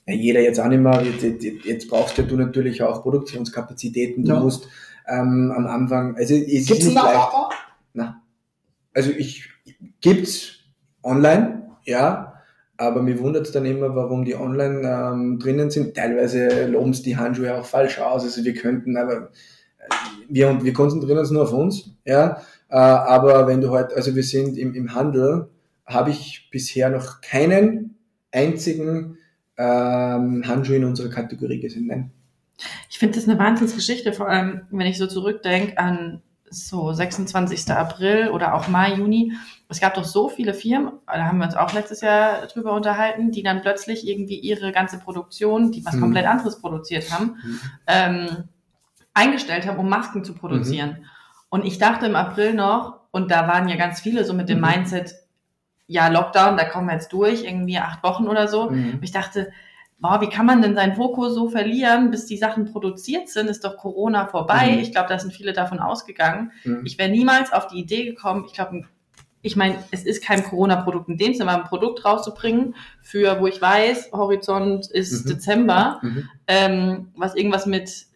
jeder 0.07 0.41
jetzt 0.41 0.61
auch 0.61 0.69
nicht 0.69 0.81
mehr, 0.81 1.03
jetzt, 1.03 1.43
jetzt- 1.65 1.89
brauchst 1.89 2.19
du 2.19 2.37
natürlich 2.37 2.83
auch 2.83 3.03
Produktionskapazitäten, 3.03 4.25
du 4.25 4.33
Ja. 4.33 4.41
musst 4.41 4.69
ähm, 5.07 5.53
am 5.55 5.67
Anfang, 5.67 6.17
also 6.17 6.35
es 6.35 6.43
ist 6.43 6.69
Gibt 6.69 6.81
es 6.81 6.87
nicht 6.87 6.95
leicht. 6.95 7.29
Na, 7.93 8.23
also 8.95 9.11
ich 9.11 9.49
gibt's 10.01 10.61
online, 11.03 11.71
ja, 11.85 12.35
aber 12.77 13.03
mir 13.03 13.19
wundert 13.21 13.47
es 13.47 13.53
dann 13.53 13.67
immer, 13.67 13.95
warum 13.95 14.25
die 14.25 14.35
online 14.35 14.81
ähm, 14.89 15.39
drinnen 15.39 15.71
sind. 15.71 15.95
Teilweise 15.97 16.67
loben 16.67 16.91
es 16.91 17.03
die 17.03 17.17
Handschuhe 17.17 17.55
auch 17.55 17.65
falsch 17.67 17.99
aus. 17.99 18.25
Also 18.25 18.45
wir 18.45 18.55
könnten, 18.55 18.97
aber 18.97 19.31
äh, 19.79 19.89
wir, 20.29 20.63
wir 20.65 20.73
konzentrieren 20.73 21.19
uns 21.19 21.31
nur 21.31 21.43
auf 21.43 21.53
uns, 21.53 21.91
ja. 22.05 22.41
Äh, 22.71 22.77
aber 22.77 23.47
wenn 23.47 23.61
du 23.61 23.71
heute, 23.71 23.95
also 23.95 24.15
wir 24.17 24.25
sind 24.25 24.57
im, 24.59 24.75
im 24.75 24.95
Handel, 24.95 25.49
habe 25.87 26.11
ich 26.11 26.49
bisher 26.51 26.89
noch 26.89 27.21
keinen 27.21 27.97
einzigen 28.33 29.19
ähm, 29.57 30.43
Handschuh 30.47 30.75
in 30.75 30.85
unserer 30.85 31.09
Kategorie 31.11 31.61
gesehen. 31.61 31.87
Nein. 31.87 32.11
Ich 32.89 32.99
finde 32.99 33.17
das 33.17 33.29
eine 33.29 33.39
Wahnsinnsgeschichte, 33.39 34.13
vor 34.13 34.29
allem 34.29 34.63
wenn 34.71 34.87
ich 34.87 34.99
so 34.99 35.07
zurückdenke 35.07 35.77
an 35.79 36.23
so 36.51 36.93
26. 36.93 37.71
April 37.73 38.29
oder 38.29 38.55
auch 38.55 38.69
Mai, 38.69 38.95
Juni. 38.95 39.33
Es 39.69 39.81
gab 39.81 39.95
doch 39.95 40.05
so 40.05 40.29
viele 40.29 40.55
Firmen, 40.55 40.93
da 41.07 41.25
haben 41.25 41.39
wir 41.39 41.47
uns 41.47 41.57
auch 41.57 41.73
letztes 41.73 42.01
Jahr 42.01 42.47
drüber 42.47 42.75
unterhalten, 42.75 43.33
die 43.33 43.43
dann 43.43 43.61
plötzlich 43.63 44.07
irgendwie 44.07 44.39
ihre 44.39 44.71
ganze 44.71 44.99
Produktion, 44.99 45.73
die 45.73 45.85
was 45.85 45.95
Mhm. 45.97 46.01
komplett 46.01 46.27
anderes 46.27 46.61
produziert 46.61 47.11
haben, 47.11 47.37
ähm, 47.89 48.45
eingestellt 49.15 49.67
haben, 49.67 49.79
um 49.79 49.89
Masken 49.89 50.23
zu 50.25 50.35
produzieren. 50.35 50.99
Mhm. 51.01 51.05
Und 51.49 51.65
ich 51.65 51.79
dachte 51.79 52.07
im 52.07 52.15
April 52.15 52.55
noch, 52.55 53.01
und 53.11 53.31
da 53.33 53.49
waren 53.49 53.69
ja 53.69 53.77
ganz 53.77 54.01
viele 54.01 54.25
so 54.25 54.33
mit 54.35 54.49
dem 54.49 54.59
Mhm. 54.61 54.67
Mindset, 54.67 55.15
ja, 55.87 56.09
Lockdown, 56.09 56.57
da 56.57 56.65
kommen 56.65 56.87
wir 56.89 56.95
jetzt 56.95 57.13
durch, 57.13 57.45
irgendwie 57.45 57.79
acht 57.79 58.03
Wochen 58.03 58.27
oder 58.27 58.49
so. 58.49 58.71
Mhm. 58.71 58.95
Und 58.95 59.03
ich 59.03 59.13
dachte, 59.13 59.53
wow, 60.01 60.21
wie 60.21 60.29
kann 60.29 60.47
man 60.47 60.61
denn 60.63 60.75
seinen 60.75 60.97
Fokus 60.97 61.35
so 61.35 61.49
verlieren, 61.49 62.11
bis 62.11 62.27
die 62.27 62.37
Sachen 62.37 62.71
produziert 62.73 63.29
sind? 63.29 63.49
Ist 63.49 63.65
doch 63.65 63.77
Corona 63.77 64.27
vorbei. 64.27 64.73
Mhm. 64.73 64.79
Ich 64.81 64.93
glaube, 64.93 65.09
da 65.09 65.19
sind 65.19 65.33
viele 65.33 65.53
davon 65.53 65.79
ausgegangen. 65.81 66.53
Mhm. 66.65 66.83
Ich 66.85 66.99
wäre 66.99 67.11
niemals 67.11 67.53
auf 67.53 67.67
die 67.69 67.79
Idee 67.81 68.05
gekommen, 68.05 68.45
ich 68.47 68.55
glaube, 68.55 68.83
ich 69.47 69.57
meine, 69.57 69.77
es 69.91 70.05
ist 70.05 70.25
kein 70.25 70.43
Corona-Produkt 70.43 71.11
in 71.11 71.19
dem 71.19 71.35
Sinne, 71.35 71.51
aber 71.51 71.63
ein 71.65 71.69
Produkt 71.69 72.03
rauszubringen, 72.07 72.75
für 73.03 73.41
wo 73.41 73.47
ich 73.47 73.61
weiß, 73.61 74.11
Horizont 74.13 74.87
ist 74.91 75.27
Mhm. 75.27 75.29
Dezember, 75.29 75.99
Mhm. 76.03 76.29
ähm, 76.47 77.13
was 77.15 77.35
irgendwas 77.35 77.67
mit 77.67 78.07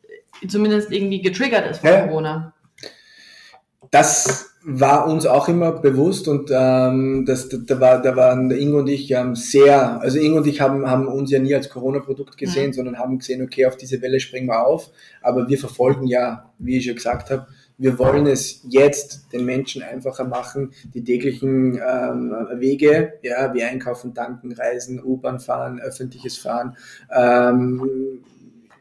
zumindest 0.48 0.90
irgendwie 0.90 1.20
getriggert 1.20 1.70
ist 1.70 1.80
von 1.80 1.90
Ja. 1.90 2.06
Corona. 2.06 2.54
Das 3.90 4.54
war 4.70 5.08
uns 5.08 5.24
auch 5.24 5.48
immer 5.48 5.72
bewusst 5.72 6.28
und 6.28 6.50
ähm, 6.52 7.24
das, 7.26 7.48
da, 7.48 7.56
da, 7.56 7.80
war, 7.80 8.02
da 8.02 8.16
waren 8.16 8.50
der 8.50 8.58
Ingo 8.58 8.80
und 8.80 8.88
ich 8.88 9.10
ähm, 9.10 9.34
sehr, 9.34 9.98
also 10.02 10.18
Ingo 10.18 10.38
und 10.38 10.46
ich 10.46 10.60
haben, 10.60 10.86
haben 10.88 11.08
uns 11.08 11.30
ja 11.30 11.38
nie 11.38 11.54
als 11.54 11.70
Corona-Produkt 11.70 12.36
gesehen, 12.36 12.68
Mhm. 12.68 12.72
sondern 12.74 12.98
haben 12.98 13.18
gesehen, 13.18 13.42
okay, 13.42 13.64
auf 13.64 13.76
diese 13.78 14.02
Welle 14.02 14.20
springen 14.20 14.46
wir 14.46 14.66
auf, 14.66 14.90
aber 15.22 15.48
wir 15.48 15.58
verfolgen 15.58 16.06
ja, 16.06 16.52
wie 16.58 16.76
ich 16.76 16.84
schon 16.84 16.96
gesagt 16.96 17.30
habe, 17.30 17.46
wir 17.78 17.98
wollen 17.98 18.26
es 18.26 18.60
jetzt 18.68 19.32
den 19.32 19.46
Menschen 19.46 19.82
einfacher 19.82 20.24
machen, 20.24 20.72
die 20.92 21.02
täglichen 21.02 21.76
ähm, 21.76 22.34
Wege, 22.56 23.14
ja, 23.22 23.54
wie 23.54 23.62
einkaufen, 23.62 24.14
tanken, 24.14 24.52
reisen, 24.52 25.02
U-Bahn 25.02 25.40
fahren, 25.40 25.80
öffentliches 25.80 26.36
Fahren, 26.36 26.76
ähm, 27.10 28.20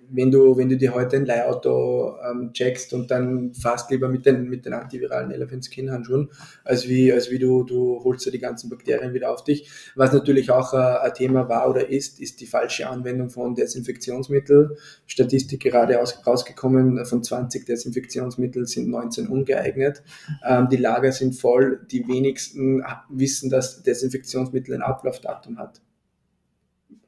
wenn 0.10 0.32
du, 0.32 0.58
wenn 0.58 0.70
du 0.70 0.78
dir 0.78 0.93
heute 0.93 1.18
ein 1.18 1.26
Leihauto 1.26 2.18
ähm, 2.24 2.51
checkst 2.53 2.93
und 2.93 3.12
dann 3.12 3.53
fast 3.53 3.91
lieber 3.91 4.08
mit 4.08 4.26
den, 4.26 4.49
mit 4.49 4.66
den 4.66 4.74
antiviralen 4.74 5.32
Elephant 5.32 5.66
Skin 5.66 5.91
Handschuhen, 5.91 6.30
als 6.64 6.88
wie, 6.88 7.12
als 7.12 7.30
wie 7.30 7.39
du, 7.39 7.64
du 7.64 8.03
holst 8.03 8.26
dir 8.26 8.32
die 8.32 8.39
ganzen 8.39 8.70
Bakterien 8.70 9.14
wieder 9.14 9.32
auf 9.32 9.43
dich. 9.43 9.70
Was 9.95 10.14
natürlich 10.14 10.51
auch 10.51 10.74
äh, 10.74 10.78
ein 10.78 11.14
Thema 11.14 11.49
war 11.49 11.70
oder 11.70 11.89
ist, 11.89 12.20
ist 12.20 12.39
die 12.39 12.45
falsche 12.45 12.89
Anwendung 12.89 13.30
von 13.30 13.55
Desinfektionsmitteln. 13.55 14.72
Statistik 15.05 15.62
gerade 15.62 15.99
aus, 16.01 16.26
rausgekommen, 16.26 17.05
von 17.05 17.24
20 17.24 17.66
Desinfektionsmittel 17.66 18.68
sind 18.68 18.89
19 18.89 19.28
ungeeignet. 19.28 20.03
Ähm, 20.47 20.70
die 20.70 20.78
Lager 20.78 21.12
sind 21.12 21.34
voll, 21.34 21.86
die 21.91 22.08
wenigsten 22.08 22.84
wissen, 23.10 23.49
dass 23.49 23.84
Desinfektionsmittel 23.84 24.76
ein 24.76 24.82
Ablaufdatum 24.82 25.58
hat. 25.58 25.82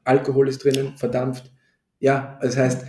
Alkohol 0.04 0.48
ist 0.48 0.64
drinnen, 0.64 0.96
verdampft 0.96 1.52
ja, 2.00 2.38
das 2.42 2.56
heißt, 2.56 2.84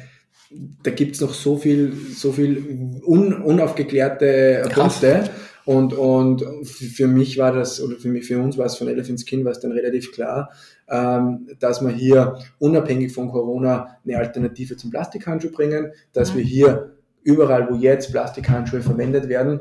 da 0.83 0.91
gibt's 0.91 1.21
noch 1.21 1.33
so 1.33 1.57
viel, 1.57 1.93
so 2.15 2.31
viel 2.31 3.01
un, 3.05 3.41
unaufgeklärte 3.41 4.63
Krass. 4.69 4.99
Punkte. 4.99 5.29
Und, 5.63 5.93
und 5.93 6.43
für 6.65 7.07
mich 7.07 7.37
war 7.37 7.53
das, 7.53 7.79
oder 7.81 7.95
für 7.95 8.09
mich, 8.09 8.25
für 8.25 8.41
uns 8.41 8.57
war 8.57 8.65
es 8.65 8.75
von 8.75 8.87
Elephant 8.87 9.23
Skin 9.23 9.45
war 9.45 9.51
es 9.51 9.59
dann 9.59 9.71
relativ 9.71 10.11
klar, 10.11 10.49
ähm, 10.89 11.47
dass 11.59 11.81
wir 11.81 11.91
hier 11.91 12.39
unabhängig 12.57 13.13
von 13.13 13.29
Corona 13.29 13.97
eine 14.03 14.17
Alternative 14.17 14.75
zum 14.75 14.89
Plastikhandschuh 14.89 15.51
bringen, 15.51 15.91
dass 16.13 16.35
wir 16.35 16.43
hier 16.43 16.95
überall, 17.23 17.69
wo 17.69 17.75
jetzt 17.75 18.11
Plastikhandschuhe 18.11 18.81
verwendet 18.81 19.29
werden, 19.29 19.59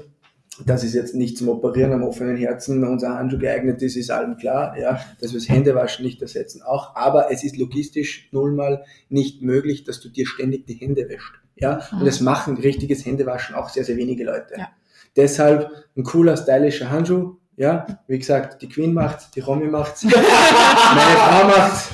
dass 0.67 0.83
es 0.83 0.95
jetzt 0.95 1.15
nicht 1.15 1.39
zum 1.39 1.49
Operieren 1.49 1.93
am 1.93 2.03
offenen 2.03 2.37
Herzen 2.37 2.85
unser 2.85 3.15
Handschuh 3.15 3.39
geeignet 3.39 3.83
ist, 3.83 3.97
ist 3.97 4.11
allen 4.11 4.37
klar, 4.37 4.77
ja, 4.79 5.01
dass 5.21 5.33
wir 5.33 5.41
das 5.41 5.49
Händewaschen 5.49 6.05
nicht 6.05 6.21
ersetzen 6.21 6.63
auch, 6.63 6.95
aber 6.97 7.31
es 7.31 7.45
ist 7.45 7.57
logistisch 7.57 8.29
nullmal 8.33 8.85
nicht 9.09 9.43
möglich, 9.43 9.85
dass 9.85 10.01
du 10.01 10.09
dir 10.09 10.27
ständig 10.27 10.67
die 10.67 10.75
Hände 10.75 11.09
wäscht, 11.09 11.41
ja, 11.57 11.81
und 11.93 12.07
es 12.07 12.21
machen 12.21 12.57
richtiges 12.57 13.07
Händewaschen 13.07 13.55
auch 13.55 13.69
sehr, 13.69 13.85
sehr 13.85 13.97
wenige 13.97 14.25
Leute. 14.25 14.55
Ja. 14.57 14.69
Deshalb 15.17 15.71
ein 15.97 16.05
cooler, 16.05 16.37
stylischer 16.37 16.91
Handschuh, 16.91 17.37
ja, 17.57 17.87
wie 18.07 18.19
gesagt, 18.19 18.63
die 18.63 18.69
Queen 18.69 18.95
macht's, 18.95 19.31
die 19.31 19.41
Romy 19.41 19.67
macht's, 19.67 20.03
meine 20.05 20.17
Frau 20.17 21.47
macht's, 21.47 21.89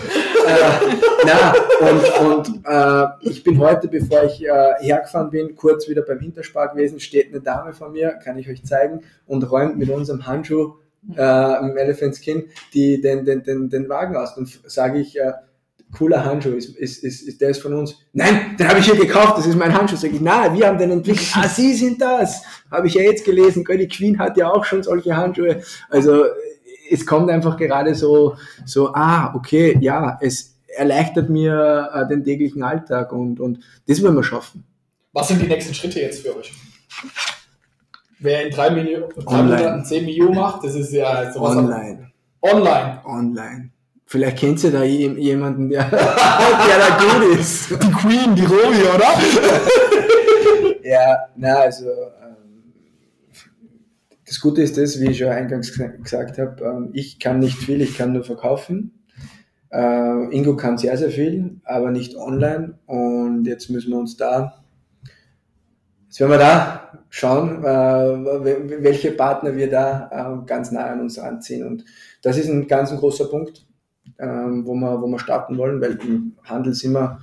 äh, 0.46 1.05
na, 1.26 1.54
und, 1.80 2.48
und 2.48 2.66
äh, 2.66 3.06
ich 3.28 3.42
bin 3.42 3.58
heute, 3.58 3.88
bevor 3.88 4.24
ich 4.24 4.44
äh, 4.44 4.74
hergefahren 4.80 5.30
bin, 5.30 5.54
kurz 5.56 5.88
wieder 5.88 6.02
beim 6.02 6.20
Hinterspar 6.20 6.72
gewesen, 6.72 7.00
steht 7.00 7.28
eine 7.28 7.40
Dame 7.40 7.72
vor 7.72 7.90
mir, 7.90 8.12
kann 8.22 8.38
ich 8.38 8.48
euch 8.48 8.64
zeigen, 8.64 9.02
und 9.26 9.50
räumt 9.50 9.76
mit 9.76 9.90
unserem 9.90 10.26
Handschuh 10.26 10.74
äh, 11.16 11.58
im 11.60 11.76
Elephant 11.76 12.16
Skin 12.16 12.44
die, 12.72 13.00
den, 13.00 13.24
den, 13.24 13.42
den, 13.42 13.68
den 13.68 13.88
Wagen 13.88 14.16
aus. 14.16 14.36
Und 14.36 14.48
sage 14.66 15.00
ich, 15.00 15.18
äh, 15.18 15.32
cooler 15.96 16.24
Handschuh, 16.24 16.54
ist, 16.54 16.76
ist, 16.76 17.04
ist, 17.04 17.26
ist 17.26 17.40
der 17.40 17.50
ist 17.50 17.62
von 17.62 17.74
uns? 17.74 17.96
Nein, 18.12 18.56
den 18.58 18.68
habe 18.68 18.78
ich 18.78 18.86
hier 18.86 18.96
gekauft, 18.96 19.38
das 19.38 19.46
ist 19.46 19.56
mein 19.56 19.76
Handschuh. 19.76 19.96
Sag 19.96 20.12
ich, 20.12 20.20
na, 20.20 20.52
wir 20.54 20.66
haben 20.66 20.78
den 20.78 20.90
entwickelt. 20.90 21.28
ah, 21.34 21.48
Sie 21.48 21.74
sind 21.74 22.00
das. 22.00 22.42
Habe 22.70 22.86
ich 22.86 22.94
ja 22.94 23.02
jetzt 23.02 23.24
gelesen. 23.24 23.64
Die 23.68 23.88
Queen 23.88 24.18
hat 24.18 24.36
ja 24.36 24.50
auch 24.50 24.64
schon 24.64 24.82
solche 24.82 25.16
Handschuhe. 25.16 25.62
Also 25.88 26.24
es 26.90 27.04
kommt 27.04 27.30
einfach 27.30 27.56
gerade 27.56 27.94
so, 27.94 28.36
so, 28.64 28.92
ah, 28.94 29.34
okay, 29.34 29.76
ja, 29.80 30.18
es 30.20 30.55
erleichtert 30.76 31.30
mir 31.30 31.90
äh, 31.92 32.06
den 32.08 32.24
täglichen 32.24 32.62
Alltag 32.62 33.12
und, 33.12 33.40
und 33.40 33.60
das 33.86 34.02
wollen 34.02 34.14
wir 34.14 34.22
schaffen. 34.22 34.64
Was 35.12 35.28
sind 35.28 35.40
die 35.40 35.46
nächsten 35.46 35.74
Schritte 35.74 36.00
jetzt 36.00 36.20
für 36.20 36.36
euch? 36.36 36.52
Wer 38.18 38.46
in 38.46 38.50
drei, 38.50 38.70
Millionen, 38.70 39.08
drei 39.10 39.42
Monaten 39.42 39.84
10 39.84 40.04
Millionen 40.04 40.34
macht, 40.34 40.64
das 40.64 40.74
ist 40.74 40.92
ja 40.92 41.32
sowas. 41.32 41.56
Online. 41.56 42.10
Online. 42.40 43.00
Online. 43.04 43.70
Vielleicht 44.06 44.38
kennt 44.38 44.62
ihr 44.62 44.70
da 44.70 44.84
jemanden, 44.84 45.68
der, 45.68 45.84
der 45.90 45.98
da 45.98 46.98
gut 46.98 47.38
ist. 47.38 47.70
Die 47.70 47.90
Queen, 47.90 48.34
die 48.34 48.44
Romy, 48.44 48.82
oder? 48.94 49.08
ja, 50.82 51.28
na, 51.34 51.54
also 51.56 51.86
ähm, 51.86 52.72
das 54.24 54.40
Gute 54.40 54.62
ist 54.62 54.78
das, 54.78 55.00
wie 55.00 55.10
ich 55.10 55.18
schon 55.18 55.28
eingangs 55.28 55.72
gesagt 55.72 56.38
habe, 56.38 56.64
ähm, 56.64 56.90
ich 56.92 57.18
kann 57.18 57.40
nicht 57.40 57.58
viel, 57.58 57.82
ich 57.82 57.98
kann 57.98 58.12
nur 58.12 58.24
verkaufen. 58.24 58.95
Äh, 59.76 60.34
Ingo 60.34 60.56
kann 60.56 60.78
sehr, 60.78 60.96
sehr 60.96 61.10
viel, 61.10 61.60
aber 61.64 61.90
nicht 61.90 62.16
online. 62.16 62.78
Und 62.86 63.44
jetzt 63.44 63.68
müssen 63.68 63.90
wir 63.90 63.98
uns 63.98 64.16
da, 64.16 64.64
jetzt 66.06 66.18
werden 66.18 66.30
wir 66.30 66.38
da 66.38 67.02
schauen, 67.10 67.62
äh, 67.62 68.82
welche 68.82 69.12
Partner 69.12 69.54
wir 69.54 69.68
da 69.68 70.40
äh, 70.42 70.46
ganz 70.46 70.72
nah 70.72 70.86
an 70.86 71.00
uns 71.00 71.18
anziehen. 71.18 71.66
Und 71.66 71.84
das 72.22 72.38
ist 72.38 72.48
ein 72.48 72.68
ganz 72.68 72.90
ein 72.90 72.96
großer 72.96 73.26
Punkt, 73.26 73.66
äh, 74.16 74.26
wo, 74.26 74.74
wir, 74.74 75.02
wo 75.02 75.06
wir 75.08 75.18
starten 75.18 75.58
wollen, 75.58 75.82
weil 75.82 75.98
im 76.02 76.36
Handel 76.44 76.72
sind 76.72 76.92
wir 76.92 77.18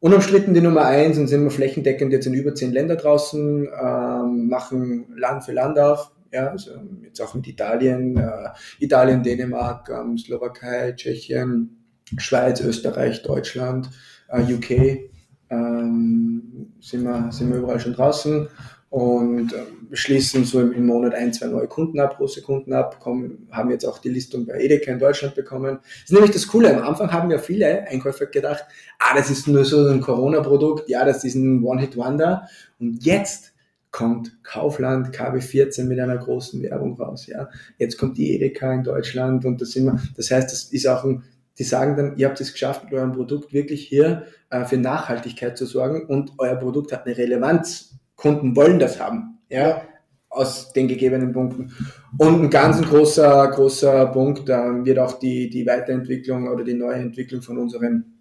unumstritten 0.00 0.54
die 0.54 0.60
Nummer 0.60 0.86
eins 0.86 1.18
und 1.18 1.28
sind 1.28 1.44
wir 1.44 1.52
flächendeckend 1.52 2.12
jetzt 2.12 2.26
in 2.26 2.34
über 2.34 2.54
zehn 2.54 2.72
Länder 2.72 2.96
draußen, 2.96 3.68
ähm, 3.80 4.48
machen 4.48 5.06
Land 5.16 5.44
für 5.44 5.52
Land 5.52 5.78
auf. 5.78 6.10
Ja, 6.32 6.48
also 6.48 6.72
jetzt 7.02 7.20
auch 7.20 7.34
mit 7.34 7.46
Italien, 7.46 8.16
äh, 8.16 8.48
Italien, 8.78 9.22
Dänemark, 9.22 9.88
ähm, 9.90 10.18
Slowakei, 10.18 10.92
Tschechien, 10.92 11.84
Schweiz, 12.18 12.60
Österreich, 12.60 13.22
Deutschland, 13.22 13.90
äh, 14.28 14.42
UK, 14.42 15.10
ähm, 15.50 16.72
sind, 16.80 17.04
wir, 17.04 17.30
sind 17.30 17.50
wir 17.50 17.58
überall 17.58 17.80
schon 17.80 17.94
draußen 17.94 18.48
und 18.90 19.52
äh, 19.52 19.62
schließen 19.92 20.44
so 20.44 20.60
im 20.60 20.86
Monat 20.86 21.14
ein, 21.14 21.32
zwei 21.32 21.46
neue 21.46 21.68
Kunden 21.68 22.00
ab, 22.00 22.16
große 22.16 22.42
Kunden 22.42 22.72
ab, 22.72 23.00
kommen, 23.00 23.48
haben 23.50 23.70
jetzt 23.70 23.84
auch 23.84 23.98
die 23.98 24.08
Listung 24.08 24.46
bei 24.46 24.60
Edeka 24.60 24.90
in 24.90 24.98
Deutschland 24.98 25.34
bekommen. 25.34 25.78
Das 25.82 26.04
ist 26.04 26.12
nämlich 26.12 26.30
das 26.30 26.46
Coole. 26.46 26.74
Am 26.74 26.82
Anfang 26.82 27.12
haben 27.12 27.30
ja 27.30 27.38
viele 27.38 27.86
Einkäufer 27.86 28.26
gedacht, 28.26 28.64
ah, 28.98 29.14
das 29.14 29.30
ist 29.30 29.48
nur 29.48 29.64
so 29.64 29.86
ein 29.86 30.00
Corona-Produkt, 30.00 30.88
ja, 30.88 31.04
das 31.04 31.24
ist 31.24 31.34
ein 31.34 31.62
One-Hit-Wonder. 31.62 32.48
Und 32.78 33.04
jetzt 33.04 33.52
kommt 33.90 34.42
Kaufland 34.42 35.14
KB14 35.14 35.84
mit 35.84 35.98
einer 35.98 36.18
großen 36.18 36.62
Werbung 36.62 37.00
raus, 37.00 37.26
ja. 37.26 37.48
Jetzt 37.78 37.98
kommt 37.98 38.18
die 38.18 38.34
Edeka 38.34 38.72
in 38.72 38.84
Deutschland 38.84 39.44
und 39.44 39.60
das 39.60 39.72
sind 39.72 39.86
wir, 39.86 40.00
das 40.16 40.30
heißt, 40.30 40.52
das 40.52 40.64
ist 40.64 40.86
auch 40.86 41.04
ein 41.04 41.22
die 41.58 41.64
sagen 41.64 41.96
dann, 41.96 42.16
ihr 42.16 42.28
habt 42.28 42.40
es 42.40 42.52
geschafft, 42.52 42.84
mit 42.84 42.92
eurem 42.92 43.12
Produkt 43.12 43.52
wirklich 43.52 43.86
hier 43.86 44.26
äh, 44.50 44.64
für 44.64 44.76
Nachhaltigkeit 44.76 45.56
zu 45.56 45.66
sorgen 45.66 46.06
und 46.06 46.32
euer 46.38 46.56
Produkt 46.56 46.92
hat 46.92 47.06
eine 47.06 47.16
Relevanz. 47.16 47.98
Kunden 48.14 48.56
wollen 48.56 48.78
das 48.78 49.00
haben, 49.00 49.38
ja, 49.48 49.82
aus 50.28 50.72
den 50.72 50.88
gegebenen 50.88 51.32
Punkten. 51.32 51.72
Und 52.18 52.42
ein 52.42 52.50
ganz 52.50 52.82
großer, 52.82 53.48
großer 53.48 54.06
Punkt 54.06 54.48
äh, 54.48 54.84
wird 54.84 54.98
auch 54.98 55.18
die, 55.18 55.48
die 55.48 55.66
Weiterentwicklung 55.66 56.48
oder 56.48 56.64
die 56.64 56.74
neue 56.74 56.96
Entwicklung 56.96 57.42
von 57.42 57.58
unserem 57.58 58.15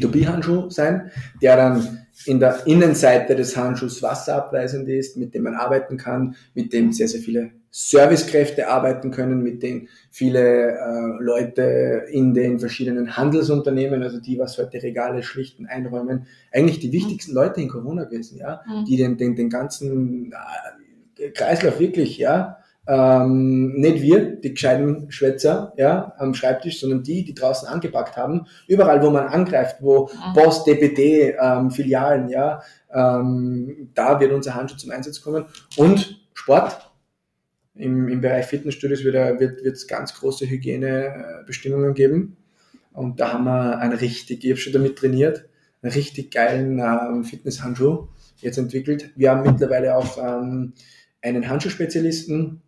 B2B-Handschuh 0.00 0.70
sein, 0.70 1.10
der 1.40 1.56
dann 1.56 1.98
in 2.26 2.40
der 2.40 2.66
Innenseite 2.66 3.34
des 3.34 3.56
Handschuhs 3.56 4.02
wasserabweisend 4.02 4.88
ist, 4.88 5.16
mit 5.16 5.34
dem 5.34 5.44
man 5.44 5.54
arbeiten 5.54 5.96
kann, 5.96 6.36
mit 6.54 6.72
dem 6.72 6.92
sehr, 6.92 7.08
sehr 7.08 7.20
viele 7.20 7.50
Servicekräfte 7.70 8.68
arbeiten 8.68 9.10
können, 9.10 9.42
mit 9.42 9.62
denen 9.62 9.88
viele 10.10 10.72
äh, 10.72 11.22
Leute 11.22 12.04
in 12.10 12.34
den 12.34 12.60
verschiedenen 12.60 13.16
Handelsunternehmen, 13.16 14.02
also 14.02 14.20
die, 14.20 14.38
was 14.38 14.58
heute 14.58 14.82
Regale 14.82 15.22
schlichten, 15.22 15.66
einräumen, 15.66 16.26
eigentlich 16.52 16.80
die 16.80 16.92
wichtigsten 16.92 17.32
Leute 17.32 17.62
in 17.62 17.68
Corona 17.68 18.04
gewesen, 18.04 18.38
ja, 18.38 18.60
mhm. 18.66 18.84
die 18.84 18.98
den, 18.98 19.16
den, 19.16 19.36
den 19.36 19.48
ganzen 19.48 20.34
äh, 21.18 21.30
Kreislauf 21.30 21.80
wirklich, 21.80 22.18
ja, 22.18 22.58
ähm, 22.86 23.74
nicht 23.74 24.02
wir, 24.02 24.36
die 24.36 24.54
gescheiten 24.54 25.10
Schwätzer, 25.10 25.72
ja, 25.76 26.14
am 26.18 26.34
Schreibtisch, 26.34 26.80
sondern 26.80 27.02
die, 27.02 27.24
die 27.24 27.34
draußen 27.34 27.68
angepackt 27.68 28.16
haben. 28.16 28.46
Überall, 28.66 29.02
wo 29.02 29.10
man 29.10 29.28
angreift, 29.28 29.76
wo 29.80 30.08
mhm. 30.08 30.34
Post, 30.34 30.66
DPD, 30.66 31.36
ähm, 31.40 31.70
Filialen, 31.70 32.28
ja, 32.28 32.62
ähm, 32.92 33.90
da 33.94 34.18
wird 34.18 34.32
unser 34.32 34.54
Handschuh 34.54 34.76
zum 34.76 34.90
Einsatz 34.90 35.20
kommen. 35.20 35.44
Und 35.76 36.20
Sport, 36.34 36.90
im, 37.74 38.08
im 38.08 38.20
Bereich 38.20 38.46
Fitnessstudios 38.46 39.04
wird 39.04 39.14
es 39.14 39.64
wird, 39.64 39.88
ganz 39.88 40.14
große 40.14 40.46
Hygienebestimmungen 40.46 41.94
geben. 41.94 42.36
Und 42.92 43.20
da 43.20 43.32
haben 43.32 43.44
wir 43.44 43.78
einen 43.78 43.96
richtig, 43.96 44.44
ich 44.44 44.50
habe 44.50 44.60
schon 44.60 44.72
damit 44.72 44.98
trainiert, 44.98 45.48
einen 45.82 45.92
richtig 45.92 46.30
geilen 46.32 46.78
ähm, 46.78 47.24
Fitnesshandschuh 47.24 48.08
jetzt 48.38 48.58
entwickelt. 48.58 49.10
Wir 49.16 49.30
haben 49.30 49.42
mittlerweile 49.42 49.96
auch 49.96 50.18
ähm, 50.18 50.74
einen 51.22 51.48
Handschuhspezialisten, 51.48 52.60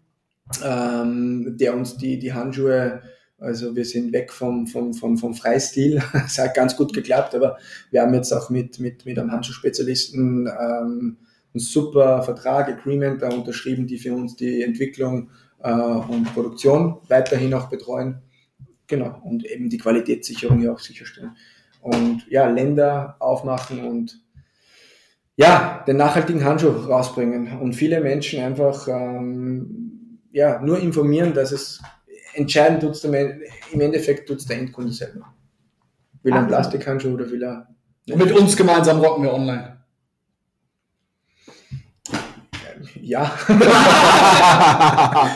ähm, 0.64 1.56
der 1.56 1.74
uns 1.74 1.96
die, 1.96 2.18
die 2.18 2.32
Handschuhe, 2.32 3.02
also 3.38 3.74
wir 3.74 3.84
sind 3.84 4.12
weg 4.12 4.32
vom, 4.32 4.66
vom, 4.66 4.94
vom, 4.94 5.18
vom 5.18 5.34
Freistil, 5.34 6.02
es 6.26 6.38
hat 6.38 6.54
ganz 6.54 6.76
gut 6.76 6.92
geklappt, 6.92 7.34
aber 7.34 7.58
wir 7.90 8.02
haben 8.02 8.14
jetzt 8.14 8.32
auch 8.32 8.50
mit, 8.50 8.78
mit, 8.78 9.04
mit 9.06 9.18
einem 9.18 9.32
Handschuhspezialisten 9.32 10.46
ähm, 10.46 11.16
einen 11.54 11.60
super 11.60 12.22
Vertrag, 12.22 12.68
Agreement 12.68 13.22
da 13.22 13.30
unterschrieben, 13.30 13.86
die 13.86 13.98
für 13.98 14.14
uns 14.14 14.36
die 14.36 14.62
Entwicklung 14.62 15.30
äh, 15.62 15.72
und 15.72 16.32
Produktion 16.34 16.98
weiterhin 17.08 17.54
auch 17.54 17.68
betreuen. 17.68 18.22
Genau, 18.86 19.20
und 19.24 19.46
eben 19.46 19.70
die 19.70 19.78
Qualitätssicherung 19.78 20.60
ja 20.60 20.72
auch 20.72 20.80
sicherstellen. 20.80 21.36
Und 21.80 22.26
ja, 22.28 22.48
Länder 22.48 23.16
aufmachen 23.20 23.84
und 23.84 24.20
ja, 25.36 25.82
den 25.86 25.96
nachhaltigen 25.96 26.44
Handschuh 26.44 26.68
rausbringen 26.68 27.58
und 27.60 27.74
viele 27.74 28.00
Menschen 28.00 28.40
einfach 28.40 28.86
ähm, 28.88 29.93
ja, 30.34 30.60
nur 30.60 30.80
informieren, 30.80 31.32
dass 31.32 31.52
es 31.52 31.80
entscheidend 32.34 32.82
tut 32.82 33.02
im 33.04 33.80
Endeffekt 33.80 34.26
tut 34.26 34.38
es 34.38 34.46
der 34.46 34.58
Endkunde 34.58 34.92
selber. 34.92 35.32
Will 36.24 36.32
er 36.32 36.38
einen 36.40 36.48
Plastikhandschuh 36.48 37.14
oder 37.14 37.30
will 37.30 37.42
er 37.42 37.68
Mit 38.06 38.32
uns 38.32 38.56
gemeinsam 38.56 38.98
rocken 38.98 39.22
wir 39.22 39.32
online. 39.32 39.78
Ja. 43.00 43.32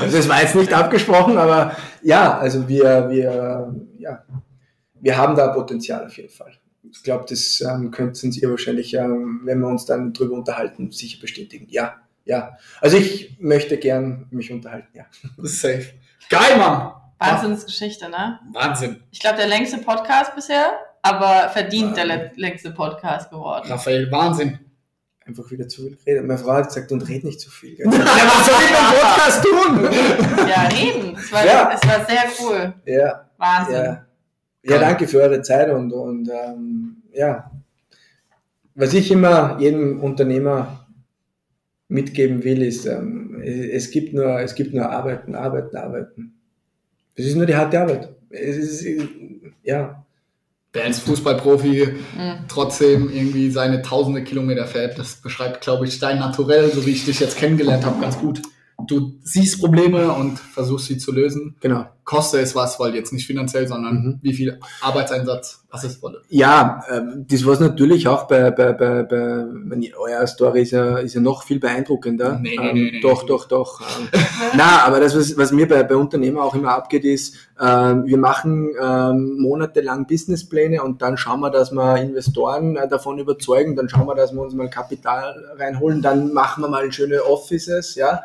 das 0.01 0.29
war 0.29 0.43
jetzt 0.43 0.57
nicht 0.57 0.73
abgesprochen, 0.73 1.39
aber 1.39 1.77
ja, 2.03 2.37
also 2.37 2.67
wir, 2.67 3.09
wir, 3.09 3.73
ja, 3.99 4.25
wir 4.95 5.17
haben 5.17 5.37
da 5.37 5.49
Potenzial 5.49 6.07
auf 6.07 6.17
jeden 6.17 6.31
Fall. 6.31 6.55
Ich 6.91 7.05
glaube, 7.05 7.25
das 7.29 7.61
ähm, 7.61 7.93
könnten 7.93 8.33
Sie 8.33 8.43
wahrscheinlich, 8.51 8.95
ähm, 8.95 9.43
wenn 9.45 9.61
wir 9.61 9.69
uns 9.69 9.85
dann 9.85 10.13
drüber 10.13 10.35
unterhalten, 10.35 10.91
sicher 10.91 11.21
bestätigen. 11.21 11.67
Ja, 11.69 12.01
ja. 12.29 12.57
Also 12.81 12.97
ich 12.97 13.37
möchte 13.41 13.77
gern 13.79 14.27
mich 14.31 14.53
unterhalten, 14.53 14.97
ja. 14.97 15.07
Safe. 15.39 15.87
Geil, 16.31 16.57
Mann! 16.59 16.93
Wahnsinnsgeschichte, 17.19 18.09
ne? 18.09 18.39
Wahnsinn. 18.53 19.03
Ich 19.11 19.19
glaube, 19.19 19.39
der 19.39 19.49
längste 19.49 19.79
Podcast 19.79 20.35
bisher, 20.37 20.73
aber 21.03 21.49
verdient 21.49 21.97
der 21.97 22.05
le- 22.07 22.31
längste 22.37 22.71
Podcast 22.71 23.31
geworden. 23.31 23.67
Raphael, 23.69 24.09
Wahnsinn. 24.13 24.59
Einfach 25.27 25.51
wieder 25.51 25.67
zu 25.69 25.83
viel 25.83 25.97
geredet. 25.97 26.25
Meine 26.27 26.39
Frau 26.39 26.53
hat 26.53 26.69
gesagt, 26.69 26.91
und 26.93 27.07
red 27.09 27.25
nicht 27.25 27.41
zu 27.41 27.51
viel. 27.51 27.77
Gell? 27.77 27.87
ja, 27.93 27.99
was 27.99 28.47
soll 28.47 28.55
ich 28.65 28.73
beim 28.73 29.01
Podcast 29.01 29.45
tun? 29.45 30.49
Ja, 30.49 30.69
eben. 30.79 31.17
Es 31.17 31.33
war, 31.33 31.45
Ja. 31.45 31.71
es 31.75 31.89
war 31.89 32.07
sehr 32.07 32.25
cool. 32.41 32.75
Ja, 32.87 33.29
Wahnsinn. 33.37 33.75
ja. 33.75 34.05
Ja, 34.63 34.79
danke 34.79 35.07
für 35.09 35.21
eure 35.21 35.41
Zeit 35.43 35.71
und, 35.71 35.93
und 35.93 36.29
ähm, 36.29 37.03
ja, 37.13 37.51
was 38.75 38.93
ich 38.95 39.11
immer 39.11 39.57
jedem 39.61 40.01
Unternehmer 40.03 40.87
mitgeben 41.89 42.45
will, 42.45 42.63
ist, 42.63 42.87
ähm, 42.87 43.41
es 43.43 43.91
gibt 43.91 44.13
nur, 44.13 44.41
es 44.41 44.55
gibt 44.55 44.75
nur 44.75 44.89
Arbeiten, 44.91 45.35
Arbeiten, 45.35 45.77
Arbeiten. 45.77 46.35
Das 47.17 47.27
ist 47.27 47.35
nur 47.35 47.47
die 47.47 47.57
harte 47.57 47.81
Arbeit. 47.81 48.11
Es 48.31 48.57
ist, 48.57 48.87
ja, 49.63 50.05
Wer 50.75 50.85
als 50.85 50.99
Fußballprofi 51.01 51.89
Mhm. 52.17 52.45
trotzdem 52.47 53.11
irgendwie 53.11 53.51
seine 53.51 53.81
tausende 53.81 54.23
Kilometer 54.23 54.67
fährt, 54.67 54.99
das 54.99 55.17
beschreibt, 55.17 55.63
glaube 55.63 55.87
ich, 55.87 55.99
dein 55.99 56.19
Naturell, 56.19 56.71
so 56.71 56.85
wie 56.85 56.91
ich 56.91 57.07
dich 57.07 57.21
jetzt 57.21 57.39
kennengelernt 57.39 57.87
habe, 57.87 58.01
ganz 58.03 58.19
gut. 58.19 58.43
Du 58.87 59.19
siehst 59.25 59.61
Probleme 59.61 60.13
und 60.13 60.39
versuchst 60.39 60.87
sie 60.87 60.99
zu 60.99 61.13
lösen. 61.13 61.57
genau. 61.61 61.87
Koste 62.05 62.39
es 62.39 62.55
was, 62.55 62.81
weil 62.81 62.95
jetzt 62.95 63.13
nicht 63.13 63.27
finanziell, 63.27 63.69
sondern 63.69 63.95
Mhm. 63.95 64.19
wie 64.23 64.33
viel 64.33 64.59
Arbeitseinsatz, 64.81 65.65
was 65.71 65.85
es 65.85 66.01
wolle. 66.01 66.23
Ja, 66.31 66.83
ähm, 66.91 67.27
das 67.29 67.45
war 67.45 67.61
natürlich 67.61 68.09
auch 68.09 68.27
bei, 68.27 68.51
bei, 68.51 68.73
bei, 68.73 69.03
bei 69.03 69.45
wenn 69.67 69.85
euer 69.99 70.27
Story 70.27 70.63
ist 70.63 70.71
ja, 70.71 70.97
ist 70.99 71.15
ja 71.15 71.21
noch 71.21 71.43
viel 71.43 71.59
beeindruckender. 71.59 72.39
Nee, 72.41 72.57
nee, 72.59 72.67
ähm, 72.69 72.75
nee, 72.75 72.91
nee. 72.93 73.01
doch, 73.01 73.25
doch, 73.27 73.47
doch. 73.47 73.83
Ähm, 73.83 74.09
na, 74.57 74.85
aber 74.87 75.01
das, 75.01 75.15
was, 75.15 75.37
was 75.37 75.53
mir 75.53 75.69
bei, 75.69 75.83
bei 75.83 75.97
Unternehmern 75.97 76.45
auch 76.45 76.55
immer 76.55 76.71
abgeht, 76.71 77.05
ist, 77.05 77.35
ähm, 77.61 78.07
wir 78.07 78.17
machen 78.17 78.71
ähm, 78.81 79.37
monatelang 79.41 80.07
Businesspläne 80.07 80.83
und 80.83 81.03
dann 81.03 81.19
schauen 81.19 81.41
wir, 81.41 81.51
dass 81.51 81.73
wir 81.73 81.97
Investoren 81.97 82.77
äh, 82.77 82.89
davon 82.89 83.19
überzeugen, 83.19 83.77
dann 83.77 83.91
schauen 83.91 84.07
wir, 84.07 84.15
dass 84.15 84.33
wir 84.33 84.41
uns 84.41 84.55
mal 84.55 84.71
Kapital 84.71 85.35
reinholen, 85.59 86.01
dann 86.01 86.33
machen 86.33 86.63
wir 86.63 86.69
mal 86.69 86.91
schöne 86.91 87.23
Offices, 87.25 87.97
ja. 87.97 88.21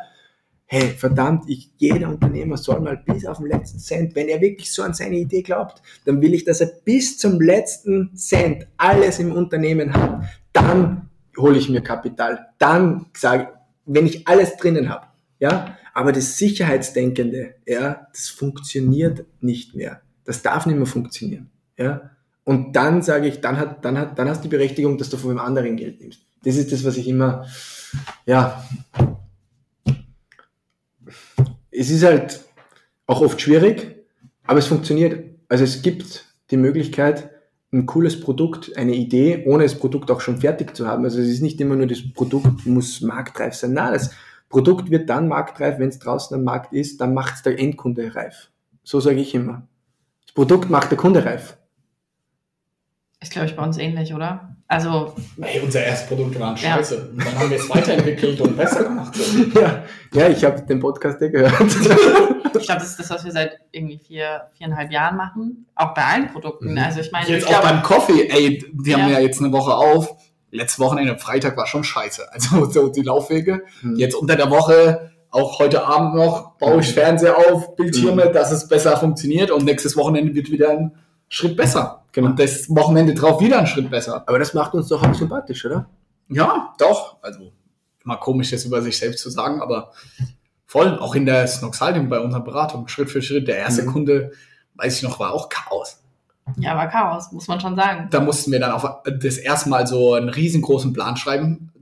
Hey, 0.76 0.88
verdammt, 0.88 1.44
ich, 1.46 1.70
jeder 1.78 2.08
Unternehmer 2.08 2.56
soll 2.56 2.80
mal 2.80 2.96
bis 2.96 3.24
auf 3.26 3.38
den 3.38 3.46
letzten 3.46 3.78
Cent, 3.78 4.16
wenn 4.16 4.26
er 4.26 4.40
wirklich 4.40 4.72
so 4.72 4.82
an 4.82 4.92
seine 4.92 5.18
Idee 5.18 5.42
glaubt, 5.42 5.80
dann 6.04 6.20
will 6.20 6.34
ich, 6.34 6.42
dass 6.42 6.60
er 6.60 6.66
bis 6.84 7.16
zum 7.16 7.40
letzten 7.40 8.16
Cent 8.16 8.66
alles 8.76 9.20
im 9.20 9.30
Unternehmen 9.30 9.94
hat. 9.94 10.24
Dann 10.52 11.10
hole 11.36 11.58
ich 11.58 11.68
mir 11.68 11.80
Kapital. 11.80 12.48
Dann 12.58 13.06
sage 13.16 13.44
ich, 13.44 13.48
wenn 13.86 14.04
ich 14.04 14.26
alles 14.26 14.56
drinnen 14.56 14.88
habe, 14.88 15.06
ja, 15.38 15.78
aber 15.94 16.10
das 16.10 16.38
Sicherheitsdenkende, 16.38 17.54
ja, 17.68 18.08
das 18.12 18.28
funktioniert 18.30 19.26
nicht 19.40 19.76
mehr. 19.76 20.00
Das 20.24 20.42
darf 20.42 20.66
nicht 20.66 20.76
mehr 20.76 20.86
funktionieren, 20.86 21.50
ja. 21.76 22.10
Und 22.42 22.74
dann 22.74 23.00
sage 23.00 23.28
ich, 23.28 23.40
dann 23.40 23.58
hat, 23.58 23.84
dann 23.84 23.96
hat, 23.96 24.18
dann 24.18 24.28
hast 24.28 24.40
du 24.40 24.48
die 24.48 24.56
Berechtigung, 24.56 24.98
dass 24.98 25.08
du 25.08 25.18
von 25.18 25.30
einem 25.30 25.38
anderen 25.38 25.76
Geld 25.76 26.00
nimmst. 26.00 26.22
Das 26.42 26.56
ist 26.56 26.72
das, 26.72 26.84
was 26.84 26.96
ich 26.96 27.06
immer, 27.06 27.46
ja, 28.26 28.64
es 31.76 31.90
ist 31.90 32.04
halt 32.04 32.40
auch 33.06 33.20
oft 33.20 33.40
schwierig, 33.40 34.04
aber 34.46 34.58
es 34.58 34.66
funktioniert. 34.66 35.24
Also 35.48 35.64
es 35.64 35.82
gibt 35.82 36.24
die 36.50 36.56
Möglichkeit, 36.56 37.30
ein 37.72 37.86
cooles 37.86 38.20
Produkt, 38.20 38.76
eine 38.76 38.94
Idee, 38.94 39.44
ohne 39.46 39.64
das 39.64 39.78
Produkt 39.78 40.10
auch 40.10 40.20
schon 40.20 40.38
fertig 40.38 40.76
zu 40.76 40.86
haben. 40.86 41.04
Also 41.04 41.20
es 41.20 41.28
ist 41.28 41.42
nicht 41.42 41.60
immer 41.60 41.74
nur 41.74 41.86
das 41.86 42.12
Produkt 42.12 42.64
muss 42.66 43.00
marktreif 43.00 43.54
sein. 43.54 43.72
Nein, 43.72 43.92
das 43.92 44.12
Produkt 44.48 44.90
wird 44.90 45.10
dann 45.10 45.26
marktreif, 45.26 45.78
wenn 45.78 45.88
es 45.88 45.98
draußen 45.98 46.36
am 46.36 46.44
Markt 46.44 46.72
ist, 46.72 47.00
dann 47.00 47.12
macht 47.12 47.34
es 47.34 47.42
der 47.42 47.58
Endkunde 47.58 48.14
reif. 48.14 48.50
So 48.84 49.00
sage 49.00 49.20
ich 49.20 49.34
immer. 49.34 49.66
Das 50.24 50.34
Produkt 50.34 50.70
macht 50.70 50.90
der 50.90 50.98
Kunde 50.98 51.24
reif. 51.24 51.58
Ist, 53.20 53.32
glaube 53.32 53.46
ich, 53.46 53.56
bei 53.56 53.64
uns 53.64 53.78
ähnlich, 53.78 54.14
oder? 54.14 54.53
Also, 54.66 55.14
Ey, 55.40 55.60
unser 55.60 55.84
erstes 55.84 56.08
Produkt 56.08 56.38
waren 56.40 56.56
Ja. 56.56 56.76
scheiße. 56.76 57.10
Und 57.12 57.24
dann 57.24 57.38
haben 57.38 57.50
wir 57.50 57.58
es 57.58 57.68
weiterentwickelt 57.68 58.40
und 58.40 58.56
besser 58.56 58.84
gemacht. 58.84 59.14
Ja, 59.54 59.84
ja 60.14 60.28
ich 60.28 60.44
habe 60.44 60.62
den 60.62 60.80
Podcast 60.80 61.20
ja 61.20 61.28
gehört. 61.28 61.52
ich 61.60 61.70
glaube, 62.66 62.80
das 62.80 62.90
ist 62.90 62.98
das, 62.98 63.10
was 63.10 63.24
wir 63.24 63.32
seit 63.32 63.58
irgendwie 63.72 63.98
vier, 63.98 64.48
viereinhalb 64.56 64.90
Jahren 64.90 65.16
machen. 65.16 65.66
Auch 65.74 65.92
bei 65.94 66.02
allen 66.02 66.28
Produkten. 66.32 66.72
Mhm. 66.72 66.78
Also, 66.78 67.00
ich 67.00 67.12
meine, 67.12 67.28
Jetzt 67.28 67.42
ich 67.42 67.54
auch 67.54 67.60
glaube, 67.60 67.74
beim 67.74 67.82
Coffee, 67.82 68.28
ey, 68.28 68.64
die 68.72 68.94
haben 68.94 69.02
Ja. 69.10 69.18
ja 69.18 69.20
jetzt 69.20 69.40
eine 69.40 69.52
Woche 69.52 69.74
auf. 69.74 70.14
Letztes 70.50 70.78
Wochenende, 70.80 71.18
Freitag 71.18 71.56
war 71.56 71.66
schon 71.66 71.84
scheiße. 71.84 72.32
Also 72.32 72.64
so 72.70 72.88
die 72.88 73.02
Laufwege. 73.02 73.64
Mhm. 73.82 73.96
Jetzt 73.96 74.14
unter 74.14 74.36
der 74.36 74.50
Woche, 74.50 75.10
auch 75.30 75.58
heute 75.58 75.84
Abend 75.84 76.14
noch, 76.14 76.52
baue 76.58 76.80
ich 76.80 76.94
Fernseher 76.94 77.36
auf, 77.36 77.74
Bildschirme, 77.76 78.30
dass 78.30 78.50
es 78.52 78.68
besser 78.68 78.96
funktioniert 78.96 79.50
und 79.50 79.64
nächstes 79.64 79.96
Wochenende 79.96 80.34
wird 80.34 80.50
wieder 80.50 80.70
ein 80.70 80.92
Schritt 81.28 81.56
besser. 81.56 82.03
Genau. 82.14 82.28
Und 82.28 82.38
das 82.40 82.70
Wochenende 82.70 83.12
drauf 83.12 83.40
wieder 83.40 83.58
ein 83.58 83.66
Schritt 83.66 83.90
besser. 83.90 84.22
Aber 84.26 84.38
das 84.38 84.54
macht 84.54 84.72
uns 84.74 84.88
doch 84.88 85.02
auch 85.06 85.14
sympathisch, 85.14 85.64
oder? 85.66 85.90
Ja, 86.28 86.72
doch. 86.78 87.18
Also 87.22 87.52
mal 88.04 88.16
komisch, 88.16 88.50
das 88.52 88.64
über 88.64 88.80
sich 88.80 88.96
selbst 88.98 89.20
zu 89.20 89.28
sagen, 89.30 89.60
aber 89.60 89.90
voll. 90.64 90.98
Auch 90.98 91.14
in 91.14 91.26
der 91.26 91.46
Snoxaldium 91.46 92.08
bei 92.08 92.20
unserer 92.20 92.42
Beratung, 92.42 92.88
Schritt 92.88 93.10
für 93.10 93.20
Schritt. 93.20 93.48
Der 93.48 93.58
erste 93.58 93.82
Mhm. 93.82 93.86
Kunde, 93.92 94.32
weiß 94.76 94.96
ich 94.96 95.02
noch, 95.02 95.18
war 95.20 95.32
auch 95.32 95.48
Chaos. 95.48 96.00
ja, 96.56 96.76
war 96.76 96.88
Chaos, 96.88 97.32
muss 97.32 97.48
man 97.48 97.58
schon 97.60 97.74
sagen. 97.74 98.08
Da 98.10 98.20
mussten 98.20 98.52
wir 98.52 98.60
dann 98.60 98.70
auf 98.72 98.86
das 99.04 99.36
erste 99.38 99.68
Mal 99.68 99.86
so 99.86 100.14
einen 100.14 100.28
riesengroßen 100.28 100.92
Plan 100.92 101.16
schreiben. 101.16 101.72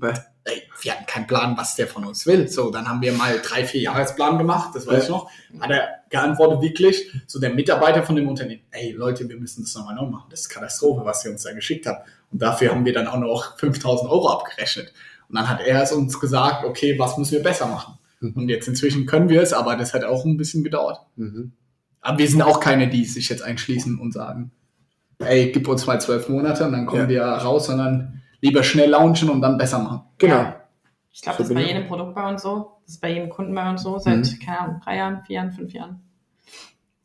Ey, 0.44 0.62
wir 0.80 0.92
hatten 0.92 1.06
keinen 1.06 1.26
Plan, 1.28 1.56
was 1.56 1.76
der 1.76 1.86
von 1.86 2.04
uns 2.04 2.26
will. 2.26 2.48
So, 2.48 2.70
dann 2.70 2.88
haben 2.88 3.00
wir 3.00 3.12
mal 3.12 3.40
drei, 3.40 3.64
vier 3.64 3.80
Jahresplan 3.82 4.38
gemacht, 4.38 4.70
das 4.74 4.86
weiß 4.88 5.04
ich 5.04 5.08
noch. 5.08 5.30
Hat 5.60 5.70
er 5.70 5.88
geantwortet 6.10 6.60
wirklich, 6.62 7.12
so 7.28 7.38
der 7.38 7.50
Mitarbeiter 7.50 8.02
von 8.02 8.16
dem 8.16 8.28
Unternehmen, 8.28 8.62
ey 8.72 8.90
Leute, 8.92 9.28
wir 9.28 9.36
müssen 9.36 9.62
das 9.62 9.74
nochmal 9.76 9.94
neu 9.94 10.06
machen. 10.06 10.26
Das 10.30 10.40
ist 10.40 10.48
Katastrophe, 10.48 11.04
was 11.04 11.24
ihr 11.24 11.30
uns 11.30 11.44
da 11.44 11.52
geschickt 11.52 11.86
habt. 11.86 12.08
Und 12.32 12.42
dafür 12.42 12.70
haben 12.72 12.84
wir 12.84 12.92
dann 12.92 13.06
auch 13.06 13.18
noch 13.18 13.56
5000 13.58 14.10
Euro 14.10 14.30
abgerechnet. 14.30 14.92
Und 15.28 15.36
dann 15.36 15.48
hat 15.48 15.60
er 15.60 15.82
es 15.82 15.92
uns 15.92 16.18
gesagt, 16.18 16.64
okay, 16.64 16.98
was 16.98 17.16
müssen 17.18 17.32
wir 17.32 17.42
besser 17.42 17.66
machen? 17.66 17.94
Mhm. 18.20 18.32
Und 18.34 18.48
jetzt 18.48 18.66
inzwischen 18.66 19.06
können 19.06 19.28
wir 19.28 19.42
es, 19.42 19.52
aber 19.52 19.76
das 19.76 19.94
hat 19.94 20.02
auch 20.04 20.24
ein 20.24 20.36
bisschen 20.36 20.64
gedauert. 20.64 21.00
mhm. 21.16 21.52
Aber 22.04 22.18
wir 22.18 22.28
sind 22.28 22.42
auch 22.42 22.58
keine, 22.58 22.88
die 22.88 23.04
sich 23.04 23.28
jetzt 23.28 23.42
einschließen 23.44 23.96
und 24.00 24.12
sagen, 24.12 24.50
ey, 25.20 25.52
gib 25.52 25.68
uns 25.68 25.86
mal 25.86 26.00
zwölf 26.00 26.28
Monate 26.28 26.64
und 26.64 26.72
dann 26.72 26.84
kommen 26.86 27.02
Ja. 27.02 27.08
wir 27.08 27.22
raus, 27.22 27.66
sondern 27.66 28.21
lieber 28.42 28.62
schnell 28.62 28.90
launchen 28.90 29.30
und 29.30 29.40
dann 29.40 29.56
besser 29.56 29.78
machen. 29.78 30.02
Genau. 30.18 30.36
Ja. 30.36 30.58
Ich 31.10 31.22
glaube, 31.22 31.38
das 31.38 31.48
ist 31.48 31.54
bei 31.54 31.62
jedem 31.62 31.86
Produkt 31.88 32.14
bei 32.14 32.28
uns 32.28 32.42
so. 32.42 32.78
Das 32.84 32.94
ist 32.96 33.00
bei 33.00 33.10
jedem 33.12 33.28
Kunden 33.30 33.54
bei 33.54 33.68
uns 33.70 33.82
so. 33.82 33.98
Seit, 33.98 34.16
Mhm. 34.18 34.38
keine 34.44 34.60
Ahnung, 34.60 34.80
drei 34.84 34.96
Jahren, 34.96 35.22
vier 35.24 35.36
Jahren, 35.36 35.52
fünf 35.52 35.72
Jahren. 35.72 36.02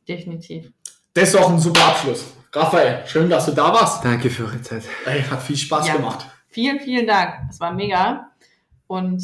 Definitiv. 0.07 0.71
Das 1.13 1.25
ist 1.25 1.35
doch 1.35 1.49
ein 1.49 1.59
super 1.59 1.85
Abschluss. 1.87 2.25
Raphael, 2.53 3.05
schön, 3.05 3.29
dass 3.29 3.45
du 3.45 3.51
da 3.51 3.73
warst. 3.73 4.03
Danke 4.05 4.29
für 4.29 4.43
eure 4.45 4.61
Zeit. 4.61 4.83
Ey, 5.05 5.21
hat 5.23 5.41
viel 5.41 5.57
Spaß 5.57 5.87
Ja. 5.87 5.95
gemacht. 5.97 6.25
Vielen, 6.47 6.79
vielen 6.79 7.05
Dank. 7.05 7.33
Es 7.49 7.59
war 7.59 7.73
mega. 7.73 8.29
Und 8.87 9.21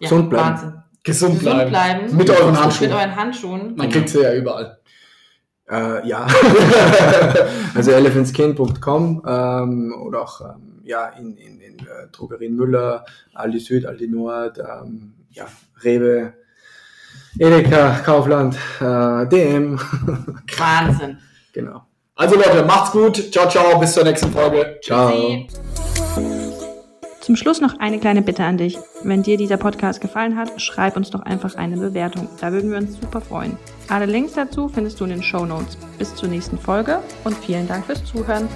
ja, 0.00 0.08
Gesund 0.08 0.30
bleiben. 0.30 0.48
Wahnsinn. 0.48 0.82
Gesund, 1.02 1.38
Gesund 1.40 1.54
bleiben. 1.54 1.70
bleiben. 1.70 2.16
Mit 2.16 2.30
euren 2.30 2.58
Handschuhen. 2.58 2.88
Mit 2.90 2.98
euren 2.98 3.16
Handschuhen. 3.16 3.74
Man 3.76 3.90
kriegt 3.90 4.08
sie 4.08 4.22
ja 4.22 4.32
überall. 4.34 4.78
Äh, 5.70 6.06
ja. 6.06 6.26
also 7.74 7.90
elephantskin.com 7.90 9.22
ähm, 9.26 9.94
oder 10.06 10.22
auch 10.22 10.40
ähm, 10.40 10.80
ja, 10.84 11.08
in, 11.08 11.36
in, 11.36 11.60
in 11.60 11.78
äh, 11.78 12.08
Drogerien 12.12 12.54
Müller, 12.54 13.04
Aldi 13.34 13.58
Süd, 13.58 13.86
Aldi 13.86 14.08
Nord, 14.08 14.58
ähm, 14.58 15.14
ja, 15.30 15.46
Rewe, 15.82 16.34
Edeka, 17.38 18.00
Kaufland, 18.04 18.56
äh, 18.80 19.26
DM. 19.26 19.78
Wahnsinn. 20.58 21.18
genau. 21.52 21.82
Also 22.14 22.36
Leute, 22.36 22.62
macht's 22.64 22.92
gut. 22.92 23.32
Ciao, 23.32 23.48
ciao. 23.48 23.78
Bis 23.80 23.92
zur 23.92 24.04
nächsten 24.04 24.30
Folge. 24.30 24.78
Ciao. 24.84 25.46
Zum 27.20 27.36
Schluss 27.36 27.60
noch 27.60 27.78
eine 27.80 27.98
kleine 27.98 28.22
Bitte 28.22 28.44
an 28.44 28.58
dich. 28.58 28.78
Wenn 29.02 29.22
dir 29.22 29.36
dieser 29.36 29.56
Podcast 29.56 30.00
gefallen 30.00 30.36
hat, 30.36 30.60
schreib 30.60 30.96
uns 30.96 31.10
doch 31.10 31.22
einfach 31.22 31.56
eine 31.56 31.76
Bewertung. 31.76 32.28
Da 32.40 32.52
würden 32.52 32.70
wir 32.70 32.78
uns 32.78 33.00
super 33.00 33.20
freuen. 33.20 33.58
Alle 33.88 34.06
Links 34.06 34.32
dazu 34.34 34.68
findest 34.68 35.00
du 35.00 35.04
in 35.04 35.10
den 35.10 35.22
Show 35.22 35.44
Notes. 35.44 35.76
Bis 35.98 36.14
zur 36.14 36.28
nächsten 36.28 36.58
Folge 36.58 37.00
und 37.24 37.36
vielen 37.36 37.68
Dank 37.68 37.86
fürs 37.86 38.04
Zuhören. 38.04 38.48